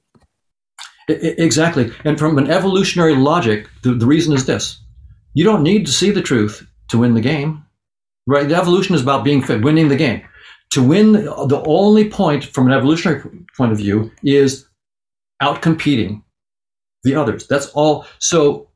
Exactly, 1.09 1.93
and 2.05 2.19
from 2.19 2.37
an 2.37 2.51
evolutionary 2.51 3.15
logic, 3.15 3.69
the, 3.83 3.95
the 3.95 4.07
reason 4.07 4.33
is 4.35 4.47
this: 4.47 4.83
you 5.35 5.45
don't 5.45 5.63
need 5.63 5.87
to 5.87 5.93
see 5.93 6.11
the 6.11 6.23
truth 6.23 6.67
to 6.89 6.99
win 6.99 7.15
the 7.15 7.21
game, 7.21 7.65
right? 8.27 8.49
The 8.49 8.57
evolution 8.57 8.95
is 8.95 9.03
about 9.03 9.23
being 9.23 9.43
fit, 9.43 9.63
winning 9.63 9.89
the 9.89 9.97
game 9.97 10.23
to 10.71 10.83
win, 10.83 11.13
the 11.13 11.63
only 11.67 12.09
point 12.09 12.45
from 12.45 12.67
an 12.67 12.73
evolutionary 12.73 13.23
point 13.57 13.73
of 13.73 13.79
view 13.79 14.11
is 14.23 14.67
outcompeting 15.43 16.23
the 17.05 17.15
others. 17.15 17.47
That's 17.47 17.69
all. 17.69 18.07
So 18.19 18.69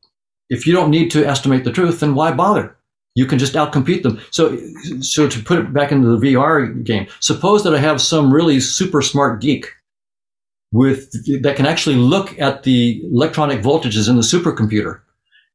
if 0.49 0.65
you 0.65 0.73
don't 0.73 0.89
need 0.89 1.11
to 1.11 1.25
estimate 1.25 1.63
the 1.63 1.71
truth, 1.71 1.99
then 1.99 2.15
why 2.15 2.31
bother? 2.31 2.75
You 3.15 3.25
can 3.25 3.39
just 3.39 3.53
outcompete 3.53 4.03
them. 4.03 4.21
So, 4.31 4.57
so 5.01 5.27
to 5.27 5.43
put 5.43 5.59
it 5.59 5.73
back 5.73 5.91
into 5.91 6.07
the 6.07 6.33
VR 6.33 6.83
game, 6.83 7.07
suppose 7.19 7.63
that 7.63 7.75
I 7.75 7.79
have 7.79 8.01
some 8.01 8.33
really 8.33 8.59
super 8.59 9.01
smart 9.01 9.41
geek 9.41 9.67
with 10.71 11.11
that 11.41 11.57
can 11.57 11.65
actually 11.65 11.97
look 11.97 12.39
at 12.39 12.63
the 12.63 13.01
electronic 13.11 13.61
voltages 13.61 14.09
in 14.09 14.15
the 14.15 14.21
supercomputer. 14.21 15.01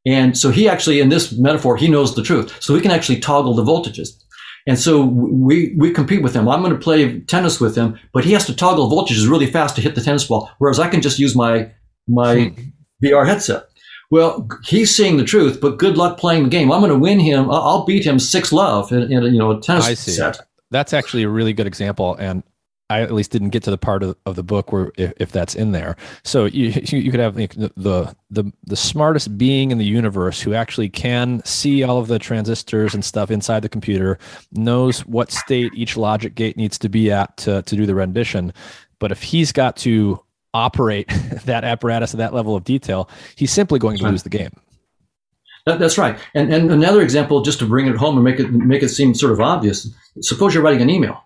And 0.07 0.37
so 0.39 0.51
he 0.51 0.69
actually, 0.69 1.01
in 1.01 1.09
this 1.09 1.33
metaphor, 1.33 1.77
he 1.77 1.89
knows 1.89 2.15
the 2.15 2.23
truth. 2.23 2.57
So 2.63 2.75
he 2.75 2.81
can 2.81 2.91
actually 2.91 3.19
toggle 3.19 3.55
the 3.55 3.65
voltages. 3.65 4.23
And 4.67 4.79
so 4.79 5.05
we, 5.05 5.75
we 5.77 5.93
compete 5.93 6.23
with 6.23 6.35
him. 6.35 6.49
I'm 6.49 6.61
going 6.61 6.73
to 6.73 6.79
play 6.79 7.21
tennis 7.21 7.61
with 7.61 7.77
him, 7.77 7.99
but 8.13 8.25
he 8.25 8.33
has 8.33 8.47
to 8.47 8.55
toggle 8.55 8.91
voltages 8.91 9.29
really 9.29 9.47
fast 9.47 9.77
to 9.77 9.83
hit 9.83 9.95
the 9.95 10.01
tennis 10.01 10.25
ball. 10.25 10.51
Whereas 10.59 10.81
I 10.81 10.89
can 10.89 11.01
just 11.01 11.19
use 11.19 11.37
my, 11.37 11.71
my 12.09 12.49
hmm. 12.49 12.61
VR 13.05 13.27
headset. 13.27 13.69
Well, 14.11 14.49
he's 14.65 14.95
seeing 14.95 15.17
the 15.17 15.25
truth, 15.25 15.61
but 15.61 15.79
good 15.79 15.97
luck 15.97 16.19
playing 16.19 16.45
the 16.45 16.49
game. 16.49 16.71
I'm 16.71 16.81
going 16.81 16.93
to 16.93 16.99
win 16.99 17.19
him. 17.19 17.51
I'll 17.51 17.85
beat 17.85 18.07
him 18.07 18.19
six 18.19 18.53
love 18.53 18.93
in, 18.93 19.11
in 19.13 19.23
you 19.25 19.39
know 19.39 19.51
a 19.51 19.61
tennis 19.61 19.99
set. 19.99 20.39
That's 20.71 20.93
actually 20.93 21.25
a 21.25 21.29
really 21.29 21.53
good 21.53 21.67
example, 21.67 22.15
and 22.15 22.43
I 22.89 23.01
at 23.01 23.13
least 23.13 23.33
didn't 23.33 23.51
get 23.51 23.65
to 23.65 23.71
the 23.71 23.79
part 23.79 24.03
of, 24.03 24.17
of 24.27 24.37
the 24.37 24.45
book 24.45 24.71
where 24.73 24.93
if, 24.97 25.13
if 25.17 25.33
that's 25.33 25.55
in 25.55 25.73
there. 25.73 25.97
So 26.23 26.45
you 26.45 26.69
you 26.99 27.11
could 27.11 27.21
have 27.21 27.35
the, 27.35 27.47
the 27.77 28.15
the 28.31 28.53
the 28.65 28.77
smartest 28.77 29.37
being 29.37 29.71
in 29.71 29.79
the 29.79 29.85
universe 29.85 30.41
who 30.41 30.55
actually 30.55 30.89
can 30.89 31.43
see 31.45 31.83
all 31.83 31.99
of 31.99 32.09
the 32.09 32.19
transistors 32.19 32.95
and 32.95 33.05
stuff 33.05 33.31
inside 33.31 33.61
the 33.61 33.69
computer, 33.69 34.19
knows 34.53 35.01
what 35.07 35.33
state 35.33 35.73
each 35.75 35.97
logic 35.97 36.35
gate 36.35 36.57
needs 36.57 36.79
to 36.79 36.89
be 36.89 37.11
at 37.11 37.37
to 37.39 37.63
to 37.63 37.77
do 37.77 37.87
the 37.87 37.95
rendition. 37.95 38.53
But 38.99 39.13
if 39.13 39.23
he's 39.23 39.53
got 39.53 39.77
to 39.79 40.23
operate 40.55 41.09
that 41.45 41.65
apparatus 41.65 42.15
at 42.15 42.19
that 42.19 42.35
level 42.35 42.55
of 42.55 42.65
detail, 42.65 43.11
he's 43.35 43.53
simply 43.53 43.79
going 43.79 43.99
to 43.99 44.05
lose 44.05 44.23
the 44.23 44.31
game. 44.31 44.53
That's 45.67 45.99
right. 45.99 46.17
And 46.35 46.55
and 46.55 46.71
another 46.71 47.03
example, 47.03 47.43
just 47.43 47.59
to 47.59 47.67
bring 47.67 47.89
it 47.89 47.97
home 47.97 48.15
and 48.15 48.23
make 48.23 48.39
it 48.39 48.53
make 48.53 48.85
it 48.85 48.91
seem 48.91 49.13
sort 49.15 49.33
of 49.33 49.41
obvious. 49.41 49.93
Suppose 50.21 50.55
you're 50.55 50.63
writing 50.63 50.83
an 50.83 50.89
email 50.89 51.26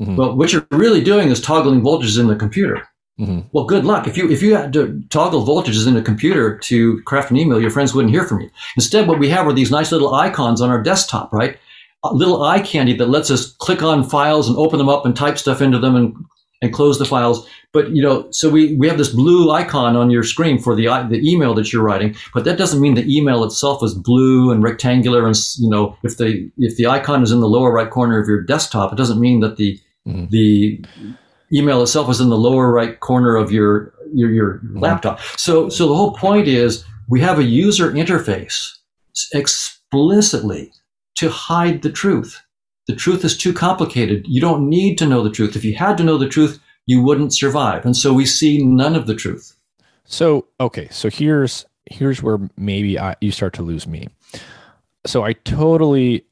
Mm-hmm. 0.00 0.16
Well, 0.16 0.36
what 0.36 0.52
you're 0.52 0.66
really 0.70 1.02
doing 1.02 1.28
is 1.28 1.40
toggling 1.40 1.80
voltages 1.80 2.18
in 2.18 2.28
the 2.28 2.36
computer. 2.36 2.86
Mm-hmm. 3.18 3.48
Well, 3.52 3.64
good 3.64 3.84
luck. 3.84 4.06
If 4.06 4.16
you 4.16 4.30
if 4.30 4.42
you 4.42 4.54
had 4.54 4.72
to 4.74 5.02
toggle 5.10 5.44
voltages 5.44 5.88
in 5.88 5.96
a 5.96 6.02
computer 6.02 6.56
to 6.58 7.02
craft 7.02 7.32
an 7.32 7.36
email, 7.36 7.60
your 7.60 7.70
friends 7.70 7.92
wouldn't 7.92 8.14
hear 8.14 8.24
from 8.24 8.40
you. 8.40 8.50
Instead, 8.76 9.08
what 9.08 9.18
we 9.18 9.28
have 9.30 9.46
are 9.46 9.52
these 9.52 9.72
nice 9.72 9.90
little 9.90 10.14
icons 10.14 10.60
on 10.60 10.70
our 10.70 10.80
desktop, 10.80 11.32
right? 11.32 11.58
A 12.04 12.14
little 12.14 12.44
eye 12.44 12.60
candy 12.60 12.96
that 12.96 13.08
lets 13.08 13.28
us 13.28 13.52
click 13.56 13.82
on 13.82 14.08
files 14.08 14.48
and 14.48 14.56
open 14.56 14.78
them 14.78 14.88
up 14.88 15.04
and 15.04 15.16
type 15.16 15.36
stuff 15.36 15.60
into 15.60 15.80
them 15.80 15.96
and 15.96 16.14
and 16.62 16.72
close 16.72 16.98
the 16.98 17.04
files. 17.04 17.48
But 17.72 17.90
you 17.90 18.02
know, 18.02 18.30
so 18.30 18.48
we, 18.48 18.76
we 18.76 18.88
have 18.88 18.98
this 18.98 19.10
blue 19.10 19.50
icon 19.50 19.96
on 19.96 20.10
your 20.10 20.22
screen 20.22 20.58
for 20.58 20.76
the 20.76 20.86
the 21.10 21.20
email 21.28 21.54
that 21.54 21.72
you're 21.72 21.82
writing. 21.82 22.14
But 22.32 22.44
that 22.44 22.56
doesn't 22.56 22.80
mean 22.80 22.94
the 22.94 23.16
email 23.16 23.42
itself 23.42 23.82
is 23.82 23.94
blue 23.94 24.52
and 24.52 24.62
rectangular. 24.62 25.26
And 25.26 25.36
you 25.58 25.68
know, 25.68 25.96
if 26.04 26.18
the 26.18 26.48
if 26.58 26.76
the 26.76 26.86
icon 26.86 27.24
is 27.24 27.32
in 27.32 27.40
the 27.40 27.48
lower 27.48 27.72
right 27.72 27.90
corner 27.90 28.20
of 28.20 28.28
your 28.28 28.42
desktop, 28.42 28.92
it 28.92 28.96
doesn't 28.96 29.20
mean 29.20 29.40
that 29.40 29.56
the 29.56 29.80
Mm-hmm. 30.08 30.26
The 30.30 30.84
email 31.52 31.82
itself 31.82 32.10
is 32.10 32.20
in 32.20 32.28
the 32.28 32.36
lower 32.36 32.72
right 32.72 32.98
corner 33.00 33.36
of 33.36 33.52
your 33.52 33.94
your, 34.12 34.30
your 34.30 34.54
mm-hmm. 34.54 34.78
laptop. 34.78 35.20
So 35.36 35.68
so 35.68 35.86
the 35.86 35.94
whole 35.94 36.14
point 36.14 36.48
is 36.48 36.84
we 37.08 37.20
have 37.20 37.38
a 37.38 37.44
user 37.44 37.92
interface 37.92 38.76
explicitly 39.32 40.72
to 41.16 41.30
hide 41.30 41.82
the 41.82 41.90
truth. 41.90 42.42
The 42.86 42.94
truth 42.94 43.24
is 43.24 43.36
too 43.36 43.52
complicated. 43.52 44.24
You 44.26 44.40
don't 44.40 44.68
need 44.68 44.96
to 44.98 45.06
know 45.06 45.22
the 45.22 45.30
truth. 45.30 45.56
If 45.56 45.64
you 45.64 45.74
had 45.74 45.98
to 45.98 46.04
know 46.04 46.16
the 46.16 46.28
truth, 46.28 46.58
you 46.86 47.02
wouldn't 47.02 47.34
survive. 47.34 47.84
And 47.84 47.96
so 47.96 48.14
we 48.14 48.24
see 48.24 48.64
none 48.64 48.96
of 48.96 49.06
the 49.06 49.14
truth. 49.14 49.54
So 50.04 50.46
okay, 50.58 50.88
so 50.90 51.10
here's 51.10 51.66
here's 51.86 52.22
where 52.22 52.38
maybe 52.56 52.98
I, 52.98 53.16
you 53.20 53.30
start 53.30 53.52
to 53.54 53.62
lose 53.62 53.86
me. 53.86 54.08
So 55.06 55.22
I 55.22 55.34
totally 55.34 56.24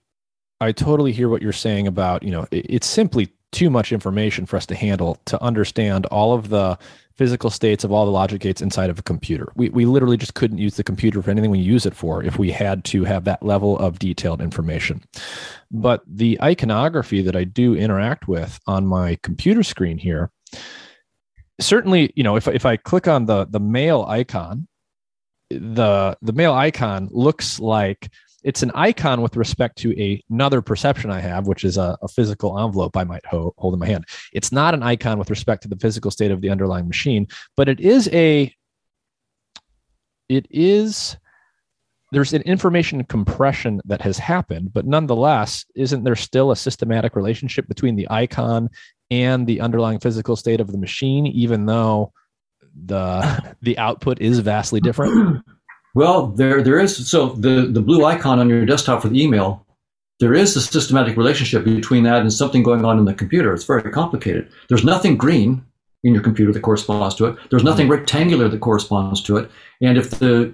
I 0.61 0.73
totally 0.73 1.13
hear 1.13 1.29
what 1.29 1.43
you're 1.43 1.53
saying 1.53 1.87
about, 1.87 2.23
you 2.23 2.31
know, 2.31 2.47
it, 2.51 2.67
it's 2.69 2.87
simply 2.87 3.29
too 3.53 3.71
much 3.71 3.93
information 3.93 4.47
for 4.47 4.57
us 4.57 4.67
to 4.67 4.75
handle 4.75 5.19
to 5.27 5.43
understand 5.43 6.07
all 6.07 6.35
of 6.35 6.49
the 6.49 6.79
physical 7.15 7.49
states 7.49 7.83
of 7.83 7.91
all 7.91 8.05
the 8.05 8.13
logic 8.13 8.43
gates 8.43 8.61
inside 8.61 8.91
of 8.91 8.99
a 8.99 9.03
computer. 9.03 9.51
We, 9.57 9.71
we 9.71 9.87
literally 9.87 10.19
just 10.19 10.35
couldn't 10.35 10.59
use 10.59 10.77
the 10.77 10.85
computer 10.85 11.23
for 11.23 11.31
anything 11.31 11.51
we 11.51 11.59
use 11.59 11.87
it 11.87 11.95
for 11.95 12.23
if 12.23 12.39
we 12.39 12.51
had 12.51 12.85
to 12.87 13.05
have 13.05 13.25
that 13.25 13.43
level 13.43 13.79
of 13.79 13.99
detailed 13.99 14.43
information. 14.43 15.03
But 15.71 16.03
the 16.07 16.39
iconography 16.43 17.23
that 17.23 17.35
I 17.35 17.45
do 17.45 17.75
interact 17.75 18.29
with 18.29 18.61
on 18.67 18.87
my 18.87 19.19
computer 19.23 19.63
screen 19.63 19.97
here, 19.97 20.31
certainly, 21.59 22.13
you 22.17 22.23
know, 22.23 22.37
if, 22.37 22.47
if 22.49 22.67
I 22.67 22.77
click 22.77 23.09
on 23.09 23.25
the, 23.25 23.47
the 23.47 23.61
mail 23.61 24.05
icon, 24.07 24.69
the, 25.49 26.19
the 26.21 26.33
mail 26.33 26.53
icon 26.53 27.09
looks 27.11 27.59
like 27.59 28.11
it's 28.47 28.63
an 28.63 28.71
icon 28.77 29.23
with 29.23 29.37
respect 29.37 29.77
to 29.79 30.01
a, 30.01 30.23
another 30.31 30.63
perception 30.63 31.11
I 31.11 31.19
have, 31.19 31.49
which 31.49 31.65
is 31.65 31.77
a, 31.77 31.99
a 32.01 32.07
physical 32.07 32.57
envelope 32.57 32.97
I 32.97 33.03
might 33.03 33.27
ho- 33.27 33.53
hold 33.59 33.75
in 33.75 33.81
my 33.81 33.89
hand. 33.89 34.05
It's 34.33 34.53
not 34.53 34.73
an 34.73 34.85
icon 34.85 35.19
with 35.19 35.31
respect 35.31 35.63
to 35.63 35.69
the 35.69 35.77
physical 35.77 36.13
state 36.13 36.31
of 36.31 36.41
the 36.41 36.51
underlying 36.51 36.87
machine, 36.87 37.27
but 37.57 37.69
it 37.69 37.81
is 37.81 38.09
a, 38.13 38.55
it 40.29 40.47
is, 40.49 41.17
there's 42.13 42.35
an 42.35 42.43
information 42.43 43.03
compression 43.03 43.81
that 43.85 44.01
has 44.03 44.17
happened, 44.17 44.73
but 44.73 44.87
nonetheless, 44.87 45.65
isn't 45.75 46.05
there 46.05 46.15
still 46.15 46.53
a 46.53 46.57
systematic 46.57 47.17
relationship 47.17 47.67
between 47.67 47.97
the 47.97 48.07
icon 48.11 48.71
and 49.11 49.45
the 49.49 49.61
underlying 49.61 49.99
physical 49.99 50.37
state 50.37 50.61
of 50.61 50.71
the 50.71 50.79
machine, 50.79 51.27
even 51.27 51.67
though 51.67 52.13
the 52.85 53.57
the 53.63 53.77
output 53.77 54.21
is 54.21 54.39
vastly 54.39 54.81
different? 54.81 55.45
Well, 55.97 56.27
there 56.27 56.63
there 56.63 56.79
is 56.79 57.09
so 57.11 57.31
the 57.31 57.69
the 57.73 57.81
blue 57.81 58.05
icon 58.05 58.39
on 58.39 58.51
your 58.51 58.67
desktop 58.67 59.01
for 59.01 59.09
the 59.09 59.23
email. 59.23 59.65
There 60.21 60.35
is 60.35 60.55
a 60.55 60.61
systematic 60.61 61.17
relationship 61.17 61.65
between 61.65 62.03
that 62.03 62.21
and 62.21 62.31
something 62.31 62.63
going 62.63 62.85
on 62.85 62.99
in 62.99 63.07
the 63.07 63.15
computer. 63.15 63.55
It's 63.55 63.65
very 63.65 63.91
complicated. 63.91 64.51
There's 64.69 64.85
nothing 64.85 65.17
green 65.17 65.65
in 66.05 66.13
your 66.13 66.23
computer 66.23 66.53
that 66.53 66.61
corresponds 66.61 67.15
to 67.15 67.25
it. 67.25 67.39
There's 67.49 67.65
nothing 67.65 67.87
mm-hmm. 67.87 68.01
rectangular 68.01 68.47
that 68.47 68.61
corresponds 68.61 69.23
to 69.23 69.39
it. 69.39 69.51
And 69.81 69.97
if 69.97 70.11
the 70.11 70.53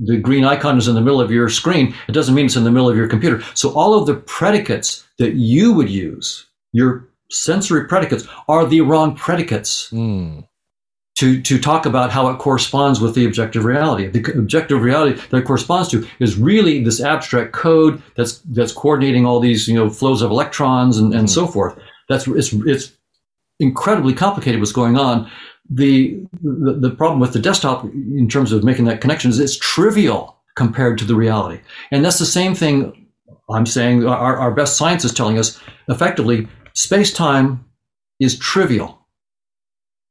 the 0.00 0.18
green 0.18 0.44
icon 0.44 0.78
is 0.78 0.86
in 0.86 0.94
the 0.94 1.00
middle 1.00 1.20
of 1.20 1.32
your 1.32 1.48
screen, 1.48 1.92
it 2.06 2.12
doesn't 2.12 2.36
mean 2.36 2.46
it's 2.46 2.54
in 2.54 2.62
the 2.62 2.70
middle 2.70 2.88
of 2.88 2.96
your 2.96 3.08
computer. 3.08 3.42
So 3.54 3.72
all 3.72 3.92
of 3.98 4.06
the 4.06 4.14
predicates 4.14 5.04
that 5.18 5.34
you 5.34 5.72
would 5.72 5.90
use, 5.90 6.46
your 6.70 7.08
sensory 7.28 7.88
predicates, 7.88 8.28
are 8.46 8.64
the 8.64 8.82
wrong 8.82 9.16
predicates. 9.16 9.90
Mm 9.90 10.44
to, 11.16 11.40
to 11.40 11.58
talk 11.58 11.86
about 11.86 12.10
how 12.10 12.28
it 12.28 12.38
corresponds 12.38 13.00
with 13.00 13.14
the 13.14 13.24
objective 13.24 13.64
reality. 13.64 14.06
The 14.06 14.38
objective 14.38 14.82
reality 14.82 15.20
that 15.30 15.38
it 15.38 15.46
corresponds 15.46 15.88
to 15.88 16.06
is 16.20 16.36
really 16.36 16.84
this 16.84 17.00
abstract 17.00 17.52
code 17.52 18.02
that's 18.16 18.38
that's 18.40 18.72
coordinating 18.72 19.24
all 19.24 19.40
these 19.40 19.66
you 19.66 19.74
know 19.74 19.88
flows 19.88 20.22
of 20.22 20.30
electrons 20.30 20.98
and, 20.98 21.12
and 21.12 21.24
mm-hmm. 21.24 21.34
so 21.34 21.46
forth. 21.46 21.78
That's 22.08 22.26
it's 22.28 22.52
it's 22.52 22.92
incredibly 23.58 24.12
complicated 24.12 24.60
what's 24.60 24.72
going 24.72 24.98
on. 24.98 25.30
The, 25.68 26.22
the 26.42 26.74
the 26.74 26.90
problem 26.90 27.18
with 27.18 27.32
the 27.32 27.40
desktop 27.40 27.84
in 27.84 28.28
terms 28.28 28.52
of 28.52 28.62
making 28.62 28.84
that 28.84 29.00
connection 29.00 29.30
is 29.30 29.40
it's 29.40 29.56
trivial 29.56 30.36
compared 30.54 30.98
to 30.98 31.04
the 31.04 31.14
reality, 31.14 31.60
and 31.90 32.04
that's 32.04 32.18
the 32.18 32.26
same 32.26 32.54
thing. 32.54 33.06
I'm 33.48 33.66
saying 33.66 34.06
our, 34.06 34.36
our 34.36 34.50
best 34.50 34.76
science 34.76 35.04
is 35.04 35.14
telling 35.14 35.38
us 35.38 35.60
effectively 35.88 36.48
space 36.74 37.12
time 37.12 37.64
is 38.20 38.38
trivial 38.38 38.95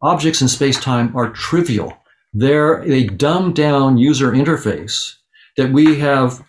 objects 0.06 0.42
in 0.42 0.48
space 0.48 0.80
time 0.80 1.16
are 1.18 1.30
trivial. 1.32 1.92
they're 2.38 2.84
a 2.84 3.08
dumbed 3.08 3.56
down 3.56 3.98
user 3.98 4.32
interface 4.32 5.16
that 5.58 5.72
we 5.72 6.00
have 6.00 6.44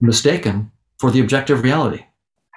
mistaken 0.00 0.70
for 0.98 1.10
the 1.10 1.20
objective 1.20 1.62
reality. 1.62 2.02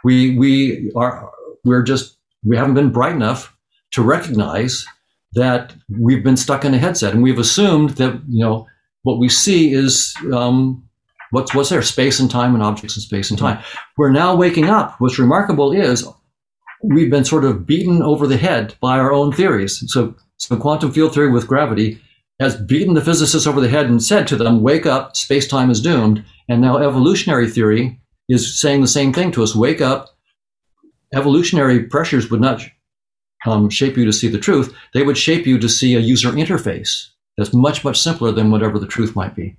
We 0.03 0.37
we 0.37 0.91
are 0.95 1.29
we're 1.65 1.83
just 1.83 2.17
we 2.43 2.55
haven't 2.57 2.75
been 2.75 2.91
bright 2.91 3.15
enough 3.15 3.55
to 3.91 4.01
recognize 4.01 4.85
that 5.33 5.75
we've 5.89 6.23
been 6.23 6.37
stuck 6.37 6.63
in 6.63 6.73
a 6.73 6.77
headset 6.77 7.13
and 7.13 7.21
we've 7.21 7.39
assumed 7.39 7.91
that 8.01 8.13
you 8.29 8.43
know 8.43 8.65
what 9.03 9.19
we 9.19 9.29
see 9.29 9.73
is 9.73 10.15
um, 10.33 10.83
what's 11.31 11.53
what's 11.53 11.69
there 11.69 11.81
space 11.81 12.19
and 12.19 12.31
time 12.31 12.53
and 12.55 12.63
objects 12.63 12.95
in 12.95 13.01
space 13.01 13.29
and 13.29 13.37
time. 13.39 13.61
We're 13.97 14.11
now 14.11 14.35
waking 14.35 14.69
up. 14.69 14.95
What's 14.99 15.19
remarkable 15.19 15.71
is 15.73 16.07
we've 16.93 17.09
been 17.09 17.25
sort 17.25 17.45
of 17.45 17.65
beaten 17.65 18.01
over 18.01 18.27
the 18.27 18.37
head 18.37 18.75
by 18.81 18.97
our 18.97 19.11
own 19.11 19.31
theories. 19.31 19.83
So 19.87 20.15
so 20.37 20.57
quantum 20.57 20.91
field 20.91 21.13
theory 21.13 21.31
with 21.31 21.47
gravity 21.47 21.99
has 22.39 22.57
beaten 22.57 22.93
the 22.93 23.01
physicists 23.01 23.47
over 23.47 23.61
the 23.61 23.69
head 23.69 23.85
and 23.85 24.03
said 24.03 24.27
to 24.27 24.35
them, 24.35 24.61
"Wake 24.61 24.85
up! 24.85 25.15
Space 25.15 25.47
time 25.47 25.69
is 25.69 25.81
doomed." 25.81 26.23
And 26.47 26.61
now 26.61 26.77
evolutionary 26.77 27.49
theory 27.49 27.99
is 28.29 28.59
saying 28.59 28.81
the 28.81 28.87
same 28.87 29.13
thing 29.13 29.31
to 29.31 29.43
us: 29.43 29.55
"Wake 29.55 29.81
up! 29.81 30.09
Evolutionary 31.13 31.83
pressures 31.83 32.29
would 32.29 32.41
not 32.41 32.61
um, 33.45 33.69
shape 33.69 33.97
you 33.97 34.05
to 34.05 34.13
see 34.13 34.27
the 34.27 34.39
truth, 34.39 34.75
they 34.93 35.03
would 35.03 35.17
shape 35.17 35.45
you 35.45 35.57
to 35.59 35.69
see 35.69 35.95
a 35.95 35.99
user 35.99 36.31
interface 36.31 37.07
that's 37.37 37.53
much, 37.53 37.83
much 37.83 37.99
simpler 37.99 38.31
than 38.31 38.51
whatever 38.51 38.79
the 38.79 38.87
truth 38.87 39.15
might 39.15 39.35
be. 39.35 39.55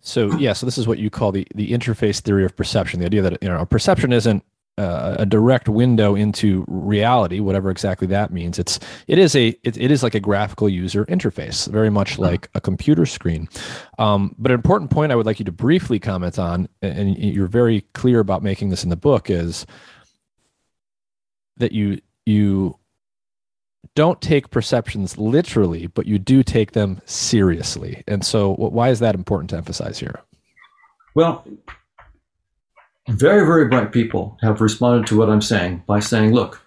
So 0.00 0.36
yeah, 0.38 0.52
so 0.52 0.64
this 0.64 0.78
is 0.78 0.86
what 0.86 0.98
you 0.98 1.10
call 1.10 1.32
the 1.32 1.46
the 1.54 1.72
interface 1.72 2.20
theory 2.20 2.44
of 2.44 2.56
perception. 2.56 3.00
The 3.00 3.06
idea 3.06 3.22
that 3.22 3.42
you 3.42 3.48
know 3.48 3.64
perception 3.66 4.12
isn't 4.12 4.44
uh, 4.78 5.16
a 5.18 5.26
direct 5.26 5.68
window 5.68 6.14
into 6.14 6.64
reality, 6.68 7.40
whatever 7.40 7.70
exactly 7.70 8.06
that 8.06 8.32
means. 8.32 8.58
It's 8.58 8.78
it 9.06 9.18
is 9.18 9.34
a 9.34 9.48
it, 9.62 9.76
it 9.76 9.90
is 9.90 10.02
like 10.02 10.14
a 10.14 10.20
graphical 10.20 10.68
user 10.68 11.04
interface, 11.06 11.68
very 11.68 11.90
much 11.90 12.12
uh-huh. 12.12 12.30
like 12.30 12.50
a 12.54 12.60
computer 12.60 13.04
screen. 13.04 13.48
Um, 13.98 14.34
but 14.38 14.52
an 14.52 14.54
important 14.54 14.90
point 14.90 15.12
I 15.12 15.16
would 15.16 15.26
like 15.26 15.38
you 15.38 15.44
to 15.44 15.52
briefly 15.52 15.98
comment 15.98 16.38
on, 16.38 16.68
and 16.80 17.18
you're 17.18 17.48
very 17.48 17.82
clear 17.92 18.20
about 18.20 18.42
making 18.42 18.70
this 18.70 18.84
in 18.84 18.90
the 18.90 18.96
book, 18.96 19.28
is 19.28 19.66
that 21.56 21.72
you 21.72 22.00
you 22.24 22.78
don't 23.94 24.20
take 24.20 24.50
perceptions 24.50 25.18
literally, 25.18 25.88
but 25.88 26.06
you 26.06 26.18
do 26.18 26.44
take 26.44 26.72
them 26.72 27.00
seriously. 27.04 28.04
And 28.06 28.24
so, 28.24 28.54
why 28.54 28.90
is 28.90 29.00
that 29.00 29.16
important 29.16 29.50
to 29.50 29.56
emphasize 29.56 29.98
here? 29.98 30.20
Well, 31.16 31.44
very, 33.08 33.46
very 33.46 33.66
bright 33.68 33.92
people 33.92 34.36
have 34.42 34.60
responded 34.60 35.06
to 35.06 35.16
what 35.16 35.30
I'm 35.30 35.40
saying 35.40 35.82
by 35.86 36.00
saying, 36.00 36.32
look, 36.32 36.60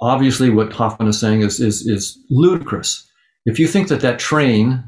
obviously 0.00 0.50
what 0.50 0.72
Hoffman 0.72 1.08
is 1.08 1.20
saying 1.20 1.42
is, 1.42 1.60
is, 1.60 1.86
is 1.86 2.18
ludicrous. 2.30 3.06
If 3.44 3.58
you 3.58 3.66
think 3.66 3.88
that 3.88 4.00
that 4.00 4.18
train 4.18 4.84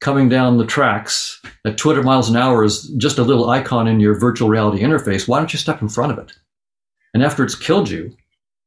coming 0.00 0.28
down 0.28 0.58
the 0.58 0.66
tracks 0.66 1.40
at 1.66 1.78
200 1.78 2.04
miles 2.04 2.28
an 2.28 2.36
hour 2.36 2.64
is 2.64 2.88
just 2.96 3.18
a 3.18 3.22
little 3.22 3.50
icon 3.50 3.86
in 3.86 4.00
your 4.00 4.18
virtual 4.18 4.48
reality 4.48 4.82
interface, 4.82 5.26
why 5.26 5.38
don't 5.38 5.52
you 5.52 5.58
step 5.58 5.82
in 5.82 5.88
front 5.88 6.12
of 6.12 6.18
it? 6.18 6.32
And 7.14 7.22
after 7.22 7.44
it's 7.44 7.54
killed 7.54 7.90
you, 7.90 8.16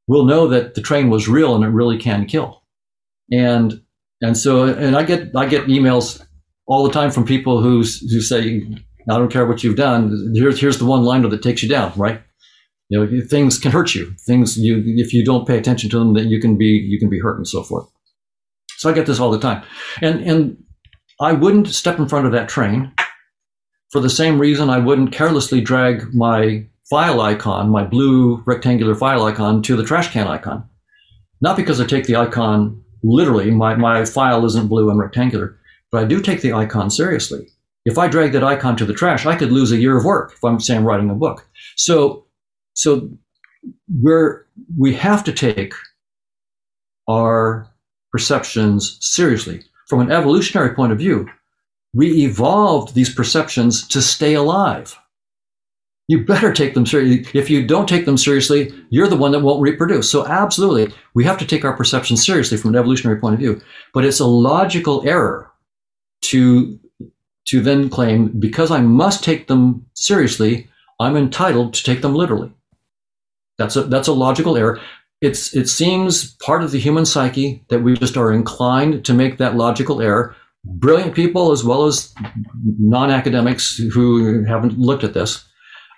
we'll 0.07 0.25
know 0.25 0.47
that 0.47 0.75
the 0.75 0.81
train 0.81 1.09
was 1.09 1.27
real 1.27 1.55
and 1.55 1.63
it 1.63 1.69
really 1.69 1.97
can 1.97 2.25
kill. 2.25 2.61
And 3.31 3.81
and 4.21 4.37
so 4.37 4.63
and 4.63 4.95
I 4.95 5.03
get 5.03 5.35
I 5.35 5.45
get 5.47 5.65
emails 5.65 6.23
all 6.67 6.83
the 6.83 6.93
time 6.93 7.11
from 7.11 7.25
people 7.25 7.61
who 7.61 7.77
who 7.77 8.21
say 8.21 8.61
I 9.10 9.18
don't 9.18 9.32
care 9.32 9.45
what 9.45 9.64
you've 9.64 9.76
done. 9.76 10.34
Here's 10.36 10.60
here's 10.60 10.77
the 10.77 10.86
one 10.86 11.03
liner 11.03 11.27
that 11.30 11.44
takes 11.44 11.64
you 11.64 11.69
down, 11.69 11.94
right? 11.95 12.22
You 12.90 12.99
know, 12.99 13.22
things 13.27 13.57
can 13.57 13.72
hurt 13.72 13.95
you. 13.95 14.14
Things 14.26 14.57
you 14.57 14.84
if 14.86 15.14
you 15.14 15.23
don't 15.23 15.48
pay 15.48 15.57
attention 15.57 15.90
to 15.91 15.99
them, 15.99 16.14
that 16.14 16.26
you 16.26 16.40
can 16.40 16.57
be 16.57 16.65
you 16.65 16.99
can 16.99 17.10
be 17.10 17.19
hurt 17.19 17.38
and 17.38 17.48
so 17.48 17.64
forth. 17.64 17.88
So 18.77 18.90
I 18.90 18.94
get 18.94 19.06
this 19.06 19.19
all 19.19 19.32
the 19.32 19.40
time, 19.40 19.64
and 20.02 20.22
and 20.22 20.57
I 21.19 21.34
wouldn't 21.34 21.68
step 21.68 21.99
in 21.99 22.07
front 22.07 22.26
of 22.26 22.32
that 22.34 22.49
train 22.49 22.94
for 23.91 24.02
the 24.02 24.10
same 24.10 24.40
reason 24.40 24.69
I 24.69 24.80
wouldn't 24.80 25.14
carelessly 25.14 25.61
drag 25.61 26.14
my 26.14 26.65
file 26.90 27.22
icon, 27.22 27.69
my 27.69 27.84
blue 27.84 28.44
rectangular 28.45 28.95
file 28.95 29.23
icon, 29.23 29.61
to 29.64 29.76
the 29.76 29.86
trash 29.86 30.11
can 30.11 30.27
icon. 30.27 30.68
Not 31.41 31.57
because 31.57 31.80
I 31.80 31.86
take 31.86 32.06
the 32.06 32.15
icon 32.15 32.84
literally, 33.03 33.52
my, 33.52 33.76
my 33.76 34.06
file 34.06 34.45
isn't 34.45 34.68
blue 34.68 34.90
and 34.90 34.99
rectangular, 34.99 35.57
but 35.91 36.03
I 36.03 36.06
do 36.06 36.22
take 36.22 36.41
the 36.41 36.53
icon 36.53 36.90
seriously. 36.90 37.48
If 37.85 37.97
I 37.97 38.07
drag 38.07 38.31
that 38.31 38.43
icon 38.43 38.75
to 38.77 38.85
the 38.85 38.93
trash, 38.93 39.25
I 39.25 39.35
could 39.35 39.51
lose 39.51 39.71
a 39.71 39.77
year 39.77 39.97
of 39.97 40.05
work 40.05 40.33
if 40.33 40.43
I'm 40.43 40.59
saying 40.59 40.83
writing 40.83 41.09
a 41.09 41.15
book. 41.15 41.47
So, 41.75 42.25
so 42.73 43.09
we're, 44.01 44.45
we 44.77 44.93
have 44.95 45.23
to 45.25 45.31
take 45.31 45.73
our 47.07 47.67
perceptions 48.11 48.97
seriously. 49.01 49.63
From 49.87 49.99
an 49.99 50.11
evolutionary 50.11 50.73
point 50.73 50.91
of 50.91 50.97
view, 50.97 51.29
we 51.93 52.23
evolved 52.23 52.95
these 52.95 53.13
perceptions 53.13 53.87
to 53.89 54.01
stay 54.01 54.33
alive 54.33 54.97
you 56.07 56.23
better 56.23 56.53
take 56.53 56.73
them 56.73 56.85
seriously. 56.85 57.27
If 57.37 57.49
you 57.49 57.65
don't 57.65 57.89
take 57.89 58.05
them 58.05 58.17
seriously, 58.17 58.71
you're 58.89 59.07
the 59.07 59.17
one 59.17 59.31
that 59.31 59.39
won't 59.39 59.61
reproduce. 59.61 60.09
So, 60.09 60.25
absolutely, 60.27 60.93
we 61.15 61.23
have 61.23 61.37
to 61.39 61.45
take 61.45 61.65
our 61.65 61.75
perceptions 61.75 62.23
seriously 62.25 62.57
from 62.57 62.71
an 62.71 62.79
evolutionary 62.79 63.19
point 63.19 63.33
of 63.33 63.39
view. 63.39 63.61
But 63.93 64.05
it's 64.05 64.19
a 64.19 64.27
logical 64.27 65.07
error 65.07 65.51
to 66.25 66.79
to 67.45 67.61
then 67.61 67.89
claim 67.89 68.27
because 68.39 68.72
I 68.72 68.81
must 68.81 69.23
take 69.23 69.47
them 69.47 69.85
seriously, 69.93 70.67
I'm 70.99 71.15
entitled 71.15 71.73
to 71.76 71.84
take 71.84 72.01
them 72.01 72.15
literally. 72.15 72.51
That's 73.57 73.76
a 73.76 73.84
that's 73.84 74.07
a 74.07 74.13
logical 74.13 74.57
error. 74.57 74.80
It's 75.22 75.55
it 75.55 75.67
seems 75.67 76.35
part 76.35 76.63
of 76.63 76.72
the 76.72 76.80
human 76.80 77.05
psyche 77.05 77.63
that 77.69 77.80
we 77.80 77.95
just 77.95 78.17
are 78.17 78.31
inclined 78.31 79.05
to 79.05 79.13
make 79.13 79.38
that 79.38 79.55
logical 79.55 80.01
error. 80.01 80.35
Brilliant 80.65 81.15
people 81.15 81.51
as 81.51 81.63
well 81.63 81.85
as 81.85 82.13
non-academics 82.80 83.77
who 83.77 84.43
haven't 84.43 84.80
looked 84.80 85.03
at 85.03 85.13
this 85.13 85.45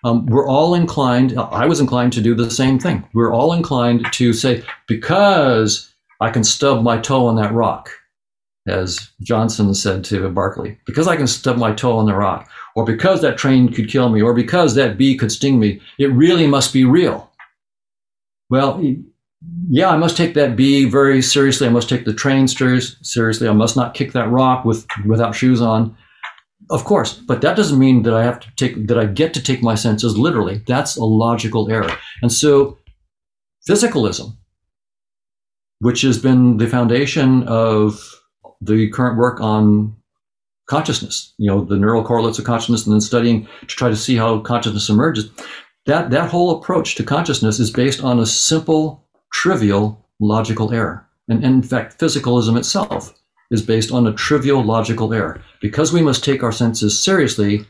um, 0.03 0.25
we're 0.27 0.47
all 0.47 0.73
inclined, 0.73 1.37
I 1.37 1.65
was 1.65 1.79
inclined 1.79 2.13
to 2.13 2.21
do 2.21 2.35
the 2.35 2.51
same 2.51 2.79
thing. 2.79 3.07
We're 3.13 3.33
all 3.33 3.53
inclined 3.53 4.05
to 4.13 4.33
say, 4.33 4.63
because 4.87 5.93
I 6.21 6.29
can 6.29 6.43
stub 6.43 6.83
my 6.83 6.97
toe 6.97 7.27
on 7.27 7.35
that 7.37 7.51
rock, 7.51 7.89
as 8.67 9.11
Johnson 9.21 9.73
said 9.73 10.03
to 10.05 10.29
Berkeley, 10.29 10.77
because 10.85 11.07
I 11.07 11.15
can 11.15 11.27
stub 11.27 11.57
my 11.57 11.73
toe 11.73 11.97
on 11.97 12.05
the 12.05 12.15
rock, 12.15 12.49
or 12.75 12.85
because 12.85 13.21
that 13.21 13.37
train 13.37 13.71
could 13.71 13.89
kill 13.89 14.09
me, 14.09 14.21
or 14.21 14.33
because 14.33 14.75
that 14.75 14.97
bee 14.97 15.17
could 15.17 15.31
sting 15.31 15.59
me, 15.59 15.81
it 15.97 16.11
really 16.11 16.47
must 16.47 16.73
be 16.73 16.83
real. 16.83 17.31
Well, 18.49 18.81
yeah, 19.69 19.89
I 19.89 19.97
must 19.97 20.17
take 20.17 20.33
that 20.33 20.55
bee 20.55 20.85
very 20.85 21.21
seriously. 21.21 21.67
I 21.67 21.71
must 21.71 21.89
take 21.89 22.05
the 22.05 22.13
train 22.13 22.47
seriously. 22.47 23.47
I 23.47 23.53
must 23.53 23.75
not 23.75 23.93
kick 23.93 24.13
that 24.13 24.29
rock 24.29 24.65
with 24.65 24.85
without 25.05 25.35
shoes 25.35 25.61
on. 25.61 25.95
Of 26.69 26.83
course, 26.83 27.13
but 27.13 27.41
that 27.41 27.55
doesn't 27.55 27.79
mean 27.79 28.03
that 28.03 28.13
I 28.13 28.23
have 28.23 28.39
to 28.41 28.47
take 28.57 28.87
that 28.87 28.99
I 28.99 29.05
get 29.05 29.33
to 29.35 29.41
take 29.41 29.61
my 29.61 29.75
senses 29.75 30.17
literally. 30.17 30.63
That's 30.67 30.97
a 30.97 31.05
logical 31.05 31.71
error. 31.71 31.95
And 32.21 32.31
so 32.31 32.77
physicalism, 33.69 34.35
which 35.79 36.01
has 36.01 36.17
been 36.17 36.57
the 36.57 36.67
foundation 36.67 37.43
of 37.43 38.01
the 38.61 38.89
current 38.89 39.17
work 39.17 39.39
on 39.41 39.95
consciousness, 40.67 41.33
you 41.37 41.47
know, 41.47 41.63
the 41.63 41.77
neural 41.77 42.03
correlates 42.03 42.39
of 42.39 42.45
consciousness 42.45 42.85
and 42.85 42.93
then 42.93 43.01
studying 43.01 43.47
to 43.61 43.67
try 43.67 43.89
to 43.89 43.95
see 43.95 44.15
how 44.15 44.39
consciousness 44.39 44.89
emerges. 44.89 45.29
That 45.85 46.09
that 46.09 46.29
whole 46.29 46.57
approach 46.57 46.95
to 46.95 47.03
consciousness 47.03 47.59
is 47.59 47.71
based 47.71 48.03
on 48.03 48.19
a 48.19 48.25
simple, 48.25 49.05
trivial 49.31 50.05
logical 50.19 50.73
error. 50.73 51.07
And, 51.29 51.43
and 51.43 51.55
in 51.55 51.61
fact, 51.63 51.99
physicalism 51.99 52.57
itself 52.57 53.13
is 53.51 53.61
based 53.61 53.91
on 53.91 54.05
a 54.05 54.13
trivial 54.13 54.63
logical 54.63 55.13
error. 55.13 55.41
Because 55.61 55.93
we 55.93 56.01
must 56.01 56.23
take 56.23 56.43
our 56.43 56.51
senses 56.51 56.99
seriously, 56.99 57.65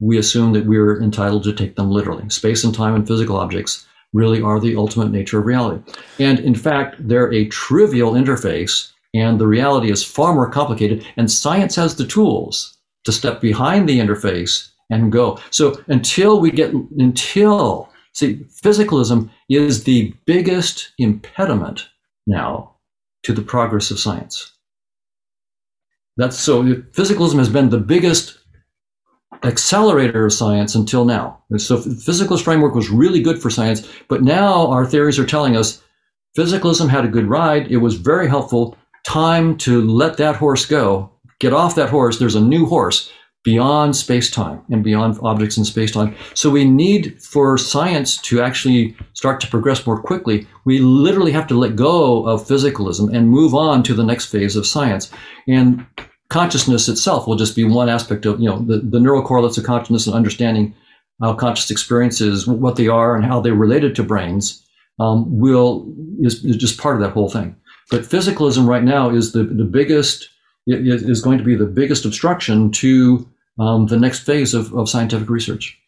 we 0.00 0.18
assume 0.18 0.52
that 0.52 0.66
we're 0.66 1.00
entitled 1.00 1.44
to 1.44 1.52
take 1.52 1.76
them 1.76 1.90
literally. 1.90 2.28
Space 2.28 2.64
and 2.64 2.74
time 2.74 2.94
and 2.94 3.06
physical 3.06 3.36
objects 3.36 3.86
really 4.12 4.42
are 4.42 4.60
the 4.60 4.76
ultimate 4.76 5.10
nature 5.10 5.38
of 5.38 5.46
reality. 5.46 5.82
And 6.18 6.38
in 6.38 6.54
fact, 6.54 6.96
they're 6.98 7.32
a 7.32 7.46
trivial 7.46 8.12
interface, 8.12 8.92
and 9.14 9.38
the 9.38 9.46
reality 9.46 9.90
is 9.90 10.04
far 10.04 10.34
more 10.34 10.50
complicated, 10.50 11.06
and 11.16 11.30
science 11.30 11.76
has 11.76 11.96
the 11.96 12.06
tools 12.06 12.76
to 13.04 13.12
step 13.12 13.40
behind 13.40 13.88
the 13.88 13.98
interface 13.98 14.70
and 14.90 15.12
go. 15.12 15.38
So 15.50 15.80
until 15.88 16.40
we 16.40 16.50
get, 16.50 16.72
until, 16.72 17.88
see, 18.12 18.44
physicalism 18.62 19.30
is 19.48 19.84
the 19.84 20.14
biggest 20.26 20.92
impediment 20.98 21.88
now 22.26 22.76
to 23.22 23.32
the 23.32 23.42
progress 23.42 23.90
of 23.90 23.98
science. 23.98 24.52
That's 26.16 26.38
so 26.38 26.62
physicalism 26.62 27.38
has 27.38 27.48
been 27.48 27.70
the 27.70 27.78
biggest 27.78 28.38
accelerator 29.42 30.26
of 30.26 30.32
science 30.32 30.74
until 30.74 31.04
now. 31.04 31.42
So 31.56 31.78
physicalist 31.78 32.42
framework 32.42 32.74
was 32.74 32.88
really 32.88 33.20
good 33.20 33.40
for 33.40 33.50
science, 33.50 33.86
but 34.08 34.22
now 34.22 34.68
our 34.68 34.86
theories 34.86 35.18
are 35.18 35.26
telling 35.26 35.56
us 35.56 35.82
physicalism 36.36 36.88
had 36.88 37.04
a 37.04 37.08
good 37.08 37.26
ride. 37.26 37.70
It 37.70 37.78
was 37.78 37.94
very 37.96 38.28
helpful. 38.28 38.76
Time 39.06 39.56
to 39.58 39.80
let 39.82 40.16
that 40.16 40.36
horse 40.36 40.66
go. 40.66 41.10
Get 41.38 41.52
off 41.52 41.76
that 41.76 41.90
horse. 41.90 42.18
There's 42.18 42.34
a 42.34 42.40
new 42.40 42.66
horse. 42.66 43.12
beyond 43.46 43.94
space 43.94 44.28
time 44.28 44.60
and 44.72 44.82
beyond 44.82 45.16
objects 45.22 45.56
in 45.56 45.64
space 45.64 45.92
time. 45.92 46.12
So 46.34 46.50
we 46.50 46.64
need 46.64 47.22
for 47.22 47.56
science 47.56 48.20
to 48.22 48.42
actually 48.42 48.96
start 49.12 49.40
to 49.40 49.46
progress 49.46 49.86
more 49.86 50.02
quickly, 50.02 50.48
we 50.64 50.80
literally 50.80 51.30
have 51.30 51.46
to 51.46 51.54
let 51.54 51.76
go 51.76 52.26
of 52.26 52.44
physicalism 52.44 53.14
and 53.14 53.30
move 53.30 53.54
on 53.54 53.84
to 53.84 53.94
the 53.94 54.02
next 54.02 54.26
phase 54.26 54.56
of 54.56 54.66
science. 54.66 55.12
And 55.46 55.86
consciousness 56.28 56.88
itself 56.88 57.28
will 57.28 57.36
just 57.36 57.54
be 57.54 57.62
one 57.62 57.88
aspect 57.88 58.26
of, 58.26 58.40
you 58.40 58.48
know, 58.48 58.58
the, 58.58 58.78
the 58.78 58.98
neural 58.98 59.22
correlates 59.22 59.58
of 59.58 59.64
consciousness 59.64 60.08
and 60.08 60.16
understanding 60.16 60.74
how 61.22 61.32
conscious 61.34 61.70
experiences, 61.70 62.48
what 62.48 62.74
they 62.74 62.88
are 62.88 63.14
and 63.14 63.24
how 63.24 63.40
they're 63.40 63.54
related 63.54 63.94
to 63.94 64.02
brains, 64.02 64.66
um, 64.98 65.38
will 65.38 65.86
is, 66.20 66.44
is 66.44 66.56
just 66.56 66.80
part 66.80 66.96
of 66.96 67.02
that 67.02 67.12
whole 67.12 67.30
thing. 67.30 67.54
But 67.90 68.02
physicalism 68.02 68.66
right 68.66 68.82
now 68.82 69.10
is 69.10 69.32
the, 69.32 69.44
the 69.44 69.64
biggest, 69.64 70.28
is 70.66 71.20
going 71.20 71.38
to 71.38 71.44
be 71.44 71.54
the 71.54 71.66
biggest 71.66 72.04
obstruction 72.04 72.70
to 72.72 73.28
um, 73.58 73.86
the 73.86 73.96
next 73.96 74.20
phase 74.20 74.54
of, 74.54 74.74
of 74.74 74.88
scientific 74.88 75.28
research. 75.28 75.78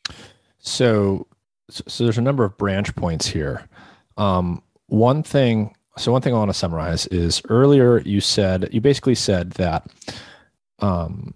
So, 0.59 1.27
so 1.69 2.05
there's 2.05 2.19
a 2.19 2.23
number 2.23 2.45
of 2.45 2.57
branch 2.57 2.95
points 2.95 3.27
here. 3.27 3.69
Um, 4.17 4.63
one 4.87 5.23
thing, 5.23 5.75
so 5.97 6.13
one 6.13 6.23
thing 6.23 6.35
I 6.35 6.39
want 6.39 6.51
to 6.51 6.55
summarize 6.55 7.07
is 7.09 7.43
earlier 7.49 7.99
you 8.01 8.21
said 8.21 8.69
you 8.73 8.81
basically 8.81 9.15
said 9.15 9.53
that 9.53 9.87
um, 10.79 11.35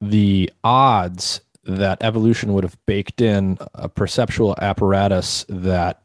the 0.00 0.50
odds 0.62 1.40
that 1.64 2.02
evolution 2.02 2.52
would 2.52 2.64
have 2.64 2.76
baked 2.86 3.20
in 3.20 3.58
a 3.74 3.88
perceptual 3.88 4.54
apparatus 4.60 5.44
that 5.48 6.02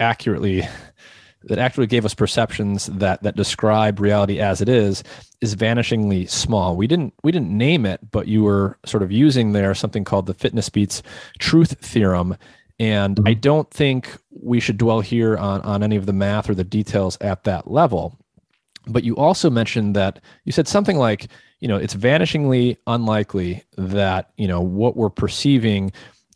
accurately 0.00 0.62
that 1.44 1.58
actually 1.58 1.86
gave 1.86 2.04
us 2.04 2.14
perceptions 2.14 2.86
that 2.86 3.22
that 3.22 3.36
describe 3.36 4.00
reality 4.00 4.40
as 4.40 4.60
it 4.60 4.68
is 4.68 5.02
is 5.40 5.56
vanishingly 5.56 6.28
small. 6.28 6.76
We 6.76 6.86
didn't 6.86 7.14
we 7.22 7.32
didn't 7.32 7.56
name 7.56 7.86
it, 7.86 8.00
but 8.10 8.28
you 8.28 8.42
were 8.42 8.78
sort 8.84 9.02
of 9.02 9.12
using 9.12 9.52
there 9.52 9.74
something 9.74 10.04
called 10.04 10.26
the 10.26 10.34
fitness 10.34 10.68
beats 10.68 11.02
truth 11.38 11.76
theorem. 11.80 12.36
And 12.78 13.20
I 13.20 13.32
mm-hmm. 13.32 13.40
don't 13.40 13.70
think 13.70 14.16
we 14.30 14.58
should 14.58 14.78
dwell 14.78 15.00
here 15.00 15.36
on, 15.36 15.60
on 15.60 15.82
any 15.82 15.96
of 15.96 16.06
the 16.06 16.12
math 16.12 16.50
or 16.50 16.54
the 16.54 16.64
details 16.64 17.16
at 17.20 17.44
that 17.44 17.70
level. 17.70 18.18
But 18.86 19.04
you 19.04 19.16
also 19.16 19.50
mentioned 19.50 19.94
that 19.94 20.20
you 20.44 20.52
said 20.52 20.66
something 20.66 20.96
like, 20.96 21.28
you 21.60 21.68
know, 21.68 21.76
it's 21.76 21.94
vanishingly 21.94 22.76
unlikely 22.88 23.62
that, 23.76 24.30
you 24.36 24.48
know, 24.48 24.60
what 24.60 24.96
we're 24.96 25.10
perceiving 25.10 25.92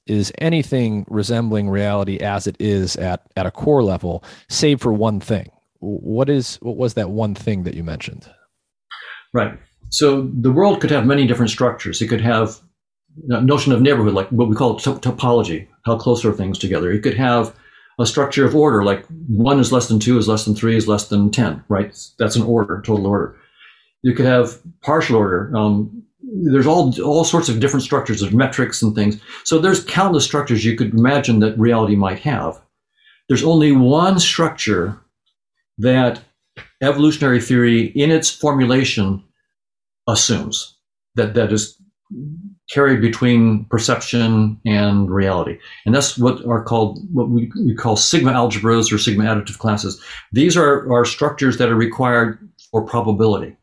is 0.07 0.33
anything 0.39 1.05
resembling 1.09 1.69
reality 1.69 2.19
as 2.19 2.47
it 2.47 2.57
is 2.59 2.97
at 2.97 3.23
at 3.37 3.47
a 3.47 3.51
core 3.51 3.83
level, 3.83 4.23
save 4.49 4.81
for 4.81 4.93
one 4.93 5.21
thing. 5.21 5.51
What 5.81 6.29
is 6.31 6.57
what 6.57 6.77
was 6.77 6.95
that 6.95 7.11
one 7.11 7.35
thing 7.35 7.65
that 7.65 7.75
you 7.75 7.85
mentioned? 7.85 8.31
Right. 9.33 9.59
So 9.91 10.31
the 10.33 10.53
world 10.53 10.81
could 10.81 10.91
have 10.91 11.07
many 11.07 11.27
different 11.27 11.51
structures. 11.51 12.01
It 12.01 12.09
could 12.09 12.21
have 12.21 12.59
notion 13.27 13.73
of 13.73 13.81
neighborhood, 13.81 14.15
like 14.15 14.29
what 14.31 14.49
we 14.49 14.57
call 14.57 14.79
topology. 14.79 15.69
How 15.85 15.97
close 15.97 16.25
are 16.25 16.33
things 16.33 16.59
together? 16.59 16.91
It 16.91 17.03
could 17.03 17.17
have 17.17 17.55
a 17.99 18.07
structure 18.07 18.45
of 18.45 18.55
order, 18.55 18.85
like 18.85 19.07
one 19.27 19.59
is 19.59 19.73
less 19.73 19.89
than 19.89 19.99
two, 19.99 20.19
is 20.19 20.29
less 20.29 20.45
than 20.45 20.55
three, 20.55 20.77
is 20.77 20.89
less 20.89 21.09
than 21.09 21.31
ten. 21.31 21.65
Right. 21.69 21.97
That's 22.19 22.37
an 22.37 22.43
order, 22.43 22.83
total 22.85 23.07
order. 23.07 23.37
You 24.03 24.15
could 24.15 24.27
have 24.27 24.61
partial 24.83 25.17
order. 25.17 25.51
Um, 25.57 26.03
there's 26.27 26.67
all 26.67 26.93
all 27.03 27.25
sorts 27.25 27.49
of 27.49 27.61
different 27.61 27.85
structures 27.85 28.23
of 28.23 28.35
metrics 28.35 28.83
and 28.83 28.95
things. 28.95 29.21
So 29.45 29.59
there's 29.59 29.85
countless 29.85 30.25
structures 30.25 30.65
you 30.65 30.77
could 30.77 30.95
imagine 30.95 31.41
that 31.41 31.59
reality 31.59 31.97
might 31.97 32.19
have. 32.21 32.61
There's 33.29 33.45
only 33.45 33.73
one 33.73 34.19
structure 34.19 34.99
that 35.79 36.21
evolutionary 36.83 37.41
theory, 37.41 37.87
in 37.87 38.11
its 38.11 38.31
formulation, 38.31 39.23
assumes 40.09 40.77
that 41.17 41.35
that 41.35 41.53
is 41.53 41.77
carried 42.71 43.01
between 43.01 43.65
perception 43.67 44.61
and 44.65 45.11
reality, 45.11 45.59
and 45.85 45.95
that's 45.95 46.19
what 46.19 46.45
are 46.47 46.65
called 46.65 46.99
what 47.13 47.29
we, 47.29 47.51
we 47.65 47.75
call 47.75 47.97
sigma 47.97 48.33
algebras 48.33 48.93
or 48.93 48.99
sigma 48.99 49.25
additive 49.25 49.59
classes. 49.59 50.03
These 50.33 50.57
are 50.57 50.91
are 50.93 51.05
structures 51.05 51.59
that 51.59 51.71
are 51.71 51.77
required 51.77 52.39
for 52.71 52.83
probability. 52.83 53.57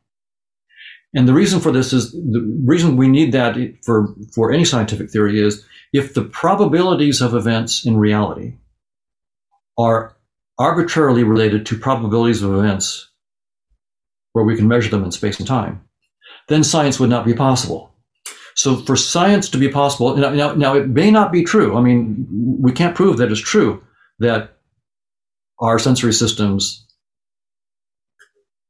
And 1.13 1.27
the 1.27 1.33
reason 1.33 1.59
for 1.59 1.71
this 1.71 1.93
is 1.93 2.11
the 2.11 2.41
reason 2.65 2.97
we 2.97 3.07
need 3.07 3.31
that 3.33 3.55
for, 3.83 4.15
for 4.33 4.51
any 4.51 4.65
scientific 4.65 5.11
theory 5.11 5.39
is 5.39 5.63
if 5.91 6.13
the 6.13 6.23
probabilities 6.23 7.21
of 7.21 7.35
events 7.35 7.85
in 7.85 7.97
reality 7.97 8.55
are 9.77 10.15
arbitrarily 10.57 11.23
related 11.23 11.65
to 11.67 11.77
probabilities 11.77 12.41
of 12.41 12.53
events 12.53 13.09
where 14.33 14.45
we 14.45 14.55
can 14.55 14.67
measure 14.67 14.89
them 14.89 15.03
in 15.03 15.11
space 15.11 15.37
and 15.39 15.47
time, 15.47 15.83
then 16.47 16.63
science 16.63 16.99
would 16.99 17.09
not 17.09 17.25
be 17.25 17.33
possible. 17.33 17.93
So 18.55 18.77
for 18.77 18.95
science 18.95 19.49
to 19.49 19.57
be 19.57 19.69
possible, 19.69 20.15
now, 20.15 20.29
now, 20.29 20.53
now 20.53 20.75
it 20.75 20.87
may 20.87 21.11
not 21.11 21.31
be 21.31 21.43
true. 21.43 21.77
I 21.77 21.81
mean, 21.81 22.27
we 22.59 22.71
can't 22.71 22.95
prove 22.95 23.17
that 23.17 23.31
it's 23.31 23.39
true 23.39 23.83
that 24.19 24.57
our 25.59 25.79
sensory 25.79 26.13
systems 26.13 26.82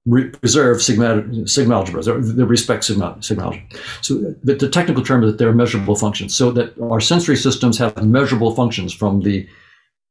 preserve 0.10 0.82
sigma, 0.82 1.48
sigma 1.48 1.76
algebras, 1.76 2.08
or 2.08 2.20
they 2.20 2.44
respect 2.44 2.84
sigma, 2.84 3.16
sigma 3.22 3.44
algebra. 3.44 3.80
So 4.02 4.16
the, 4.44 4.56
the 4.56 4.70
technical 4.70 5.04
term 5.04 5.24
is 5.24 5.32
that 5.32 5.38
they're 5.38 5.54
measurable 5.54 5.96
functions. 5.96 6.36
So 6.36 6.52
that 6.52 6.78
our 6.82 7.00
sensory 7.00 7.38
systems 7.38 7.78
have 7.78 8.04
measurable 8.04 8.54
functions 8.54 8.94
from 8.94 9.22
the 9.22 9.48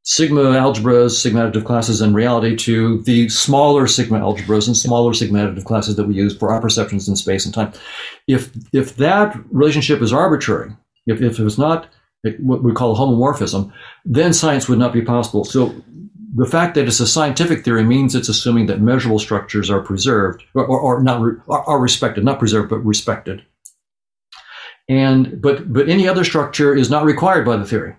sigma 0.05 0.41
algebras, 0.41 1.21
sigma 1.21 1.51
additive 1.51 1.65
classes 1.65 2.01
in 2.01 2.15
reality 2.15 2.57
to 2.57 3.03
the 3.03 3.29
smaller 3.29 3.87
sigma 3.87 4.19
algebras 4.19 4.67
and 4.67 4.77
smaller 4.77 5.13
sigma 5.13 5.41
additive 5.41 5.65
classes 5.65 5.97
that 5.97 6.09
we 6.09 6.15
use 6.15 6.37
for 6.37 6.51
our 6.51 6.61
perceptions 6.61 7.07
in 7.07 7.15
space 7.15 7.45
and 7.45 7.55
time. 7.55 7.73
If, 8.27 8.51
if 8.73 8.97
that 8.97 9.37
relationship 9.51 10.01
is 10.01 10.13
arbitrary, 10.13 10.73
if, 11.07 11.21
if 11.21 11.39
it's 11.39 11.59
not 11.59 11.89
what 12.39 12.63
we 12.63 12.73
call 12.73 12.93
a 12.93 12.99
homomorphism, 12.99 13.73
then 14.05 14.33
science 14.33 14.69
would 14.69 14.79
not 14.79 14.93
be 14.93 15.03
possible. 15.03 15.45
So 15.45 15.75
the 16.35 16.47
fact 16.47 16.75
that 16.75 16.87
it's 16.87 17.01
a 17.01 17.07
scientific 17.07 17.65
theory 17.65 17.85
means 17.85 18.15
it's 18.15 18.29
assuming 18.29 18.67
that 18.67 18.81
measurable 18.81 19.19
structures 19.19 19.71
are 19.71 19.83
preserved 19.83 20.43
or, 20.55 20.65
or, 20.65 20.81
or 20.81 21.03
not 21.03 21.21
are, 21.21 21.63
are 21.69 21.79
respected, 21.81 22.25
not 22.25 22.39
preserved, 22.39 22.71
but 22.71 22.79
respected. 22.79 23.45
And 24.89 25.41
but 25.41 25.73
but 25.73 25.89
any 25.89 26.09
other 26.09 26.25
structure 26.25 26.75
is 26.75 26.91
not 26.91 27.05
required 27.05 27.45
by 27.45 27.57
the 27.57 27.67
theory. 27.67 27.95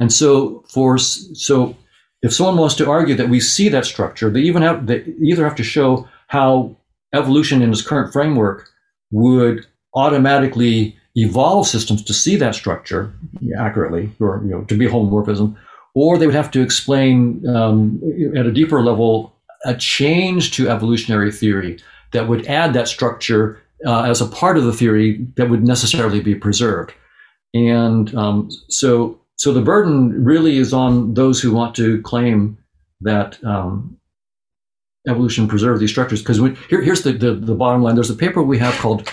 And 0.00 0.12
so 0.12 0.64
for 0.68 0.98
so 0.98 1.76
if 2.22 2.32
someone 2.32 2.56
wants 2.56 2.74
to 2.76 2.90
argue 2.90 3.14
that 3.14 3.28
we 3.28 3.40
see 3.40 3.68
that 3.68 3.86
structure, 3.86 4.30
they 4.30 4.40
even 4.40 4.62
have 4.62 4.86
they 4.86 5.04
either 5.22 5.44
have 5.44 5.56
to 5.56 5.64
show 5.64 6.08
how 6.26 6.76
evolution 7.14 7.62
in 7.62 7.70
its 7.70 7.82
current 7.82 8.12
framework 8.12 8.68
would 9.10 9.66
automatically 9.94 10.96
evolve 11.14 11.66
systems 11.66 12.02
to 12.04 12.14
see 12.14 12.36
that 12.36 12.54
structure 12.54 13.12
accurately, 13.58 14.12
or 14.20 14.42
you 14.44 14.50
know, 14.50 14.62
to 14.64 14.76
be 14.76 14.86
homomorphism, 14.86 15.56
or 15.98 16.16
they 16.16 16.26
would 16.26 16.34
have 16.34 16.50
to 16.52 16.62
explain 16.62 17.44
um, 17.48 18.00
at 18.36 18.46
a 18.46 18.52
deeper 18.52 18.80
level 18.80 19.34
a 19.64 19.74
change 19.74 20.52
to 20.52 20.68
evolutionary 20.68 21.32
theory 21.32 21.76
that 22.12 22.28
would 22.28 22.46
add 22.46 22.72
that 22.72 22.86
structure 22.86 23.60
uh, 23.84 24.02
as 24.02 24.20
a 24.20 24.26
part 24.26 24.56
of 24.56 24.62
the 24.62 24.72
theory 24.72 25.26
that 25.34 25.50
would 25.50 25.64
necessarily 25.64 26.20
be 26.20 26.36
preserved. 26.36 26.92
And 27.52 28.14
um, 28.14 28.48
so, 28.68 29.18
so 29.34 29.52
the 29.52 29.60
burden 29.60 30.24
really 30.24 30.58
is 30.58 30.72
on 30.72 31.14
those 31.14 31.40
who 31.40 31.52
want 31.52 31.74
to 31.76 32.00
claim 32.02 32.56
that 33.00 33.42
um, 33.44 33.98
evolution 35.08 35.48
preserved 35.48 35.80
these 35.80 35.90
structures. 35.90 36.22
Because 36.22 36.38
here, 36.68 36.80
here's 36.80 37.02
the, 37.02 37.12
the, 37.12 37.34
the 37.34 37.56
bottom 37.56 37.82
line. 37.82 37.96
There's 37.96 38.10
a 38.10 38.14
paper 38.14 38.40
we 38.40 38.58
have 38.58 38.74
called 38.74 39.10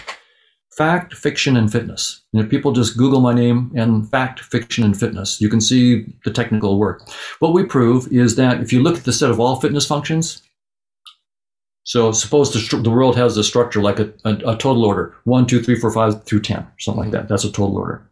fact, 0.77 1.13
fiction, 1.13 1.55
and 1.55 1.71
fitness. 1.71 2.21
And 2.33 2.43
if 2.43 2.49
people 2.49 2.73
just 2.73 2.97
Google 2.97 3.21
my 3.21 3.33
name 3.33 3.71
and 3.75 4.09
fact, 4.09 4.41
fiction, 4.41 4.83
and 4.83 4.97
fitness, 4.97 5.39
you 5.39 5.49
can 5.49 5.61
see 5.61 6.13
the 6.25 6.31
technical 6.31 6.77
work. 6.77 7.07
What 7.39 7.53
we 7.53 7.63
prove 7.63 8.07
is 8.11 8.35
that 8.35 8.59
if 8.59 8.73
you 8.73 8.81
look 8.83 8.97
at 8.97 9.05
the 9.05 9.13
set 9.13 9.29
of 9.29 9.39
all 9.39 9.59
fitness 9.59 9.85
functions, 9.85 10.41
so 11.83 12.11
suppose 12.11 12.51
the, 12.51 12.77
the 12.77 12.89
world 12.89 13.15
has 13.15 13.37
a 13.37 13.43
structure 13.43 13.81
like 13.81 13.99
a, 13.99 14.11
a, 14.25 14.53
a, 14.53 14.57
total 14.57 14.83
order, 14.85 15.15
one, 15.23 15.45
two, 15.45 15.61
three, 15.61 15.79
four, 15.79 15.91
five 15.91 16.23
through 16.25 16.41
10, 16.41 16.65
something 16.79 17.03
like 17.03 17.11
that. 17.11 17.29
That's 17.29 17.43
a 17.43 17.51
total 17.51 17.77
order. 17.77 18.09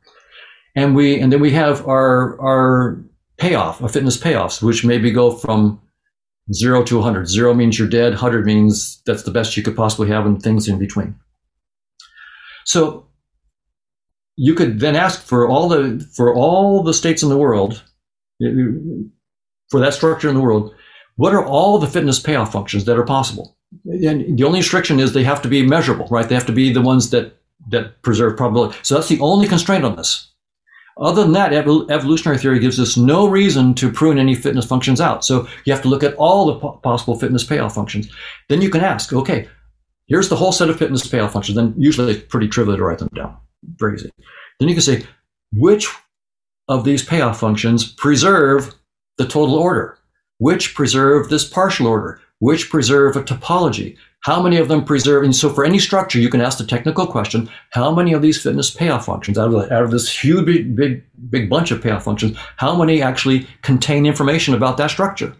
And 0.75 0.95
we, 0.95 1.19
and 1.19 1.33
then 1.33 1.41
we 1.41 1.51
have 1.51 1.85
our, 1.87 2.39
our 2.39 3.03
payoff, 3.37 3.81
our 3.81 3.89
fitness 3.89 4.15
payoffs, 4.15 4.61
which 4.61 4.85
maybe 4.85 5.11
go 5.11 5.31
from 5.31 5.81
zero 6.53 6.83
to 6.83 6.97
100. 6.97 7.27
Zero 7.27 7.53
means 7.53 7.79
you're 7.79 7.87
dead. 7.87 8.13
100 8.13 8.45
means 8.45 9.01
that's 9.05 9.23
the 9.23 9.31
best 9.31 9.57
you 9.57 9.63
could 9.63 9.75
possibly 9.75 10.07
have 10.07 10.25
and 10.25 10.41
things 10.41 10.67
in 10.67 10.77
between. 10.77 11.15
So 12.65 13.07
you 14.35 14.53
could 14.53 14.79
then 14.79 14.95
ask 14.95 15.21
for 15.21 15.47
all 15.47 15.69
the 15.69 16.07
for 16.15 16.33
all 16.33 16.83
the 16.83 16.93
states 16.93 17.23
in 17.23 17.29
the 17.29 17.37
world, 17.37 17.83
for 19.69 19.79
that 19.79 19.93
structure 19.93 20.29
in 20.29 20.35
the 20.35 20.41
world, 20.41 20.73
what 21.15 21.33
are 21.33 21.45
all 21.45 21.77
the 21.77 21.87
fitness 21.87 22.19
payoff 22.19 22.51
functions 22.51 22.85
that 22.85 22.97
are 22.97 23.05
possible? 23.05 23.57
And 23.85 24.37
the 24.37 24.43
only 24.43 24.59
restriction 24.59 24.99
is 24.99 25.13
they 25.13 25.23
have 25.23 25.41
to 25.43 25.47
be 25.47 25.65
measurable, 25.65 26.07
right? 26.09 26.27
They 26.27 26.35
have 26.35 26.45
to 26.47 26.51
be 26.51 26.71
the 26.71 26.81
ones 26.81 27.09
that 27.11 27.37
that 27.69 28.01
preserve 28.01 28.37
probability. 28.37 28.77
So 28.81 28.95
that's 28.95 29.07
the 29.07 29.19
only 29.19 29.47
constraint 29.47 29.85
on 29.85 29.95
this. 29.95 30.29
Other 30.97 31.23
than 31.23 31.31
that, 31.33 31.53
evolutionary 31.53 32.37
theory 32.37 32.59
gives 32.59 32.79
us 32.79 32.97
no 32.97 33.27
reason 33.27 33.73
to 33.75 33.91
prune 33.91 34.19
any 34.19 34.35
fitness 34.35 34.65
functions 34.65 35.01
out. 35.01 35.25
So 35.25 35.47
you 35.65 35.73
have 35.73 35.81
to 35.81 35.87
look 35.87 36.03
at 36.03 36.13
all 36.15 36.45
the 36.45 36.59
possible 36.83 37.17
fitness 37.17 37.43
payoff 37.43 37.73
functions. 37.73 38.11
Then 38.47 38.61
you 38.61 38.69
can 38.69 38.81
ask, 38.81 39.11
okay, 39.11 39.47
here's 40.07 40.29
the 40.29 40.35
whole 40.35 40.51
set 40.51 40.69
of 40.69 40.77
fitness 40.77 41.07
payoff 41.07 41.33
functions. 41.33 41.55
Then 41.55 41.73
usually 41.77 42.13
it's 42.13 42.27
pretty 42.27 42.47
trivial 42.47 42.77
to 42.77 42.83
write 42.83 42.99
them 42.99 43.09
down. 43.15 43.37
very 43.77 43.95
easy. 43.95 44.11
Then 44.59 44.69
you 44.69 44.75
can 44.75 44.81
say, 44.81 45.03
which 45.53 45.87
of 46.67 46.83
these 46.83 47.03
payoff 47.03 47.39
functions 47.39 47.91
preserve 47.91 48.73
the 49.17 49.25
total 49.25 49.55
order? 49.55 49.97
Which 50.37 50.75
preserve 50.75 51.29
this 51.29 51.47
partial 51.47 51.87
order? 51.87 52.19
Which 52.39 52.69
preserve 52.69 53.15
a 53.15 53.23
topology? 53.23 53.97
How 54.21 54.41
many 54.41 54.57
of 54.57 54.69
them 54.69 54.85
preserve? 54.85 55.23
And 55.23 55.35
so 55.35 55.49
for 55.49 55.65
any 55.65 55.79
structure, 55.79 56.19
you 56.19 56.29
can 56.29 56.41
ask 56.41 56.57
the 56.57 56.65
technical 56.65 57.05
question, 57.05 57.49
how 57.71 57.93
many 57.93 58.13
of 58.13 58.21
these 58.21 58.41
fitness 58.41 58.71
payoff 58.71 59.05
functions, 59.05 59.37
out 59.37 59.47
of, 59.47 59.53
the, 59.53 59.73
out 59.73 59.83
of 59.83 59.91
this 59.91 60.09
huge, 60.09 60.45
big, 60.45 60.75
big, 60.75 61.03
big 61.29 61.49
bunch 61.49 61.71
of 61.71 61.81
payoff 61.81 62.05
functions, 62.05 62.37
how 62.57 62.75
many 62.75 63.01
actually 63.01 63.47
contain 63.61 64.05
information 64.05 64.53
about 64.53 64.77
that 64.77 64.91
structure? 64.91 65.35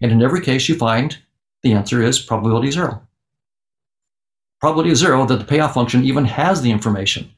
And 0.00 0.12
in 0.12 0.22
every 0.22 0.40
case, 0.40 0.68
you 0.68 0.76
find 0.76 1.18
the 1.62 1.72
answer 1.72 2.00
is 2.00 2.20
probability 2.20 2.70
zero. 2.70 3.02
Probability 4.60 4.90
is 4.90 4.98
zero 4.98 5.24
that 5.26 5.38
the 5.38 5.44
payoff 5.44 5.74
function 5.74 6.04
even 6.04 6.24
has 6.24 6.62
the 6.62 6.70
information. 6.70 7.30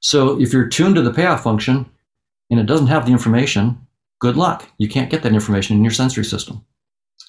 So 0.00 0.40
if 0.40 0.52
you're 0.52 0.68
tuned 0.68 0.96
to 0.96 1.02
the 1.02 1.12
payoff 1.12 1.42
function 1.42 1.86
and 2.50 2.60
it 2.60 2.66
doesn't 2.66 2.88
have 2.88 3.06
the 3.06 3.12
information, 3.12 3.86
good 4.20 4.36
luck. 4.36 4.68
You 4.78 4.88
can't 4.88 5.10
get 5.10 5.22
that 5.22 5.32
information 5.32 5.76
in 5.76 5.82
your 5.82 5.92
sensory 5.92 6.24
system. 6.24 6.64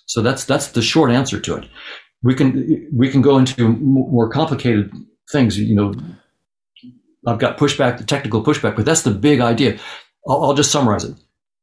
So 0.05 0.21
that's 0.21 0.45
that's 0.45 0.69
the 0.69 0.81
short 0.81 1.11
answer 1.11 1.39
to 1.39 1.55
it 1.55 1.69
we 2.23 2.33
can 2.33 2.89
we 2.93 3.09
can 3.09 3.21
go 3.21 3.37
into 3.37 3.69
more 3.69 4.29
complicated 4.29 4.91
things. 5.31 5.57
You 5.59 5.75
know, 5.75 5.93
I've 7.25 7.39
got 7.39 7.57
pushback, 7.57 7.97
the 7.97 8.03
technical 8.03 8.43
pushback, 8.43 8.75
but 8.75 8.85
that's 8.85 9.03
the 9.03 9.11
big 9.11 9.39
idea. 9.39 9.79
I'll, 10.27 10.45
I'll 10.45 10.53
just 10.53 10.71
summarize 10.71 11.03
it. 11.03 11.15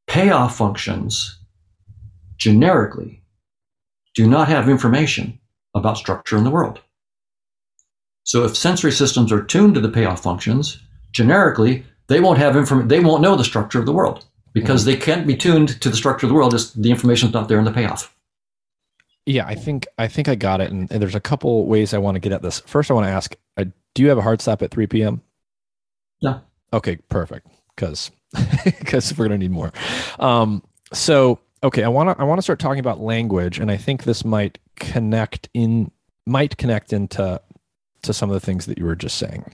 Payoff 0.07 0.55
functions 0.57 1.39
generically 2.37 3.23
do 4.15 4.27
not 4.27 4.47
have 4.47 4.69
information 4.69 5.39
about 5.75 5.97
structure 5.97 6.37
in 6.37 6.43
the 6.43 6.49
world. 6.49 6.79
So 8.25 8.43
if 8.43 8.57
sensory 8.57 8.91
systems 8.91 9.31
are 9.31 9.43
tuned 9.43 9.75
to 9.75 9.79
the 9.79 9.89
payoff 9.89 10.21
functions, 10.21 10.79
generically 11.11 11.85
they 12.07 12.19
won't 12.19 12.39
have 12.39 12.57
information. 12.57 12.87
They 12.87 12.99
won't 12.99 13.21
know 13.21 13.35
the 13.35 13.43
structure 13.43 13.79
of 13.79 13.85
the 13.85 13.93
world 13.93 14.25
because 14.53 14.81
mm-hmm. 14.81 14.91
they 14.91 14.97
can't 14.97 15.27
be 15.27 15.35
tuned 15.35 15.79
to 15.81 15.89
the 15.89 15.95
structure 15.95 16.25
of 16.25 16.29
the 16.29 16.35
world. 16.35 16.51
Just 16.51 16.81
the 16.81 16.91
information 16.91 17.29
is 17.29 17.33
not 17.33 17.47
there 17.47 17.59
in 17.59 17.65
the 17.65 17.71
payoff. 17.71 18.13
Yeah, 19.27 19.45
I 19.45 19.55
think 19.55 19.87
I 19.97 20.07
think 20.07 20.27
I 20.27 20.35
got 20.35 20.59
it, 20.59 20.71
and, 20.71 20.91
and 20.91 21.01
there's 21.01 21.15
a 21.15 21.19
couple 21.19 21.65
ways 21.65 21.93
I 21.93 21.97
want 21.99 22.15
to 22.15 22.19
get 22.19 22.31
at 22.31 22.41
this. 22.41 22.59
First, 22.61 22.91
I 22.91 22.93
want 22.95 23.05
to 23.05 23.11
ask: 23.11 23.35
uh, 23.57 23.65
Do 23.93 24.03
you 24.03 24.09
have 24.09 24.17
a 24.17 24.21
hard 24.21 24.41
stop 24.41 24.61
at 24.61 24.71
3 24.71 24.87
p.m.? 24.87 25.21
No. 26.21 26.41
Okay, 26.73 26.97
perfect. 27.09 27.47
Because 27.75 28.11
because 28.65 29.15
we're 29.17 29.25
gonna 29.25 29.37
need 29.37 29.51
more. 29.51 29.71
Um, 30.19 30.63
so 30.93 31.39
okay, 31.63 31.83
I 31.83 31.87
want 31.87 32.15
to 32.15 32.21
I 32.21 32.25
want 32.25 32.39
to 32.39 32.43
start 32.43 32.59
talking 32.59 32.79
about 32.79 32.99
language, 32.99 33.59
and 33.59 33.69
I 33.69 33.77
think 33.77 34.03
this 34.03 34.25
might 34.25 34.57
connect 34.75 35.47
in 35.53 35.91
might 36.27 36.57
connect 36.57 36.93
into 36.93 37.41
to 38.05 38.13
some 38.13 38.29
of 38.29 38.33
the 38.33 38.45
things 38.45 38.65
that 38.65 38.77
you 38.77 38.85
were 38.85 38.95
just 38.95 39.17
saying. 39.17 39.53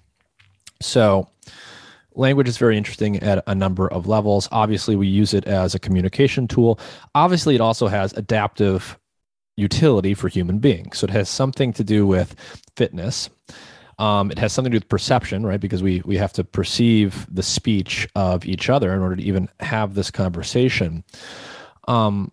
So 0.82 1.30
language 2.14 2.48
is 2.48 2.58
very 2.58 2.78
interesting 2.78 3.18
at 3.18 3.44
a 3.48 3.56
number 3.56 3.88
of 3.88 4.08
levels. 4.08 4.48
Obviously, 4.52 4.96
we 4.96 5.08
use 5.08 5.34
it 5.34 5.46
as 5.46 5.76
a 5.76 5.80
communication 5.80 6.48
tool. 6.48 6.80
Obviously, 7.16 7.56
it 7.56 7.62
also 7.62 7.88
has 7.88 8.14
adaptive 8.14 8.98
utility 9.58 10.14
for 10.14 10.28
human 10.28 10.60
beings. 10.60 10.98
So 10.98 11.06
it 11.06 11.12
has 11.12 11.30
something 11.30 11.74
to 11.74 11.84
do 11.84 12.06
with 12.08 12.36
fitness. 12.76 13.30
Um, 14.00 14.32
it 14.32 14.40
has 14.40 14.52
something 14.52 14.72
to 14.72 14.80
do 14.80 14.82
with 14.82 14.90
perception, 14.90 15.46
right? 15.46 15.60
Because 15.60 15.84
we 15.84 16.02
we 16.06 16.18
have 16.18 16.34
to 16.34 16.44
perceive 16.44 17.28
the 17.30 17.44
speech 17.44 18.08
of 18.16 18.46
each 18.46 18.70
other 18.70 18.94
in 18.94 19.02
order 19.02 19.16
to 19.16 19.24
even 19.24 19.48
have 19.60 19.94
this 19.94 20.10
conversation. 20.10 21.04
Um, 21.88 22.32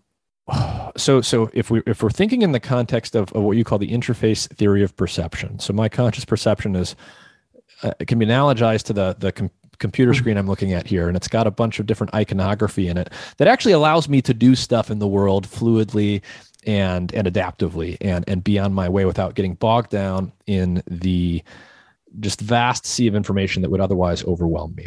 so 0.97 1.21
so 1.21 1.51
if 1.53 1.71
we 1.71 1.83
if 1.87 2.03
we're 2.03 2.11
thinking 2.11 2.43
in 2.43 2.53
the 2.53 2.61
context 2.61 3.15
of, 3.15 3.33
of 3.33 3.43
what 3.43 3.57
you 3.57 3.65
call 3.65 3.79
the 3.79 3.91
interface 3.91 4.49
theory 4.55 4.83
of 4.83 4.97
perception, 4.97 5.59
so 5.59 5.73
my 5.73 5.89
conscious 5.89 6.25
perception 6.25 6.75
is 6.77 6.97
uh, 7.83 7.93
it 8.01 8.07
can 8.07 8.19
be 8.19 8.27
analogized 8.27 8.85
to 8.85 8.93
the 8.93 9.17
the 9.19 9.33
com- 9.33 9.51
computer 9.79 10.13
screen 10.15 10.37
I'm 10.37 10.47
looking 10.47 10.73
at 10.73 10.87
here, 10.87 11.09
and 11.09 11.17
it's 11.17 11.29
got 11.29 11.47
a 11.47 11.51
bunch 11.51 11.79
of 11.79 11.87
different 11.87 12.15
iconography 12.15 12.89
in 12.89 12.97
it 12.97 13.13
that 13.37 13.49
actually 13.49 13.73
allows 13.73 14.09
me 14.09 14.23
to 14.23 14.35
do 14.35 14.55
stuff 14.55 14.91
in 14.91 14.99
the 14.99 15.07
world 15.07 15.47
fluidly 15.47 16.23
and 16.67 17.13
and 17.15 17.27
adaptively 17.27 17.97
and 18.01 18.25
and 18.29 18.43
be 18.43 18.59
on 18.59 18.73
my 18.73 18.89
way 18.89 19.05
without 19.05 19.35
getting 19.35 19.55
bogged 19.55 19.91
down 19.91 20.33
in 20.47 20.83
the 20.87 21.43
just 22.21 22.41
vast 22.41 22.87
sea 22.87 23.07
of 23.07 23.15
information 23.15 23.63
that 23.63 23.71
would 23.71 23.81
otherwise 23.81 24.25
overwhelm 24.25 24.75
me. 24.75 24.87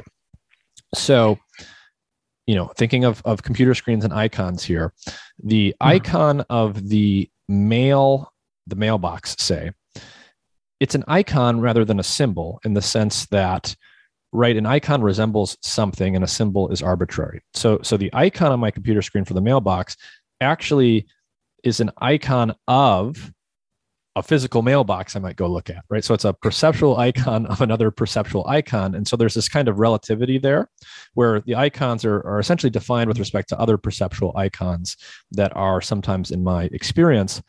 So, 0.93 1.37
you 2.47 2.55
know, 2.55 2.71
thinking 2.77 3.03
of 3.03 3.21
of 3.25 3.43
computer 3.43 3.73
screens 3.73 4.03
and 4.03 4.13
icons 4.13 4.63
here, 4.63 4.93
the 5.43 5.69
mm-hmm. 5.69 5.87
icon 5.87 6.41
of 6.49 6.89
the 6.89 7.29
mail, 7.47 8.31
the 8.67 8.75
mailbox, 8.75 9.35
say, 9.39 9.71
it's 10.81 10.95
an 10.95 11.03
icon 11.07 11.61
rather 11.61 11.85
than 11.85 11.99
a 11.99 12.03
symbol 12.03 12.59
in 12.65 12.73
the 12.73 12.81
sense 12.81 13.27
that 13.27 13.75
right 14.33 14.57
an 14.57 14.65
icon 14.65 15.01
resembles 15.01 15.57
something 15.61 16.15
and 16.15 16.23
a 16.23 16.27
symbol 16.27 16.69
is 16.69 16.81
arbitrary 16.81 17.41
so 17.53 17.79
so 17.83 17.97
the 17.97 18.09
icon 18.13 18.51
on 18.51 18.59
my 18.59 18.71
computer 18.71 19.01
screen 19.01 19.25
for 19.25 19.33
the 19.33 19.41
mailbox 19.41 19.97
actually 20.39 21.05
is 21.63 21.79
an 21.79 21.91
icon 21.97 22.53
of 22.67 23.31
a 24.15 24.23
physical 24.23 24.61
mailbox 24.61 25.15
I 25.15 25.19
might 25.19 25.37
go 25.37 25.47
look 25.47 25.69
at, 25.69 25.83
right? 25.89 26.03
So 26.03 26.13
it's 26.13 26.25
a 26.25 26.33
perceptual 26.33 26.97
icon 26.97 27.45
of 27.45 27.61
another 27.61 27.91
perceptual 27.91 28.45
icon. 28.47 28.93
And 28.93 29.07
so 29.07 29.15
there's 29.15 29.33
this 29.33 29.47
kind 29.47 29.67
of 29.67 29.79
relativity 29.79 30.37
there 30.37 30.69
where 31.13 31.41
the 31.41 31.55
icons 31.55 32.03
are, 32.03 32.25
are 32.27 32.39
essentially 32.39 32.69
defined 32.69 33.07
with 33.07 33.19
respect 33.19 33.49
to 33.49 33.59
other 33.59 33.77
perceptual 33.77 34.35
icons 34.35 34.97
that 35.31 35.55
are 35.55 35.81
sometimes 35.81 36.31
in 36.31 36.43
my 36.43 36.65
experience. 36.73 37.41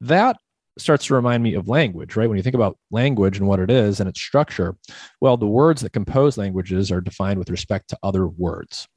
That 0.00 0.36
starts 0.76 1.06
to 1.06 1.14
remind 1.14 1.42
me 1.42 1.54
of 1.54 1.68
language, 1.68 2.16
right? 2.16 2.28
When 2.28 2.36
you 2.36 2.42
think 2.42 2.56
about 2.56 2.76
language 2.90 3.38
and 3.38 3.46
what 3.46 3.60
it 3.60 3.70
is 3.70 4.00
and 4.00 4.08
its 4.08 4.20
structure, 4.20 4.76
well, 5.20 5.36
the 5.36 5.46
words 5.46 5.80
that 5.82 5.92
compose 5.92 6.36
languages 6.36 6.90
are 6.90 7.00
defined 7.00 7.38
with 7.38 7.48
respect 7.48 7.88
to 7.90 7.98
other 8.02 8.26
words 8.26 8.88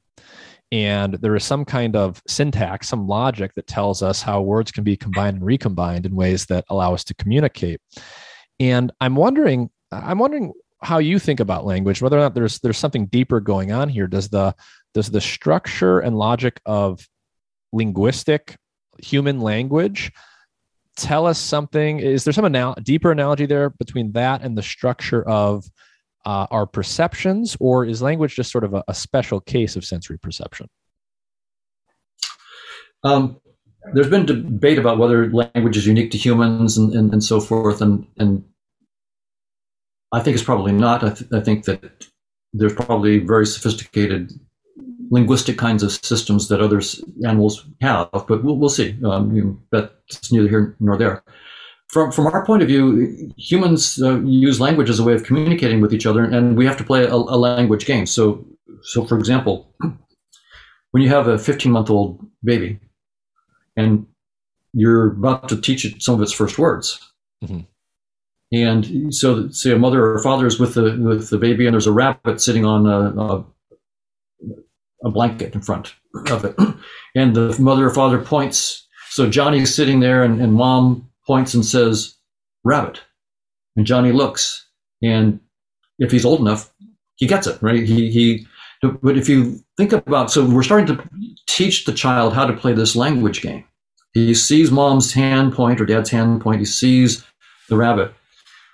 and 0.70 1.14
there 1.14 1.34
is 1.34 1.44
some 1.44 1.64
kind 1.64 1.96
of 1.96 2.22
syntax, 2.26 2.88
some 2.88 3.06
logic 3.06 3.52
that 3.54 3.66
tells 3.66 4.02
us 4.02 4.20
how 4.20 4.42
words 4.42 4.70
can 4.70 4.84
be 4.84 4.96
combined 4.96 5.38
and 5.38 5.46
recombined 5.46 6.04
in 6.04 6.14
ways 6.14 6.46
that 6.46 6.64
allow 6.68 6.92
us 6.92 7.04
to 7.04 7.14
communicate. 7.14 7.80
And 8.60 8.92
I'm 9.00 9.16
wondering, 9.16 9.70
I'm 9.90 10.18
wondering 10.18 10.52
how 10.82 10.98
you 10.98 11.18
think 11.18 11.40
about 11.40 11.64
language, 11.64 12.02
whether 12.02 12.16
or 12.16 12.20
not 12.20 12.34
there's 12.34 12.58
there's 12.60 12.78
something 12.78 13.06
deeper 13.06 13.40
going 13.40 13.72
on 13.72 13.88
here. 13.88 14.06
Does 14.06 14.28
the 14.28 14.54
does 14.94 15.10
the 15.10 15.20
structure 15.20 16.00
and 16.00 16.16
logic 16.16 16.60
of 16.66 17.06
linguistic 17.72 18.56
human 18.98 19.40
language 19.40 20.12
tell 20.96 21.26
us 21.26 21.38
something? 21.38 21.98
Is 22.00 22.24
there 22.24 22.32
some 22.32 22.44
anal- 22.44 22.76
deeper 22.82 23.10
analogy 23.10 23.46
there 23.46 23.70
between 23.70 24.12
that 24.12 24.42
and 24.42 24.56
the 24.56 24.62
structure 24.62 25.26
of 25.26 25.64
uh, 26.28 26.46
our 26.50 26.66
perceptions, 26.66 27.56
or 27.58 27.86
is 27.86 28.02
language 28.02 28.34
just 28.36 28.52
sort 28.52 28.62
of 28.62 28.74
a, 28.74 28.84
a 28.86 28.92
special 28.92 29.40
case 29.40 29.76
of 29.76 29.84
sensory 29.84 30.18
perception? 30.18 30.68
Um, 33.02 33.40
there's 33.94 34.10
been 34.10 34.26
debate 34.26 34.78
about 34.78 34.98
whether 34.98 35.30
language 35.32 35.78
is 35.78 35.86
unique 35.86 36.10
to 36.10 36.18
humans 36.18 36.76
and, 36.76 36.92
and, 36.92 37.14
and 37.14 37.24
so 37.24 37.40
forth, 37.40 37.80
and, 37.80 38.06
and 38.18 38.44
I 40.12 40.20
think 40.20 40.34
it's 40.34 40.44
probably 40.44 40.72
not. 40.72 41.02
I, 41.02 41.14
th- 41.14 41.32
I 41.32 41.40
think 41.40 41.64
that 41.64 42.06
there's 42.52 42.74
probably 42.74 43.20
very 43.20 43.46
sophisticated 43.46 44.30
linguistic 45.10 45.56
kinds 45.56 45.82
of 45.82 45.92
systems 45.92 46.48
that 46.48 46.60
other 46.60 46.82
animals 47.24 47.66
have, 47.80 48.10
but 48.12 48.44
we'll, 48.44 48.56
we'll 48.56 48.68
see. 48.68 48.98
Um, 49.02 49.34
you 49.34 49.44
know, 49.44 49.58
that's 50.02 50.30
neither 50.30 50.48
here 50.48 50.76
nor 50.78 50.98
there 50.98 51.22
from 51.88 52.12
from 52.12 52.26
our 52.26 52.44
point 52.44 52.62
of 52.62 52.68
view, 52.68 53.32
humans 53.36 54.00
uh, 54.02 54.20
use 54.20 54.60
language 54.60 54.90
as 54.90 54.98
a 54.98 55.04
way 55.04 55.14
of 55.14 55.24
communicating 55.24 55.80
with 55.80 55.92
each 55.92 56.06
other, 56.06 56.22
and 56.22 56.56
we 56.56 56.66
have 56.66 56.76
to 56.76 56.84
play 56.84 57.04
a, 57.04 57.14
a 57.14 57.38
language 57.38 57.86
game. 57.86 58.06
So, 58.06 58.46
so 58.82 59.04
for 59.04 59.18
example, 59.18 59.72
when 60.90 61.02
you 61.02 61.08
have 61.08 61.28
a 61.28 61.38
15 61.38 61.72
month 61.72 61.90
old 61.90 62.20
baby, 62.44 62.78
and 63.76 64.06
you're 64.74 65.12
about 65.12 65.48
to 65.48 65.60
teach 65.60 65.84
it 65.84 66.02
some 66.02 66.14
of 66.14 66.20
its 66.20 66.32
first 66.32 66.58
words, 66.58 67.00
mm-hmm. 67.42 67.60
and 68.52 69.14
so 69.14 69.48
say 69.48 69.72
a 69.72 69.78
mother 69.78 70.04
or 70.04 70.22
father 70.22 70.46
is 70.46 70.60
with 70.60 70.74
the 70.74 70.98
with 71.00 71.30
the 71.30 71.38
baby, 71.38 71.66
and 71.66 71.72
there's 71.72 71.86
a 71.86 71.92
rabbit 71.92 72.40
sitting 72.42 72.66
on 72.66 72.86
a, 72.86 73.18
a, 73.18 73.44
a 75.04 75.10
blanket 75.10 75.54
in 75.54 75.62
front 75.62 75.94
of 76.30 76.44
it, 76.44 76.54
and 77.14 77.34
the 77.34 77.56
mother 77.58 77.86
or 77.86 77.94
father 77.94 78.18
points. 78.18 78.84
So 79.10 79.30
Johnny's 79.30 79.74
sitting 79.74 80.00
there, 80.00 80.22
and, 80.22 80.38
and 80.42 80.52
mom 80.52 81.07
points 81.28 81.54
and 81.54 81.64
says, 81.64 82.16
rabbit. 82.64 83.00
And 83.76 83.86
Johnny 83.86 84.10
looks. 84.10 84.66
And 85.00 85.38
if 86.00 86.10
he's 86.10 86.24
old 86.24 86.40
enough, 86.40 86.72
he 87.14 87.26
gets 87.28 87.46
it, 87.46 87.62
right? 87.62 87.84
He, 87.84 88.10
he, 88.10 88.46
but 88.82 89.16
if 89.16 89.28
you 89.28 89.60
think 89.76 89.92
about, 89.92 90.32
so 90.32 90.44
we're 90.44 90.64
starting 90.64 90.96
to 90.96 91.08
teach 91.46 91.84
the 91.84 91.92
child 91.92 92.32
how 92.32 92.46
to 92.46 92.56
play 92.56 92.72
this 92.72 92.96
language 92.96 93.42
game. 93.42 93.64
He 94.12 94.34
sees 94.34 94.72
mom's 94.72 95.12
hand 95.12 95.52
point 95.52 95.80
or 95.80 95.86
dad's 95.86 96.10
hand 96.10 96.40
point. 96.40 96.58
He 96.58 96.64
sees 96.64 97.24
the 97.68 97.76
rabbit. 97.76 98.12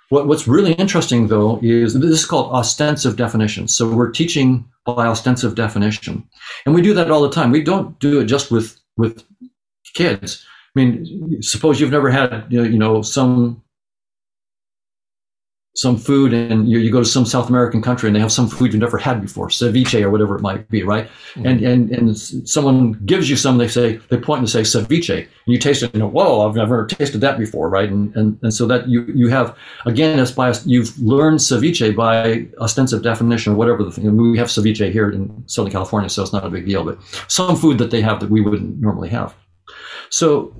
What, 0.09 0.27
what's 0.27 0.47
really 0.47 0.73
interesting, 0.73 1.27
though, 1.27 1.59
is 1.61 1.93
this 1.93 2.21
is 2.21 2.25
called 2.25 2.51
ostensive 2.51 3.15
definition. 3.15 3.67
So 3.67 3.91
we're 3.91 4.11
teaching 4.11 4.65
by 4.85 5.07
ostensive 5.07 5.55
definition, 5.55 6.27
and 6.65 6.75
we 6.75 6.81
do 6.81 6.93
that 6.93 7.09
all 7.09 7.23
the 7.23 7.31
time. 7.31 7.51
We 7.51 7.63
don't 7.63 7.97
do 7.99 8.19
it 8.19 8.25
just 8.25 8.51
with 8.51 8.79
with 8.97 9.23
kids. 9.95 10.45
I 10.75 10.79
mean, 10.79 11.41
suppose 11.41 11.79
you've 11.79 11.91
never 11.91 12.09
had 12.11 12.47
you 12.49 12.77
know 12.77 13.01
some 13.01 13.63
some 15.75 15.97
food 15.97 16.33
and 16.33 16.69
you, 16.69 16.79
you 16.79 16.89
go 16.89 16.99
to 16.99 17.05
some 17.05 17.25
South 17.25 17.49
American 17.49 17.81
country 17.81 18.07
and 18.07 18.15
they 18.15 18.19
have 18.21 18.31
some 18.31 18.47
food 18.47 18.71
you've 18.71 18.81
never 18.81 18.97
had 18.97 19.21
before, 19.21 19.49
ceviche 19.49 20.01
or 20.01 20.09
whatever 20.09 20.37
it 20.37 20.41
might 20.41 20.69
be, 20.69 20.83
right? 20.83 21.07
Mm-hmm. 21.33 21.45
And, 21.45 21.61
and, 21.61 21.91
and 21.91 22.17
someone 22.17 22.93
gives 23.05 23.29
you 23.29 23.35
some, 23.35 23.57
they 23.57 23.67
say, 23.67 23.97
they 24.09 24.17
point 24.17 24.39
and 24.39 24.49
say 24.49 24.61
ceviche 24.61 25.17
and 25.19 25.27
you 25.45 25.59
taste 25.59 25.83
it 25.83 25.87
and 25.87 25.95
you 25.95 25.99
know, 25.99 26.07
whoa, 26.07 26.47
I've 26.47 26.55
never 26.55 26.85
tasted 26.85 27.19
that 27.19 27.37
before, 27.37 27.67
right? 27.67 27.89
And, 27.89 28.15
and, 28.15 28.39
and 28.41 28.53
so 28.53 28.65
that 28.67 28.87
you, 28.87 29.03
you 29.13 29.27
have, 29.27 29.57
again, 29.85 30.17
as 30.17 30.31
by, 30.31 30.53
you've 30.63 30.97
learned 30.97 31.39
ceviche 31.39 31.93
by 31.93 32.47
ostensive 32.57 33.03
definition 33.03 33.51
or 33.51 33.55
whatever 33.57 33.83
the 33.83 33.91
thing. 33.91 34.15
we 34.15 34.37
have 34.37 34.47
ceviche 34.47 34.93
here 34.93 35.09
in 35.09 35.43
Southern 35.45 35.73
California, 35.73 36.09
so 36.09 36.23
it's 36.23 36.31
not 36.31 36.45
a 36.45 36.49
big 36.49 36.65
deal, 36.65 36.85
but 36.85 36.97
some 37.27 37.57
food 37.57 37.77
that 37.79 37.91
they 37.91 37.99
have 37.99 38.21
that 38.21 38.29
we 38.29 38.39
wouldn't 38.39 38.79
normally 38.79 39.09
have. 39.09 39.35
So 40.09 40.53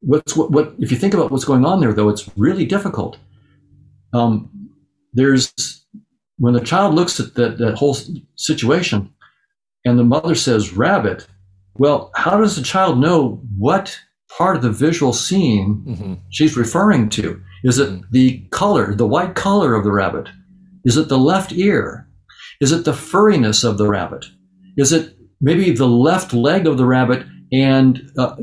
what's 0.00 0.36
what, 0.36 0.50
what 0.50 0.74
if 0.78 0.90
you 0.90 0.96
think 0.96 1.14
about 1.14 1.30
what's 1.30 1.44
going 1.44 1.64
on 1.64 1.80
there 1.80 1.92
though, 1.92 2.08
it's 2.08 2.28
really 2.36 2.64
difficult. 2.64 3.18
Um, 4.12 4.70
there's 5.12 5.52
when 6.38 6.54
the 6.54 6.60
child 6.60 6.94
looks 6.94 7.20
at 7.20 7.34
that, 7.34 7.58
that 7.58 7.76
whole 7.76 7.96
situation 8.36 9.12
and 9.84 9.98
the 9.98 10.04
mother 10.04 10.34
says 10.34 10.72
rabbit 10.72 11.26
well 11.78 12.10
how 12.16 12.36
does 12.38 12.56
the 12.56 12.62
child 12.62 12.98
know 12.98 13.40
what 13.56 13.98
part 14.36 14.56
of 14.56 14.62
the 14.62 14.70
visual 14.70 15.12
scene 15.12 15.84
mm-hmm. 15.86 16.14
she's 16.30 16.56
referring 16.56 17.08
to? 17.08 17.40
Is 17.62 17.78
it 17.78 17.88
mm-hmm. 17.88 18.02
the 18.10 18.40
color 18.50 18.94
the 18.94 19.06
white 19.06 19.34
color 19.34 19.74
of 19.74 19.84
the 19.84 19.92
rabbit? 19.92 20.28
Is 20.84 20.96
it 20.96 21.08
the 21.08 21.18
left 21.18 21.52
ear? 21.52 22.08
Is 22.60 22.72
it 22.72 22.84
the 22.84 22.92
furriness 22.92 23.64
of 23.64 23.78
the 23.78 23.88
rabbit? 23.88 24.26
Is 24.76 24.92
it 24.92 25.16
maybe 25.40 25.70
the 25.70 25.88
left 25.88 26.32
leg 26.32 26.66
of 26.66 26.78
the 26.78 26.86
rabbit 26.86 27.26
and 27.52 28.10
uh, 28.18 28.34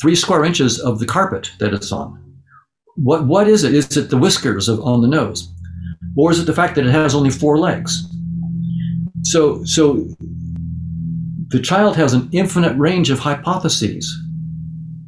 three 0.00 0.14
square 0.14 0.44
inches 0.44 0.78
of 0.80 0.98
the 0.98 1.06
carpet 1.06 1.50
that 1.58 1.72
it's 1.72 1.92
on 1.92 2.28
what 3.02 3.26
what 3.26 3.48
is 3.48 3.64
it? 3.64 3.74
Is 3.74 3.96
it 3.96 4.10
the 4.10 4.18
whiskers 4.18 4.68
of, 4.68 4.80
on 4.80 5.02
the 5.02 5.08
nose, 5.08 5.48
or 6.16 6.30
is 6.30 6.40
it 6.40 6.44
the 6.44 6.54
fact 6.54 6.74
that 6.74 6.86
it 6.86 6.90
has 6.90 7.14
only 7.14 7.30
four 7.30 7.58
legs? 7.58 8.04
So 9.22 9.64
so 9.64 10.06
the 11.48 11.60
child 11.60 11.96
has 11.96 12.12
an 12.12 12.28
infinite 12.32 12.76
range 12.76 13.10
of 13.10 13.20
hypotheses 13.20 14.14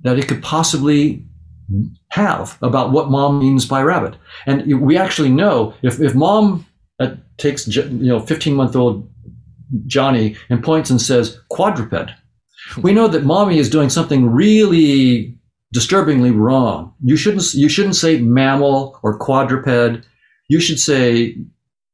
that 0.02 0.18
it 0.18 0.28
could 0.28 0.42
possibly 0.42 1.24
have 2.08 2.56
about 2.62 2.92
what 2.92 3.10
mom 3.10 3.38
means 3.38 3.66
by 3.66 3.82
rabbit. 3.82 4.16
And 4.46 4.80
we 4.80 4.96
actually 4.96 5.28
know 5.28 5.74
if, 5.82 6.00
if 6.00 6.14
mom 6.14 6.66
uh, 6.98 7.14
takes 7.36 7.68
you 7.68 7.88
know 7.90 8.20
15 8.20 8.54
month 8.54 8.76
old 8.76 9.08
Johnny 9.86 10.36
and 10.48 10.62
points 10.62 10.90
and 10.90 11.00
says 11.00 11.40
quadruped, 11.48 12.10
we 12.78 12.92
know 12.92 13.08
that 13.08 13.24
mommy 13.24 13.58
is 13.58 13.70
doing 13.70 13.88
something 13.88 14.30
really 14.30 15.36
disturbingly 15.72 16.30
wrong. 16.30 16.94
You 17.02 17.16
shouldn't 17.16 17.54
you 17.54 17.68
shouldn't 17.68 17.96
say 17.96 18.20
mammal 18.20 18.98
or 19.02 19.16
quadruped. 19.18 20.06
You 20.48 20.60
should 20.60 20.80
say, 20.80 21.36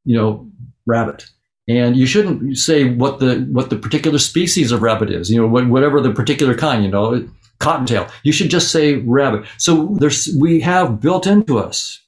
you 0.05 0.17
know, 0.17 0.49
rabbit. 0.85 1.25
And 1.69 1.97
you 1.97 2.05
shouldn't 2.05 2.57
say 2.57 2.93
what 2.93 3.19
the 3.19 3.39
what 3.51 3.69
the 3.69 3.75
particular 3.75 4.19
species 4.19 4.71
of 4.71 4.81
rabbit 4.81 5.11
is. 5.11 5.29
You 5.29 5.41
know, 5.41 5.47
whatever 5.47 6.01
the 6.01 6.13
particular 6.13 6.55
kind. 6.55 6.83
You 6.83 6.89
know, 6.89 7.29
cottontail. 7.59 8.07
You 8.23 8.31
should 8.31 8.49
just 8.49 8.71
say 8.71 8.95
rabbit. 8.95 9.45
So 9.57 9.95
there's 9.99 10.29
we 10.39 10.61
have 10.61 11.01
built 11.01 11.27
into 11.27 11.59
us, 11.59 11.99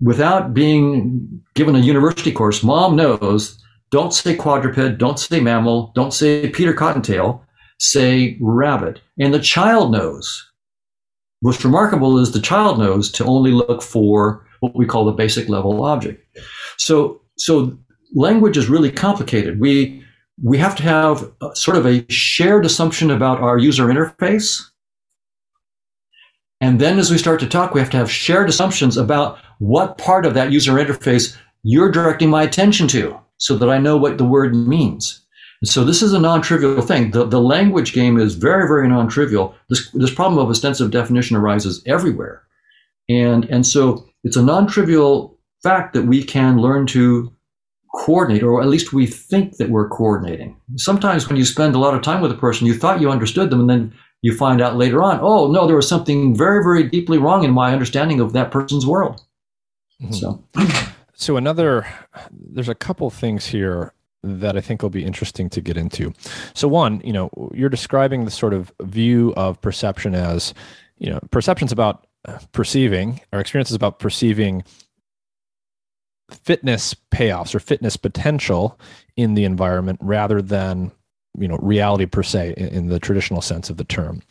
without 0.00 0.54
being 0.54 1.42
given 1.54 1.76
a 1.76 1.80
university 1.80 2.32
course. 2.32 2.62
Mom 2.62 2.96
knows. 2.96 3.56
Don't 3.90 4.14
say 4.14 4.36
quadruped. 4.36 4.98
Don't 4.98 5.18
say 5.18 5.40
mammal. 5.40 5.90
Don't 5.96 6.14
say 6.14 6.48
Peter 6.48 6.72
Cottontail. 6.72 7.44
Say 7.80 8.38
rabbit. 8.40 9.00
And 9.18 9.34
the 9.34 9.40
child 9.40 9.90
knows 9.90 10.50
What's 11.40 11.64
remarkable 11.64 12.18
is 12.18 12.32
the 12.32 12.40
child 12.40 12.78
knows 12.78 13.10
to 13.12 13.24
only 13.24 13.50
look 13.50 13.82
for 13.82 14.46
what 14.60 14.76
we 14.76 14.84
call 14.84 15.06
the 15.06 15.12
basic 15.12 15.48
level 15.48 15.82
object. 15.84 16.22
So, 16.76 17.22
so 17.38 17.78
language 18.14 18.58
is 18.58 18.68
really 18.68 18.92
complicated. 18.92 19.58
We, 19.58 20.04
we 20.42 20.58
have 20.58 20.76
to 20.76 20.82
have 20.82 21.32
a, 21.40 21.56
sort 21.56 21.78
of 21.78 21.86
a 21.86 22.04
shared 22.10 22.66
assumption 22.66 23.10
about 23.10 23.40
our 23.40 23.56
user 23.56 23.86
interface. 23.86 24.62
And 26.60 26.78
then 26.78 26.98
as 26.98 27.10
we 27.10 27.16
start 27.16 27.40
to 27.40 27.48
talk, 27.48 27.72
we 27.72 27.80
have 27.80 27.90
to 27.90 27.96
have 27.96 28.10
shared 28.10 28.50
assumptions 28.50 28.98
about 28.98 29.38
what 29.60 29.96
part 29.96 30.26
of 30.26 30.34
that 30.34 30.52
user 30.52 30.74
interface 30.74 31.34
you're 31.62 31.90
directing 31.90 32.28
my 32.28 32.42
attention 32.42 32.86
to 32.88 33.18
so 33.38 33.56
that 33.56 33.70
I 33.70 33.78
know 33.78 33.96
what 33.96 34.18
the 34.18 34.26
word 34.26 34.54
means. 34.54 35.24
So 35.62 35.84
this 35.84 36.00
is 36.02 36.14
a 36.14 36.18
non-trivial 36.18 36.80
thing. 36.80 37.10
The, 37.10 37.26
the 37.26 37.40
language 37.40 37.92
game 37.92 38.18
is 38.18 38.34
very, 38.34 38.66
very 38.66 38.88
non-trivial. 38.88 39.54
This, 39.68 39.90
this 39.92 40.12
problem 40.12 40.38
of 40.38 40.48
ostensive 40.48 40.90
definition 40.90 41.36
arises 41.36 41.82
everywhere. 41.86 42.42
And, 43.10 43.44
and 43.44 43.66
so 43.66 44.08
it's 44.24 44.36
a 44.36 44.42
non-trivial 44.42 45.38
fact 45.62 45.92
that 45.92 46.06
we 46.06 46.22
can 46.22 46.58
learn 46.58 46.86
to 46.88 47.30
coordinate, 47.94 48.42
or 48.42 48.62
at 48.62 48.68
least 48.68 48.92
we 48.94 49.06
think 49.06 49.56
that 49.56 49.68
we're 49.68 49.88
coordinating. 49.88 50.56
Sometimes 50.76 51.28
when 51.28 51.36
you 51.36 51.44
spend 51.44 51.74
a 51.74 51.78
lot 51.78 51.92
of 51.92 52.00
time 52.00 52.22
with 52.22 52.32
a 52.32 52.36
person, 52.36 52.66
you 52.66 52.72
thought 52.72 53.00
you 53.00 53.10
understood 53.10 53.50
them, 53.50 53.60
and 53.60 53.68
then 53.68 53.92
you 54.22 54.34
find 54.34 54.62
out 54.62 54.76
later 54.76 55.02
on, 55.02 55.18
oh, 55.20 55.50
no, 55.50 55.66
there 55.66 55.76
was 55.76 55.88
something 55.88 56.34
very, 56.34 56.62
very 56.62 56.84
deeply 56.84 57.18
wrong 57.18 57.44
in 57.44 57.50
my 57.50 57.72
understanding 57.72 58.20
of 58.20 58.32
that 58.32 58.50
person's 58.50 58.86
world. 58.86 59.20
Mm-hmm. 60.00 60.12
So. 60.14 60.44
So 61.12 61.36
another, 61.36 61.86
there's 62.30 62.68
a 62.68 62.74
couple 62.74 63.10
things 63.10 63.48
here 63.48 63.92
that 64.22 64.56
I 64.56 64.60
think 64.60 64.82
will 64.82 64.90
be 64.90 65.04
interesting 65.04 65.48
to 65.50 65.60
get 65.60 65.76
into. 65.76 66.12
So 66.54 66.68
one, 66.68 67.00
you 67.04 67.12
know, 67.12 67.30
you're 67.54 67.68
describing 67.68 68.24
the 68.24 68.30
sort 68.30 68.52
of 68.52 68.72
view 68.82 69.32
of 69.36 69.60
perception 69.60 70.14
as, 70.14 70.52
you 70.98 71.10
know, 71.10 71.20
perception's 71.30 71.72
about 71.72 72.06
perceiving, 72.52 73.20
our 73.32 73.40
experience 73.40 73.70
is 73.70 73.76
about 73.76 73.98
perceiving 73.98 74.62
fitness 76.30 76.94
payoffs 77.10 77.54
or 77.54 77.60
fitness 77.60 77.96
potential 77.96 78.78
in 79.16 79.34
the 79.34 79.44
environment 79.44 79.98
rather 80.02 80.42
than, 80.42 80.92
you 81.38 81.48
know, 81.48 81.56
reality 81.56 82.06
per 82.06 82.22
se 82.22 82.54
in, 82.56 82.68
in 82.68 82.86
the 82.88 83.00
traditional 83.00 83.40
sense 83.40 83.70
of 83.70 83.78
the 83.78 83.84
term. 83.84 84.22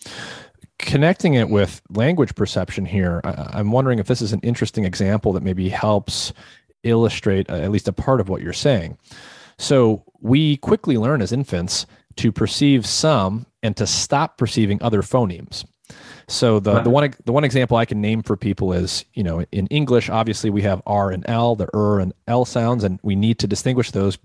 Connecting 0.77 1.33
it 1.33 1.49
with 1.49 1.81
language 1.89 2.35
perception 2.35 2.85
here, 2.85 3.21
I, 3.23 3.49
I'm 3.53 3.71
wondering 3.71 3.99
if 3.99 4.07
this 4.07 4.21
is 4.21 4.33
an 4.33 4.39
interesting 4.41 4.85
example 4.85 5.33
that 5.33 5.43
maybe 5.43 5.67
helps 5.67 6.31
illustrate 6.83 7.49
uh, 7.49 7.55
at 7.55 7.71
least 7.71 7.87
a 7.87 7.93
part 7.93 8.21
of 8.21 8.29
what 8.29 8.41
you're 8.41 8.53
saying. 8.53 8.97
So 9.59 10.03
we 10.21 10.57
quickly 10.57 10.97
learn 10.97 11.21
as 11.21 11.31
infants 11.31 11.85
to 12.15 12.31
perceive 12.31 12.85
some 12.85 13.45
and 13.61 13.75
to 13.77 13.85
stop 13.85 14.37
perceiving 14.37 14.81
other 14.81 15.01
phonemes. 15.01 15.65
So 16.27 16.59
the, 16.59 16.81
the 16.81 16.89
one 16.89 17.13
the 17.25 17.31
one 17.31 17.43
example 17.43 17.75
I 17.77 17.85
can 17.85 17.99
name 18.01 18.21
for 18.23 18.37
people 18.37 18.71
is 18.73 19.03
you 19.13 19.23
know 19.23 19.43
in 19.51 19.67
English 19.67 20.09
obviously 20.09 20.49
we 20.49 20.61
have 20.61 20.81
R 20.85 21.11
and 21.11 21.27
L 21.27 21.55
the 21.55 21.67
R 21.73 21.99
and 21.99 22.13
L 22.27 22.45
sounds 22.45 22.83
and 22.83 22.99
we 23.03 23.15
need 23.15 23.39
to 23.39 23.47
distinguish 23.47 23.91
those 23.91 24.17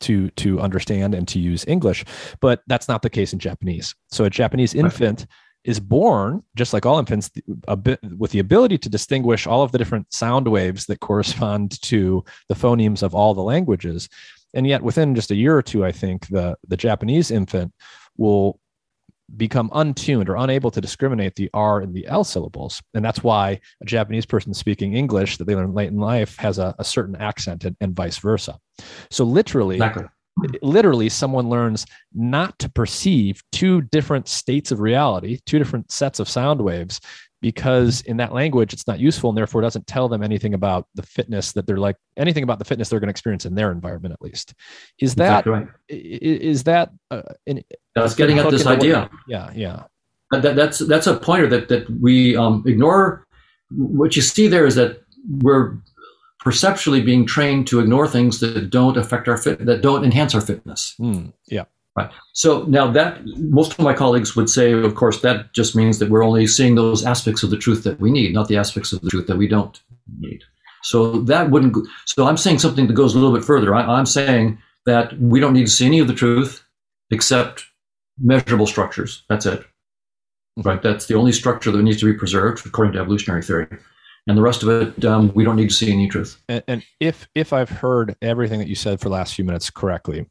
to 0.00 0.30
to 0.30 0.60
understand 0.60 1.14
and 1.14 1.28
to 1.28 1.38
use 1.38 1.64
English 1.68 2.04
but 2.40 2.62
that's 2.66 2.88
not 2.88 3.02
the 3.02 3.10
case 3.10 3.32
in 3.32 3.38
Japanese. 3.38 3.94
So 4.10 4.24
a 4.24 4.30
Japanese 4.30 4.74
infant 4.74 5.26
is 5.62 5.78
born 5.78 6.42
just 6.56 6.72
like 6.72 6.84
all 6.84 6.98
infants 6.98 7.30
a 7.68 7.76
bit 7.76 8.00
with 8.18 8.32
the 8.32 8.38
ability 8.40 8.78
to 8.78 8.88
distinguish 8.88 9.46
all 9.46 9.62
of 9.62 9.72
the 9.72 9.78
different 9.78 10.12
sound 10.12 10.48
waves 10.48 10.86
that 10.86 11.00
correspond 11.00 11.80
to 11.82 12.24
the 12.48 12.54
phonemes 12.54 13.02
of 13.02 13.14
all 13.14 13.34
the 13.34 13.42
languages 13.42 14.08
and 14.54 14.66
yet 14.66 14.82
within 14.82 15.14
just 15.14 15.30
a 15.30 15.34
year 15.34 15.56
or 15.56 15.62
two 15.62 15.84
i 15.84 15.92
think 15.92 16.26
the 16.28 16.56
the 16.68 16.76
japanese 16.76 17.30
infant 17.30 17.72
will 18.16 18.58
become 19.36 19.70
untuned 19.74 20.28
or 20.28 20.36
unable 20.36 20.70
to 20.70 20.80
discriminate 20.80 21.36
the 21.36 21.48
r 21.54 21.80
and 21.80 21.94
the 21.94 22.06
l 22.06 22.24
syllables 22.24 22.82
and 22.94 23.04
that's 23.04 23.22
why 23.22 23.60
a 23.80 23.84
japanese 23.84 24.26
person 24.26 24.52
speaking 24.52 24.94
english 24.94 25.36
that 25.36 25.44
they 25.44 25.54
learn 25.54 25.72
late 25.72 25.88
in 25.88 25.98
life 25.98 26.36
has 26.36 26.58
a, 26.58 26.74
a 26.78 26.84
certain 26.84 27.16
accent 27.16 27.64
and, 27.64 27.76
and, 27.80 27.94
vice 27.94 28.18
versa 28.18 28.58
so 29.10 29.24
literally 29.24 29.76
exactly. 29.76 30.06
literally 30.62 31.08
someone 31.08 31.48
learns 31.48 31.86
not 32.12 32.58
to 32.58 32.68
perceive 32.68 33.42
two 33.52 33.82
different 33.82 34.26
states 34.26 34.72
of 34.72 34.80
reality 34.80 35.38
two 35.46 35.58
different 35.58 35.90
sets 35.92 36.18
of 36.18 36.28
sound 36.28 36.60
waves 36.60 37.00
because 37.40 38.02
in 38.02 38.16
that 38.18 38.32
language 38.32 38.72
it's 38.72 38.86
not 38.86 38.98
useful 38.98 39.30
and 39.30 39.36
therefore 39.36 39.60
doesn't 39.60 39.86
tell 39.86 40.08
them 40.08 40.22
anything 40.22 40.54
about 40.54 40.86
the 40.94 41.02
fitness 41.02 41.52
that 41.52 41.66
they're 41.66 41.78
like 41.78 41.96
anything 42.16 42.42
about 42.42 42.58
the 42.58 42.64
fitness 42.64 42.88
they're 42.88 43.00
going 43.00 43.08
to 43.08 43.12
experience 43.12 43.46
in 43.46 43.54
their 43.54 43.72
environment 43.72 44.12
at 44.12 44.22
least. 44.22 44.54
Is 44.98 45.14
that 45.16 45.46
exactly 45.46 45.52
right. 45.52 45.68
is 45.88 46.64
that 46.64 46.90
uh, 47.10 47.22
that's 47.94 48.14
getting 48.14 48.38
at 48.38 48.50
this 48.50 48.66
idea. 48.66 49.10
yeah 49.26 49.50
yeah. 49.54 49.84
That, 50.32 50.54
that's 50.54 50.78
that's 50.78 51.08
a 51.08 51.16
pointer 51.16 51.48
that 51.48 51.68
that 51.68 51.90
we 52.00 52.36
um, 52.36 52.62
ignore. 52.66 53.26
What 53.72 54.14
you 54.14 54.22
see 54.22 54.46
there 54.46 54.66
is 54.66 54.76
that 54.76 55.02
we're 55.42 55.76
perceptually 56.38 57.00
being 57.00 57.26
trained 57.26 57.66
to 57.68 57.80
ignore 57.80 58.06
things 58.06 58.40
that 58.40 58.70
don't 58.70 58.96
affect 58.96 59.28
our 59.28 59.36
fit 59.36 59.64
that 59.66 59.82
don't 59.82 60.04
enhance 60.04 60.34
our 60.34 60.40
fitness. 60.40 60.94
Mm, 61.00 61.32
yeah 61.48 61.64
Right. 61.96 62.10
So 62.34 62.62
now 62.64 62.90
that 62.92 63.20
most 63.24 63.72
of 63.72 63.80
my 63.80 63.92
colleagues 63.92 64.36
would 64.36 64.48
say, 64.48 64.72
of 64.72 64.94
course, 64.94 65.20
that 65.22 65.52
just 65.52 65.74
means 65.74 65.98
that 65.98 66.08
we're 66.08 66.24
only 66.24 66.46
seeing 66.46 66.76
those 66.76 67.04
aspects 67.04 67.42
of 67.42 67.50
the 67.50 67.56
truth 67.56 67.82
that 67.82 67.98
we 67.98 68.12
need, 68.12 68.32
not 68.32 68.48
the 68.48 68.56
aspects 68.56 68.92
of 68.92 69.00
the 69.00 69.10
truth 69.10 69.26
that 69.26 69.36
we 69.36 69.48
don't 69.48 69.80
need. 70.18 70.42
So 70.82 71.20
that 71.22 71.50
wouldn't. 71.50 71.72
Go, 71.72 71.82
So 72.06 72.26
I'm 72.26 72.36
saying 72.36 72.60
something 72.60 72.86
that 72.86 72.94
goes 72.94 73.14
a 73.14 73.18
little 73.18 73.36
bit 73.36 73.44
further. 73.44 73.74
I, 73.74 73.82
I'm 73.82 74.06
saying 74.06 74.58
that 74.86 75.18
we 75.20 75.40
don't 75.40 75.52
need 75.52 75.66
to 75.66 75.72
see 75.72 75.86
any 75.86 75.98
of 75.98 76.06
the 76.06 76.14
truth 76.14 76.64
except 77.10 77.64
measurable 78.18 78.66
structures. 78.66 79.24
That's 79.28 79.46
it. 79.46 79.64
Right. 80.56 80.80
That's 80.80 81.06
the 81.06 81.14
only 81.14 81.32
structure 81.32 81.70
that 81.70 81.82
needs 81.82 82.00
to 82.00 82.12
be 82.12 82.18
preserved 82.18 82.66
according 82.66 82.92
to 82.94 83.00
evolutionary 83.00 83.42
theory. 83.42 83.66
and 84.26 84.36
the 84.36 84.42
rest 84.42 84.62
of 84.62 84.68
it 84.68 85.04
um, 85.04 85.32
we 85.34 85.44
don't 85.44 85.56
need 85.56 85.70
to 85.70 85.74
see 85.74 85.92
any 85.92 86.08
truth. 86.08 86.40
And, 86.48 86.62
and 86.68 86.82
if 87.00 87.28
if 87.34 87.52
I've 87.52 87.70
heard 87.70 88.16
everything 88.22 88.58
that 88.60 88.68
you 88.68 88.74
said 88.74 89.00
for 89.00 89.08
the 89.08 89.14
last 89.14 89.34
few 89.34 89.44
minutes 89.44 89.70
correctly, 89.70 90.26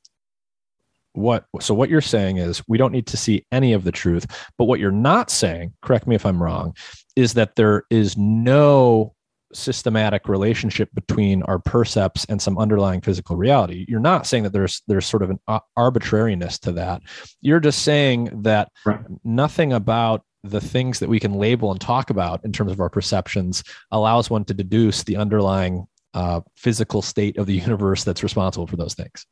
what 1.14 1.46
so 1.60 1.74
what 1.74 1.90
you're 1.90 2.02
saying 2.02 2.38
is 2.38 2.62
we 2.68 2.78
don't 2.78 2.92
need 2.92 3.08
to 3.08 3.18
see 3.18 3.46
any 3.52 3.74
of 3.74 3.84
the 3.84 3.92
truth 3.92 4.26
but 4.58 4.66
what 4.66 4.80
you're 4.80 4.92
not 4.92 5.30
saying 5.30 5.74
correct 5.82 6.06
me 6.08 6.16
if 6.16 6.26
i'm 6.26 6.42
wrong 6.42 6.74
is 7.16 7.34
that 7.34 7.56
there 7.56 7.84
is 7.90 8.16
no 8.18 9.14
systematic 9.54 10.28
relationship 10.28 10.90
between 10.94 11.44
our 11.44 11.60
percepts 11.60 12.26
and 12.26 12.42
some 12.42 12.58
underlying 12.58 13.02
physical 13.02 13.36
reality. 13.36 13.86
You're 13.88 14.00
not 14.00 14.28
saying 14.28 14.44
that 14.44 14.54
there's 14.54 14.82
there's 14.88 15.06
sort 15.06 15.24
of 15.24 15.30
an 15.32 15.40
arbitrariness 15.76 16.60
to 16.60 16.72
that. 16.74 17.02
You're 17.42 17.60
just 17.60 17.84
saying 17.84 18.44
that 18.44 18.72
right. 18.86 19.00
nothing 19.24 19.74
about 19.74 20.24
the 20.44 20.62
things 20.62 21.00
that 21.00 21.10
we 21.10 21.20
can 21.20 21.34
label 21.34 21.72
and 21.72 21.82
talk 21.82 22.10
about 22.10 22.44
in 22.46 22.54
terms 22.54 22.72
of 22.72 22.80
our 22.80 22.90
perceptions 22.90 23.64
allows 23.92 24.30
one 24.30 24.46
to 24.46 24.54
deduce 24.54 25.04
the 25.04 25.18
underlying 25.18 25.86
uh, 26.14 26.42
physical 26.56 27.02
state 27.02 27.38
of 27.38 27.46
the 27.46 27.54
universe 27.54 28.04
that's 28.04 28.24
responsible 28.24 28.66
for 28.66 28.78
those 28.78 28.94
things 28.94 29.26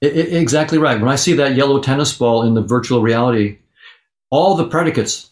it, 0.00 0.16
it, 0.16 0.34
exactly 0.34 0.78
right 0.78 1.00
when 1.00 1.10
i 1.10 1.16
see 1.16 1.32
that 1.34 1.54
yellow 1.54 1.80
tennis 1.80 2.16
ball 2.16 2.42
in 2.42 2.54
the 2.54 2.62
virtual 2.62 3.02
reality 3.02 3.58
all 4.30 4.54
the 4.54 4.68
predicates 4.68 5.30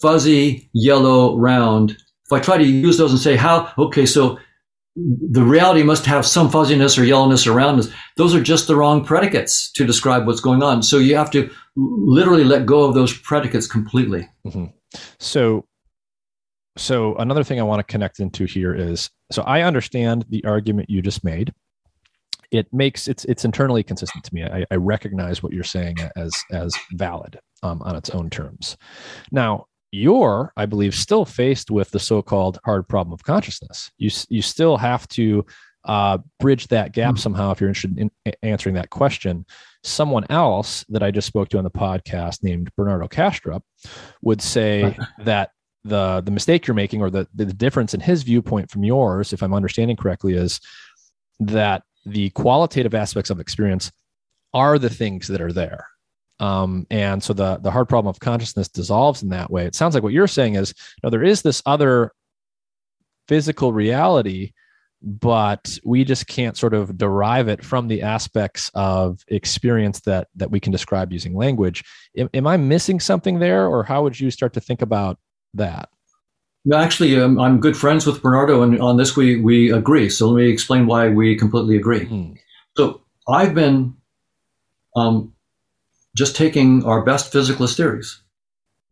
fuzzy 0.00 0.68
yellow 0.72 1.36
round 1.36 1.96
if 2.28 2.32
I 2.34 2.40
try 2.40 2.58
to 2.58 2.64
use 2.64 2.98
those 2.98 3.10
and 3.10 3.18
say 3.18 3.36
how, 3.36 3.72
okay, 3.78 4.04
so 4.04 4.38
the 4.94 5.42
reality 5.42 5.82
must 5.82 6.04
have 6.04 6.26
some 6.26 6.50
fuzziness 6.50 6.98
or 6.98 7.04
yellowness 7.04 7.46
around 7.46 7.78
us. 7.78 7.88
Those 8.18 8.34
are 8.34 8.42
just 8.42 8.66
the 8.66 8.76
wrong 8.76 9.02
predicates 9.02 9.72
to 9.72 9.86
describe 9.86 10.26
what's 10.26 10.42
going 10.42 10.62
on. 10.62 10.82
So 10.82 10.98
you 10.98 11.16
have 11.16 11.30
to 11.30 11.50
literally 11.74 12.44
let 12.44 12.66
go 12.66 12.82
of 12.82 12.94
those 12.94 13.16
predicates 13.16 13.66
completely. 13.66 14.28
Mm-hmm. 14.46 14.66
So, 15.18 15.64
so 16.76 17.14
another 17.16 17.44
thing 17.44 17.60
I 17.60 17.62
want 17.62 17.80
to 17.80 17.90
connect 17.90 18.20
into 18.20 18.44
here 18.44 18.74
is 18.74 19.08
so 19.32 19.42
I 19.42 19.62
understand 19.62 20.26
the 20.28 20.44
argument 20.44 20.90
you 20.90 21.00
just 21.00 21.24
made. 21.24 21.54
It 22.50 22.72
makes 22.72 23.08
it's 23.08 23.24
it's 23.26 23.44
internally 23.44 23.82
consistent 23.82 24.24
to 24.24 24.34
me. 24.34 24.44
I, 24.44 24.64
I 24.70 24.76
recognize 24.76 25.42
what 25.42 25.52
you're 25.52 25.64
saying 25.64 25.96
as 26.16 26.32
as 26.50 26.74
valid 26.92 27.38
um, 27.62 27.82
on 27.82 27.96
its 27.96 28.10
own 28.10 28.30
terms. 28.30 28.76
Now, 29.30 29.66
you're, 29.90 30.52
I 30.56 30.66
believe, 30.66 30.94
still 30.94 31.24
faced 31.24 31.70
with 31.70 31.90
the 31.90 31.98
so-called 31.98 32.58
hard 32.64 32.88
problem 32.88 33.12
of 33.12 33.22
consciousness. 33.22 33.90
You 33.98 34.10
you 34.28 34.42
still 34.42 34.76
have 34.76 35.06
to 35.08 35.44
uh, 35.84 36.18
bridge 36.40 36.68
that 36.68 36.92
gap 36.92 37.14
mm-hmm. 37.14 37.20
somehow 37.20 37.50
if 37.50 37.60
you're 37.60 37.68
interested 37.68 37.98
in 37.98 38.10
answering 38.42 38.74
that 38.74 38.90
question. 38.90 39.46
Someone 39.82 40.26
else 40.28 40.84
that 40.88 41.02
I 41.02 41.10
just 41.10 41.26
spoke 41.26 41.48
to 41.50 41.58
on 41.58 41.64
the 41.64 41.70
podcast, 41.70 42.42
named 42.42 42.70
Bernardo 42.76 43.08
Kastrup, 43.08 43.62
would 44.22 44.42
say 44.42 44.96
that 45.24 45.50
the 45.84 46.20
the 46.22 46.30
mistake 46.30 46.66
you're 46.66 46.74
making, 46.74 47.00
or 47.00 47.10
the 47.10 47.26
the 47.34 47.46
difference 47.46 47.94
in 47.94 48.00
his 48.00 48.22
viewpoint 48.22 48.70
from 48.70 48.84
yours, 48.84 49.32
if 49.32 49.42
I'm 49.42 49.54
understanding 49.54 49.96
correctly, 49.96 50.34
is 50.34 50.60
that 51.40 51.82
the 52.06 52.30
qualitative 52.30 52.94
aspects 52.94 53.30
of 53.30 53.40
experience 53.40 53.90
are 54.54 54.78
the 54.78 54.90
things 54.90 55.28
that 55.28 55.40
are 55.40 55.52
there 55.52 55.86
um, 56.40 56.86
and 56.90 57.22
so 57.22 57.32
the 57.32 57.58
the 57.58 57.70
hard 57.70 57.88
problem 57.88 58.10
of 58.10 58.20
consciousness 58.20 58.68
dissolves 58.68 59.22
in 59.22 59.30
that 59.30 59.50
way. 59.50 59.66
It 59.66 59.74
sounds 59.74 59.94
like 59.94 60.02
what 60.02 60.12
you're 60.12 60.28
saying 60.28 60.54
is, 60.54 60.72
know, 61.02 61.10
there 61.10 61.24
is 61.24 61.42
this 61.42 61.62
other 61.66 62.12
physical 63.26 63.72
reality, 63.72 64.52
but 65.02 65.78
we 65.84 66.04
just 66.04 66.26
can't 66.28 66.56
sort 66.56 66.74
of 66.74 66.96
derive 66.96 67.48
it 67.48 67.64
from 67.64 67.88
the 67.88 68.02
aspects 68.02 68.70
of 68.74 69.20
experience 69.28 70.00
that 70.00 70.28
that 70.36 70.50
we 70.50 70.60
can 70.60 70.72
describe 70.72 71.12
using 71.12 71.34
language. 71.34 71.84
Am, 72.16 72.30
am 72.34 72.46
I 72.46 72.56
missing 72.56 73.00
something 73.00 73.38
there, 73.40 73.66
or 73.66 73.82
how 73.82 74.02
would 74.02 74.18
you 74.18 74.30
start 74.30 74.52
to 74.54 74.60
think 74.60 74.82
about 74.82 75.18
that? 75.54 75.88
Actually, 76.74 77.18
um, 77.20 77.40
I'm 77.40 77.60
good 77.60 77.76
friends 77.76 78.06
with 78.06 78.20
Bernardo, 78.20 78.62
and 78.62 78.80
on 78.80 78.96
this 78.96 79.16
we 79.16 79.40
we 79.40 79.72
agree. 79.72 80.10
So 80.10 80.28
let 80.28 80.42
me 80.42 80.50
explain 80.50 80.86
why 80.86 81.08
we 81.08 81.36
completely 81.36 81.76
agree. 81.76 82.00
Mm-hmm. 82.00 82.34
So 82.76 83.00
I've 83.28 83.54
been 83.54 83.96
um, 84.96 85.32
just 86.16 86.36
taking 86.36 86.84
our 86.84 87.02
best 87.02 87.32
physicalist 87.32 87.76
theories, 87.76 88.20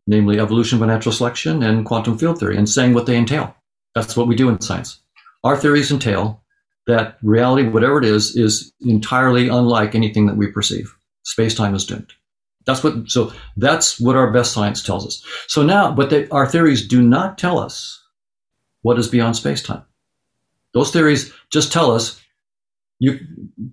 namely 0.07 0.39
evolution 0.39 0.79
by 0.79 0.87
natural 0.87 1.13
selection 1.13 1.61
and 1.61 1.85
quantum 1.85 2.17
field 2.17 2.39
theory, 2.39 2.57
and 2.57 2.69
saying 2.69 2.93
what 2.93 3.05
they 3.05 3.17
entail. 3.17 3.55
That's 3.93 4.15
what 4.15 4.27
we 4.27 4.35
do 4.35 4.49
in 4.49 4.61
science. 4.61 4.99
Our 5.43 5.57
theories 5.57 5.91
entail 5.91 6.41
that 6.87 7.17
reality, 7.21 7.67
whatever 7.67 7.99
it 7.99 8.05
is, 8.05 8.35
is 8.35 8.71
entirely 8.81 9.49
unlike 9.49 9.93
anything 9.93 10.25
that 10.27 10.37
we 10.37 10.47
perceive. 10.47 10.95
Space 11.23 11.53
time 11.53 11.75
is 11.75 11.85
doomed. 11.85 12.13
That's 12.67 12.83
what. 12.83 13.09
So 13.09 13.33
that's 13.55 13.99
what 13.99 14.15
our 14.15 14.31
best 14.31 14.53
science 14.53 14.83
tells 14.83 15.07
us. 15.07 15.25
So 15.47 15.63
now, 15.63 15.91
but 15.91 16.11
they, 16.11 16.29
our 16.29 16.45
theories 16.45 16.87
do 16.87 17.01
not 17.01 17.39
tell 17.39 17.57
us 17.57 18.03
what 18.83 18.99
is 18.99 19.07
beyond 19.07 19.35
space 19.35 19.63
time. 19.63 19.83
Those 20.73 20.91
theories 20.91 21.33
just 21.49 21.73
tell 21.73 21.89
us 21.89 22.21
you 22.99 23.19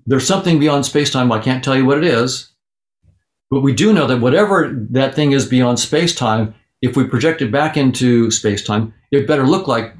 there's 0.07 0.27
something 0.27 0.59
beyond 0.59 0.87
space 0.87 1.11
time. 1.11 1.33
I 1.33 1.41
can't 1.41 1.62
tell 1.62 1.77
you 1.77 1.85
what 1.85 1.99
it 1.99 2.05
is, 2.05 2.53
but 3.51 3.61
we 3.61 3.75
do 3.75 3.93
know 3.93 4.07
that 4.07 4.21
whatever 4.21 4.73
that 4.91 5.15
thing 5.15 5.33
is 5.33 5.45
beyond 5.47 5.79
space 5.79 6.15
time, 6.15 6.55
if 6.81 6.97
we 6.97 7.05
project 7.05 7.43
it 7.43 7.51
back 7.51 7.77
into 7.77 8.31
space 8.31 8.62
time, 8.62 8.95
it 9.11 9.27
better 9.27 9.47
look 9.47 9.66
like 9.66 9.95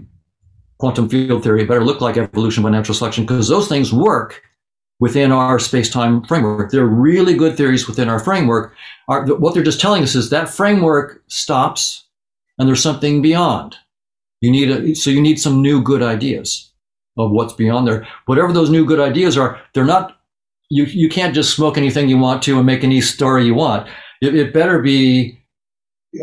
quantum 0.79 1.09
field 1.09 1.43
theory, 1.43 1.63
it 1.63 1.69
better 1.69 1.85
look 1.85 2.01
like 2.01 2.17
evolution 2.17 2.63
by 2.63 2.71
natural 2.71 2.95
selection, 2.95 3.25
because 3.25 3.49
those 3.49 3.69
things 3.69 3.93
work 3.93 4.43
within 5.01 5.33
our 5.33 5.59
space 5.59 5.91
time 5.91 6.23
framework. 6.25 6.71
They're 6.71 6.87
really 6.87 7.35
good 7.35 7.57
theories 7.57 7.89
within 7.89 8.09
our 8.09 8.21
framework. 8.21 8.75
Our, 9.09 9.27
what 9.37 9.55
they're 9.55 9.63
just 9.63 9.81
telling 9.81 10.03
us 10.03 10.15
is 10.15 10.31
that 10.31 10.49
framework 10.49 11.23
stops 11.27 12.07
and 12.59 12.69
there's 12.69 12.83
something 12.83 13.21
beyond. 13.21 13.77
You 14.41 14.51
need 14.51 14.71
a, 14.71 14.95
so 14.95 15.11
you 15.11 15.21
need 15.21 15.41
some 15.41 15.63
new 15.63 15.83
good 15.83 16.03
ideas 16.03 16.71
of 17.17 17.31
what's 17.31 17.53
beyond 17.55 17.89
there. 17.89 18.07
Whatever 18.27 18.53
those 18.53 18.71
new 18.71 18.85
good 18.85 19.01
ideas 19.01 19.37
are, 19.37 19.61
they're 19.73 19.85
not 19.85 20.17
you 20.71 20.85
you 20.85 21.09
can't 21.09 21.35
just 21.35 21.55
smoke 21.55 21.77
anything 21.77 22.09
you 22.09 22.19
want 22.19 22.43
to 22.45 22.57
and 22.57 22.67
make 22.67 22.85
any 22.85 23.01
story 23.01 23.45
you 23.45 23.55
want. 23.55 23.89
It, 24.23 24.35
it 24.35 24.55
better 24.55 24.81
be 24.81 25.39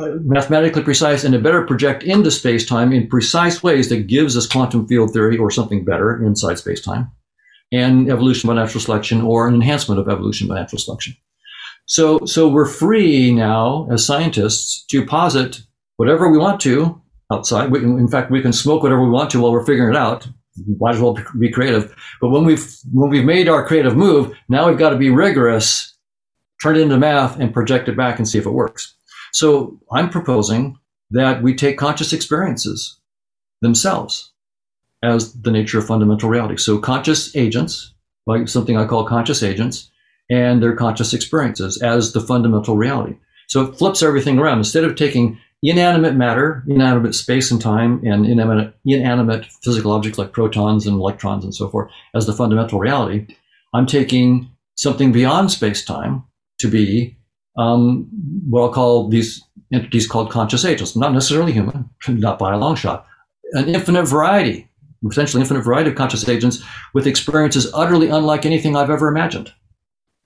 uh, 0.01 0.15
mathematically 0.21 0.83
precise 0.83 1.23
and 1.23 1.35
it 1.35 1.43
better 1.43 1.65
project 1.65 2.03
into 2.03 2.31
space 2.31 2.65
time 2.65 2.93
in 2.93 3.07
precise 3.07 3.61
ways 3.61 3.89
that 3.89 4.07
gives 4.07 4.37
us 4.37 4.47
quantum 4.47 4.87
field 4.87 5.13
theory 5.13 5.37
or 5.37 5.51
something 5.51 5.83
better 5.83 6.23
inside 6.25 6.57
space 6.57 6.81
time 6.81 7.11
and 7.71 8.09
evolution 8.09 8.47
by 8.47 8.55
natural 8.55 8.81
selection 8.81 9.21
or 9.21 9.47
an 9.47 9.55
enhancement 9.55 9.99
of 9.99 10.09
evolution 10.09 10.47
by 10.47 10.55
natural 10.55 10.79
selection. 10.79 11.15
So, 11.85 12.19
so 12.25 12.47
we're 12.47 12.65
free 12.65 13.31
now 13.31 13.87
as 13.91 14.05
scientists 14.05 14.85
to 14.87 15.05
posit 15.05 15.61
whatever 15.97 16.29
we 16.29 16.37
want 16.37 16.59
to 16.61 17.01
outside. 17.31 17.71
We, 17.71 17.79
in 17.83 18.07
fact, 18.07 18.31
we 18.31 18.41
can 18.41 18.53
smoke 18.53 18.83
whatever 18.83 19.03
we 19.03 19.09
want 19.09 19.29
to 19.31 19.41
while 19.41 19.51
we're 19.51 19.65
figuring 19.65 19.93
it 19.93 19.97
out 19.97 20.27
might 20.79 20.95
as 20.95 21.01
well 21.01 21.17
be 21.39 21.49
creative. 21.49 21.95
But 22.19 22.29
when 22.29 22.45
we've 22.45 22.75
when 22.91 23.09
we've 23.09 23.25
made 23.25 23.47
our 23.47 23.65
creative 23.65 23.95
move, 23.95 24.35
now 24.49 24.67
we've 24.67 24.77
got 24.77 24.89
to 24.91 24.97
be 24.97 25.09
rigorous, 25.09 25.95
turn 26.61 26.75
it 26.75 26.81
into 26.81 26.97
math, 26.97 27.39
and 27.39 27.53
project 27.53 27.87
it 27.87 27.97
back 27.97 28.17
and 28.17 28.27
see 28.27 28.37
if 28.37 28.45
it 28.45 28.51
works. 28.51 28.95
So 29.31 29.79
I'm 29.91 30.09
proposing 30.09 30.77
that 31.11 31.41
we 31.41 31.55
take 31.55 31.77
conscious 31.77 32.13
experiences 32.13 32.99
themselves 33.61 34.30
as 35.03 35.33
the 35.33 35.51
nature 35.51 35.79
of 35.79 35.87
fundamental 35.87 36.29
reality. 36.29 36.57
So 36.57 36.77
conscious 36.77 37.35
agents, 37.35 37.93
like 38.27 38.47
something 38.47 38.77
I 38.77 38.85
call 38.85 39.05
conscious 39.05 39.43
agents, 39.43 39.89
and 40.29 40.61
their 40.61 40.75
conscious 40.75 41.13
experiences 41.13 41.81
as 41.81 42.13
the 42.13 42.21
fundamental 42.21 42.77
reality. 42.77 43.15
So 43.47 43.63
it 43.63 43.77
flips 43.77 44.01
everything 44.01 44.39
around. 44.39 44.59
Instead 44.59 44.85
of 44.85 44.95
taking 44.95 45.37
inanimate 45.61 46.15
matter, 46.15 46.63
inanimate 46.67 47.15
space 47.15 47.51
and 47.51 47.61
time, 47.61 48.01
and 48.05 48.25
inanimate, 48.25 48.73
inanimate 48.85 49.45
physical 49.63 49.91
objects 49.91 50.17
like 50.17 50.31
protons 50.31 50.87
and 50.87 50.95
electrons 50.95 51.43
and 51.43 51.53
so 51.53 51.67
forth 51.67 51.91
as 52.15 52.25
the 52.25 52.33
fundamental 52.33 52.79
reality, 52.79 53.27
I'm 53.73 53.85
taking 53.85 54.49
something 54.75 55.11
beyond 55.11 55.51
space 55.51 55.83
time 55.83 56.23
to 56.59 56.67
be 56.67 57.17
um, 57.57 58.07
what 58.49 58.61
I'll 58.61 58.73
call 58.73 59.09
these 59.09 59.43
entities 59.73 60.07
called 60.07 60.31
conscious 60.31 60.65
agents, 60.65 60.95
not 60.95 61.13
necessarily 61.13 61.51
human, 61.51 61.89
not 62.07 62.39
by 62.39 62.53
a 62.53 62.57
long 62.57 62.75
shot, 62.75 63.05
an 63.53 63.67
infinite 63.67 64.05
variety, 64.05 64.69
essentially 65.09 65.41
infinite 65.41 65.63
variety 65.63 65.89
of 65.89 65.95
conscious 65.95 66.27
agents 66.27 66.63
with 66.93 67.07
experiences 67.07 67.71
utterly 67.73 68.09
unlike 68.09 68.45
anything 68.45 68.75
I've 68.75 68.89
ever 68.89 69.07
imagined. 69.07 69.51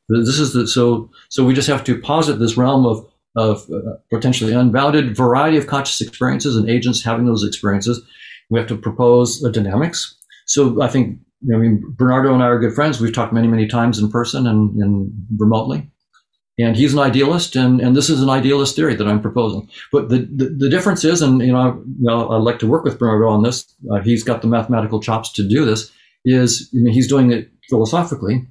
This 0.09 0.39
is 0.39 0.53
the, 0.53 0.67
so 0.67 1.09
so 1.29 1.43
we 1.43 1.53
just 1.53 1.67
have 1.67 1.83
to 1.85 1.99
posit 1.99 2.39
this 2.39 2.57
realm 2.57 2.85
of 2.85 3.07
of 3.35 3.69
uh, 3.69 3.95
potentially 4.09 4.53
unbounded 4.53 5.15
variety 5.15 5.57
of 5.57 5.67
conscious 5.67 6.01
experiences 6.01 6.55
and 6.55 6.69
agents 6.69 7.03
having 7.03 7.25
those 7.25 7.43
experiences. 7.43 8.01
We 8.49 8.59
have 8.59 8.69
to 8.69 8.77
propose 8.77 9.43
a 9.43 9.51
dynamics. 9.51 10.15
So 10.45 10.81
I 10.81 10.87
think, 10.87 11.19
I 11.53 11.57
mean, 11.57 11.83
Bernardo 11.97 12.33
and 12.33 12.41
I 12.41 12.47
are 12.47 12.59
good 12.59 12.73
friends. 12.73 13.01
We've 13.01 13.13
talked 13.13 13.33
many, 13.33 13.47
many 13.47 13.67
times 13.67 13.99
in 13.99 14.09
person 14.09 14.47
and, 14.47 14.75
and 14.81 15.11
remotely. 15.37 15.89
And 16.57 16.77
he's 16.77 16.93
an 16.93 16.99
idealist, 16.99 17.57
and, 17.57 17.81
and 17.81 17.97
this 17.97 18.09
is 18.09 18.21
an 18.21 18.29
idealist 18.29 18.77
theory 18.77 18.95
that 18.95 19.07
I'm 19.07 19.21
proposing. 19.21 19.69
But 19.91 20.07
the, 20.07 20.19
the, 20.19 20.45
the 20.57 20.69
difference 20.69 21.03
is, 21.03 21.21
and 21.21 21.41
you 21.41 21.51
know, 21.51 21.83
you 21.85 22.07
know, 22.07 22.29
I'd 22.29 22.43
like 22.43 22.59
to 22.59 22.67
work 22.67 22.85
with 22.85 22.97
Bernardo 22.97 23.27
on 23.27 23.43
this. 23.43 23.65
Uh, 23.91 23.99
he's 23.99 24.23
got 24.23 24.41
the 24.41 24.47
mathematical 24.47 25.01
chops 25.01 25.31
to 25.33 25.47
do 25.47 25.65
this. 25.65 25.91
Is 26.23 26.69
I 26.73 26.77
mean, 26.77 26.93
he's 26.93 27.09
doing 27.09 27.31
it 27.31 27.49
philosophically, 27.69 28.47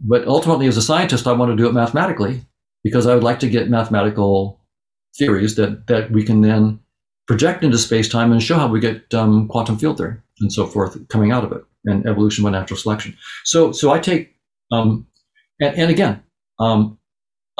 but 0.00 0.26
ultimately, 0.26 0.66
as 0.66 0.76
a 0.76 0.82
scientist, 0.82 1.26
I 1.26 1.32
want 1.32 1.52
to 1.52 1.56
do 1.56 1.68
it 1.68 1.72
mathematically 1.72 2.42
because 2.82 3.06
I 3.06 3.14
would 3.14 3.24
like 3.24 3.40
to 3.40 3.48
get 3.48 3.70
mathematical 3.70 4.60
theories 5.16 5.56
that, 5.56 5.86
that 5.86 6.10
we 6.10 6.24
can 6.24 6.40
then 6.40 6.80
project 7.26 7.62
into 7.62 7.78
space 7.78 8.08
time 8.08 8.32
and 8.32 8.42
show 8.42 8.56
how 8.56 8.68
we 8.68 8.80
get 8.80 9.12
um, 9.14 9.48
quantum 9.48 9.78
field 9.78 9.98
theory 9.98 10.16
and 10.40 10.52
so 10.52 10.66
forth 10.66 10.96
coming 11.08 11.30
out 11.30 11.44
of 11.44 11.52
it 11.52 11.62
and 11.84 12.06
evolution 12.06 12.44
by 12.44 12.50
natural 12.50 12.78
selection. 12.78 13.16
So, 13.44 13.72
so 13.72 13.92
I 13.92 13.98
take, 13.98 14.34
um, 14.72 15.06
and, 15.60 15.76
and, 15.76 15.90
again, 15.90 16.22
um, 16.58 16.98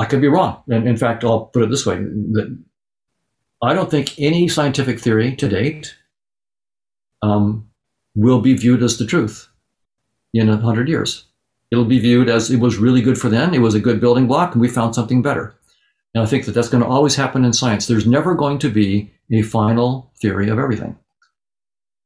I 0.01 0.07
could 0.07 0.23
be 0.23 0.29
wrong. 0.29 0.63
And 0.69 0.89
in 0.89 0.97
fact, 0.97 1.25
I'll 1.25 1.47
put 1.47 1.63
it 1.63 1.71
this 1.71 1.85
way: 1.85 2.03
I 3.63 3.75
don't 3.75 3.91
think 3.91 4.19
any 4.19 4.49
scientific 4.49 4.99
theory 4.99 5.37
to 5.37 5.49
date 5.49 5.95
um, 7.23 7.69
will 8.15 8.41
be 8.41 8.55
viewed 8.55 8.83
as 8.83 8.97
the 8.97 9.05
truth 9.05 9.49
in 10.33 10.49
a 10.49 10.57
hundred 10.57 10.89
years. 10.89 11.27
It'll 11.71 11.85
be 11.85 12.01
viewed 12.01 12.31
as 12.31 12.51
it 12.51 12.61
was 12.61 12.79
really 12.79 13.03
good 13.03 13.19
for 13.21 13.29
them. 13.29 13.53
It 13.53 13.61
was 13.61 13.75
a 13.75 13.81
good 13.81 14.01
building 14.01 14.27
block, 14.27 14.55
and 14.55 14.61
we 14.63 14.69
found 14.69 14.95
something 14.95 15.23
better. 15.23 15.55
And 16.15 16.25
I 16.25 16.27
think 16.27 16.47
that 16.47 16.53
that's 16.53 16.71
going 16.71 16.83
to 16.83 16.89
always 16.89 17.15
happen 17.15 17.45
in 17.45 17.53
science. 17.53 17.87
There's 17.87 18.07
never 18.07 18.35
going 18.35 18.59
to 18.61 18.71
be 18.71 19.13
a 19.31 19.43
final 19.43 20.11
theory 20.21 20.49
of 20.49 20.59
everything 20.59 20.99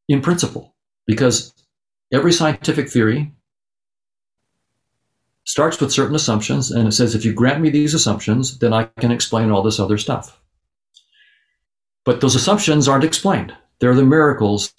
in 0.08 0.20
principle, 0.20 0.74
because 1.06 1.54
every 2.12 2.32
scientific 2.32 2.90
theory 2.90 3.32
starts 5.44 5.80
with 5.80 5.92
certain 5.92 6.16
assumptions 6.16 6.70
and 6.70 6.88
it 6.88 6.92
says, 6.92 7.14
if 7.14 7.24
you 7.24 7.32
grant 7.32 7.60
me 7.60 7.70
these 7.70 7.94
assumptions, 7.94 8.58
then 8.58 8.72
I 8.72 8.84
can 8.98 9.10
explain 9.10 9.50
all 9.50 9.62
this 9.62 9.78
other 9.78 9.98
stuff. 9.98 10.40
But 12.04 12.20
those 12.20 12.34
assumptions 12.34 12.88
aren't 12.88 13.04
explained. 13.04 13.54
They're 13.80 13.94
the 13.94 14.04
miracles 14.04 14.72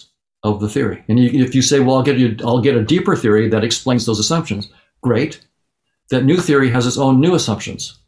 of 0.43 0.59
the 0.59 0.69
theory. 0.69 1.03
And 1.07 1.19
you, 1.19 1.43
if 1.43 1.55
you 1.55 1.61
say, 1.61 1.79
well, 1.79 1.95
I'll 1.97 2.03
get, 2.03 2.17
you, 2.17 2.35
I'll 2.43 2.61
get 2.61 2.77
a 2.77 2.83
deeper 2.83 3.15
theory 3.15 3.49
that 3.49 3.63
explains 3.63 4.05
those 4.05 4.19
assumptions, 4.19 4.69
great. 5.01 5.45
That 6.11 6.23
new 6.23 6.37
theory 6.37 6.69
has 6.69 6.85
its 6.85 6.97
own 6.97 7.19
new 7.19 7.33
assumptions. 7.33 7.99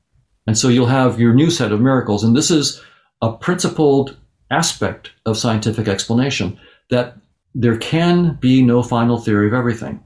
And 0.46 0.58
so 0.58 0.68
you'll 0.68 0.86
have 0.86 1.20
your 1.20 1.34
new 1.34 1.50
set 1.50 1.72
of 1.72 1.82
miracles. 1.82 2.24
And 2.24 2.36
this 2.36 2.52
is 2.52 2.82
a 3.22 3.34
principled 3.34 4.16
aspect 4.52 5.12
of 5.26 5.38
scientific 5.38 5.88
explanation 5.88 6.60
that 6.90 7.18
there 7.56 7.78
can 7.78 8.36
be 8.36 8.62
no 8.62 8.84
final 8.84 9.20
theory 9.20 9.48
of 9.48 9.54
everything. 9.54 10.02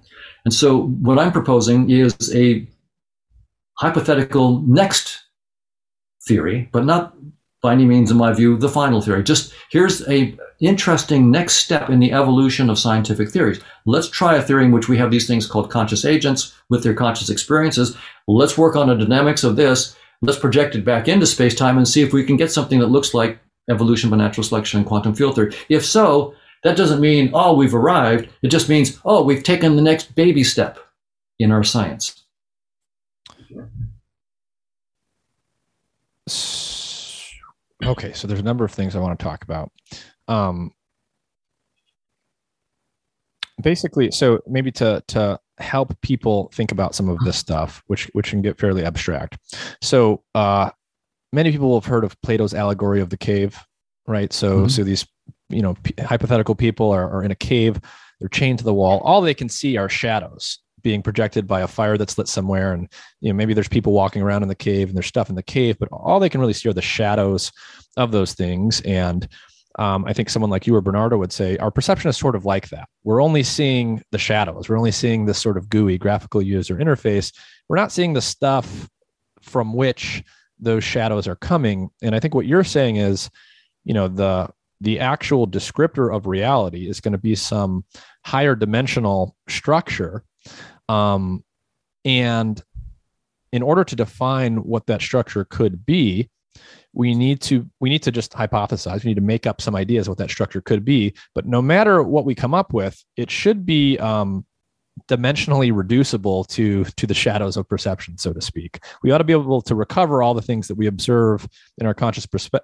And 0.45 0.53
so 0.53 0.83
what 0.87 1.19
I'm 1.19 1.31
proposing 1.31 1.89
is 1.89 2.35
a 2.35 2.67
hypothetical 3.75 4.61
next 4.61 5.23
theory, 6.27 6.69
but 6.71 6.85
not 6.85 7.15
by 7.61 7.73
any 7.73 7.85
means, 7.85 8.09
in 8.09 8.17
my 8.17 8.33
view, 8.33 8.57
the 8.57 8.69
final 8.69 9.01
theory. 9.01 9.23
Just 9.23 9.53
here's 9.69 10.07
a 10.09 10.35
interesting 10.59 11.29
next 11.29 11.55
step 11.55 11.89
in 11.89 11.99
the 11.99 12.11
evolution 12.11 12.69
of 12.69 12.79
scientific 12.79 13.29
theories. 13.29 13.61
Let's 13.85 14.09
try 14.09 14.35
a 14.35 14.41
theory 14.41 14.65
in 14.65 14.71
which 14.71 14.87
we 14.87 14.97
have 14.97 15.11
these 15.11 15.27
things 15.27 15.45
called 15.45 15.69
conscious 15.69 16.05
agents 16.05 16.55
with 16.69 16.83
their 16.83 16.93
conscious 16.95 17.29
experiences. 17.29 17.95
Let's 18.27 18.57
work 18.57 18.75
on 18.75 18.87
the 18.87 18.95
dynamics 18.95 19.43
of 19.43 19.55
this. 19.55 19.95
Let's 20.23 20.39
project 20.39 20.75
it 20.75 20.85
back 20.85 21.07
into 21.07 21.25
space-time 21.25 21.77
and 21.77 21.87
see 21.87 22.01
if 22.01 22.13
we 22.13 22.23
can 22.23 22.37
get 22.37 22.51
something 22.51 22.79
that 22.79 22.87
looks 22.87 23.13
like 23.13 23.39
evolution 23.69 24.09
by 24.09 24.17
natural 24.17 24.43
selection 24.43 24.79
and 24.79 24.87
quantum 24.87 25.15
field 25.15 25.35
theory. 25.35 25.55
If 25.69 25.85
so, 25.85 26.35
that 26.63 26.77
doesn't 26.77 27.01
mean, 27.01 27.31
oh, 27.33 27.53
we've 27.53 27.73
arrived. 27.73 28.29
It 28.41 28.49
just 28.49 28.69
means, 28.69 28.99
oh, 29.05 29.23
we've 29.23 29.43
taken 29.43 29.75
the 29.75 29.81
next 29.81 30.15
baby 30.15 30.43
step 30.43 30.79
in 31.39 31.51
our 31.51 31.63
science. 31.63 32.23
Okay, 37.83 38.13
so 38.13 38.27
there's 38.27 38.39
a 38.39 38.43
number 38.43 38.63
of 38.63 38.71
things 38.71 38.95
I 38.95 38.99
want 38.99 39.17
to 39.17 39.23
talk 39.23 39.43
about. 39.43 39.71
Um, 40.27 40.71
basically, 43.61 44.11
so 44.11 44.39
maybe 44.47 44.71
to 44.73 45.03
to 45.07 45.39
help 45.57 45.99
people 46.01 46.51
think 46.53 46.71
about 46.71 46.95
some 46.95 47.09
of 47.09 47.17
this 47.25 47.37
stuff, 47.37 47.83
which 47.87 48.05
which 48.13 48.29
can 48.29 48.41
get 48.41 48.59
fairly 48.59 48.85
abstract. 48.85 49.37
So, 49.81 50.23
uh, 50.35 50.69
many 51.33 51.51
people 51.51 51.79
have 51.79 51.89
heard 51.89 52.03
of 52.03 52.19
Plato's 52.21 52.53
allegory 52.53 53.01
of 53.01 53.09
the 53.09 53.17
cave, 53.17 53.57
right? 54.07 54.31
So, 54.31 54.59
mm-hmm. 54.59 54.67
so 54.67 54.83
these 54.83 55.07
you 55.51 55.61
know 55.61 55.75
p- 55.83 55.93
hypothetical 56.01 56.55
people 56.55 56.91
are, 56.91 57.09
are 57.09 57.23
in 57.23 57.31
a 57.31 57.35
cave 57.35 57.79
they're 58.19 58.29
chained 58.29 58.59
to 58.59 58.65
the 58.65 58.73
wall 58.73 58.99
all 59.03 59.21
they 59.21 59.33
can 59.33 59.49
see 59.49 59.77
are 59.77 59.89
shadows 59.89 60.59
being 60.81 61.01
projected 61.01 61.47
by 61.47 61.61
a 61.61 61.67
fire 61.67 61.97
that's 61.97 62.17
lit 62.17 62.27
somewhere. 62.27 62.73
And 62.73 62.87
you 63.19 63.29
know 63.29 63.35
maybe 63.35 63.53
there's 63.53 63.67
people 63.67 63.93
walking 63.93 64.21
around 64.21 64.43
in 64.43 64.49
the 64.49 64.55
cave 64.55 64.87
and 64.87 64.95
there's 64.95 65.07
stuff 65.07 65.29
in 65.29 65.35
the 65.35 65.43
cave 65.43 65.77
but 65.79 65.89
all 65.91 66.19
they 66.19 66.29
can 66.29 66.41
really 66.41 66.53
see 66.53 66.69
are 66.69 66.73
the 66.73 66.81
shadows 66.81 67.51
of 67.97 68.11
those 68.11 68.33
things. 68.33 68.81
And 68.81 69.27
um, 69.79 70.03
i 70.03 70.11
think 70.11 70.29
someone 70.29 70.51
like 70.51 70.67
you 70.67 70.75
or 70.75 70.81
bernardo 70.81 71.17
would 71.17 71.31
say 71.31 71.55
our 71.57 71.71
perception 71.71 72.09
is 72.09 72.17
sort 72.17 72.35
of 72.35 72.45
like 72.45 72.69
that. 72.69 72.89
We're 73.03 73.21
only 73.21 73.43
seeing 73.43 74.03
the 74.11 74.17
shadows. 74.17 74.67
We're 74.67 74.77
only 74.77 74.91
seeing 74.91 75.25
this 75.25 75.39
sort 75.39 75.57
of 75.57 75.69
gooey 75.69 75.97
graphical 75.97 76.41
user 76.41 76.75
interface. 76.75 77.33
We're 77.69 77.77
not 77.77 77.91
seeing 77.91 78.13
the 78.13 78.21
stuff 78.21 78.89
from 79.41 79.73
which 79.73 80.23
those 80.59 80.83
shadows 80.83 81.27
are 81.27 81.37
coming. 81.37 81.89
And 82.01 82.15
i 82.15 82.19
think 82.19 82.35
what 82.35 82.45
you're 82.45 82.63
saying 82.63 82.97
is 82.97 83.29
you 83.83 83.93
know 83.93 84.07
the 84.07 84.49
the 84.81 84.99
actual 84.99 85.47
descriptor 85.47 86.13
of 86.13 86.25
reality 86.25 86.89
is 86.89 86.99
going 86.99 87.11
to 87.11 87.17
be 87.17 87.35
some 87.35 87.85
higher 88.25 88.55
dimensional 88.55 89.35
structure. 89.47 90.23
Um, 90.89 91.43
and 92.03 92.61
in 93.51 93.61
order 93.61 93.83
to 93.83 93.95
define 93.95 94.57
what 94.57 94.87
that 94.87 95.01
structure 95.01 95.45
could 95.45 95.85
be, 95.85 96.29
we 96.93 97.15
need 97.15 97.39
to 97.41 97.69
we 97.79 97.89
need 97.89 98.03
to 98.03 98.11
just 98.11 98.33
hypothesize. 98.33 99.03
We 99.03 99.11
need 99.11 99.15
to 99.15 99.21
make 99.21 99.47
up 99.47 99.61
some 99.61 99.75
ideas 99.75 100.09
what 100.09 100.17
that 100.17 100.29
structure 100.29 100.61
could 100.61 100.83
be. 100.83 101.13
But 101.33 101.45
no 101.45 101.61
matter 101.61 102.03
what 102.03 102.25
we 102.25 102.35
come 102.35 102.53
up 102.53 102.73
with, 102.73 103.01
it 103.15 103.31
should 103.31 103.65
be 103.65 103.97
um, 103.99 104.45
dimensionally 105.07 105.75
reducible 105.75 106.43
to 106.43 106.83
to 106.83 107.07
the 107.07 107.13
shadows 107.13 107.57
of 107.57 107.67
perception 107.67 108.17
so 108.17 108.33
to 108.33 108.41
speak. 108.41 108.83
We 109.03 109.11
ought 109.11 109.19
to 109.19 109.23
be 109.23 109.33
able 109.33 109.61
to 109.61 109.75
recover 109.75 110.21
all 110.21 110.33
the 110.33 110.41
things 110.41 110.67
that 110.67 110.75
we 110.75 110.87
observe 110.87 111.47
in 111.77 111.85
our 111.85 111.93
conscious 111.93 112.25
perspe- 112.25 112.59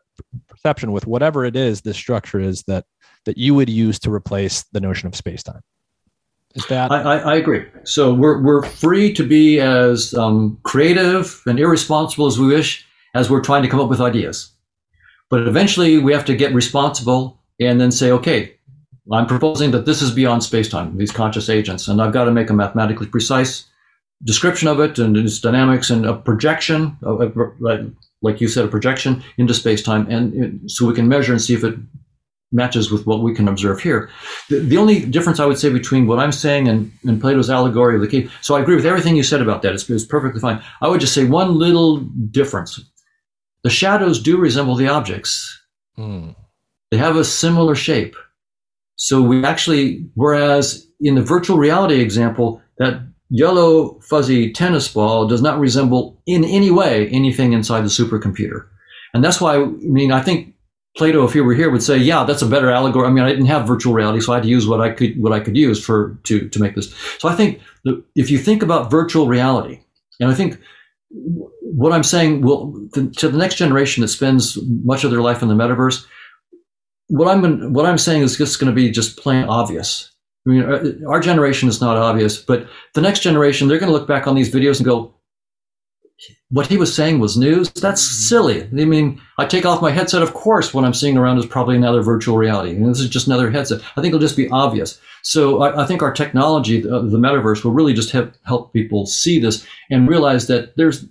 perception 0.48 0.92
with 0.92 1.08
whatever 1.08 1.46
it 1.46 1.56
is 1.56 1.82
this 1.82 1.98
structure 1.98 2.40
is 2.40 2.64
that 2.64 2.86
that 3.26 3.38
you 3.38 3.54
would 3.56 3.70
use 3.70 4.00
to 4.00 4.14
replace 4.14 4.64
the 4.72 4.80
notion 4.80 5.08
of 5.08 5.16
space-time. 5.16 5.62
Is 6.56 6.66
that 6.68 6.92
i, 6.92 7.02
I, 7.02 7.18
I 7.18 7.36
agree. 7.36 7.66
So 7.84 8.14
we're, 8.14 8.42
we're 8.42 8.64
free 8.64 9.14
to 9.14 9.28
be 9.28 9.60
as 9.60 10.14
um, 10.14 10.58
creative 10.64 11.42
and 11.46 11.60
irresponsible 11.60 12.26
as 12.26 12.40
we 12.40 12.48
wish 12.48 12.86
as 13.14 13.30
we're 13.30 13.42
trying 13.42 13.64
to 13.64 13.70
come 13.70 13.80
up 13.80 13.90
with 13.90 14.02
ideas. 14.02 14.52
But 15.30 15.46
eventually 15.48 15.98
we 15.98 16.14
have 16.14 16.26
to 16.26 16.36
get 16.36 16.54
responsible 16.54 17.42
and 17.60 17.82
then 17.82 17.92
say 17.92 18.12
okay 18.12 18.57
I'm 19.12 19.28
proposing 19.28 19.72
that 19.72 19.86
this 19.86 20.02
is 20.02 20.12
beyond 20.12 20.44
space-time, 20.44 20.98
these 20.98 21.12
conscious 21.12 21.50
agents, 21.50 21.88
and 21.88 22.02
I've 22.02 22.14
got 22.14 22.26
to 22.26 22.32
make 22.32 22.50
a 22.50 22.54
mathematically 22.54 23.08
precise 23.08 23.66
description 24.24 24.68
of 24.68 24.80
it 24.80 25.00
and 25.00 25.16
its 25.16 25.40
dynamics 25.40 25.90
and 25.90 26.06
a 26.06 26.16
projection, 26.16 26.98
like 28.22 28.42
you 28.42 28.48
said, 28.48 28.66
a 28.66 28.70
projection 28.70 29.24
into 29.38 29.54
space-time, 29.54 30.10
and 30.10 30.70
so 30.70 30.86
we 30.86 30.94
can 30.94 31.08
measure 31.08 31.32
and 31.32 31.42
see 31.42 31.54
if 31.54 31.64
it 31.64 31.76
matches 32.52 32.92
with 32.92 33.06
what 33.06 33.22
we 33.22 33.34
can 33.34 33.48
observe 33.48 33.82
here. 33.82 34.10
The, 34.50 34.60
the 34.60 34.78
only 34.78 35.06
difference 35.06 35.40
I 35.40 35.46
would 35.46 35.60
say 35.60 35.70
between 35.70 36.08
what 36.08 36.20
I'm 36.20 36.32
saying 36.32 36.68
and, 36.68 36.92
and, 37.04 37.20
Plato's 37.20 37.50
allegory 37.50 37.96
of 37.96 38.02
the 38.02 38.08
cave, 38.08 38.34
so 38.42 38.56
I 38.56 38.62
agree 38.62 38.76
with 38.76 38.86
everything 38.86 39.16
you 39.16 39.24
said 39.24 39.42
about 39.42 39.62
that. 39.62 39.74
It's, 39.74 39.90
it's 39.90 40.06
perfectly 40.06 40.40
fine. 40.40 40.62
I 40.82 40.88
would 40.88 41.02
just 41.02 41.14
say 41.14 41.26
one 41.26 41.56
little 41.56 41.98
difference. 41.98 42.80
The 43.64 43.70
shadows 43.70 44.22
do 44.22 44.38
resemble 44.38 44.76
the 44.76 44.88
objects. 44.88 45.62
Mm. 45.98 46.36
They 46.90 46.98
have 46.98 47.18
a 47.18 47.26
similar 47.26 47.76
shape. 47.76 48.16
So 48.98 49.22
we 49.22 49.46
actually, 49.46 50.06
whereas 50.16 50.88
in 51.00 51.16
the 51.16 51.22
virtual 51.22 51.58
reality 51.58 52.02
example, 52.02 52.62
that 52.80 53.02
yellow 53.30 54.00
fuzzy 54.02 54.52
tennis 54.52 54.88
ball 54.88 55.28
does 55.28 55.42
not 55.42 55.60
resemble 55.60 56.22
in 56.26 56.44
any 56.44 56.72
way 56.72 57.08
anything 57.10 57.54
inside 57.54 57.82
the 57.82 57.86
supercomputer. 57.88 58.68
And 59.14 59.24
that's 59.24 59.40
why, 59.40 59.56
I 59.56 59.66
mean, 59.66 60.12
I 60.12 60.22
think 60.22 60.56
Plato, 60.98 61.24
if 61.26 61.34
he 61.34 61.42
were 61.42 61.54
here, 61.54 61.70
would 61.70 61.84
say, 61.84 61.98
yeah, 61.98 62.24
that's 62.24 62.42
a 62.42 62.48
better 62.48 62.72
allegory. 62.72 63.08
I 63.08 63.12
mean, 63.12 63.24
I 63.24 63.30
didn't 63.30 63.46
have 63.46 63.68
virtual 63.68 63.94
reality, 63.94 64.20
so 64.20 64.34
I 64.34 64.38
had 64.38 64.44
to 64.44 64.50
use 64.50 64.68
what 64.68 64.82
I 64.82 64.90
could, 64.90 65.22
what 65.22 65.32
I 65.32 65.40
could 65.40 65.56
use 65.56 65.84
for, 65.84 66.18
to, 66.24 66.50
to 66.50 66.60
make 66.60 66.74
this. 66.74 66.94
So 67.20 67.30
I 67.30 67.36
think 67.36 67.62
the, 67.84 68.04
if 68.16 68.32
you 68.32 68.40
think 68.40 68.64
about 68.64 68.90
virtual 68.90 69.28
reality, 69.28 69.80
and 70.20 70.32
I 70.32 70.34
think 70.34 70.60
what 71.10 71.94
I'm 71.94 72.04
saying 72.04 72.42
will, 72.42 72.90
to 72.94 73.30
the 73.30 73.38
next 73.38 73.56
generation 73.56 74.02
that 74.02 74.08
spends 74.08 74.58
much 74.84 75.04
of 75.04 75.12
their 75.12 75.22
life 75.22 75.44
in 75.44 75.50
the 75.50 75.54
metaverse, 75.54 76.06
what 77.08 77.28
I'm 77.28 77.74
what 77.74 77.86
I'm 77.86 77.98
saying 77.98 78.22
is 78.22 78.38
just 78.38 78.60
going 78.60 78.72
to 78.72 78.76
be 78.76 78.92
just 78.92 79.18
plain 79.18 79.46
obvious. 79.46 80.12
I 80.46 80.50
mean, 80.50 80.64
uh, 80.64 81.10
our 81.10 81.20
generation 81.20 81.68
is 81.68 81.82
not 81.82 81.98
obvious, 81.98 82.38
but 82.38 82.68
the 82.94 83.02
next 83.02 83.22
generation 83.22 83.68
they're 83.68 83.80
going 83.80 83.92
to 83.92 83.98
look 83.98 84.08
back 84.08 84.28
on 84.28 84.36
these 84.36 84.54
videos 84.54 84.78
and 84.78 84.86
go, 84.86 85.16
"What 86.50 86.68
he 86.68 86.78
was 86.78 86.94
saying 86.94 87.20
was 87.20 87.38
news. 87.38 87.72
That's 87.72 88.02
silly." 88.02 88.64
I 88.64 88.86
mean, 88.86 89.22
I 89.38 89.46
take 89.46 89.66
off 89.66 89.82
my 89.82 89.92
headset. 89.92 90.22
Of 90.22 90.34
course, 90.34 90.74
what 90.74 90.86
I'm 90.86 90.94
seeing 90.94 91.18
around 91.18 91.38
is 91.38 91.46
probably 91.46 91.76
another 91.76 92.02
virtual 92.02 92.38
reality. 92.38 92.72
And 92.72 92.90
this 92.90 93.00
is 93.00 93.10
just 93.10 93.28
another 93.28 93.52
headset. 93.52 93.82
I 93.96 94.02
think 94.02 94.08
it'll 94.08 94.20
just 94.20 94.38
be 94.38 94.50
obvious. 94.50 95.00
So 95.24 95.62
I, 95.62 95.84
I 95.84 95.86
think 95.86 96.02
our 96.02 96.14
technology, 96.14 96.82
the, 96.82 97.02
the 97.02 97.18
metaverse, 97.18 97.64
will 97.64 97.74
really 97.74 97.94
just 97.94 98.12
help 98.12 98.34
help 98.44 98.74
people 98.74 99.06
see 99.06 99.40
this 99.40 99.66
and 99.90 100.08
realize 100.08 100.48
that 100.48 100.76
there's 100.78 101.06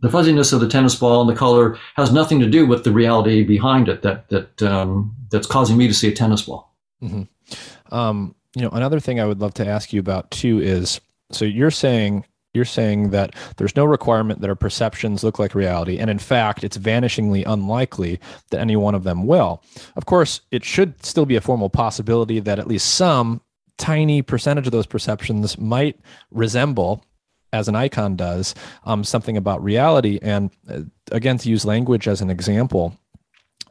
the 0.00 0.10
fuzziness 0.10 0.52
of 0.52 0.60
the 0.60 0.68
tennis 0.68 0.94
ball 0.94 1.20
and 1.20 1.30
the 1.30 1.38
color 1.38 1.78
has 1.96 2.12
nothing 2.12 2.38
to 2.40 2.48
do 2.48 2.66
with 2.66 2.84
the 2.84 2.92
reality 2.92 3.42
behind 3.42 3.88
it 3.88 4.02
that 4.02 4.28
that 4.28 4.62
um, 4.62 5.14
that's 5.30 5.46
causing 5.46 5.76
me 5.76 5.88
to 5.88 5.94
see 5.94 6.08
a 6.08 6.12
tennis 6.12 6.42
ball. 6.42 6.74
Mm-hmm. 7.02 7.94
Um, 7.94 8.34
you 8.54 8.62
know, 8.62 8.70
another 8.70 9.00
thing 9.00 9.20
I 9.20 9.26
would 9.26 9.40
love 9.40 9.54
to 9.54 9.66
ask 9.66 9.92
you 9.92 10.00
about 10.00 10.30
too 10.30 10.60
is 10.60 11.00
so 11.30 11.44
you're 11.44 11.70
saying 11.70 12.24
you're 12.54 12.64
saying 12.64 13.10
that 13.10 13.34
there's 13.56 13.76
no 13.76 13.84
requirement 13.84 14.40
that 14.40 14.48
our 14.48 14.56
perceptions 14.56 15.22
look 15.22 15.38
like 15.38 15.54
reality. 15.54 15.98
And 15.98 16.10
in 16.10 16.18
fact, 16.18 16.64
it's 16.64 16.78
vanishingly 16.78 17.44
unlikely 17.46 18.18
that 18.50 18.60
any 18.60 18.74
one 18.74 18.94
of 18.94 19.04
them 19.04 19.26
will. 19.26 19.62
Of 19.96 20.06
course, 20.06 20.40
it 20.50 20.64
should 20.64 21.04
still 21.04 21.26
be 21.26 21.36
a 21.36 21.40
formal 21.40 21.68
possibility 21.68 22.40
that 22.40 22.58
at 22.58 22.66
least 22.66 22.94
some 22.94 23.42
tiny 23.76 24.22
percentage 24.22 24.66
of 24.66 24.72
those 24.72 24.86
perceptions 24.86 25.58
might 25.58 26.00
resemble 26.30 27.04
as 27.52 27.68
an 27.68 27.74
icon 27.74 28.16
does 28.16 28.54
um, 28.84 29.04
something 29.04 29.36
about 29.36 29.62
reality. 29.62 30.18
And 30.20 30.50
uh, 30.68 30.82
again 31.12 31.38
to 31.38 31.48
use 31.48 31.64
language 31.64 32.08
as 32.08 32.20
an 32.20 32.30
example 32.30 32.96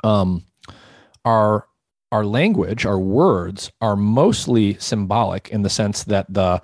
um, 0.04 0.44
our 1.26 1.68
our 2.12 2.26
language 2.26 2.86
our 2.86 2.99
words 2.99 3.72
are 3.82 3.95
mostly 3.95 4.78
symbolic 4.80 5.49
in 5.49 5.62
the 5.62 5.70
sense 5.70 6.06
that 6.06 6.26
the 6.30 6.62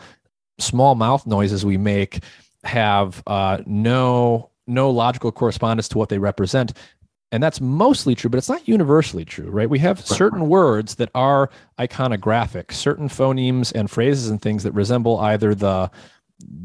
small 0.60 0.96
mouth 0.96 1.28
noises 1.28 1.66
we 1.66 1.78
make 1.78 2.24
have 2.64 3.22
uh, 3.28 3.62
no 3.66 4.50
no 4.68 4.90
logical 4.90 5.32
correspondence 5.32 5.90
to 5.90 5.98
what 5.98 6.08
they 6.08 6.18
represent. 6.18 6.72
And 7.34 7.42
that's 7.42 7.60
mostly 7.60 8.16
true 8.16 8.30
but 8.30 8.38
it's 8.38 8.50
not 8.50 8.68
universally 8.68 9.26
true 9.26 9.50
right? 9.50 9.70
We 9.70 9.80
have 9.80 10.06
certain 10.06 10.48
words 10.48 10.96
that 10.96 11.10
are 11.16 11.50
iconographic. 11.80 12.72
Certain 12.72 13.10
phonemes 13.10 13.72
and 13.74 13.90
phrases 13.90 14.30
and 14.30 14.42
things 14.42 14.64
that 14.64 14.72
resemble 14.72 15.20
either 15.20 15.54
the 15.56 15.92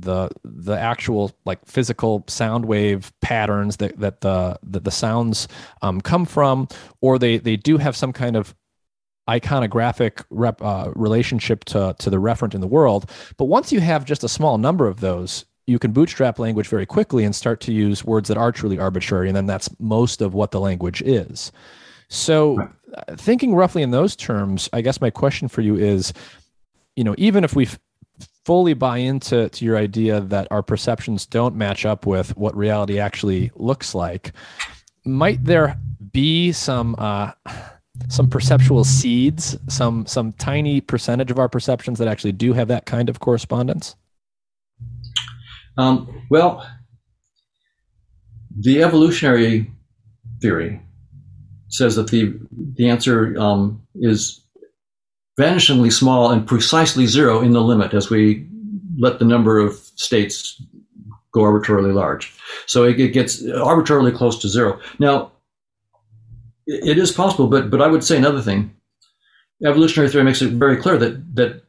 the 0.01 0.31
the 0.45 0.79
actual 0.79 1.33
like 1.45 1.65
physical 1.67 2.25
sound 2.27 2.65
wave 2.65 3.13
patterns 3.21 3.77
that 3.79 3.99
that 3.99 4.21
the 4.21 4.59
that 4.63 4.85
the 4.85 4.91
sounds 4.91 5.49
um, 5.83 6.01
come 6.01 6.25
from 6.25 6.69
or 7.01 7.19
they 7.19 7.39
they 7.39 7.57
do 7.57 7.79
have 7.79 7.97
some 7.97 8.13
kind 8.13 8.37
of 8.37 8.55
iconographic 9.29 10.25
rep, 10.31 10.63
uh, 10.63 10.91
relationship 10.95 11.65
to 11.67 11.95
to 11.99 12.11
the 12.11 12.17
referent 12.17 12.55
in 12.55 12.61
the 12.61 12.67
world. 12.67 13.11
But 13.37 13.47
once 13.47 13.73
you 13.73 13.81
have 13.81 14.05
just 14.05 14.25
a 14.25 14.29
small 14.29 14.59
number 14.59 14.87
of 14.87 15.01
those 15.01 15.45
you 15.67 15.79
can 15.79 15.93
bootstrap 15.93 16.39
language 16.39 16.67
very 16.67 16.87
quickly 16.87 17.25
and 17.25 17.37
start 17.37 17.61
to 17.61 17.75
use 17.75 18.03
words 18.03 18.29
that 18.29 18.39
are 18.39 18.51
truly 18.51 18.79
arbitrary 18.79 19.29
and 19.29 19.37
then 19.37 19.45
that's 19.45 19.69
most 19.79 20.23
of 20.23 20.33
what 20.33 20.51
the 20.51 20.59
language 20.59 21.03
is. 21.03 21.53
So 22.09 22.71
thinking 23.17 23.55
roughly 23.55 23.83
in 23.83 23.91
those 23.91 24.17
terms 24.17 24.69
i 24.73 24.81
guess 24.81 25.01
my 25.01 25.11
question 25.11 25.49
for 25.49 25.61
you 25.61 25.77
is 25.77 26.13
you 26.97 27.05
know 27.05 27.15
even 27.19 27.45
if 27.45 27.55
we 27.55 27.69
fully 28.49 28.73
buy 28.73 28.97
into 28.97 29.47
to 29.51 29.63
your 29.63 29.77
idea 29.77 30.23
that 30.23 30.49
our 30.51 30.63
perceptions 30.63 31.27
don't 31.27 31.55
match 31.55 31.85
up 31.85 32.07
with 32.07 32.35
what 32.35 32.57
reality 32.57 32.99
actually 32.99 33.51
looks 33.57 33.95
like 33.95 34.33
might 35.05 35.45
there 35.45 35.79
be 36.13 36.51
some 36.51 36.95
uh, 36.97 37.31
some 38.09 38.27
perceptual 38.31 38.85
seeds 38.85 39.55
some 39.69 40.07
some 40.07 40.33
tiny 40.33 40.81
percentage 40.81 41.31
of 41.31 41.39
our 41.39 41.49
perceptions 41.51 41.99
that 41.99 42.09
actually 42.09 42.33
do 42.33 42.55
have 42.55 42.69
that 42.69 42.87
kind 42.87 43.11
of 43.11 43.21
correspondence? 43.21 43.97
Um, 45.77 46.27
well, 46.31 46.67
the 48.59 48.83
evolutionary 48.83 49.71
theory 50.41 50.81
says 51.69 51.97
that 51.97 52.09
the 52.09 52.35
the 52.77 52.89
answer 52.89 53.39
um, 53.39 53.83
is 53.95 54.43
vanishingly 55.39 55.93
small 55.93 56.31
and 56.31 56.47
precisely 56.47 57.07
zero 57.07 57.41
in 57.41 57.53
the 57.53 57.63
limit 57.63 57.95
as 57.95 58.11
we 58.11 58.47
let 58.99 59.19
the 59.19 59.25
number 59.25 59.59
of 59.59 59.75
states 59.95 60.61
go 61.33 61.43
arbitrarily 61.43 61.93
large. 61.93 62.35
So 62.67 62.85
it, 62.85 62.99
it 62.99 63.13
gets 63.13 63.47
arbitrarily 63.49 64.13
close 64.13 64.39
to 64.41 64.49
zero. 64.49 64.81
Now, 64.99 65.33
it, 66.67 66.99
is 66.99 67.13
possible, 67.13 67.47
but 67.47 67.71
but 67.71 67.81
I 67.81 67.87
would 67.87 68.05
say 68.05 68.17
another 68.17 68.43
thing. 68.43 68.75
Evolutionary 69.65 70.11
theory 70.11 70.25
makes 70.25 70.43
it 70.43 70.53
very 70.53 70.77
clear 70.77 70.99
that 70.99 71.35
that 71.37 71.63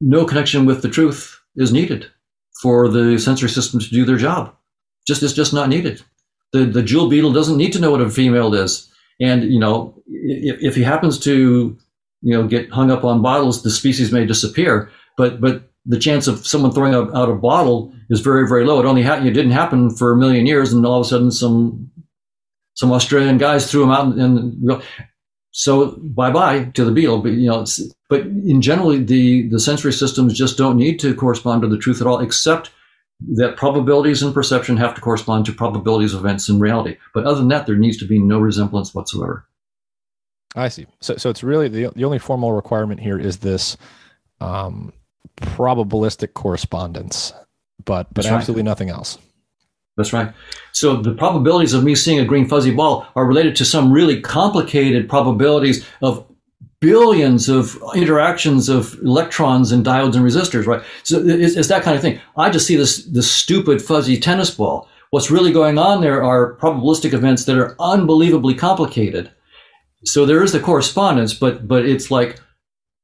no 0.00 0.24
connection 0.24 0.66
with 0.66 0.82
the 0.82 0.88
truth 0.88 1.40
is 1.56 1.72
needed 1.72 2.06
for 2.60 2.88
the 2.88 3.18
sensory 3.18 3.48
system 3.48 3.80
to 3.80 3.88
do 3.88 4.04
their 4.04 4.16
job. 4.16 4.54
Just 5.06 5.22
it's 5.22 5.32
just 5.32 5.52
not 5.52 5.68
needed. 5.68 6.02
The 6.52 6.64
the 6.64 6.82
jewel 6.82 7.08
beetle 7.08 7.32
doesn't 7.32 7.56
need 7.56 7.72
to 7.74 7.78
know 7.78 7.90
what 7.90 8.00
a 8.00 8.10
female 8.10 8.54
is. 8.54 8.90
And 9.20 9.44
you 9.44 9.60
know, 9.60 9.94
if, 10.08 10.56
if 10.60 10.74
he 10.74 10.82
happens 10.82 11.18
to 11.20 11.78
you 12.22 12.36
know 12.36 12.46
get 12.46 12.70
hung 12.70 12.90
up 12.90 13.04
on 13.04 13.22
bottles, 13.22 13.62
the 13.62 13.70
species 13.70 14.12
may 14.12 14.24
disappear. 14.24 14.90
But 15.16 15.40
but 15.40 15.70
the 15.84 15.98
chance 15.98 16.28
of 16.28 16.46
someone 16.46 16.72
throwing 16.72 16.94
out, 16.94 17.14
out 17.14 17.28
a 17.28 17.34
bottle 17.34 17.92
is 18.08 18.20
very 18.20 18.48
very 18.48 18.64
low. 18.64 18.80
It 18.80 18.86
only 18.86 19.02
ha- 19.02 19.22
it 19.24 19.32
didn't 19.32 19.52
happen 19.52 19.90
for 19.90 20.12
a 20.12 20.16
million 20.16 20.46
years, 20.46 20.72
and 20.72 20.86
all 20.86 21.00
of 21.00 21.06
a 21.06 21.08
sudden 21.08 21.30
some 21.30 21.90
some 22.74 22.92
Australian 22.92 23.38
guys 23.38 23.70
threw 23.70 23.82
them 23.82 23.90
out, 23.90 24.14
and, 24.16 24.82
so 25.54 25.98
bye 25.98 26.30
bye 26.30 26.64
to 26.74 26.84
the 26.84 26.92
beetle. 26.92 27.18
But 27.18 27.32
you 27.32 27.48
know, 27.48 27.66
but 28.08 28.22
in 28.22 28.62
generally, 28.62 29.02
the 29.02 29.48
the 29.48 29.60
sensory 29.60 29.92
systems 29.92 30.32
just 30.32 30.56
don't 30.56 30.76
need 30.78 30.98
to 31.00 31.14
correspond 31.14 31.62
to 31.62 31.68
the 31.68 31.78
truth 31.78 32.00
at 32.00 32.06
all, 32.06 32.20
except 32.20 32.70
that 33.34 33.56
probabilities 33.56 34.22
and 34.22 34.34
perception 34.34 34.76
have 34.76 34.94
to 34.94 35.00
correspond 35.00 35.46
to 35.46 35.52
probabilities 35.52 36.14
of 36.14 36.20
events 36.20 36.48
in 36.48 36.58
reality. 36.58 36.96
But 37.14 37.24
other 37.24 37.38
than 37.38 37.48
that, 37.48 37.66
there 37.66 37.76
needs 37.76 37.98
to 37.98 38.06
be 38.06 38.18
no 38.18 38.38
resemblance 38.38 38.94
whatsoever. 38.94 39.46
I 40.54 40.68
see. 40.68 40.86
So, 41.00 41.16
so 41.16 41.30
it's 41.30 41.42
really 41.42 41.68
the 41.68 41.90
the 41.94 42.04
only 42.04 42.18
formal 42.18 42.52
requirement 42.52 43.00
here 43.00 43.18
is 43.18 43.38
this 43.38 43.76
um, 44.40 44.92
probabilistic 45.40 46.34
correspondence, 46.34 47.32
but 47.84 48.12
but 48.12 48.24
That's 48.24 48.28
absolutely 48.28 48.62
right. 48.62 48.70
nothing 48.70 48.90
else. 48.90 49.18
That's 49.96 50.12
right. 50.12 50.32
So 50.72 50.96
the 50.96 51.12
probabilities 51.14 51.74
of 51.74 51.84
me 51.84 51.94
seeing 51.94 52.18
a 52.18 52.24
green 52.24 52.48
fuzzy 52.48 52.70
ball 52.70 53.06
are 53.14 53.26
related 53.26 53.56
to 53.56 53.64
some 53.64 53.92
really 53.92 54.20
complicated 54.20 55.08
probabilities 55.08 55.86
of 56.00 56.24
billions 56.80 57.48
of 57.48 57.78
interactions 57.94 58.68
of 58.68 58.98
electrons 59.02 59.70
and 59.70 59.84
diodes 59.84 60.16
and 60.16 60.24
resistors, 60.24 60.66
right? 60.66 60.82
So 61.04 61.18
it's, 61.18 61.56
it's, 61.56 61.68
that 61.68 61.82
kind 61.82 61.94
of 61.94 62.02
thing. 62.02 62.20
I 62.36 62.50
just 62.50 62.66
see 62.66 62.74
this, 62.74 63.04
this 63.04 63.30
stupid 63.30 63.80
fuzzy 63.80 64.18
tennis 64.18 64.50
ball. 64.50 64.88
What's 65.10 65.30
really 65.30 65.52
going 65.52 65.78
on 65.78 66.00
there 66.00 66.24
are 66.24 66.56
probabilistic 66.56 67.12
events 67.12 67.44
that 67.44 67.56
are 67.56 67.76
unbelievably 67.78 68.54
complicated. 68.54 69.30
So 70.04 70.26
there 70.26 70.42
is 70.42 70.52
the 70.52 70.60
correspondence, 70.60 71.34
but, 71.34 71.66
but 71.68 71.84
it's 71.84 72.10
like 72.10 72.40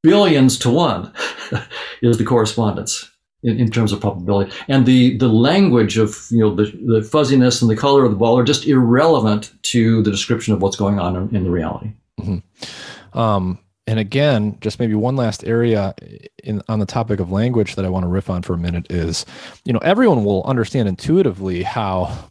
billions 0.02 0.58
to 0.60 0.70
one 0.70 1.12
is 2.02 2.18
the 2.18 2.24
correspondence 2.24 3.10
in, 3.42 3.58
in 3.58 3.70
terms 3.70 3.92
of 3.92 4.00
probability. 4.00 4.52
And 4.68 4.86
the, 4.86 5.16
the 5.18 5.28
language 5.28 5.98
of, 5.98 6.26
you 6.30 6.40
know, 6.40 6.54
the, 6.54 6.72
the 6.86 7.02
fuzziness 7.02 7.62
and 7.62 7.70
the 7.70 7.76
color 7.76 8.04
of 8.04 8.10
the 8.10 8.16
ball 8.16 8.38
are 8.38 8.44
just 8.44 8.66
irrelevant 8.66 9.52
to 9.64 10.02
the 10.02 10.10
description 10.10 10.54
of 10.54 10.62
what's 10.62 10.76
going 10.76 10.98
on 10.98 11.16
in, 11.16 11.36
in 11.36 11.44
the 11.44 11.50
reality. 11.50 11.92
Mm-hmm. 12.20 13.18
Um, 13.18 13.58
and 13.86 13.98
again, 13.98 14.58
just 14.60 14.78
maybe 14.78 14.94
one 14.94 15.16
last 15.16 15.44
area 15.44 15.94
in 16.44 16.62
on 16.68 16.78
the 16.78 16.84
topic 16.84 17.20
of 17.20 17.32
language 17.32 17.74
that 17.74 17.86
I 17.86 17.88
want 17.88 18.04
to 18.04 18.08
riff 18.08 18.28
on 18.28 18.42
for 18.42 18.52
a 18.52 18.58
minute 18.58 18.86
is, 18.90 19.24
you 19.64 19.72
know, 19.72 19.78
everyone 19.78 20.24
will 20.24 20.44
understand 20.44 20.88
intuitively 20.88 21.62
how 21.62 22.30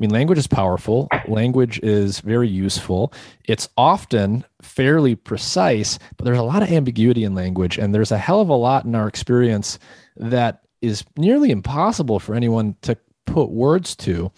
mean, 0.00 0.10
language 0.10 0.38
is 0.38 0.46
powerful. 0.46 1.08
Language 1.28 1.78
is 1.82 2.20
very 2.20 2.48
useful. 2.48 3.12
It's 3.44 3.68
often 3.76 4.44
fairly 4.62 5.14
precise, 5.14 5.98
but 6.16 6.24
there's 6.24 6.38
a 6.38 6.42
lot 6.42 6.62
of 6.62 6.72
ambiguity 6.72 7.24
in 7.24 7.34
language, 7.34 7.78
and 7.78 7.94
there's 7.94 8.10
a 8.10 8.18
hell 8.18 8.40
of 8.40 8.48
a 8.48 8.54
lot 8.54 8.84
in 8.86 8.94
our 8.94 9.06
experience 9.06 9.78
that 10.16 10.62
is 10.80 11.04
nearly 11.16 11.50
impossible 11.50 12.18
for 12.18 12.34
anyone 12.34 12.76
to 12.82 12.96
put 13.26 13.50
words 13.50 13.94
to. 13.94 14.32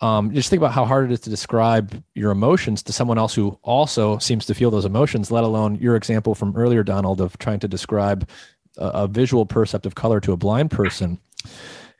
Um, 0.00 0.32
just 0.32 0.48
think 0.48 0.60
about 0.60 0.72
how 0.72 0.84
hard 0.84 1.10
it 1.10 1.12
is 1.12 1.20
to 1.20 1.30
describe 1.30 2.02
your 2.14 2.30
emotions 2.30 2.82
to 2.84 2.92
someone 2.92 3.18
else 3.18 3.34
who 3.34 3.58
also 3.62 4.18
seems 4.18 4.46
to 4.46 4.54
feel 4.54 4.70
those 4.70 4.84
emotions, 4.84 5.30
let 5.30 5.44
alone 5.44 5.74
your 5.76 5.96
example 5.96 6.34
from 6.34 6.56
earlier, 6.56 6.84
Donald, 6.84 7.20
of 7.20 7.36
trying 7.38 7.58
to 7.60 7.68
describe 7.68 8.28
a, 8.76 8.86
a 8.86 9.08
visual 9.08 9.44
perceptive 9.44 9.96
color 9.96 10.20
to 10.20 10.32
a 10.32 10.36
blind 10.36 10.70
person. 10.70 11.18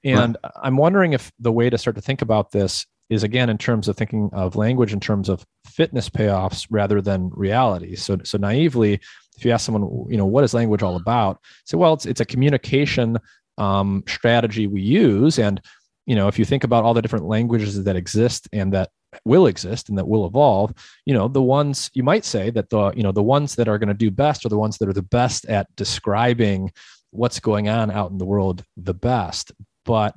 And. 0.05 0.37
I'm 0.63 0.77
wondering 0.77 1.13
if 1.13 1.33
the 1.41 1.51
way 1.51 1.69
to 1.69 1.77
start 1.77 1.97
to 1.97 2.03
think 2.03 2.23
about 2.23 2.53
this 2.53 2.87
is 3.11 3.23
again 3.23 3.49
in 3.49 3.59
terms 3.59 3.89
of 3.89 3.97
thinking 3.97 4.31
of 4.33 4.57
language 4.57 4.93
in 4.93 5.01
terms 5.01 5.29
of 5.29 5.45
fitness 5.67 6.09
payoffs 6.09 6.67
rather 6.71 7.01
than 7.01 7.31
reality. 7.35 7.97
So, 7.97 8.19
so 8.23 8.39
naively, 8.39 9.01
if 9.37 9.45
you 9.45 9.53
ask 9.53 9.65
someone, 9.65 10.07
you 10.11 10.17
know, 10.17 10.27
what 10.27 10.45
is 10.45 10.55
language 10.55 10.83
all 10.83 10.97
about? 10.97 11.41
Say, 11.65 11.77
well, 11.77 11.95
it's 11.95 12.07
it's 12.07 12.21
a 12.21 12.27
communication 12.27 13.19
um, 13.57 14.05
strategy 14.07 14.67
we 14.67 14.83
use, 14.83 15.39
and 15.39 15.61
you 16.07 16.15
know, 16.15 16.29
if 16.29 16.39
you 16.39 16.45
think 16.45 16.65
about 16.65 16.85
all 16.85 16.95
the 16.95 17.03
different 17.03 17.27
languages 17.27 17.83
that 17.85 17.97
exist 17.97 18.49
and 18.53 18.73
that 18.73 18.91
will 19.25 19.47
exist 19.47 19.89
and 19.89 19.97
that 19.97 20.09
will 20.09 20.27
evolve, 20.27 20.73
you 21.07 21.15
know, 21.15 21.29
the 21.29 21.43
ones 21.43 21.91
you 21.95 22.03
might 22.03 22.25
say 22.25 22.51
that 22.51 22.71
the 22.71 22.93
you 22.93 23.03
know 23.03 23.13
the 23.13 23.23
ones 23.23 23.55
that 23.55 23.69
are 23.69 23.79
going 23.79 23.89
to 23.89 23.95
do 23.95 24.11
best 24.11 24.45
are 24.45 24.49
the 24.49 24.59
ones 24.59 24.79
that 24.79 24.89
are 24.89 24.95
the 24.95 25.03
best 25.03 25.47
at 25.47 25.75
describing 25.77 26.73
what's 27.11 27.41
going 27.41 27.69
on 27.69 27.91
out 27.91 28.11
in 28.11 28.19
the 28.19 28.27
world 28.27 28.65
the 28.77 28.95
best. 28.95 29.53
But 29.85 30.15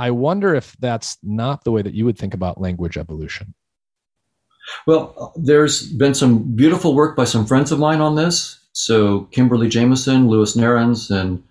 I 0.00 0.10
wonder 0.12 0.54
if 0.54 0.74
that's 0.80 1.18
not 1.22 1.64
the 1.64 1.70
way 1.70 1.82
that 1.82 1.92
you 1.92 2.06
would 2.06 2.16
think 2.16 2.32
about 2.32 2.58
language 2.58 2.96
evolution. 2.96 3.54
Well, 4.86 5.34
there's 5.36 5.92
been 5.92 6.14
some 6.14 6.56
beautiful 6.56 6.94
work 6.94 7.16
by 7.16 7.24
some 7.24 7.46
friends 7.46 7.70
of 7.70 7.78
mine 7.78 8.00
on 8.00 8.16
this. 8.16 8.58
So 8.72 9.24
Kimberly 9.24 9.68
Jameson, 9.68 10.28
Louis 10.28 10.56
Narens, 10.56 11.10
and 11.10 11.42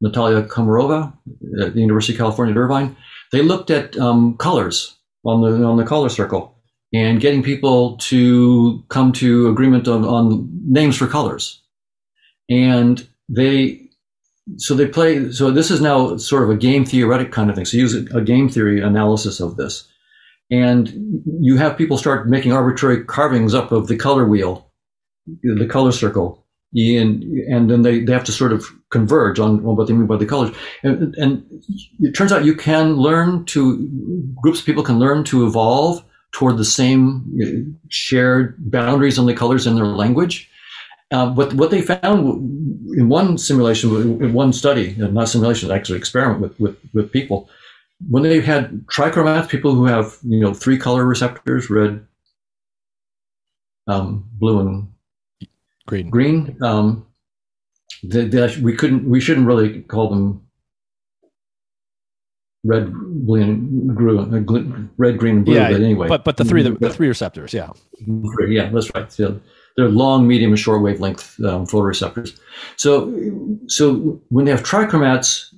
Natalia 0.00 0.42
Komarova 0.42 1.12
at 1.60 1.74
the 1.74 1.80
University 1.80 2.12
of 2.12 2.18
California 2.18 2.54
at 2.54 2.58
Irvine, 2.58 2.96
they 3.32 3.42
looked 3.42 3.70
at 3.70 3.96
um, 3.98 4.36
colors 4.36 4.96
on 5.24 5.40
the 5.40 5.64
on 5.64 5.76
the 5.76 5.84
color 5.84 6.08
circle 6.08 6.56
and 6.94 7.20
getting 7.20 7.42
people 7.42 7.96
to 7.96 8.84
come 8.88 9.10
to 9.14 9.48
agreement 9.48 9.88
on, 9.88 10.04
on 10.04 10.48
names 10.64 10.96
for 10.96 11.08
colors. 11.08 11.60
And 12.48 13.04
they 13.28 13.85
so 14.56 14.74
they 14.74 14.86
play. 14.86 15.30
So 15.32 15.50
this 15.50 15.70
is 15.70 15.80
now 15.80 16.16
sort 16.16 16.44
of 16.44 16.50
a 16.50 16.56
game 16.56 16.84
theoretic 16.84 17.32
kind 17.32 17.50
of 17.50 17.56
thing. 17.56 17.64
So 17.64 17.76
use 17.76 17.94
a 17.94 18.20
game 18.20 18.48
theory 18.48 18.80
analysis 18.80 19.40
of 19.40 19.56
this, 19.56 19.88
and 20.50 21.22
you 21.40 21.56
have 21.56 21.76
people 21.76 21.98
start 21.98 22.28
making 22.28 22.52
arbitrary 22.52 23.04
carvings 23.04 23.54
up 23.54 23.72
of 23.72 23.88
the 23.88 23.96
color 23.96 24.26
wheel, 24.26 24.70
the 25.42 25.66
color 25.66 25.92
circle, 25.92 26.44
and 26.72 27.22
and 27.48 27.70
then 27.70 27.82
they, 27.82 28.00
they 28.00 28.12
have 28.12 28.24
to 28.24 28.32
sort 28.32 28.52
of 28.52 28.66
converge 28.90 29.38
on, 29.38 29.66
on 29.66 29.76
what 29.76 29.88
they 29.88 29.94
mean 29.94 30.06
by 30.06 30.16
the 30.16 30.26
colors. 30.26 30.54
And, 30.82 31.14
and 31.16 31.44
it 32.00 32.12
turns 32.12 32.32
out 32.32 32.44
you 32.44 32.54
can 32.54 32.94
learn 32.94 33.44
to 33.46 34.32
groups 34.40 34.60
of 34.60 34.66
people 34.66 34.84
can 34.84 34.98
learn 34.98 35.24
to 35.24 35.46
evolve 35.46 36.04
toward 36.32 36.58
the 36.58 36.64
same 36.64 37.24
uh, 37.42 37.72
shared 37.88 38.56
boundaries 38.70 39.18
on 39.18 39.26
the 39.26 39.34
colors 39.34 39.66
in 39.66 39.74
their 39.74 39.86
language. 39.86 40.50
Uh, 41.12 41.30
but 41.30 41.54
what 41.54 41.70
they 41.70 41.82
found 41.82 42.24
in 42.96 43.08
one 43.08 43.38
simulation, 43.38 43.90
in 44.22 44.32
one 44.32 44.52
study, 44.52 44.96
uh, 45.00 45.06
not 45.06 45.28
simulation, 45.28 45.70
actually 45.70 45.98
experiment 45.98 46.40
with, 46.40 46.58
with, 46.58 46.76
with 46.94 47.12
people, 47.12 47.48
when 48.08 48.22
they 48.22 48.40
had 48.40 48.86
trichromats, 48.86 49.48
people 49.48 49.74
who 49.74 49.84
have 49.84 50.18
you 50.22 50.40
know 50.40 50.52
three 50.52 50.78
color 50.78 51.04
receptors, 51.04 51.70
red, 51.70 52.06
um, 53.86 54.28
blue, 54.32 54.60
and 54.60 54.88
green. 55.86 56.10
Green. 56.10 56.58
Um, 56.62 57.06
the, 58.02 58.24
the, 58.24 58.60
we 58.62 58.74
couldn't. 58.74 59.08
We 59.08 59.20
shouldn't 59.20 59.46
really 59.46 59.82
call 59.82 60.10
them 60.10 60.46
red, 62.64 62.92
blue, 62.92 63.40
and 63.40 63.96
green, 63.96 64.90
red, 64.98 65.18
green, 65.18 65.36
and 65.36 65.44
blue. 65.44 65.54
Yeah, 65.54 65.70
but 65.70 65.80
anyway, 65.80 66.08
but 66.08 66.24
but 66.24 66.36
the 66.36 66.44
three 66.44 66.62
the, 66.62 66.72
the 66.72 66.90
three 66.90 67.08
receptors. 67.08 67.54
Yeah. 67.54 67.70
Yeah, 68.46 68.68
that's 68.70 68.94
right. 68.94 69.10
So 69.10 69.40
they're 69.76 69.88
long, 69.88 70.26
medium, 70.26 70.52
and 70.52 70.58
short 70.58 70.82
wavelength 70.82 71.38
um, 71.40 71.66
photoreceptors. 71.66 72.38
So 72.76 73.12
so 73.66 74.20
when 74.28 74.44
they 74.44 74.50
have 74.50 74.62
trichromats, 74.62 75.54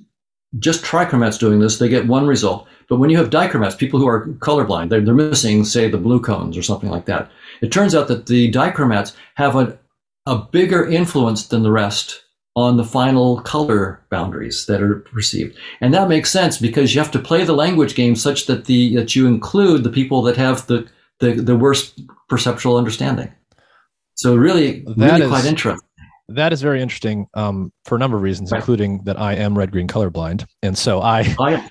just 0.57 0.83
trichromats 0.83 1.39
doing 1.39 1.59
this, 1.59 1.77
they 1.77 1.89
get 1.89 2.07
one 2.07 2.27
result. 2.27 2.67
But 2.89 2.97
when 2.97 3.11
you 3.11 3.17
have 3.17 3.29
dichromats, 3.29 3.77
people 3.77 3.99
who 3.99 4.07
are 4.07 4.27
colorblind, 4.39 4.89
they're, 4.89 5.01
they're 5.01 5.13
missing, 5.13 5.63
say, 5.63 5.89
the 5.89 5.97
blue 5.97 6.19
cones 6.19 6.57
or 6.57 6.63
something 6.63 6.89
like 6.89 7.05
that. 7.05 7.29
It 7.61 7.71
turns 7.71 7.93
out 7.93 8.07
that 8.07 8.25
the 8.25 8.51
dichromats 8.51 9.15
have 9.35 9.55
a, 9.55 9.77
a 10.25 10.37
bigger 10.37 10.87
influence 10.87 11.47
than 11.47 11.61
the 11.61 11.71
rest 11.71 12.23
on 12.55 12.77
the 12.77 12.83
final 12.83 13.41
color 13.41 14.03
boundaries 14.09 14.65
that 14.65 14.81
are 14.81 14.95
perceived. 14.95 15.55
And 15.81 15.93
that 15.93 16.09
makes 16.09 16.31
sense 16.31 16.57
because 16.57 16.93
you 16.93 16.99
have 16.99 17.11
to 17.11 17.19
play 17.19 17.43
the 17.43 17.53
language 17.53 17.93
game 17.93 18.15
such 18.15 18.47
that 18.47 18.65
the 18.65 18.95
that 18.95 19.15
you 19.15 19.27
include 19.27 19.83
the 19.83 19.91
people 19.91 20.23
that 20.23 20.35
have 20.35 20.65
the 20.67 20.89
the, 21.19 21.33
the 21.33 21.55
worst 21.55 22.01
perceptual 22.27 22.77
understanding. 22.77 23.31
So 24.19 24.35
really, 24.35 24.83
that 24.97 24.97
really 24.97 25.21
is, 25.21 25.29
quite 25.29 25.45
interesting. 25.45 25.87
That 26.27 26.51
is 26.51 26.61
very 26.61 26.81
interesting 26.81 27.27
um, 27.35 27.71
for 27.85 27.95
a 27.95 27.99
number 27.99 28.17
of 28.17 28.23
reasons, 28.23 28.51
right. 28.51 28.57
including 28.57 29.01
that 29.05 29.17
I 29.17 29.35
am 29.35 29.57
red 29.57 29.71
green 29.71 29.87
colorblind, 29.87 30.45
and 30.61 30.77
so 30.77 30.99
I, 30.99 31.33
I, 31.39 31.69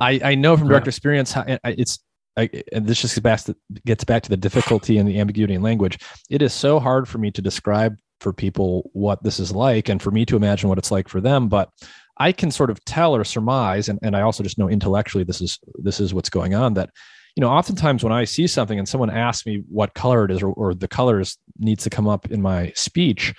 I, 0.00 0.20
I 0.22 0.34
know 0.36 0.56
from 0.56 0.68
direct 0.68 0.86
experience 0.86 1.32
how 1.32 1.44
it's 1.64 1.98
I, 2.36 2.48
and 2.72 2.86
this 2.86 3.00
just 3.00 3.16
gets 3.16 3.22
back, 3.22 3.40
to, 3.42 3.56
gets 3.84 4.04
back 4.04 4.22
to 4.22 4.30
the 4.30 4.36
difficulty 4.36 4.98
and 4.98 5.08
the 5.08 5.18
ambiguity 5.18 5.54
in 5.54 5.62
language. 5.62 5.98
It 6.30 6.42
is 6.42 6.52
so 6.52 6.78
hard 6.78 7.08
for 7.08 7.18
me 7.18 7.32
to 7.32 7.42
describe 7.42 7.96
for 8.20 8.32
people 8.32 8.88
what 8.92 9.24
this 9.24 9.40
is 9.40 9.50
like 9.50 9.88
and 9.88 10.00
for 10.00 10.12
me 10.12 10.24
to 10.26 10.36
imagine 10.36 10.68
what 10.68 10.78
it's 10.78 10.92
like 10.92 11.08
for 11.08 11.20
them. 11.20 11.48
But 11.48 11.70
I 12.18 12.30
can 12.30 12.52
sort 12.52 12.70
of 12.70 12.84
tell 12.84 13.16
or 13.16 13.24
surmise, 13.24 13.88
and, 13.88 13.98
and 14.00 14.16
I 14.16 14.20
also 14.20 14.44
just 14.44 14.58
know 14.58 14.68
intellectually 14.68 15.24
this 15.24 15.40
is 15.40 15.58
this 15.82 15.98
is 15.98 16.14
what's 16.14 16.30
going 16.30 16.54
on. 16.54 16.74
That 16.74 16.90
you 17.36 17.40
know, 17.40 17.48
oftentimes 17.48 18.04
when 18.04 18.12
I 18.12 18.24
see 18.24 18.46
something 18.46 18.78
and 18.78 18.88
someone 18.88 19.10
asks 19.10 19.44
me 19.44 19.62
what 19.68 19.94
color 19.94 20.24
it 20.24 20.30
is 20.30 20.42
or, 20.42 20.52
or 20.52 20.74
the 20.74 20.88
colors 20.88 21.36
needs 21.58 21.84
to 21.84 21.90
come 21.90 22.06
up 22.06 22.30
in 22.30 22.40
my 22.40 22.72
speech, 22.76 23.34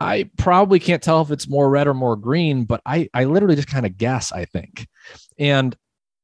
I 0.00 0.30
probably 0.36 0.78
can't 0.78 1.02
tell 1.02 1.22
if 1.22 1.30
it's 1.30 1.48
more 1.48 1.68
red 1.68 1.86
or 1.86 1.94
more 1.94 2.16
green, 2.16 2.64
but 2.64 2.80
I 2.86 3.08
I 3.14 3.24
literally 3.24 3.56
just 3.56 3.68
kind 3.68 3.86
of 3.86 3.96
guess. 3.96 4.32
I 4.32 4.44
think, 4.44 4.86
and 5.38 5.76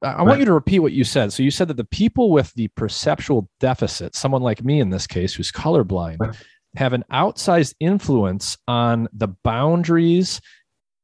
I 0.03 0.17
right. 0.17 0.23
want 0.23 0.39
you 0.41 0.47
to 0.47 0.53
repeat 0.53 0.81
what 0.81 0.93
you 0.93 1.05
said. 1.05 1.33
So 1.33 1.43
you 1.43 1.51
said 1.51 1.69
that 1.69 1.77
the 1.77 1.85
people 1.85 2.31
with 2.31 2.53
the 2.55 2.69
perceptual 2.69 3.49
deficit, 3.61 4.15
someone 4.15 4.43
like 4.43 4.65
me 4.65 4.81
in 4.81 4.91
this 4.91 5.07
case, 5.07 5.35
who's 5.35 5.53
colorblind, 5.53 6.19
right. 6.21 6.37
have 6.77 6.93
an 6.93 7.05
outsized 7.13 7.75
influence 7.81 8.57
on 8.67 9.09
the 9.13 9.29
boundaries 9.29 10.41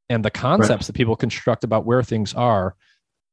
and 0.08 0.24
the 0.24 0.30
concepts 0.30 0.70
right. 0.70 0.86
that 0.86 0.94
people 0.94 1.16
construct 1.16 1.64
about 1.64 1.86
where 1.86 2.02
things 2.02 2.34
are. 2.34 2.76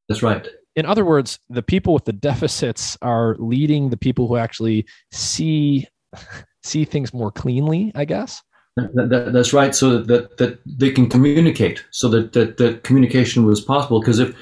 That's 0.07 0.23
right. 0.23 0.47
In 0.75 0.85
other 0.85 1.05
words, 1.05 1.39
the 1.49 1.63
people 1.63 1.93
with 1.93 2.05
the 2.05 2.13
deficits 2.13 2.97
are 3.01 3.35
leading 3.39 3.89
the 3.89 3.97
people 3.97 4.27
who 4.27 4.37
actually 4.37 4.85
see 5.11 5.87
see 6.63 6.85
things 6.85 7.13
more 7.13 7.31
cleanly, 7.31 7.91
I 7.95 8.05
guess. 8.05 8.41
That, 8.77 9.09
that, 9.09 9.33
that's 9.33 9.51
right. 9.51 9.75
So 9.75 10.01
that, 10.01 10.37
that, 10.37 10.59
they 10.65 10.91
can 10.91 11.09
communicate, 11.09 11.83
so 11.91 12.07
that 12.09 12.31
that, 12.33 12.55
that 12.57 12.83
communication 12.83 13.45
was 13.45 13.59
possible. 13.59 13.99
Because 13.99 14.19
if 14.19 14.33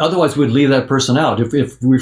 otherwise, 0.00 0.36
we'd 0.36 0.50
leave 0.50 0.70
that 0.70 0.88
person 0.88 1.18
out. 1.18 1.40
If 1.40 1.52
if 1.52 1.80
we 1.82 1.98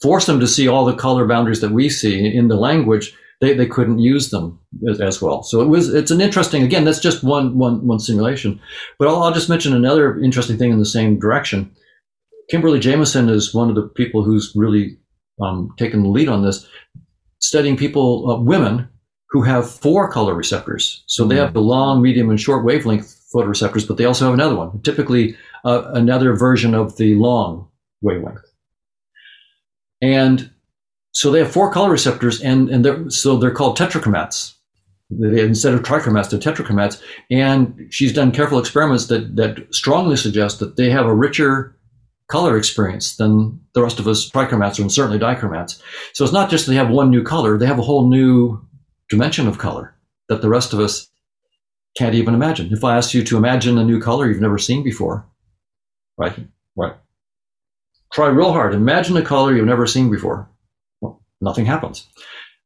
force 0.00 0.26
them 0.26 0.40
to 0.40 0.48
see 0.48 0.66
all 0.66 0.84
the 0.84 0.96
color 0.96 1.26
boundaries 1.26 1.60
that 1.60 1.70
we 1.70 1.88
see 1.88 2.26
in 2.26 2.48
the 2.48 2.56
language, 2.56 3.14
they, 3.40 3.54
they 3.54 3.66
couldn't 3.66 4.00
use 4.00 4.30
them 4.30 4.58
as, 4.90 5.00
as 5.00 5.22
well. 5.22 5.44
So 5.44 5.60
it 5.60 5.66
was 5.66 5.94
it's 5.94 6.10
an 6.10 6.20
interesting. 6.20 6.64
Again, 6.64 6.84
that's 6.84 6.98
just 6.98 7.22
one 7.22 7.56
one 7.56 7.86
one 7.86 8.00
simulation. 8.00 8.60
But 8.98 9.06
I'll, 9.06 9.22
I'll 9.22 9.32
just 9.32 9.48
mention 9.48 9.74
another 9.74 10.18
interesting 10.20 10.58
thing 10.58 10.72
in 10.72 10.80
the 10.80 10.84
same 10.84 11.20
direction. 11.20 11.70
Kimberly 12.52 12.80
Jameson 12.80 13.30
is 13.30 13.54
one 13.54 13.70
of 13.70 13.76
the 13.76 13.88
people 13.88 14.22
who's 14.22 14.52
really 14.54 14.98
um, 15.40 15.74
taken 15.78 16.02
the 16.02 16.10
lead 16.10 16.28
on 16.28 16.42
this, 16.42 16.68
studying 17.38 17.78
people, 17.78 18.30
uh, 18.30 18.38
women 18.38 18.90
who 19.30 19.40
have 19.40 19.70
four 19.70 20.12
color 20.12 20.34
receptors. 20.34 21.02
So 21.06 21.24
they 21.24 21.36
have 21.36 21.48
hmm. 21.48 21.54
the 21.54 21.62
long, 21.62 22.02
medium, 22.02 22.28
and 22.28 22.38
short 22.38 22.62
wavelength 22.62 23.24
photoreceptors, 23.34 23.88
but 23.88 23.96
they 23.96 24.04
also 24.04 24.26
have 24.26 24.34
another 24.34 24.54
one, 24.54 24.82
typically 24.82 25.34
uh, 25.64 25.92
another 25.94 26.36
version 26.36 26.74
of 26.74 26.98
the 26.98 27.14
long 27.14 27.68
wavelength. 28.02 28.44
And 30.02 30.50
so 31.12 31.30
they 31.30 31.38
have 31.38 31.50
four 31.50 31.72
color 31.72 31.90
receptors, 31.90 32.42
and, 32.42 32.68
and 32.68 32.84
they're, 32.84 33.08
so 33.08 33.38
they're 33.38 33.50
called 33.50 33.78
tetrachromats. 33.78 34.56
They, 35.08 35.42
instead 35.42 35.72
of 35.72 35.84
trichromats, 35.84 36.28
they're 36.28 36.38
tetrachromats. 36.38 37.00
And 37.30 37.88
she's 37.88 38.12
done 38.12 38.30
careful 38.30 38.58
experiments 38.58 39.06
that, 39.06 39.36
that 39.36 39.74
strongly 39.74 40.18
suggest 40.18 40.58
that 40.58 40.76
they 40.76 40.90
have 40.90 41.06
a 41.06 41.14
richer 41.14 41.78
color 42.32 42.56
experience 42.56 43.16
than 43.16 43.60
the 43.74 43.82
rest 43.82 44.00
of 44.00 44.08
us 44.08 44.30
trichromats 44.30 44.78
and 44.78 44.90
certainly 44.90 45.18
dichromats. 45.18 45.82
So 46.14 46.24
it's 46.24 46.32
not 46.32 46.48
just 46.48 46.66
they 46.66 46.74
have 46.76 46.88
one 46.88 47.10
new 47.10 47.22
color, 47.22 47.58
they 47.58 47.66
have 47.66 47.78
a 47.78 47.82
whole 47.82 48.08
new 48.08 48.58
dimension 49.10 49.46
of 49.46 49.58
color 49.58 49.94
that 50.30 50.40
the 50.40 50.48
rest 50.48 50.72
of 50.72 50.80
us 50.80 51.10
can't 51.94 52.14
even 52.14 52.32
imagine. 52.32 52.72
If 52.72 52.84
I 52.84 52.96
ask 52.96 53.12
you 53.12 53.22
to 53.22 53.36
imagine 53.36 53.76
a 53.76 53.84
new 53.84 54.00
color 54.00 54.26
you've 54.26 54.40
never 54.40 54.56
seen 54.56 54.82
before, 54.82 55.26
right? 56.16 56.34
Right. 56.74 56.94
Try 58.14 58.28
real 58.28 58.52
hard. 58.52 58.72
Imagine 58.72 59.18
a 59.18 59.22
color 59.22 59.54
you've 59.54 59.66
never 59.66 59.86
seen 59.86 60.10
before. 60.10 60.48
Well, 61.02 61.22
nothing 61.42 61.66
happens. 61.66 62.08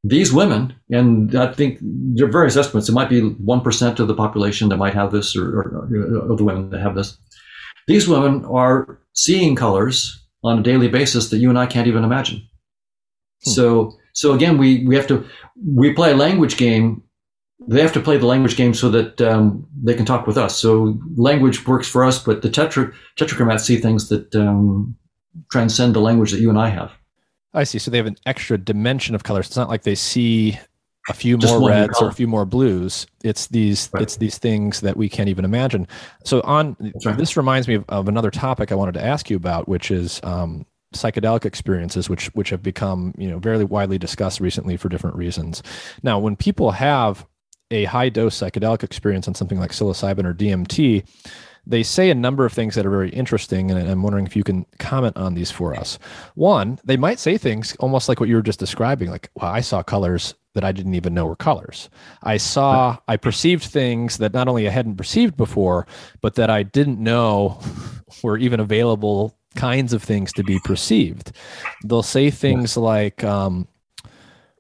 These 0.05 0.32
women, 0.32 0.76
and 0.90 1.34
I 1.34 1.52
think 1.52 1.78
there 1.82 2.28
are 2.28 2.30
various 2.30 2.56
estimates, 2.56 2.88
it 2.88 2.93
might 2.93 3.10
be 3.10 3.20
1% 3.20 3.98
of 3.98 4.06
the 4.06 4.14
population 4.14 4.68
that 4.68 4.76
might 4.76 4.94
have 4.94 5.10
this, 5.10 5.34
or, 5.34 5.47
or, 5.59 5.62
or 5.72 6.30
of 6.30 6.38
the 6.38 6.44
women 6.44 6.70
that 6.70 6.80
have 6.80 6.94
this. 6.94 7.18
These 7.88 8.06
women 8.06 8.44
are 8.44 9.01
seeing 9.16 9.56
colors 9.56 10.24
on 10.44 10.59
a 10.60 10.62
daily 10.62 10.88
basis 10.88 11.30
that 11.30 11.38
you 11.38 11.48
and 11.48 11.59
I 11.59 11.66
can't 11.66 11.88
even 11.88 12.05
imagine. 12.05 12.47
Hmm. 13.44 13.51
So 13.51 13.97
so 14.16 14.32
again, 14.32 14.56
we, 14.56 14.82
we 14.86 14.97
have 14.97 15.06
to, 15.09 15.26
we 15.62 15.93
play 15.93 16.12
a 16.12 16.16
language 16.16 16.56
game. 16.56 17.02
They 17.68 17.82
have 17.82 17.93
to 17.93 18.01
play 18.01 18.16
the 18.16 18.24
language 18.24 18.56
game 18.56 18.72
so 18.72 18.88
that 18.88 19.20
um, 19.20 19.66
they 19.82 19.93
can 19.93 20.06
talk 20.06 20.26
with 20.26 20.38
us. 20.38 20.56
So 20.56 20.98
language 21.16 21.66
works 21.66 21.86
for 21.86 22.02
us, 22.02 22.18
but 22.18 22.40
the 22.40 22.48
tetra, 22.48 22.94
tetrachromats 23.18 23.60
see 23.60 23.76
things 23.76 24.09
that 24.09 24.34
um, 24.34 24.97
transcend 25.51 25.94
the 25.94 26.01
language 26.01 26.30
that 26.30 26.40
you 26.40 26.48
and 26.48 26.59
I 26.59 26.70
have. 26.70 26.93
I 27.52 27.64
see. 27.64 27.78
So 27.78 27.90
they 27.90 27.98
have 27.98 28.06
an 28.06 28.16
extra 28.24 28.56
dimension 28.56 29.14
of 29.14 29.22
colors. 29.22 29.48
It's 29.48 29.56
not 29.56 29.68
like 29.68 29.82
they 29.82 29.94
see 29.94 30.59
a 31.09 31.15
few 31.15 31.39
Just 31.39 31.59
more 31.59 31.69
reds 31.69 32.01
or 32.01 32.09
a 32.09 32.12
few 32.12 32.27
more 32.27 32.45
blues. 32.45 33.07
It's 33.23 33.47
these 33.49 33.89
right. 33.93 34.03
it's 34.03 34.16
these 34.16 34.39
things 34.39 34.81
that 34.81 34.97
we 34.97 35.09
can't 35.09 35.28
even 35.28 35.45
imagine. 35.45 35.87
So 36.24 36.41
on 36.43 36.77
right. 37.05 37.16
this 37.16 37.37
reminds 37.37 37.69
me 37.69 37.74
of, 37.74 37.85
of, 37.89 38.09
another 38.09 38.31
topic 38.31 38.73
I 38.73 38.74
wanted 38.74 38.95
to 38.95 39.05
ask 39.05 39.31
you 39.31 39.37
about, 39.37 39.69
which 39.69 39.91
is 39.91 40.20
um, 40.24 40.66
psychedelic 40.95 41.45
experiences, 41.45 42.09
which 42.09 42.27
which 42.35 42.51
have 42.51 42.62
become 42.62 43.15
you 43.16 43.28
know 43.31 43.39
very 43.39 43.62
widely 43.65 43.99
discussed 43.99 44.41
recently 44.41 44.77
for 44.77 44.89
different 44.89 45.16
reasons. 45.16 45.62
Now, 46.03 46.19
when 46.19 46.37
people 46.37 46.73
have 46.73 47.27
a 47.70 47.85
high 47.85 48.09
dose 48.09 48.37
psychedelic 48.37 48.83
experience 48.83 49.28
on 49.28 49.35
something 49.35 49.59
like 49.59 49.73
psilocybin 49.73 50.24
or 50.24 50.35
DMT, 50.35 51.05
they 51.66 51.83
say 51.83 52.11
a 52.11 52.15
number 52.15 52.45
of 52.45 52.53
things 52.53 52.74
that 52.74 52.87
are 52.87 52.91
very 52.91 53.11
interesting, 53.11 53.70
and 53.70 53.89
I'm 53.89 54.03
wondering 54.03 54.27
if 54.27 54.37
you 54.37 54.45
can 54.45 54.66
comment 54.78 55.16
on 55.16 55.35
these 55.35 55.51
for 55.51 55.74
us. 55.74 55.99
One, 56.35 56.78
they 56.85 56.97
might 56.97 57.19
say 57.19 57.39
things 57.39 57.77
almost 57.77 58.09
like 58.09 58.20
what 58.20 58.28
you 58.28 58.37
were 58.37 58.43
just 58.43 58.61
describing, 58.61 59.11
like, 59.11 59.31
"Well, 59.35 59.51
I 59.51 59.61
saw 59.61 59.83
colors 59.83 60.35
that 60.57 60.65
I 60.65 60.73
didn't 60.73 60.95
even 60.95 61.15
know 61.15 61.27
were 61.27 61.37
colors. 61.37 61.89
I 62.23 62.39
saw, 62.39 62.99
I 63.07 63.16
perceived 63.16 63.62
things 63.62 64.19
that 64.19 64.33
not 64.33 64.49
only 64.49 64.66
I 64.66 64.70
hadn't 64.73 64.97
perceived 64.97 65.37
before, 65.37 65.87
but 66.20 66.35
that 66.35 66.51
I 66.51 66.65
didn't 66.65 66.99
know 66.99 67.61
were 68.23 68.39
even 68.39 68.59
available 68.59 69.37
kinds 69.55 69.93
of 69.93 70.03
things 70.03 70.33
to 70.33 70.43
be 70.43 70.59
perceived. 70.65 71.33
They'll 71.85 72.03
say 72.03 72.31
things 72.31 72.77
like, 72.77 73.23
um, 73.23 73.69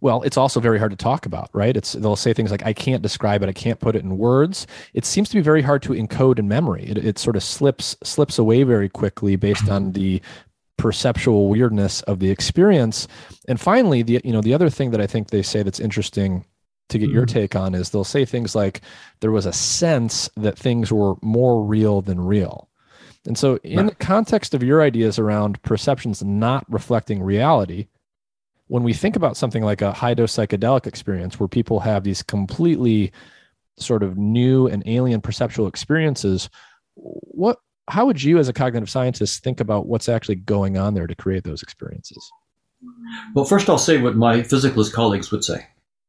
well, 0.00 0.22
it's 0.22 0.36
also 0.36 0.60
very 0.60 0.78
hard 0.78 0.90
to 0.90 0.96
talk 0.96 1.24
about, 1.24 1.48
right? 1.54 1.76
It's 1.76 1.92
they'll 1.92 2.16
say 2.16 2.34
things 2.34 2.50
like, 2.50 2.64
"I 2.66 2.74
can't 2.74 3.02
describe 3.02 3.42
it. 3.42 3.48
I 3.48 3.52
can't 3.52 3.80
put 3.80 3.96
it 3.96 4.04
in 4.04 4.18
words." 4.18 4.66
It 4.92 5.06
seems 5.06 5.30
to 5.30 5.36
be 5.36 5.40
very 5.40 5.62
hard 5.62 5.82
to 5.82 5.94
encode 5.94 6.38
in 6.38 6.46
memory. 6.46 6.84
It, 6.84 6.98
it 6.98 7.18
sort 7.18 7.34
of 7.34 7.42
slips 7.42 7.96
slips 8.04 8.38
away 8.38 8.62
very 8.62 8.90
quickly 8.90 9.36
based 9.36 9.70
on 9.70 9.92
the 9.92 10.20
perceptual 10.78 11.48
weirdness 11.48 12.02
of 12.02 12.18
the 12.18 12.30
experience. 12.30 13.08
And 13.48 13.60
finally, 13.60 14.02
the 14.02 14.20
you 14.24 14.32
know 14.32 14.40
the 14.40 14.54
other 14.54 14.70
thing 14.70 14.90
that 14.90 15.00
I 15.00 15.06
think 15.06 15.30
they 15.30 15.42
say 15.42 15.62
that's 15.62 15.80
interesting 15.80 16.44
to 16.88 16.98
get 16.98 17.06
mm-hmm. 17.06 17.16
your 17.16 17.26
take 17.26 17.56
on 17.56 17.74
is 17.74 17.90
they'll 17.90 18.04
say 18.04 18.24
things 18.24 18.54
like 18.54 18.80
there 19.20 19.32
was 19.32 19.46
a 19.46 19.52
sense 19.52 20.30
that 20.36 20.58
things 20.58 20.92
were 20.92 21.14
more 21.22 21.64
real 21.64 22.00
than 22.00 22.20
real. 22.20 22.68
And 23.26 23.36
so 23.36 23.58
in 23.64 23.78
right. 23.78 23.88
the 23.88 23.94
context 23.96 24.54
of 24.54 24.62
your 24.62 24.82
ideas 24.82 25.18
around 25.18 25.60
perceptions 25.62 26.22
not 26.22 26.64
reflecting 26.68 27.22
reality, 27.22 27.88
when 28.68 28.84
we 28.84 28.92
think 28.92 29.16
about 29.16 29.36
something 29.36 29.64
like 29.64 29.82
a 29.82 29.92
high 29.92 30.14
dose 30.14 30.32
psychedelic 30.32 30.86
experience 30.86 31.38
where 31.38 31.48
people 31.48 31.80
have 31.80 32.04
these 32.04 32.22
completely 32.22 33.12
sort 33.78 34.02
of 34.02 34.16
new 34.16 34.66
and 34.66 34.82
alien 34.86 35.20
perceptual 35.20 35.66
experiences, 35.66 36.48
what 36.94 37.58
how 37.88 38.06
would 38.06 38.22
you 38.22 38.38
as 38.38 38.48
a 38.48 38.52
cognitive 38.52 38.90
scientist 38.90 39.42
think 39.42 39.60
about 39.60 39.86
what's 39.86 40.08
actually 40.08 40.34
going 40.36 40.76
on 40.76 40.94
there 40.94 41.06
to 41.06 41.14
create 41.14 41.44
those 41.44 41.62
experiences? 41.62 42.30
Well, 43.34 43.44
first 43.44 43.68
I'll 43.68 43.78
say 43.78 44.00
what 44.00 44.16
my 44.16 44.40
physicalist 44.40 44.92
colleagues 44.92 45.30
would 45.30 45.44
say. 45.44 45.66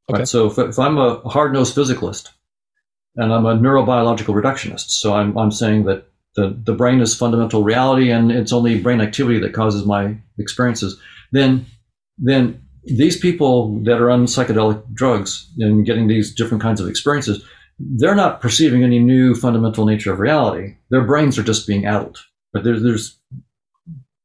Okay. 0.09 0.19
Right? 0.19 0.27
So 0.27 0.47
if, 0.47 0.57
if 0.57 0.79
I'm 0.79 0.97
a 0.97 1.19
hard-nosed 1.19 1.75
physicalist 1.75 2.29
and 3.15 3.33
I'm 3.33 3.45
a 3.45 3.55
neurobiological 3.55 4.33
reductionist, 4.33 4.89
so 4.89 5.13
I'm, 5.13 5.37
I'm 5.37 5.51
saying 5.51 5.85
that 5.85 6.07
the, 6.35 6.57
the 6.63 6.73
brain 6.73 7.01
is 7.01 7.15
fundamental 7.15 7.63
reality 7.63 8.11
and 8.11 8.31
it's 8.31 8.53
only 8.53 8.79
brain 8.79 9.01
activity 9.01 9.39
that 9.39 9.53
causes 9.53 9.85
my 9.85 10.17
experiences, 10.37 10.99
then 11.31 11.65
then 12.19 12.61
these 12.83 13.17
people 13.17 13.83
that 13.83 14.01
are 14.01 14.09
on 14.09 14.25
psychedelic 14.25 14.81
drugs 14.93 15.51
and 15.59 15.85
getting 15.85 16.07
these 16.07 16.33
different 16.33 16.63
kinds 16.63 16.79
of 16.79 16.87
experiences, 16.87 17.43
they're 17.79 18.15
not 18.15 18.41
perceiving 18.41 18.83
any 18.83 18.99
new 18.99 19.35
fundamental 19.35 19.85
nature 19.85 20.11
of 20.11 20.19
reality. 20.19 20.75
Their 20.89 21.03
brains 21.03 21.37
are 21.37 21.43
just 21.43 21.67
being 21.67 21.85
addled. 21.85 22.17
But 22.53 22.63
there's 22.63 22.81
there's 22.81 23.19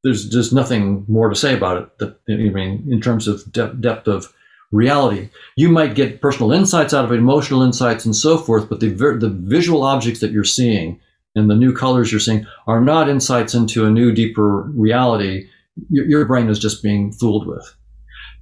there's 0.05 0.29
just 0.29 0.53
nothing 0.53 1.05
more 1.09 1.29
to 1.29 1.37
say 1.37 1.55
about 1.55 1.83
it. 1.83 1.99
That 1.99 2.17
I 2.29 2.51
mean, 2.51 2.87
in 2.91 3.01
terms 3.01 3.29
of 3.29 3.51
de- 3.53 3.75
depth 3.75 4.09
of 4.09 4.33
reality, 4.71 5.29
you 5.57 5.69
might 5.69 5.95
get 5.95 6.23
personal 6.23 6.53
insights 6.53 6.95
out 6.95 7.05
of 7.05 7.13
it, 7.13 7.19
emotional 7.19 7.63
insights, 7.63 8.05
and 8.05 8.17
so 8.17 8.39
forth. 8.39 8.69
But 8.69 8.81
the 8.81 8.89
the 8.89 9.33
visual 9.45 9.83
objects 9.83 10.21
that 10.21 10.33
you're 10.33 10.45
seeing 10.45 11.01
and 11.35 11.51
the 11.51 11.55
new 11.55 11.75
colors 11.75 12.11
you're 12.11 12.21
seeing 12.21 12.47
are 12.67 12.81
not 12.81 13.09
insights 13.09 13.55
into 13.55 13.85
a 13.87 13.91
new, 13.91 14.13
deeper 14.13 14.63
reality. 14.75 15.49
Your, 15.89 16.07
your 16.07 16.25
brain 16.27 16.49
is 16.49 16.59
just 16.59 16.83
being 16.83 17.13
fooled 17.13 17.47
with. 17.47 17.75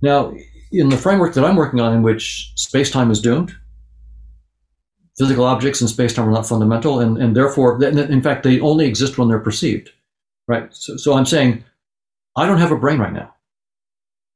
Now, 0.03 0.33
in 0.73 0.89
the 0.89 0.97
framework 0.97 1.35
that 1.35 1.45
I'm 1.45 1.57
working 1.57 1.81
on, 1.81 1.93
in 1.93 2.03
which 2.03 2.53
space 2.57 2.91
time 2.91 3.11
is 3.11 3.21
doomed, 3.21 3.55
physical 5.21 5.45
objects 5.45 5.83
in 5.83 5.89
space 5.89 6.15
time 6.15 6.27
are 6.27 6.33
not 6.33 6.49
fundamental, 6.49 6.99
and, 7.01 7.19
and 7.19 7.37
therefore, 7.37 7.83
in 7.85 8.23
fact, 8.23 8.43
they 8.43 8.59
only 8.61 8.87
exist 8.87 9.19
when 9.19 9.29
they're 9.29 9.39
perceived. 9.39 9.91
Right? 10.49 10.75
So, 10.75 10.97
so 10.97 11.13
I'm 11.13 11.27
saying, 11.27 11.63
I 12.37 12.47
don't 12.47 12.59
have 12.59 12.73
a 12.73 12.79
brain 12.79 12.99
right 12.99 13.13
now. 13.13 13.35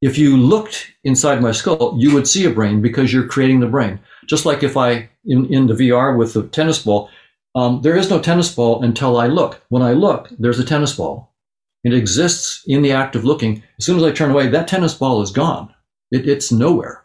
If 0.02 0.18
you 0.18 0.36
looked 0.36 0.92
inside 1.02 1.40
my 1.40 1.52
skull, 1.52 1.96
you 1.98 2.12
would 2.12 2.28
see 2.28 2.44
a 2.44 2.50
brain 2.50 2.82
because 2.82 3.14
you're 3.14 3.26
creating 3.26 3.60
the 3.60 3.66
brain. 3.66 3.98
Just 4.28 4.44
like 4.44 4.62
if 4.62 4.76
I, 4.76 5.08
in, 5.24 5.46
in 5.52 5.68
the 5.68 5.74
VR 5.74 6.18
with 6.18 6.34
the 6.34 6.46
tennis 6.48 6.80
ball, 6.80 7.08
um, 7.54 7.80
there 7.80 7.96
is 7.96 8.10
no 8.10 8.20
tennis 8.20 8.54
ball 8.54 8.82
until 8.82 9.16
I 9.16 9.28
look. 9.28 9.62
When 9.70 9.82
I 9.82 9.92
look, 9.92 10.28
there's 10.38 10.58
a 10.58 10.64
tennis 10.64 10.94
ball. 10.94 11.32
It 11.82 11.94
exists 11.94 12.62
in 12.66 12.82
the 12.82 12.92
act 12.92 13.16
of 13.16 13.24
looking. 13.24 13.62
As 13.78 13.86
soon 13.86 13.96
as 13.96 14.04
I 14.04 14.12
turn 14.12 14.32
away, 14.32 14.48
that 14.48 14.68
tennis 14.68 14.92
ball 14.92 15.22
is 15.22 15.30
gone. 15.30 15.72
It, 16.10 16.28
it's 16.28 16.52
nowhere. 16.52 17.04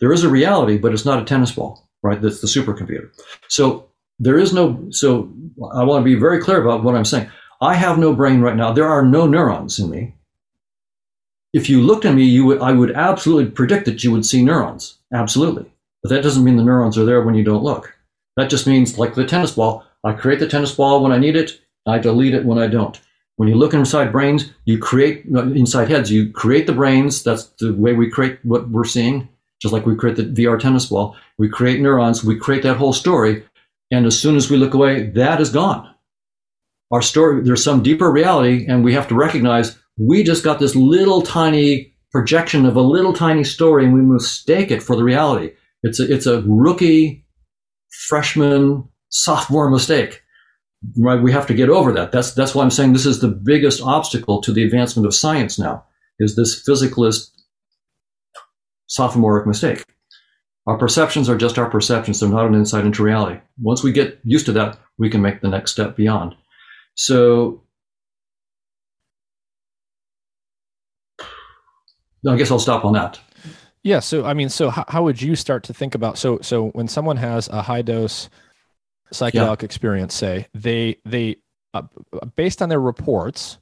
There 0.00 0.12
is 0.12 0.24
a 0.24 0.30
reality, 0.30 0.78
but 0.78 0.94
it's 0.94 1.04
not 1.04 1.20
a 1.20 1.26
tennis 1.26 1.52
ball, 1.52 1.87
right? 2.02 2.20
That's 2.20 2.40
the 2.40 2.46
supercomputer. 2.46 3.10
So 3.48 3.88
there 4.18 4.38
is 4.38 4.52
no, 4.52 4.86
so 4.90 5.32
I 5.72 5.84
want 5.84 6.02
to 6.02 6.04
be 6.04 6.18
very 6.18 6.40
clear 6.40 6.60
about 6.60 6.82
what 6.82 6.94
I'm 6.94 7.04
saying. 7.04 7.30
I 7.60 7.74
have 7.74 7.98
no 7.98 8.14
brain 8.14 8.40
right 8.40 8.56
now. 8.56 8.72
There 8.72 8.88
are 8.88 9.04
no 9.04 9.26
neurons 9.26 9.78
in 9.78 9.90
me. 9.90 10.14
If 11.52 11.68
you 11.68 11.80
looked 11.80 12.04
at 12.04 12.14
me, 12.14 12.24
you 12.24 12.44
would, 12.46 12.60
I 12.60 12.72
would 12.72 12.92
absolutely 12.92 13.50
predict 13.50 13.86
that 13.86 14.04
you 14.04 14.12
would 14.12 14.26
see 14.26 14.44
neurons. 14.44 14.98
Absolutely. 15.12 15.70
But 16.02 16.10
that 16.10 16.22
doesn't 16.22 16.44
mean 16.44 16.56
the 16.56 16.62
neurons 16.62 16.98
are 16.98 17.04
there 17.04 17.22
when 17.22 17.34
you 17.34 17.42
don't 17.42 17.64
look. 17.64 17.96
That 18.36 18.50
just 18.50 18.66
means, 18.66 18.98
like 18.98 19.14
the 19.14 19.26
tennis 19.26 19.52
ball, 19.52 19.84
I 20.04 20.12
create 20.12 20.38
the 20.38 20.46
tennis 20.46 20.74
ball 20.74 21.02
when 21.02 21.10
I 21.10 21.18
need 21.18 21.34
it, 21.34 21.60
I 21.86 21.98
delete 21.98 22.34
it 22.34 22.44
when 22.44 22.58
I 22.58 22.68
don't. 22.68 23.00
When 23.36 23.48
you 23.48 23.54
look 23.54 23.72
inside 23.72 24.12
brains, 24.12 24.52
you 24.64 24.78
create 24.78 25.24
inside 25.24 25.88
heads. 25.88 26.10
You 26.10 26.30
create 26.30 26.66
the 26.66 26.72
brains. 26.72 27.22
That's 27.22 27.44
the 27.60 27.72
way 27.72 27.94
we 27.94 28.10
create 28.10 28.38
what 28.44 28.68
we're 28.68 28.84
seeing. 28.84 29.28
Just 29.60 29.72
like 29.72 29.86
we 29.86 29.96
create 29.96 30.16
the 30.16 30.24
VR 30.24 30.58
tennis 30.58 30.86
ball, 30.86 31.16
we 31.36 31.48
create 31.48 31.80
neurons. 31.80 32.22
We 32.22 32.38
create 32.38 32.62
that 32.62 32.76
whole 32.76 32.92
story, 32.92 33.44
and 33.90 34.06
as 34.06 34.18
soon 34.18 34.36
as 34.36 34.50
we 34.50 34.56
look 34.56 34.74
away, 34.74 35.10
that 35.10 35.40
is 35.40 35.50
gone. 35.50 35.92
Our 36.90 37.02
story. 37.02 37.42
There's 37.42 37.64
some 37.64 37.82
deeper 37.82 38.10
reality, 38.10 38.66
and 38.68 38.84
we 38.84 38.94
have 38.94 39.08
to 39.08 39.14
recognize 39.14 39.78
we 39.98 40.22
just 40.22 40.44
got 40.44 40.58
this 40.58 40.76
little 40.76 41.22
tiny 41.22 41.94
projection 42.12 42.64
of 42.66 42.76
a 42.76 42.80
little 42.80 43.12
tiny 43.12 43.44
story, 43.44 43.84
and 43.84 43.94
we 43.94 44.00
mistake 44.00 44.70
it 44.70 44.82
for 44.82 44.96
the 44.96 45.04
reality. 45.04 45.52
It's 45.82 46.00
a, 46.00 46.12
it's 46.12 46.26
a 46.26 46.42
rookie, 46.42 47.24
freshman, 48.08 48.88
sophomore 49.10 49.70
mistake 49.70 50.22
right? 50.96 51.20
We 51.20 51.32
have 51.32 51.46
to 51.48 51.54
get 51.54 51.68
over 51.68 51.92
that. 51.92 52.12
That's 52.12 52.32
that's 52.32 52.54
why 52.54 52.62
I'm 52.62 52.70
saying 52.70 52.92
this 52.92 53.06
is 53.06 53.20
the 53.20 53.28
biggest 53.28 53.82
obstacle 53.82 54.40
to 54.42 54.52
the 54.52 54.64
advancement 54.64 55.06
of 55.06 55.14
science 55.14 55.58
now 55.58 55.84
is 56.18 56.36
this 56.36 56.62
physicalist 56.66 57.30
sophomoric 58.88 59.46
mistake. 59.46 59.84
Our 60.66 60.76
perceptions 60.76 61.28
are 61.28 61.36
just 61.36 61.58
our 61.58 61.70
perceptions; 61.70 62.20
they're 62.20 62.28
not 62.28 62.46
an 62.46 62.54
insight 62.54 62.84
into 62.84 63.02
reality. 63.02 63.40
Once 63.60 63.82
we 63.82 63.92
get 63.92 64.20
used 64.24 64.46
to 64.46 64.52
that, 64.52 64.78
we 64.98 65.08
can 65.08 65.22
make 65.22 65.40
the 65.40 65.48
next 65.48 65.72
step 65.72 65.96
beyond. 65.96 66.34
So. 66.94 67.62
I 72.28 72.36
guess 72.36 72.50
I'll 72.50 72.58
stop 72.58 72.84
on 72.84 72.94
that. 72.94 73.18
Yeah. 73.84 74.00
So, 74.00 74.24
I 74.24 74.34
mean, 74.34 74.48
so 74.48 74.70
how, 74.70 74.84
how 74.88 75.04
would 75.04 75.22
you 75.22 75.36
start 75.36 75.62
to 75.64 75.72
think 75.72 75.94
about 75.94 76.18
so 76.18 76.40
so 76.42 76.68
when 76.70 76.88
someone 76.88 77.16
has 77.16 77.48
a 77.48 77.62
high 77.62 77.80
dose 77.80 78.28
psychedelic 79.12 79.62
yeah. 79.62 79.64
experience 79.64 80.14
say 80.14 80.46
they 80.54 80.96
they 81.04 81.36
uh, 81.74 81.82
based 82.36 82.60
on 82.60 82.68
their 82.68 82.80
reports 82.80 83.58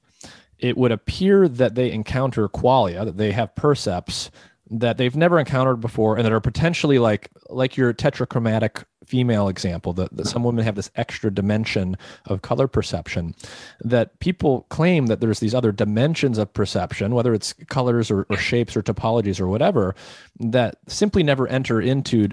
it 0.59 0.77
would 0.77 0.93
appear 0.93 1.49
that 1.49 1.75
they 1.75 1.93
encounter 1.93 2.49
qualia 2.49 3.05
that 3.05 3.17
they 3.17 3.33
have 3.33 3.55
percepts 3.55 4.31
that 4.69 4.99
they've 4.99 5.17
never 5.17 5.39
encountered 5.39 5.77
before 5.77 6.17
and 6.17 6.25
that 6.25 6.33
are 6.33 6.41
potentially 6.41 6.99
like 6.99 7.31
like 7.49 7.77
your 7.77 7.93
tetrachromatic 7.93 8.85
female 9.05 9.47
example 9.47 9.93
that, 9.93 10.15
that 10.17 10.27
some 10.27 10.43
women 10.43 10.65
have 10.65 10.75
this 10.75 10.91
extra 10.97 11.31
dimension 11.31 11.97
of 12.27 12.43
color 12.43 12.67
perception 12.67 13.35
that 13.81 14.19
people 14.19 14.67
claim 14.69 15.07
that 15.07 15.21
there's 15.21 15.39
these 15.39 15.55
other 15.55 15.71
dimensions 15.71 16.39
of 16.39 16.53
perception 16.53 17.15
whether 17.15 17.33
it's 17.33 17.53
colors 17.69 18.11
or, 18.11 18.27
or 18.29 18.37
shapes 18.37 18.77
or 18.77 18.83
topologies 18.83 19.41
or 19.41 19.47
whatever 19.47 19.95
that 20.41 20.77
simply 20.89 21.23
never 21.23 21.47
enter 21.47 21.81
into 21.81 22.29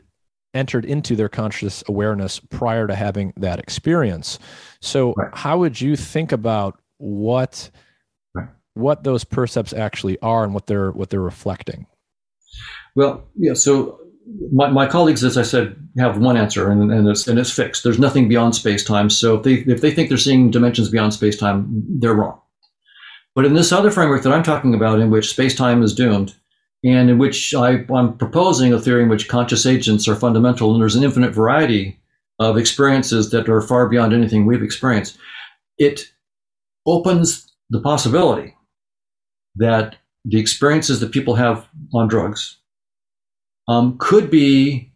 entered 0.53 0.85
into 0.85 1.15
their 1.15 1.29
conscious 1.29 1.83
awareness 1.87 2.39
prior 2.39 2.87
to 2.87 2.95
having 2.95 3.33
that 3.37 3.59
experience. 3.59 4.39
So, 4.81 5.13
right. 5.13 5.29
how 5.33 5.57
would 5.59 5.79
you 5.81 5.95
think 5.95 6.31
about 6.31 6.79
what 6.97 7.69
what 8.75 9.03
those 9.03 9.23
percepts 9.23 9.73
actually 9.73 10.19
are 10.19 10.43
and 10.43 10.53
what 10.53 10.67
they're 10.67 10.91
what 10.91 11.09
they're 11.09 11.19
reflecting? 11.19 11.87
Well, 12.95 13.23
yeah. 13.35 13.53
So 13.53 13.99
my, 14.51 14.69
my 14.69 14.87
colleagues, 14.87 15.23
as 15.23 15.37
I 15.37 15.41
said, 15.43 15.75
have 15.97 16.17
one 16.17 16.37
answer, 16.37 16.71
and, 16.71 16.91
and 16.91 17.07
it's 17.07 17.27
and 17.27 17.39
it's 17.39 17.51
fixed. 17.51 17.83
There's 17.83 17.99
nothing 17.99 18.27
beyond 18.27 18.55
space 18.55 18.83
time. 18.83 19.09
So 19.09 19.37
if 19.37 19.43
they 19.43 19.53
if 19.71 19.81
they 19.81 19.91
think 19.91 20.09
they're 20.09 20.17
seeing 20.17 20.51
dimensions 20.51 20.89
beyond 20.89 21.13
space 21.13 21.37
time, 21.37 21.67
they're 21.99 22.13
wrong. 22.13 22.39
But 23.35 23.45
in 23.45 23.53
this 23.53 23.71
other 23.71 23.91
framework 23.91 24.23
that 24.23 24.33
I'm 24.33 24.43
talking 24.43 24.75
about, 24.75 24.99
in 24.99 25.09
which 25.09 25.29
space 25.29 25.55
time 25.55 25.81
is 25.81 25.95
doomed, 25.95 26.35
and 26.83 27.09
in 27.09 27.17
which 27.17 27.53
I, 27.55 27.85
am 27.89 28.17
proposing 28.17 28.73
a 28.73 28.79
theory 28.79 29.03
in 29.03 29.09
which 29.09 29.27
conscious 29.27 29.65
agents 29.65 30.07
are 30.07 30.15
fundamental, 30.15 30.71
and 30.71 30.81
there's 30.81 30.95
an 30.95 31.03
infinite 31.03 31.33
variety 31.33 31.99
of 32.39 32.57
experiences 32.57 33.31
that 33.31 33.49
are 33.49 33.61
far 33.61 33.89
beyond 33.89 34.13
anything 34.13 34.45
we've 34.45 34.63
experienced. 34.63 35.17
It 35.77 36.11
opens 36.85 37.51
the 37.69 37.81
possibility 37.81 38.55
that 39.55 39.95
the 40.25 40.39
experiences 40.39 40.99
that 40.99 41.11
people 41.11 41.35
have 41.35 41.67
on 41.93 42.07
drugs 42.07 42.57
um, 43.67 43.97
could 43.99 44.29
be 44.29 44.91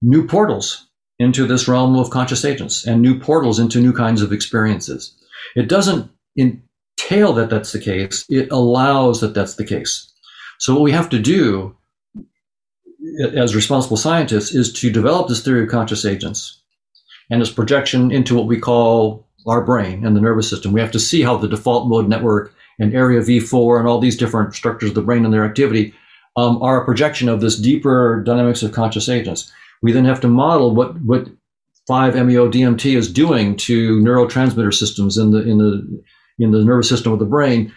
new 0.00 0.26
portals 0.26 0.88
into 1.18 1.46
this 1.46 1.68
realm 1.68 1.96
of 1.96 2.10
conscious 2.10 2.44
agents 2.44 2.86
and 2.86 3.00
new 3.00 3.18
portals 3.18 3.58
into 3.58 3.80
new 3.80 3.92
kinds 3.92 4.22
of 4.22 4.32
experiences. 4.32 5.16
It 5.54 5.68
doesn't 5.68 6.10
entail 6.36 7.32
that 7.34 7.50
that's 7.50 7.72
the 7.72 7.80
case, 7.80 8.24
it 8.28 8.50
allows 8.50 9.20
that 9.20 9.34
that's 9.34 9.54
the 9.54 9.64
case. 9.64 10.12
So 10.58 10.74
what 10.74 10.82
we 10.82 10.92
have 10.92 11.08
to 11.10 11.18
do 11.18 11.76
as 13.34 13.54
responsible 13.54 13.96
scientists 13.96 14.54
is 14.54 14.72
to 14.74 14.90
develop 14.90 15.28
this 15.28 15.44
theory 15.44 15.64
of 15.64 15.68
conscious 15.68 16.04
agents 16.04 16.62
and 17.30 17.40
its 17.40 17.50
projection 17.50 18.10
into 18.10 18.34
what 18.34 18.46
we 18.46 18.58
call 18.58 19.26
our 19.46 19.64
brain 19.64 20.04
and 20.06 20.16
the 20.16 20.20
nervous 20.20 20.48
system. 20.48 20.72
We 20.72 20.80
have 20.80 20.92
to 20.92 21.00
see 21.00 21.22
how 21.22 21.36
the 21.36 21.48
default 21.48 21.88
mode 21.88 22.08
network 22.08 22.54
and 22.78 22.94
area 22.94 23.20
V4 23.20 23.80
and 23.80 23.88
all 23.88 23.98
these 23.98 24.16
different 24.16 24.54
structures 24.54 24.90
of 24.90 24.94
the 24.94 25.02
brain 25.02 25.24
and 25.24 25.34
their 25.34 25.44
activity 25.44 25.94
um, 26.36 26.62
are 26.62 26.80
a 26.80 26.84
projection 26.84 27.28
of 27.28 27.40
this 27.40 27.58
deeper 27.58 28.22
dynamics 28.24 28.62
of 28.62 28.72
conscious 28.72 29.08
agents. 29.08 29.52
We 29.82 29.92
then 29.92 30.04
have 30.04 30.20
to 30.20 30.28
model 30.28 30.74
what 30.74 31.00
what 31.02 31.28
5-MeO 31.90 32.48
DMT 32.48 32.96
is 32.96 33.12
doing 33.12 33.56
to 33.56 33.98
neurotransmitter 34.00 34.72
systems 34.72 35.18
in 35.18 35.32
the 35.32 35.42
in 35.42 35.58
the 35.58 36.02
in 36.38 36.50
the 36.52 36.64
nervous 36.64 36.88
system 36.88 37.12
of 37.12 37.18
the 37.18 37.24
brain. 37.24 37.72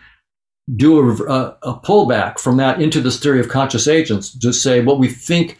Do 0.76 1.00
a, 1.00 1.32
a, 1.32 1.58
a 1.64 1.80
pullback 1.82 2.40
from 2.40 2.58
that 2.58 2.82
into 2.82 3.02
this 3.02 3.20
theory 3.20 3.40
of 3.40 3.50
conscious 3.50 3.88
agents 3.88 4.38
to 4.40 4.52
say 4.52 4.82
what 4.82 5.00
we 5.00 5.08
think 5.08 5.60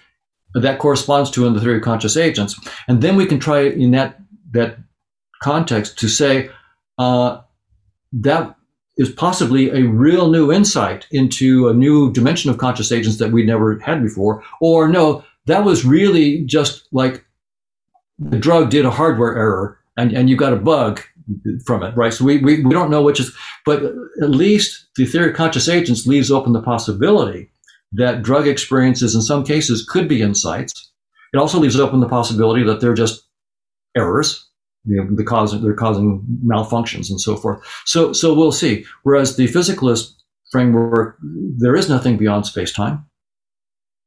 that 0.56 0.80
corresponds 0.80 1.30
to 1.32 1.46
in 1.46 1.54
the 1.54 1.60
theory 1.60 1.78
of 1.78 1.84
conscious 1.84 2.16
agents, 2.16 2.58
and 2.88 3.02
then 3.02 3.16
we 3.16 3.26
can 3.26 3.40
try 3.40 3.62
in 3.64 3.92
that 3.92 4.20
that 4.52 4.78
context 5.44 6.00
to 6.00 6.08
say 6.08 6.50
uh, 6.98 7.42
that 8.14 8.56
is 8.98 9.10
possibly 9.10 9.70
a 9.70 9.88
real 9.88 10.30
new 10.30 10.52
insight 10.52 11.06
into 11.12 11.68
a 11.68 11.74
new 11.74 12.12
dimension 12.14 12.50
of 12.50 12.58
conscious 12.58 12.92
agents 12.92 13.18
that 13.18 13.32
we 13.32 13.44
never 13.44 13.78
had 13.80 14.02
before, 14.02 14.44
or 14.62 14.88
no, 14.88 15.24
that 15.48 15.66
was 15.66 15.86
really 15.86 16.44
just 16.46 16.88
like 16.92 17.26
the 18.18 18.40
drug 18.40 18.70
did 18.70 18.86
a 18.86 18.92
hardware 18.92 19.36
error 19.36 19.78
and, 19.98 20.14
and 20.14 20.30
you 20.30 20.38
got 20.38 20.54
a 20.54 20.58
bug 20.58 21.02
from 21.66 21.84
it, 21.84 21.96
right? 21.98 22.14
So 22.14 22.24
we, 22.24 22.38
we, 22.38 22.64
we 22.64 22.74
don't 22.74 22.92
know 22.92 23.02
which 23.02 23.20
is, 23.20 23.36
but 23.66 23.84
at 24.22 24.30
least 24.30 24.86
the 24.96 25.06
theory 25.06 25.30
of 25.32 25.36
conscious 25.36 25.68
agents 25.68 26.08
leaves 26.08 26.32
open 26.32 26.54
the 26.54 26.62
possibility 26.62 27.50
that 27.92 28.22
drug 28.22 28.48
experiences 28.48 29.16
in 29.16 29.22
some 29.22 29.44
cases 29.44 29.86
could 29.86 30.08
be 30.08 30.22
insights. 30.22 30.92
It 31.34 31.38
also 31.38 31.60
leaves 31.60 31.80
open 31.80 32.00
the 32.00 32.08
possibility 32.08 32.64
that 32.64 32.80
they're 32.80 32.94
just 32.94 33.24
errors 33.96 34.48
you 34.86 34.98
know, 34.98 35.16
the 35.16 35.24
cause 35.24 35.60
they're 35.62 35.74
causing 35.74 36.26
malfunctions 36.46 37.10
and 37.10 37.20
so 37.20 37.36
forth. 37.36 37.66
So 37.86 38.14
so 38.14 38.34
we'll 38.34 38.52
see. 38.52 38.86
Whereas 39.04 39.36
the 39.36 39.48
physicalist 39.48 40.14
framework, 40.52 41.18
there 41.22 41.76
is 41.76 41.90
nothing 41.90 42.18
beyond 42.18 42.46
space 42.46 42.72
time, 42.72 43.06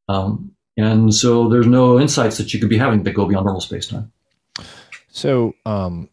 um, 0.08 0.52
and 0.76 1.14
so 1.14 1.48
there's 1.48 1.66
no 1.66 1.98
insights 1.98 2.38
that 2.38 2.54
you 2.54 2.60
could 2.60 2.68
be 2.68 2.78
having 2.78 3.02
that 3.02 3.12
go 3.12 3.26
beyond 3.26 3.44
normal 3.46 3.60
space 3.60 3.86
time. 3.86 4.12
So, 5.10 5.54
um, 5.66 6.08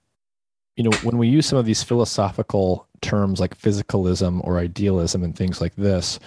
you 0.75 0.83
know, 0.83 0.97
when 1.03 1.17
we 1.17 1.27
use 1.27 1.45
some 1.45 1.59
of 1.59 1.65
these 1.65 1.83
philosophical 1.83 2.87
terms 3.01 3.39
like 3.39 3.57
physicalism 3.57 4.43
or 4.43 4.57
idealism 4.57 5.23
and 5.23 5.35
things 5.35 5.61
like 5.61 5.75
this, 5.75 6.19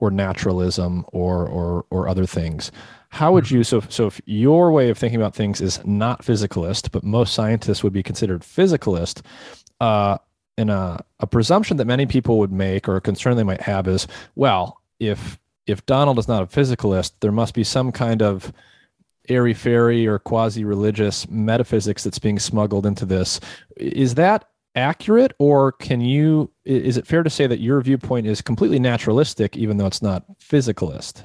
or 0.00 0.10
naturalism 0.10 1.04
or 1.12 1.46
or 1.46 1.84
or 1.90 2.08
other 2.08 2.26
things, 2.26 2.70
how 3.10 3.32
would 3.32 3.50
you 3.50 3.64
so 3.64 3.80
so 3.88 4.06
if 4.06 4.20
your 4.26 4.70
way 4.70 4.90
of 4.90 4.98
thinking 4.98 5.20
about 5.20 5.34
things 5.34 5.60
is 5.60 5.84
not 5.84 6.22
physicalist 6.22 6.90
but 6.90 7.04
most 7.04 7.34
scientists 7.34 7.82
would 7.82 7.92
be 7.92 8.02
considered 8.02 8.42
physicalist 8.42 9.22
uh 9.80 10.18
a, 10.58 10.98
a 11.20 11.26
presumption 11.26 11.76
that 11.76 11.84
many 11.84 12.06
people 12.06 12.38
would 12.38 12.52
make 12.52 12.88
or 12.88 12.96
a 12.96 13.00
concern 13.00 13.36
they 13.36 13.42
might 13.42 13.60
have 13.60 13.86
is 13.86 14.06
well 14.34 14.80
if 15.00 15.38
if 15.66 15.84
donald 15.86 16.18
is 16.18 16.28
not 16.28 16.42
a 16.42 16.46
physicalist 16.46 17.12
there 17.20 17.32
must 17.32 17.54
be 17.54 17.64
some 17.64 17.92
kind 17.92 18.22
of 18.22 18.52
airy 19.28 19.54
fairy 19.54 20.06
or 20.06 20.18
quasi 20.18 20.64
religious 20.64 21.28
metaphysics 21.28 22.04
that's 22.04 22.18
being 22.18 22.38
smuggled 22.38 22.86
into 22.86 23.04
this. 23.04 23.40
Is 23.76 24.14
that 24.14 24.48
accurate 24.74 25.32
or 25.38 25.72
can 25.72 26.02
you 26.02 26.50
is 26.66 26.98
it 26.98 27.06
fair 27.06 27.22
to 27.22 27.30
say 27.30 27.46
that 27.46 27.60
your 27.60 27.80
viewpoint 27.80 28.26
is 28.26 28.42
completely 28.42 28.78
naturalistic 28.78 29.56
even 29.56 29.78
though 29.78 29.86
it's 29.86 30.02
not 30.02 30.26
physicalist 30.38 31.24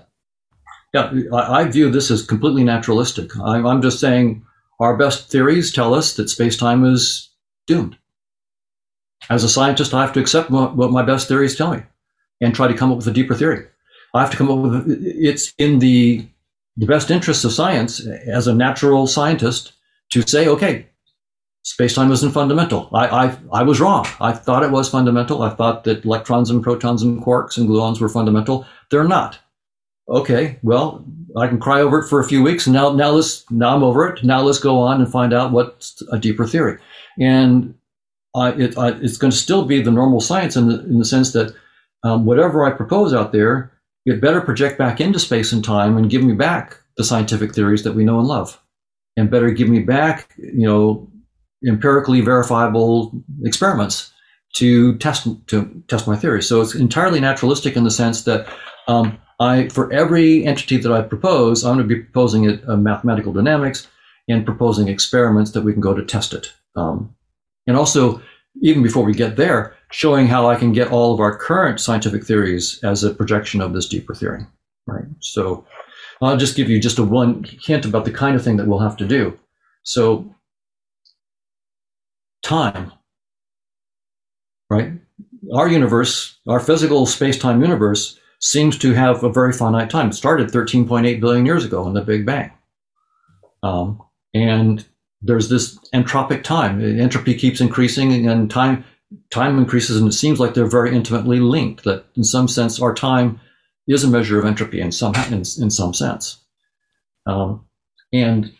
yeah, 0.93 1.11
I, 1.33 1.63
view 1.65 1.89
this 1.89 2.11
as 2.11 2.25
completely 2.25 2.63
naturalistic. 2.63 3.35
I'm, 3.37 3.65
I'm 3.65 3.81
just 3.81 3.99
saying 3.99 4.45
our 4.79 4.97
best 4.97 5.29
theories 5.31 5.71
tell 5.71 5.93
us 5.93 6.15
that 6.15 6.29
space 6.29 6.57
time 6.57 6.83
is 6.83 7.29
doomed. 7.65 7.97
As 9.29 9.43
a 9.43 9.49
scientist, 9.49 9.93
I 9.93 10.01
have 10.01 10.13
to 10.13 10.19
accept 10.19 10.49
what, 10.49 10.75
what 10.75 10.91
my 10.91 11.03
best 11.03 11.27
theories 11.27 11.55
tell 11.55 11.75
me 11.75 11.83
and 12.41 12.53
try 12.53 12.67
to 12.67 12.73
come 12.73 12.91
up 12.91 12.97
with 12.97 13.07
a 13.07 13.11
deeper 13.11 13.35
theory. 13.35 13.67
I 14.13 14.21
have 14.21 14.31
to 14.31 14.37
come 14.37 14.51
up 14.51 14.59
with 14.59 14.85
it's 14.99 15.53
in 15.57 15.79
the 15.79 16.27
the 16.77 16.85
best 16.85 17.11
interests 17.11 17.43
of 17.43 17.53
science 17.53 18.05
as 18.27 18.47
a 18.47 18.55
natural 18.55 19.05
scientist 19.07 19.73
to 20.11 20.21
say, 20.23 20.47
okay, 20.47 20.87
space 21.63 21.93
time 21.93 22.11
isn't 22.11 22.31
fundamental. 22.31 22.89
I, 22.93 23.07
I, 23.07 23.37
I 23.53 23.63
was 23.63 23.79
wrong. 23.79 24.07
I 24.19 24.31
thought 24.31 24.63
it 24.63 24.71
was 24.71 24.89
fundamental. 24.89 25.41
I 25.43 25.49
thought 25.49 25.83
that 25.83 26.05
electrons 26.05 26.49
and 26.49 26.63
protons 26.63 27.03
and 27.03 27.21
quarks 27.21 27.57
and 27.57 27.67
gluons 27.67 27.99
were 27.99 28.09
fundamental. 28.09 28.65
They're 28.89 29.07
not 29.07 29.39
okay, 30.11 30.59
well, 30.61 31.03
I 31.37 31.47
can 31.47 31.59
cry 31.59 31.81
over 31.81 31.99
it 31.99 32.09
for 32.09 32.19
a 32.19 32.27
few 32.27 32.43
weeks, 32.43 32.67
and 32.67 32.73
now 32.73 32.91
now 32.91 33.11
let's 33.11 33.49
now 33.49 33.75
I'm 33.75 33.83
over 33.83 34.07
it. 34.07 34.23
Now 34.23 34.41
let's 34.41 34.59
go 34.59 34.79
on 34.79 35.01
and 35.01 35.11
find 35.11 35.33
out 35.33 35.51
what's 35.51 36.01
a 36.11 36.19
deeper 36.19 36.45
theory, 36.45 36.77
and 37.19 37.73
it, 38.35 38.77
uh, 38.77 38.97
it's 39.01 39.17
going 39.17 39.31
to 39.31 39.37
still 39.37 39.65
be 39.65 39.81
the 39.81 39.91
normal 39.91 40.21
science 40.21 40.55
in 40.55 40.67
the 40.67 40.79
in 40.85 40.99
the 40.99 41.05
sense 41.05 41.31
that 41.33 41.55
um, 42.03 42.25
whatever 42.25 42.65
I 42.65 42.71
propose 42.71 43.13
out 43.13 43.31
there, 43.31 43.71
it 44.05 44.21
better 44.21 44.41
project 44.41 44.77
back 44.77 44.99
into 44.99 45.19
space 45.19 45.51
and 45.51 45.63
time 45.63 45.97
and 45.97 46.09
give 46.09 46.23
me 46.23 46.33
back 46.33 46.77
the 46.97 47.03
scientific 47.03 47.53
theories 47.53 47.83
that 47.83 47.93
we 47.93 48.03
know 48.03 48.19
and 48.19 48.27
love, 48.27 48.61
and 49.15 49.31
better 49.31 49.51
give 49.51 49.69
me 49.69 49.79
back 49.79 50.33
you 50.37 50.67
know 50.67 51.09
empirically 51.65 52.21
verifiable 52.21 53.11
experiments 53.43 54.11
to 54.55 54.97
test 54.97 55.27
to 55.47 55.83
test 55.87 56.07
my 56.07 56.17
theory. 56.17 56.43
So 56.43 56.59
it's 56.61 56.75
entirely 56.75 57.21
naturalistic 57.21 57.77
in 57.77 57.85
the 57.85 57.91
sense 57.91 58.23
that 58.23 58.47
um, 58.87 59.17
I, 59.41 59.69
for 59.69 59.91
every 59.91 60.45
entity 60.45 60.77
that 60.77 60.91
I 60.91 61.01
propose, 61.01 61.65
I'm 61.65 61.77
going 61.77 61.89
to 61.89 61.95
be 61.95 62.01
proposing 62.01 62.43
it, 62.43 62.61
uh, 62.69 62.77
mathematical 62.77 63.33
dynamics 63.33 63.87
and 64.29 64.45
proposing 64.45 64.87
experiments 64.87 65.51
that 65.51 65.63
we 65.63 65.73
can 65.73 65.81
go 65.81 65.95
to 65.95 66.05
test 66.05 66.33
it. 66.33 66.53
Um, 66.75 67.15
and 67.65 67.75
also, 67.75 68.21
even 68.61 68.83
before 68.83 69.03
we 69.03 69.13
get 69.13 69.37
there, 69.37 69.75
showing 69.91 70.27
how 70.27 70.47
I 70.47 70.55
can 70.55 70.73
get 70.73 70.91
all 70.91 71.13
of 71.13 71.19
our 71.19 71.35
current 71.35 71.79
scientific 71.79 72.23
theories 72.23 72.79
as 72.83 73.03
a 73.03 73.13
projection 73.13 73.61
of 73.61 73.73
this 73.73 73.89
deeper 73.89 74.13
theory. 74.13 74.45
Right. 74.85 75.05
So 75.19 75.65
I'll 76.21 76.37
just 76.37 76.55
give 76.55 76.69
you 76.69 76.79
just 76.79 76.99
a 76.99 77.03
one 77.03 77.43
hint 77.65 77.85
about 77.85 78.05
the 78.05 78.11
kind 78.11 78.35
of 78.35 78.43
thing 78.43 78.57
that 78.57 78.67
we'll 78.67 78.79
have 78.79 78.97
to 78.97 79.07
do. 79.07 79.39
So 79.83 80.35
time, 82.43 82.91
right? 84.69 84.93
Our 85.53 85.67
universe, 85.67 86.37
our 86.47 86.59
physical 86.59 87.05
space-time 87.05 87.61
universe 87.61 88.19
seems 88.41 88.77
to 88.79 88.93
have 88.93 89.23
a 89.23 89.31
very 89.31 89.53
finite 89.53 89.89
time. 89.89 90.09
It 90.09 90.13
started 90.13 90.49
13.8 90.49 91.19
billion 91.21 91.45
years 91.45 91.63
ago 91.63 91.87
in 91.87 91.93
the 91.93 92.01
Big 92.01 92.25
Bang. 92.25 92.51
Um, 93.63 94.01
and 94.33 94.85
there's 95.21 95.49
this 95.49 95.77
entropic 95.93 96.43
time. 96.43 96.81
Entropy 96.99 97.35
keeps 97.35 97.61
increasing 97.61 98.27
and 98.27 98.49
time 98.49 98.83
time 99.29 99.57
increases, 99.57 99.99
and 99.99 100.07
it 100.07 100.13
seems 100.13 100.39
like 100.39 100.53
they're 100.53 100.65
very 100.65 100.95
intimately 100.95 101.39
linked. 101.39 101.83
That 101.83 102.05
in 102.15 102.23
some 102.23 102.47
sense, 102.47 102.81
our 102.81 102.93
time 102.93 103.39
is 103.87 104.03
a 104.03 104.07
measure 104.07 104.39
of 104.39 104.45
entropy 104.45 104.81
in 104.81 104.91
some 104.91 105.13
in, 105.27 105.33
in 105.33 105.69
some 105.69 105.93
sense. 105.93 106.43
Um, 107.27 107.65
and 108.11 108.51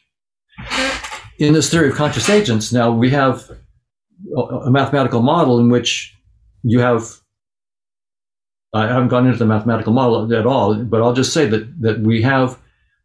in 1.39 1.53
this 1.53 1.71
theory 1.71 1.89
of 1.89 1.95
conscious 1.95 2.29
agents, 2.29 2.71
now 2.71 2.91
we 2.91 3.09
have 3.09 3.49
a 4.65 4.69
mathematical 4.69 5.21
model 5.21 5.59
in 5.59 5.69
which 5.69 6.15
you 6.63 6.79
have 6.79 7.20
I 8.73 8.87
haven't 8.87 9.09
gone 9.09 9.25
into 9.25 9.37
the 9.37 9.45
mathematical 9.45 9.93
model 9.93 10.33
at 10.33 10.45
all, 10.45 10.75
but 10.75 11.01
I'll 11.01 11.13
just 11.13 11.33
say 11.33 11.45
that 11.47 11.81
that 11.81 11.99
we 11.99 12.21
have 12.21 12.57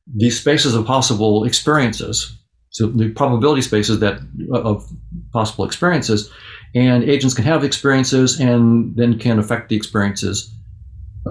these 0.06 0.38
spaces 0.38 0.74
of 0.74 0.86
possible 0.86 1.44
experiences, 1.44 2.36
so 2.70 2.86
the 2.86 3.10
probability 3.10 3.62
spaces 3.62 3.98
that 4.01 4.20
of 4.52 4.88
possible 5.32 5.64
experiences, 5.64 6.30
and 6.74 7.02
agents 7.05 7.34
can 7.34 7.44
have 7.44 7.64
experiences 7.64 8.38
and 8.38 8.94
then 8.97 9.18
can 9.18 9.38
affect 9.38 9.68
the 9.68 9.76
experiences 9.76 10.55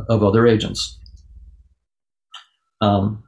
of 0.09 0.23
other 0.23 0.45
agents. 0.45 0.99
Um, 2.81 3.23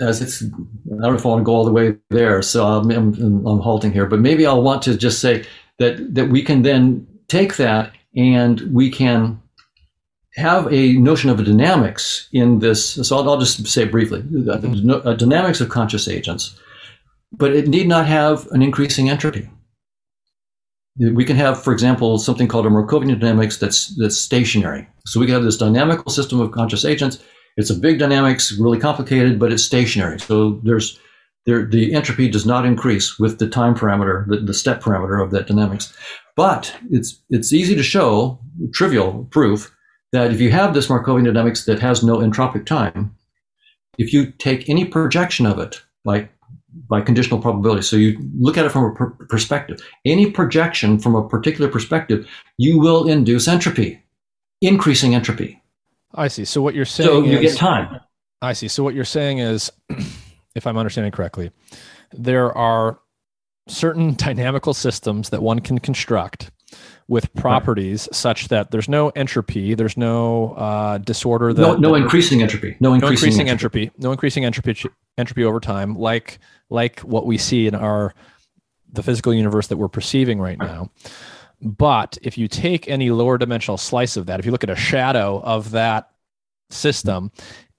as 0.00 0.22
it's, 0.22 0.42
I 0.42 0.46
don't 0.88 1.00
know 1.00 1.14
if 1.14 1.26
I 1.26 1.28
want 1.28 1.40
to 1.40 1.44
go 1.44 1.54
all 1.54 1.64
the 1.64 1.72
way 1.72 1.96
there, 2.10 2.42
so 2.42 2.66
I'm, 2.66 2.90
I'm, 2.90 3.46
I'm 3.46 3.60
halting 3.60 3.92
here, 3.92 4.06
but 4.06 4.20
maybe 4.20 4.46
I'll 4.46 4.62
want 4.62 4.82
to 4.82 4.96
just 4.96 5.20
say 5.20 5.44
that 5.78 6.14
that 6.14 6.28
we 6.28 6.42
can 6.42 6.62
then 6.62 7.06
take 7.28 7.56
that 7.56 7.92
and 8.14 8.60
we 8.72 8.90
can 8.90 9.40
have 10.34 10.72
a 10.72 10.94
notion 10.94 11.30
of 11.30 11.38
a 11.38 11.42
dynamics 11.42 12.28
in 12.32 12.58
this. 12.60 12.94
So 13.06 13.16
I'll, 13.16 13.28
I'll 13.28 13.38
just 13.38 13.66
say 13.66 13.84
briefly 13.84 14.22
mm-hmm. 14.22 15.08
a 15.08 15.16
dynamics 15.16 15.60
of 15.60 15.68
conscious 15.68 16.08
agents, 16.08 16.58
but 17.32 17.54
it 17.54 17.68
need 17.68 17.88
not 17.88 18.06
have 18.06 18.46
an 18.52 18.62
increasing 18.62 19.10
entropy. 19.10 19.48
We 20.98 21.24
can 21.24 21.36
have, 21.36 21.62
for 21.62 21.72
example, 21.72 22.18
something 22.18 22.48
called 22.48 22.66
a 22.66 22.70
Markovian 22.70 23.18
dynamics 23.18 23.56
that's 23.56 23.96
that's 23.96 24.16
stationary. 24.16 24.86
So 25.06 25.20
we 25.20 25.26
can 25.26 25.34
have 25.34 25.44
this 25.44 25.56
dynamical 25.56 26.12
system 26.12 26.38
of 26.38 26.52
conscious 26.52 26.84
agents. 26.84 27.18
It's 27.56 27.70
a 27.70 27.74
big 27.74 27.98
dynamics, 27.98 28.52
really 28.52 28.78
complicated, 28.78 29.38
but 29.38 29.52
it's 29.52 29.62
stationary. 29.62 30.20
So 30.20 30.60
there's 30.64 30.98
there, 31.44 31.66
the 31.66 31.94
entropy 31.94 32.28
does 32.28 32.46
not 32.46 32.66
increase 32.66 33.18
with 33.18 33.38
the 33.38 33.48
time 33.48 33.74
parameter, 33.74 34.26
the, 34.28 34.36
the 34.38 34.54
step 34.54 34.80
parameter 34.80 35.22
of 35.22 35.30
that 35.32 35.46
dynamics. 35.46 35.92
But 36.36 36.74
it's 36.90 37.20
it's 37.30 37.52
easy 37.52 37.74
to 37.74 37.82
show, 37.82 38.38
trivial 38.72 39.26
proof, 39.30 39.74
that 40.12 40.32
if 40.32 40.40
you 40.40 40.50
have 40.50 40.74
this 40.74 40.88
Markovian 40.88 41.24
dynamics 41.24 41.64
that 41.66 41.80
has 41.80 42.02
no 42.02 42.18
entropic 42.18 42.64
time, 42.66 43.14
if 43.98 44.12
you 44.12 44.30
take 44.32 44.68
any 44.68 44.84
projection 44.84 45.46
of 45.46 45.58
it, 45.58 45.82
like 46.04 46.30
by 46.88 47.02
conditional 47.02 47.40
probability, 47.40 47.82
so 47.82 47.96
you 47.96 48.18
look 48.38 48.56
at 48.56 48.64
it 48.64 48.70
from 48.70 48.84
a 48.84 48.94
per- 48.94 49.10
perspective, 49.28 49.80
any 50.06 50.30
projection 50.30 50.98
from 50.98 51.14
a 51.14 51.28
particular 51.28 51.70
perspective, 51.70 52.26
you 52.56 52.78
will 52.78 53.06
induce 53.08 53.46
entropy. 53.46 54.02
increasing 54.62 55.14
entropy. 55.14 55.60
I 56.14 56.28
see. 56.28 56.44
So 56.44 56.62
what 56.62 56.74
you're 56.74 56.84
saying 56.84 57.08
So 57.08 57.24
you 57.24 57.38
is 57.38 57.52
get 57.52 57.58
time. 57.58 58.00
I 58.40 58.52
see. 58.54 58.68
So 58.68 58.82
what 58.82 58.94
you're 58.94 59.04
saying 59.04 59.38
is, 59.38 59.70
if 60.54 60.66
I'm 60.66 60.76
understanding 60.76 61.12
correctly, 61.12 61.50
there 62.12 62.56
are 62.56 63.00
certain 63.68 64.14
dynamical 64.14 64.74
systems 64.74 65.30
that 65.30 65.42
one 65.42 65.60
can 65.60 65.78
construct 65.78 66.50
with 67.08 67.32
properties 67.34 68.08
such 68.12 68.48
that 68.48 68.70
there's 68.70 68.88
no 68.88 69.10
entropy, 69.10 69.74
there's 69.74 69.96
no 69.96 70.52
uh, 70.54 70.98
disorder 70.98 71.52
that 71.52 71.60
No, 71.60 71.76
no 71.76 71.90
that- 71.92 72.02
increasing 72.02 72.40
entropy. 72.42 72.76
No 72.80 72.90
no 72.90 72.94
increasing, 72.94 73.28
increasing 73.28 73.48
entropy. 73.48 73.82
entropy, 73.82 74.02
no 74.02 74.12
increasing 74.12 74.44
entropy 74.44 74.90
entropy 75.18 75.44
over 75.44 75.60
time, 75.60 75.94
like 75.96 76.38
like 76.70 77.00
what 77.00 77.26
we 77.26 77.36
see 77.38 77.66
in 77.66 77.74
our 77.74 78.14
the 78.92 79.02
physical 79.02 79.32
universe 79.34 79.66
that 79.68 79.76
we're 79.76 79.88
perceiving 79.88 80.40
right 80.40 80.58
now. 80.58 80.90
But 81.60 82.18
if 82.22 82.36
you 82.38 82.48
take 82.48 82.88
any 82.88 83.10
lower 83.10 83.38
dimensional 83.38 83.76
slice 83.78 84.16
of 84.16 84.26
that, 84.26 84.40
if 84.40 84.46
you 84.46 84.52
look 84.52 84.64
at 84.64 84.70
a 84.70 84.76
shadow 84.76 85.40
of 85.44 85.70
that 85.72 86.10
system, 86.70 87.30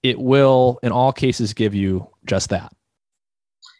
it 0.03 0.19
will 0.19 0.79
in 0.83 0.91
all 0.91 1.11
cases 1.11 1.53
give 1.53 1.73
you 1.75 2.07
just 2.25 2.49
that. 2.49 2.71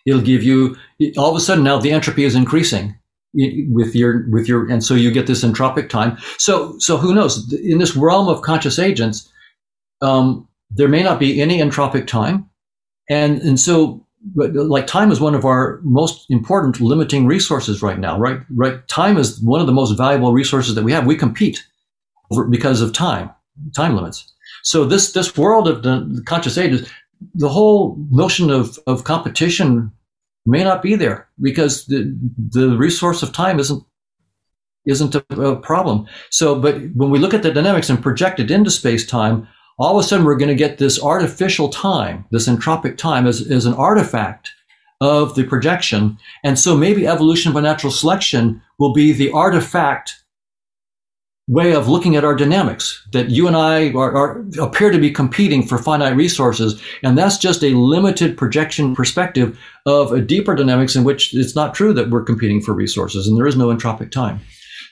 It'll 0.06 0.22
give 0.22 0.44
you 0.44 0.76
all 1.18 1.30
of 1.30 1.36
a 1.36 1.40
sudden 1.40 1.64
now 1.64 1.80
the 1.80 1.92
entropy 1.92 2.24
is 2.24 2.36
increasing 2.36 2.96
with 3.34 3.96
your 3.96 4.30
with 4.30 4.48
your 4.48 4.70
and 4.70 4.84
so 4.84 4.94
you 4.94 5.12
get 5.12 5.28
this 5.28 5.44
entropic 5.44 5.90
time. 5.90 6.18
So 6.38 6.78
so 6.80 6.98
who 6.98 7.14
knows 7.14 7.52
in 7.54 7.78
this 7.80 7.96
realm 7.96 8.28
of 8.28 8.42
conscious 8.42 8.80
agents, 8.80 9.32
um, 10.02 10.48
there 10.70 10.88
may 10.88 11.04
not 11.04 11.20
be 11.20 11.42
any 11.42 11.60
entropic 11.60 12.08
time, 12.08 12.50
and 13.10 13.42
and 13.42 13.60
so 13.60 14.06
but 14.36 14.54
like 14.54 14.88
time 14.88 15.12
is 15.12 15.20
one 15.20 15.36
of 15.36 15.46
our 15.46 15.80
most 15.84 16.26
important 16.30 16.80
limiting 16.80 17.26
resources 17.26 17.82
right 17.82 18.00
now. 18.00 18.18
Right 18.20 18.40
right, 18.56 18.88
time 18.88 19.18
is 19.18 19.42
one 19.42 19.62
of 19.62 19.68
the 19.68 19.74
most 19.74 19.98
valuable 19.98 20.34
resources 20.34 20.76
that 20.76 20.84
we 20.84 20.92
have. 20.94 21.06
We 21.06 21.16
compete 21.16 21.66
over, 22.32 22.46
because 22.46 22.82
of 22.82 22.94
time 22.94 23.32
time 23.76 23.96
limits. 23.96 24.32
So 24.64 24.86
this 24.86 25.12
this 25.12 25.36
world 25.38 25.68
of 25.68 25.84
the, 25.84 26.24
conscious 26.26 26.58
agents, 26.58 26.90
the 27.34 27.50
whole 27.50 27.98
notion 28.12 28.50
of, 28.50 28.80
of 28.88 29.04
competition 29.04 29.92
may 30.46 30.64
not 30.64 30.82
be 30.82 30.96
there 30.96 31.28
because 31.42 31.86
the 31.86 32.18
the 32.50 32.78
resource 32.78 33.24
of 33.24 33.32
time 33.32 33.60
isn't 33.60 33.84
isn't 34.86 35.16
a, 35.16 35.24
a 35.42 35.56
problem. 35.56 36.06
So, 36.30 36.60
but 36.60 36.76
when 36.94 37.10
we 37.10 37.20
look 37.20 37.34
at 37.34 37.44
the 37.44 37.54
dynamics 37.54 37.90
and 37.90 38.02
project 38.02 38.40
it 38.40 38.52
into 38.52 38.70
space 38.70 39.06
time, 39.06 39.48
all 39.80 39.98
of 39.98 40.04
a 40.04 40.08
sudden 40.08 40.26
we're 40.26 40.36
going 40.36 40.50
to 40.50 40.56
get 40.56 40.78
this 40.78 41.02
artificial 41.02 41.70
time, 41.70 42.26
this 42.32 42.48
entropic 42.48 42.98
time, 42.98 43.26
as, 43.26 43.50
as 43.50 43.66
an 43.66 43.74
artifact 43.76 44.52
of 45.02 45.36
the 45.36 45.44
projection. 45.44 46.18
And 46.44 46.60
so 46.60 46.78
maybe 46.78 47.08
evolution 47.08 47.54
by 47.54 47.62
natural 47.62 47.92
selection 47.92 48.62
will 48.78 48.94
be 48.94 49.12
the 49.12 49.32
artifact 49.32 50.23
way 51.48 51.74
of 51.74 51.90
looking 51.90 52.16
at 52.16 52.24
our 52.24 52.36
dynamics 52.36 53.06
that 53.12 53.30
you 53.30 53.48
and 53.48 53.56
I 53.56 53.92
are, 53.92 54.16
are, 54.16 54.46
appear 54.62 54.92
to 54.92 54.98
be 54.98 55.12
competing 55.12 55.66
for 55.66 55.78
finite 55.78 56.16
resources. 56.16 56.82
And 57.04 57.18
that's 57.18 57.38
just 57.38 57.64
a 57.64 57.72
limited 57.72 58.38
projection 58.38 58.96
perspective 58.96 59.60
of 59.86 60.14
a 60.14 60.22
deeper 60.22 60.56
dynamics 60.56 60.96
in 60.96 61.04
which 61.04 61.34
it's 61.34 61.56
not 61.56 61.76
true 61.76 61.94
that 61.94 62.10
we're 62.10 62.24
competing 62.24 62.62
for 62.62 62.74
resources 62.74 63.28
and 63.28 63.38
there 63.38 63.48
is 63.48 63.58
no 63.58 63.68
entropic 63.68 64.10
time. 64.10 64.40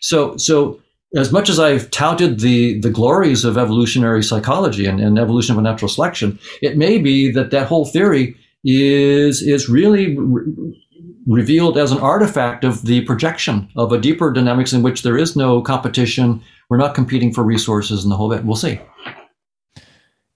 So, 0.02 0.36
so 0.36 0.82
as 1.16 1.32
much 1.32 1.48
as 1.48 1.60
I've 1.60 1.90
touted 1.92 2.42
the, 2.42 2.80
the 2.80 2.90
glories 2.90 3.46
of 3.46 3.58
evolutionary 3.58 4.24
psychology 4.24 4.86
and, 4.86 5.00
and 5.00 5.18
evolution 5.18 5.56
of 5.56 5.64
natural 5.64 5.90
selection, 5.90 6.38
it 6.62 6.78
may 6.78 6.98
be 6.98 7.32
that 7.32 7.52
that 7.52 7.68
whole 7.68 7.86
theory 7.86 8.36
is, 8.66 9.42
is 9.42 9.70
really 9.70 10.18
re- 10.18 10.81
revealed 11.28 11.78
as 11.78 11.92
an 11.92 12.00
artifact 12.00 12.64
of 12.64 12.84
the 12.84 13.02
projection 13.02 13.70
of 13.76 13.92
a 13.92 14.00
deeper 14.00 14.32
dynamics 14.32 14.74
in 14.74 14.82
which 14.82 15.04
there 15.04 15.18
is 15.18 15.36
no 15.36 15.62
competition. 15.62 16.42
We're 16.70 16.78
not 16.78 16.96
competing 16.96 17.34
for 17.34 17.44
resources 17.44 18.04
and 18.04 18.12
the 18.12 18.16
whole 18.16 18.30
bit. 18.30 18.44
We'll 18.44 18.56
see. 18.56 18.80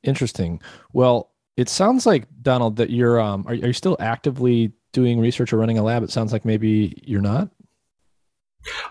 Interesting. 0.04 0.62
Well, 0.94 1.32
it 1.58 1.70
sounds 1.70 2.06
like 2.06 2.28
Donald 2.42 2.76
that 2.76 2.90
you're 2.90 3.20
um 3.20 3.46
are, 3.48 3.54
are 3.54 3.68
you 3.68 3.74
still 3.74 3.98
actively 4.00 4.74
doing 4.94 5.20
research 5.20 5.52
or 5.54 5.58
running 5.58 5.78
a 5.78 5.84
lab? 5.84 6.04
It 6.04 6.12
sounds 6.12 6.32
like 6.32 6.46
maybe 6.46 7.02
you're 7.06 7.22
not. 7.22 7.50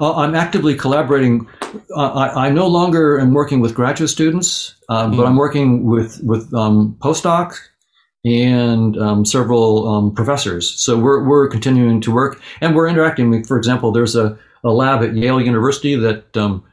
Uh, 0.01 0.15
I'm 0.15 0.35
actively 0.37 0.75
collaborating. 0.77 1.49
Uh, 1.97 2.13
I, 2.13 2.47
I 2.47 2.51
no 2.51 2.67
longer 2.69 3.19
am 3.19 3.35
working 3.35 3.61
with 3.61 3.75
graduate 3.75 4.11
students, 4.11 4.77
uh, 4.89 5.09
but 5.09 5.17
Mm. 5.25 5.27
I'm 5.29 5.37
working 5.37 5.85
with 5.85 6.21
with 6.23 6.53
um, 6.55 6.97
postdocs 7.01 7.57
and 8.25 8.97
um, 8.97 9.25
several 9.25 9.89
um, 9.89 10.15
professors. 10.15 10.71
So 10.81 10.99
we're 10.99 11.23
we're 11.25 11.49
continuing 11.49 12.01
to 12.03 12.13
work, 12.13 12.41
and 12.61 12.75
we're 12.75 12.89
interacting. 12.89 13.45
For 13.45 13.57
example, 13.57 13.93
there's 13.93 14.17
a, 14.17 14.39
a 14.65 14.71
lab 14.71 15.03
at 15.03 15.15
Yale 15.15 15.41
University 15.41 15.95
that 15.97 16.37
um, 16.37 16.65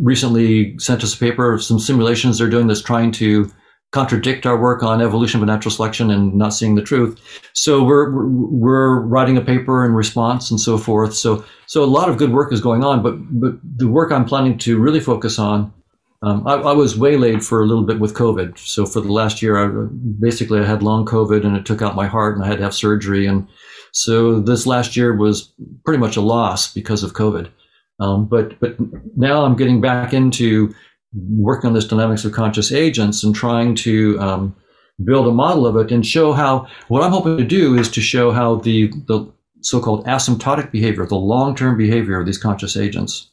recently 0.00 0.78
sent 0.78 1.04
us 1.04 1.14
a 1.14 1.18
paper 1.18 1.52
of 1.52 1.62
some 1.62 1.78
simulations 1.78 2.38
they're 2.38 2.50
doing 2.50 2.66
that's 2.66 2.82
trying 2.82 3.12
to 3.12 3.50
contradict 3.92 4.46
our 4.46 4.58
work 4.58 4.82
on 4.82 5.02
evolution 5.02 5.38
by 5.38 5.46
natural 5.46 5.70
selection 5.70 6.10
and 6.10 6.34
not 6.34 6.54
seeing 6.54 6.74
the 6.74 6.82
truth. 6.82 7.20
So 7.52 7.84
we're 7.84 8.10
we're, 8.10 8.26
we're 8.26 9.00
writing 9.00 9.36
a 9.36 9.42
paper 9.42 9.84
in 9.84 9.92
response 9.92 10.50
and 10.50 10.58
so 10.58 10.78
forth. 10.78 11.14
So 11.14 11.44
so 11.66 11.84
a 11.84 11.86
lot 11.86 12.08
of 12.08 12.16
good 12.16 12.32
work 12.32 12.52
is 12.52 12.60
going 12.60 12.82
on, 12.82 13.02
but 13.02 13.14
but 13.40 13.54
the 13.76 13.88
work 13.88 14.10
I'm 14.10 14.24
planning 14.24 14.58
to 14.58 14.78
really 14.78 15.00
focus 15.00 15.38
on. 15.38 15.72
Um, 16.22 16.46
I, 16.46 16.54
I 16.54 16.72
was 16.72 16.96
waylaid 16.96 17.44
for 17.44 17.62
a 17.62 17.66
little 17.66 17.82
bit 17.82 17.98
with 17.98 18.14
COVID. 18.14 18.56
So 18.56 18.86
for 18.86 19.00
the 19.00 19.12
last 19.12 19.42
year, 19.42 19.56
I 19.56 19.88
basically 20.20 20.60
I 20.60 20.64
had 20.64 20.82
long 20.82 21.04
COVID 21.04 21.44
and 21.44 21.56
it 21.56 21.66
took 21.66 21.82
out 21.82 21.96
my 21.96 22.06
heart 22.06 22.36
and 22.36 22.44
I 22.44 22.48
had 22.48 22.58
to 22.58 22.64
have 22.64 22.74
surgery. 22.74 23.26
And 23.26 23.48
so 23.92 24.40
this 24.40 24.66
last 24.66 24.96
year 24.96 25.16
was 25.16 25.52
pretty 25.84 25.98
much 25.98 26.16
a 26.16 26.20
loss 26.20 26.72
because 26.72 27.02
of 27.02 27.14
COVID. 27.14 27.50
Um, 28.00 28.26
but 28.26 28.58
but 28.60 28.76
now 29.16 29.44
I'm 29.44 29.56
getting 29.56 29.80
back 29.80 30.14
into 30.14 30.74
working 31.12 31.68
on 31.68 31.74
this 31.74 31.86
dynamics 31.86 32.24
of 32.24 32.32
conscious 32.32 32.72
agents 32.72 33.22
and 33.22 33.34
trying 33.34 33.74
to 33.76 34.18
um, 34.20 34.56
build 35.04 35.26
a 35.26 35.32
model 35.32 35.66
of 35.66 35.76
it 35.76 35.92
and 35.92 36.06
show 36.06 36.32
how 36.32 36.66
what 36.88 37.02
I'm 37.02 37.12
hoping 37.12 37.36
to 37.36 37.44
do 37.44 37.76
is 37.76 37.90
to 37.90 38.00
show 38.00 38.30
how 38.30 38.56
the 38.56 38.92
the 39.06 39.30
so-called 39.60 40.04
asymptotic 40.06 40.72
behavior, 40.72 41.06
the 41.06 41.14
long-term 41.14 41.76
behavior 41.76 42.18
of 42.18 42.26
these 42.26 42.38
conscious 42.38 42.76
agents, 42.76 43.30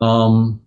um, 0.00 0.60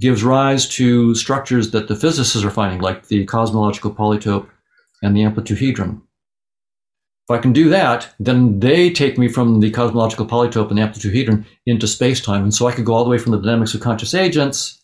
gives 0.00 0.24
rise 0.24 0.68
to 0.68 1.14
structures 1.14 1.70
that 1.70 1.88
the 1.88 1.96
physicists 1.96 2.44
are 2.44 2.50
finding, 2.50 2.80
like 2.80 3.06
the 3.06 3.24
cosmological 3.24 3.94
polytope 3.94 4.48
and 5.02 5.16
the 5.16 5.22
amplituhedron. 5.22 6.00
If 7.28 7.30
I 7.30 7.38
can 7.38 7.52
do 7.52 7.68
that, 7.70 8.14
then 8.18 8.60
they 8.60 8.90
take 8.90 9.16
me 9.16 9.28
from 9.28 9.60
the 9.60 9.70
cosmological 9.70 10.26
polytope 10.26 10.68
and 10.68 10.78
the 10.78 10.82
amplituhedron 10.82 11.44
into 11.66 11.86
space-time, 11.86 12.42
and 12.42 12.52
so 12.52 12.66
I 12.66 12.72
could 12.72 12.84
go 12.84 12.94
all 12.94 13.04
the 13.04 13.10
way 13.10 13.18
from 13.18 13.32
the 13.32 13.40
dynamics 13.40 13.74
of 13.74 13.80
conscious 13.80 14.14
agents 14.14 14.82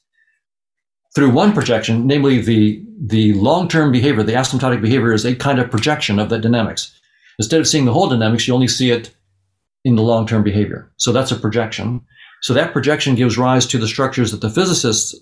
through 1.14 1.30
one 1.30 1.52
projection, 1.52 2.06
namely 2.06 2.40
the 2.40 2.84
the 3.02 3.32
long-term 3.32 3.92
behavior, 3.92 4.22
the 4.22 4.32
asymptotic 4.32 4.82
behavior 4.82 5.12
is 5.12 5.24
a 5.24 5.34
kind 5.34 5.58
of 5.58 5.70
projection 5.70 6.18
of 6.18 6.28
that 6.28 6.42
dynamics. 6.42 6.94
Instead 7.38 7.60
of 7.60 7.66
seeing 7.66 7.86
the 7.86 7.92
whole 7.92 8.08
dynamics, 8.08 8.46
you 8.46 8.54
only 8.54 8.68
see 8.68 8.90
it 8.90 9.10
in 9.84 9.96
the 9.96 10.02
long-term 10.02 10.42
behavior. 10.42 10.90
So 10.98 11.10
that's 11.10 11.32
a 11.32 11.36
projection. 11.36 12.02
So 12.42 12.54
that 12.54 12.72
projection 12.72 13.14
gives 13.14 13.38
rise 13.38 13.66
to 13.66 13.78
the 13.78 13.88
structures 13.88 14.30
that 14.32 14.40
the 14.40 14.50
physicists 14.50 15.14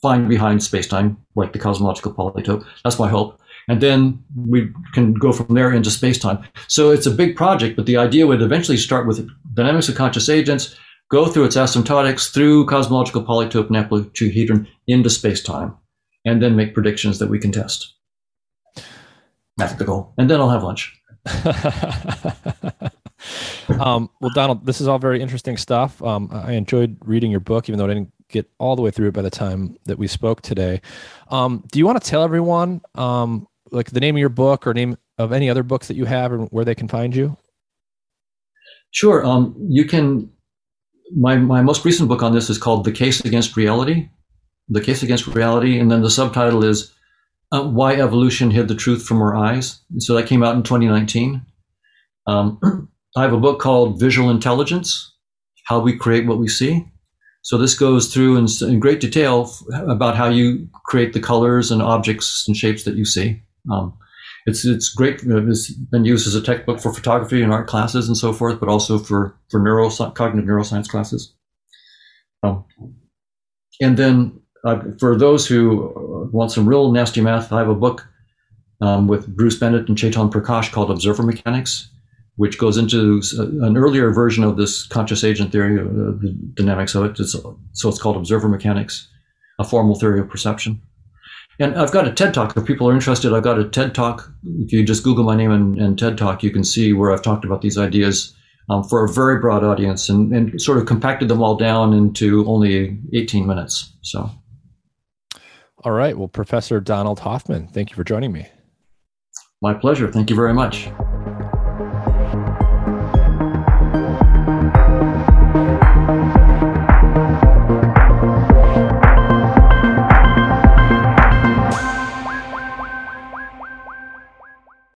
find 0.00 0.28
behind 0.28 0.60
spacetime, 0.60 1.16
like 1.34 1.52
the 1.52 1.58
cosmological 1.58 2.14
polytope. 2.14 2.64
That's 2.84 2.98
my 2.98 3.08
hope. 3.08 3.40
And 3.68 3.80
then 3.80 4.22
we 4.34 4.72
can 4.94 5.14
go 5.14 5.32
from 5.32 5.54
there 5.54 5.72
into 5.72 5.90
spacetime. 5.90 6.44
So 6.68 6.90
it's 6.90 7.06
a 7.06 7.10
big 7.10 7.36
project, 7.36 7.76
but 7.76 7.86
the 7.86 7.96
idea 7.96 8.26
would 8.26 8.42
eventually 8.42 8.78
start 8.78 9.06
with 9.06 9.28
dynamics 9.54 9.88
of 9.88 9.94
conscious 9.96 10.28
agents, 10.28 10.76
go 11.10 11.26
through 11.26 11.44
its 11.44 11.56
asymptotics, 11.56 12.32
through 12.32 12.66
cosmological 12.66 13.22
polytope 13.22 13.68
and 13.68 14.66
into 14.86 15.08
spacetime, 15.08 15.76
and 16.24 16.42
then 16.42 16.56
make 16.56 16.74
predictions 16.74 17.18
that 17.18 17.28
we 17.28 17.38
can 17.38 17.52
test. 17.52 17.94
That's 19.56 19.74
the 19.74 19.84
goal. 19.84 20.14
And 20.16 20.30
then 20.30 20.40
I'll 20.40 20.50
have 20.50 20.64
lunch. 20.64 20.98
um, 23.80 24.10
well, 24.20 24.30
Donald, 24.34 24.66
this 24.66 24.80
is 24.80 24.88
all 24.88 24.98
very 24.98 25.20
interesting 25.20 25.56
stuff. 25.56 26.02
Um, 26.02 26.28
I 26.32 26.52
enjoyed 26.52 26.96
reading 27.04 27.30
your 27.30 27.40
book, 27.40 27.68
even 27.68 27.78
though 27.78 27.84
I 27.84 27.88
didn't 27.88 28.12
get 28.28 28.50
all 28.58 28.76
the 28.76 28.82
way 28.82 28.90
through 28.90 29.08
it 29.08 29.14
by 29.14 29.22
the 29.22 29.30
time 29.30 29.76
that 29.84 29.98
we 29.98 30.06
spoke 30.06 30.40
today. 30.40 30.80
Um, 31.28 31.64
do 31.70 31.78
you 31.78 31.86
want 31.86 32.02
to 32.02 32.08
tell 32.08 32.22
everyone, 32.22 32.80
um, 32.94 33.46
like 33.70 33.90
the 33.90 34.00
name 34.00 34.16
of 34.16 34.20
your 34.20 34.28
book 34.28 34.66
or 34.66 34.74
name 34.74 34.96
of 35.18 35.32
any 35.32 35.50
other 35.50 35.62
books 35.62 35.88
that 35.88 35.96
you 35.96 36.06
have 36.06 36.32
and 36.32 36.48
where 36.48 36.64
they 36.64 36.74
can 36.74 36.88
find 36.88 37.14
you? 37.14 37.36
Sure. 38.90 39.24
Um, 39.24 39.54
you 39.68 39.84
can. 39.84 40.30
My 41.16 41.36
my 41.36 41.60
most 41.60 41.84
recent 41.84 42.08
book 42.08 42.22
on 42.22 42.32
this 42.32 42.50
is 42.50 42.58
called 42.58 42.84
"The 42.84 42.92
Case 42.92 43.24
Against 43.24 43.56
Reality." 43.56 44.08
The 44.68 44.80
Case 44.80 45.02
Against 45.02 45.26
Reality, 45.26 45.78
and 45.78 45.90
then 45.90 46.02
the 46.02 46.10
subtitle 46.10 46.64
is 46.64 46.92
uh, 47.52 47.62
"Why 47.62 47.94
Evolution 47.94 48.50
Hid 48.50 48.68
the 48.68 48.74
Truth 48.74 49.04
from 49.04 49.20
Our 49.20 49.34
Eyes." 49.34 49.80
So 49.98 50.14
that 50.14 50.26
came 50.26 50.42
out 50.42 50.56
in 50.56 50.62
2019. 50.62 51.42
Um, 52.26 52.60
I 53.16 53.22
have 53.22 53.32
a 53.32 53.40
book 53.40 53.60
called 53.60 53.98
Visual 53.98 54.30
Intelligence: 54.30 55.12
How 55.66 55.80
We 55.80 55.96
Create 55.96 56.26
What 56.26 56.38
We 56.38 56.48
See. 56.48 56.86
So 57.42 57.56
this 57.56 57.78
goes 57.78 58.12
through 58.12 58.36
in, 58.36 58.46
in 58.60 58.80
great 58.80 59.00
detail 59.00 59.50
about 59.88 60.16
how 60.16 60.28
you 60.28 60.68
create 60.84 61.14
the 61.14 61.20
colors 61.20 61.70
and 61.70 61.80
objects 61.80 62.44
and 62.46 62.56
shapes 62.56 62.84
that 62.84 62.96
you 62.96 63.04
see. 63.04 63.42
Um, 63.70 63.96
it's 64.46 64.64
it's 64.64 64.88
great. 64.88 65.20
It's 65.24 65.70
been 65.70 66.04
used 66.04 66.26
as 66.26 66.34
a 66.34 66.42
textbook 66.42 66.80
for 66.80 66.92
photography 66.92 67.42
and 67.42 67.52
art 67.52 67.66
classes 67.66 68.08
and 68.08 68.16
so 68.16 68.32
forth, 68.32 68.60
but 68.60 68.68
also 68.68 68.98
for 68.98 69.36
for 69.50 69.60
neuro 69.60 69.90
cognitive 69.90 70.48
neuroscience 70.48 70.88
classes. 70.88 71.34
Um, 72.42 72.64
and 73.80 73.96
then 73.96 74.40
uh, 74.64 74.80
for 74.98 75.16
those 75.16 75.46
who 75.46 76.28
want 76.32 76.52
some 76.52 76.68
real 76.68 76.92
nasty 76.92 77.20
math, 77.20 77.52
I 77.52 77.58
have 77.58 77.68
a 77.68 77.74
book 77.74 78.06
um, 78.80 79.08
with 79.08 79.34
Bruce 79.34 79.58
Bennett 79.58 79.88
and 79.88 79.96
Chetan 79.96 80.30
Prakash 80.30 80.72
called 80.72 80.90
Observer 80.90 81.22
Mechanics, 81.22 81.90
which 82.40 82.56
goes 82.56 82.78
into 82.78 83.20
an 83.38 83.76
earlier 83.76 84.10
version 84.12 84.42
of 84.44 84.56
this 84.56 84.86
conscious 84.86 85.24
agent 85.24 85.52
theory, 85.52 85.78
uh, 85.78 85.84
the 85.84 86.34
dynamics 86.54 86.94
of 86.94 87.04
it. 87.04 87.20
It's, 87.20 87.32
so 87.32 87.88
it's 87.90 88.00
called 88.00 88.16
Observer 88.16 88.48
Mechanics, 88.48 89.06
a 89.58 89.64
formal 89.64 89.94
theory 89.94 90.20
of 90.20 90.30
perception. 90.30 90.80
And 91.58 91.78
I've 91.78 91.92
got 91.92 92.08
a 92.08 92.12
TED 92.12 92.32
Talk. 92.32 92.56
If 92.56 92.64
people 92.64 92.88
are 92.88 92.94
interested, 92.94 93.34
I've 93.34 93.42
got 93.42 93.58
a 93.58 93.68
TED 93.68 93.94
Talk. 93.94 94.32
If 94.56 94.72
you 94.72 94.82
just 94.86 95.04
Google 95.04 95.22
my 95.22 95.36
name 95.36 95.50
and, 95.50 95.78
and 95.78 95.98
TED 95.98 96.16
Talk, 96.16 96.42
you 96.42 96.50
can 96.50 96.64
see 96.64 96.94
where 96.94 97.12
I've 97.12 97.20
talked 97.20 97.44
about 97.44 97.60
these 97.60 97.76
ideas 97.76 98.34
um, 98.70 98.84
for 98.84 99.04
a 99.04 99.08
very 99.12 99.38
broad 99.38 99.62
audience 99.62 100.08
and, 100.08 100.32
and 100.32 100.58
sort 100.62 100.78
of 100.78 100.86
compacted 100.86 101.28
them 101.28 101.42
all 101.42 101.56
down 101.56 101.92
into 101.92 102.46
only 102.46 102.98
18 103.12 103.46
minutes. 103.46 103.94
So. 104.00 104.30
All 105.84 105.92
right. 105.92 106.16
Well, 106.16 106.28
Professor 106.28 106.80
Donald 106.80 107.20
Hoffman, 107.20 107.68
thank 107.68 107.90
you 107.90 107.96
for 107.96 108.04
joining 108.04 108.32
me. 108.32 108.48
My 109.60 109.74
pleasure. 109.74 110.10
Thank 110.10 110.30
you 110.30 110.36
very 110.36 110.54
much. 110.54 110.88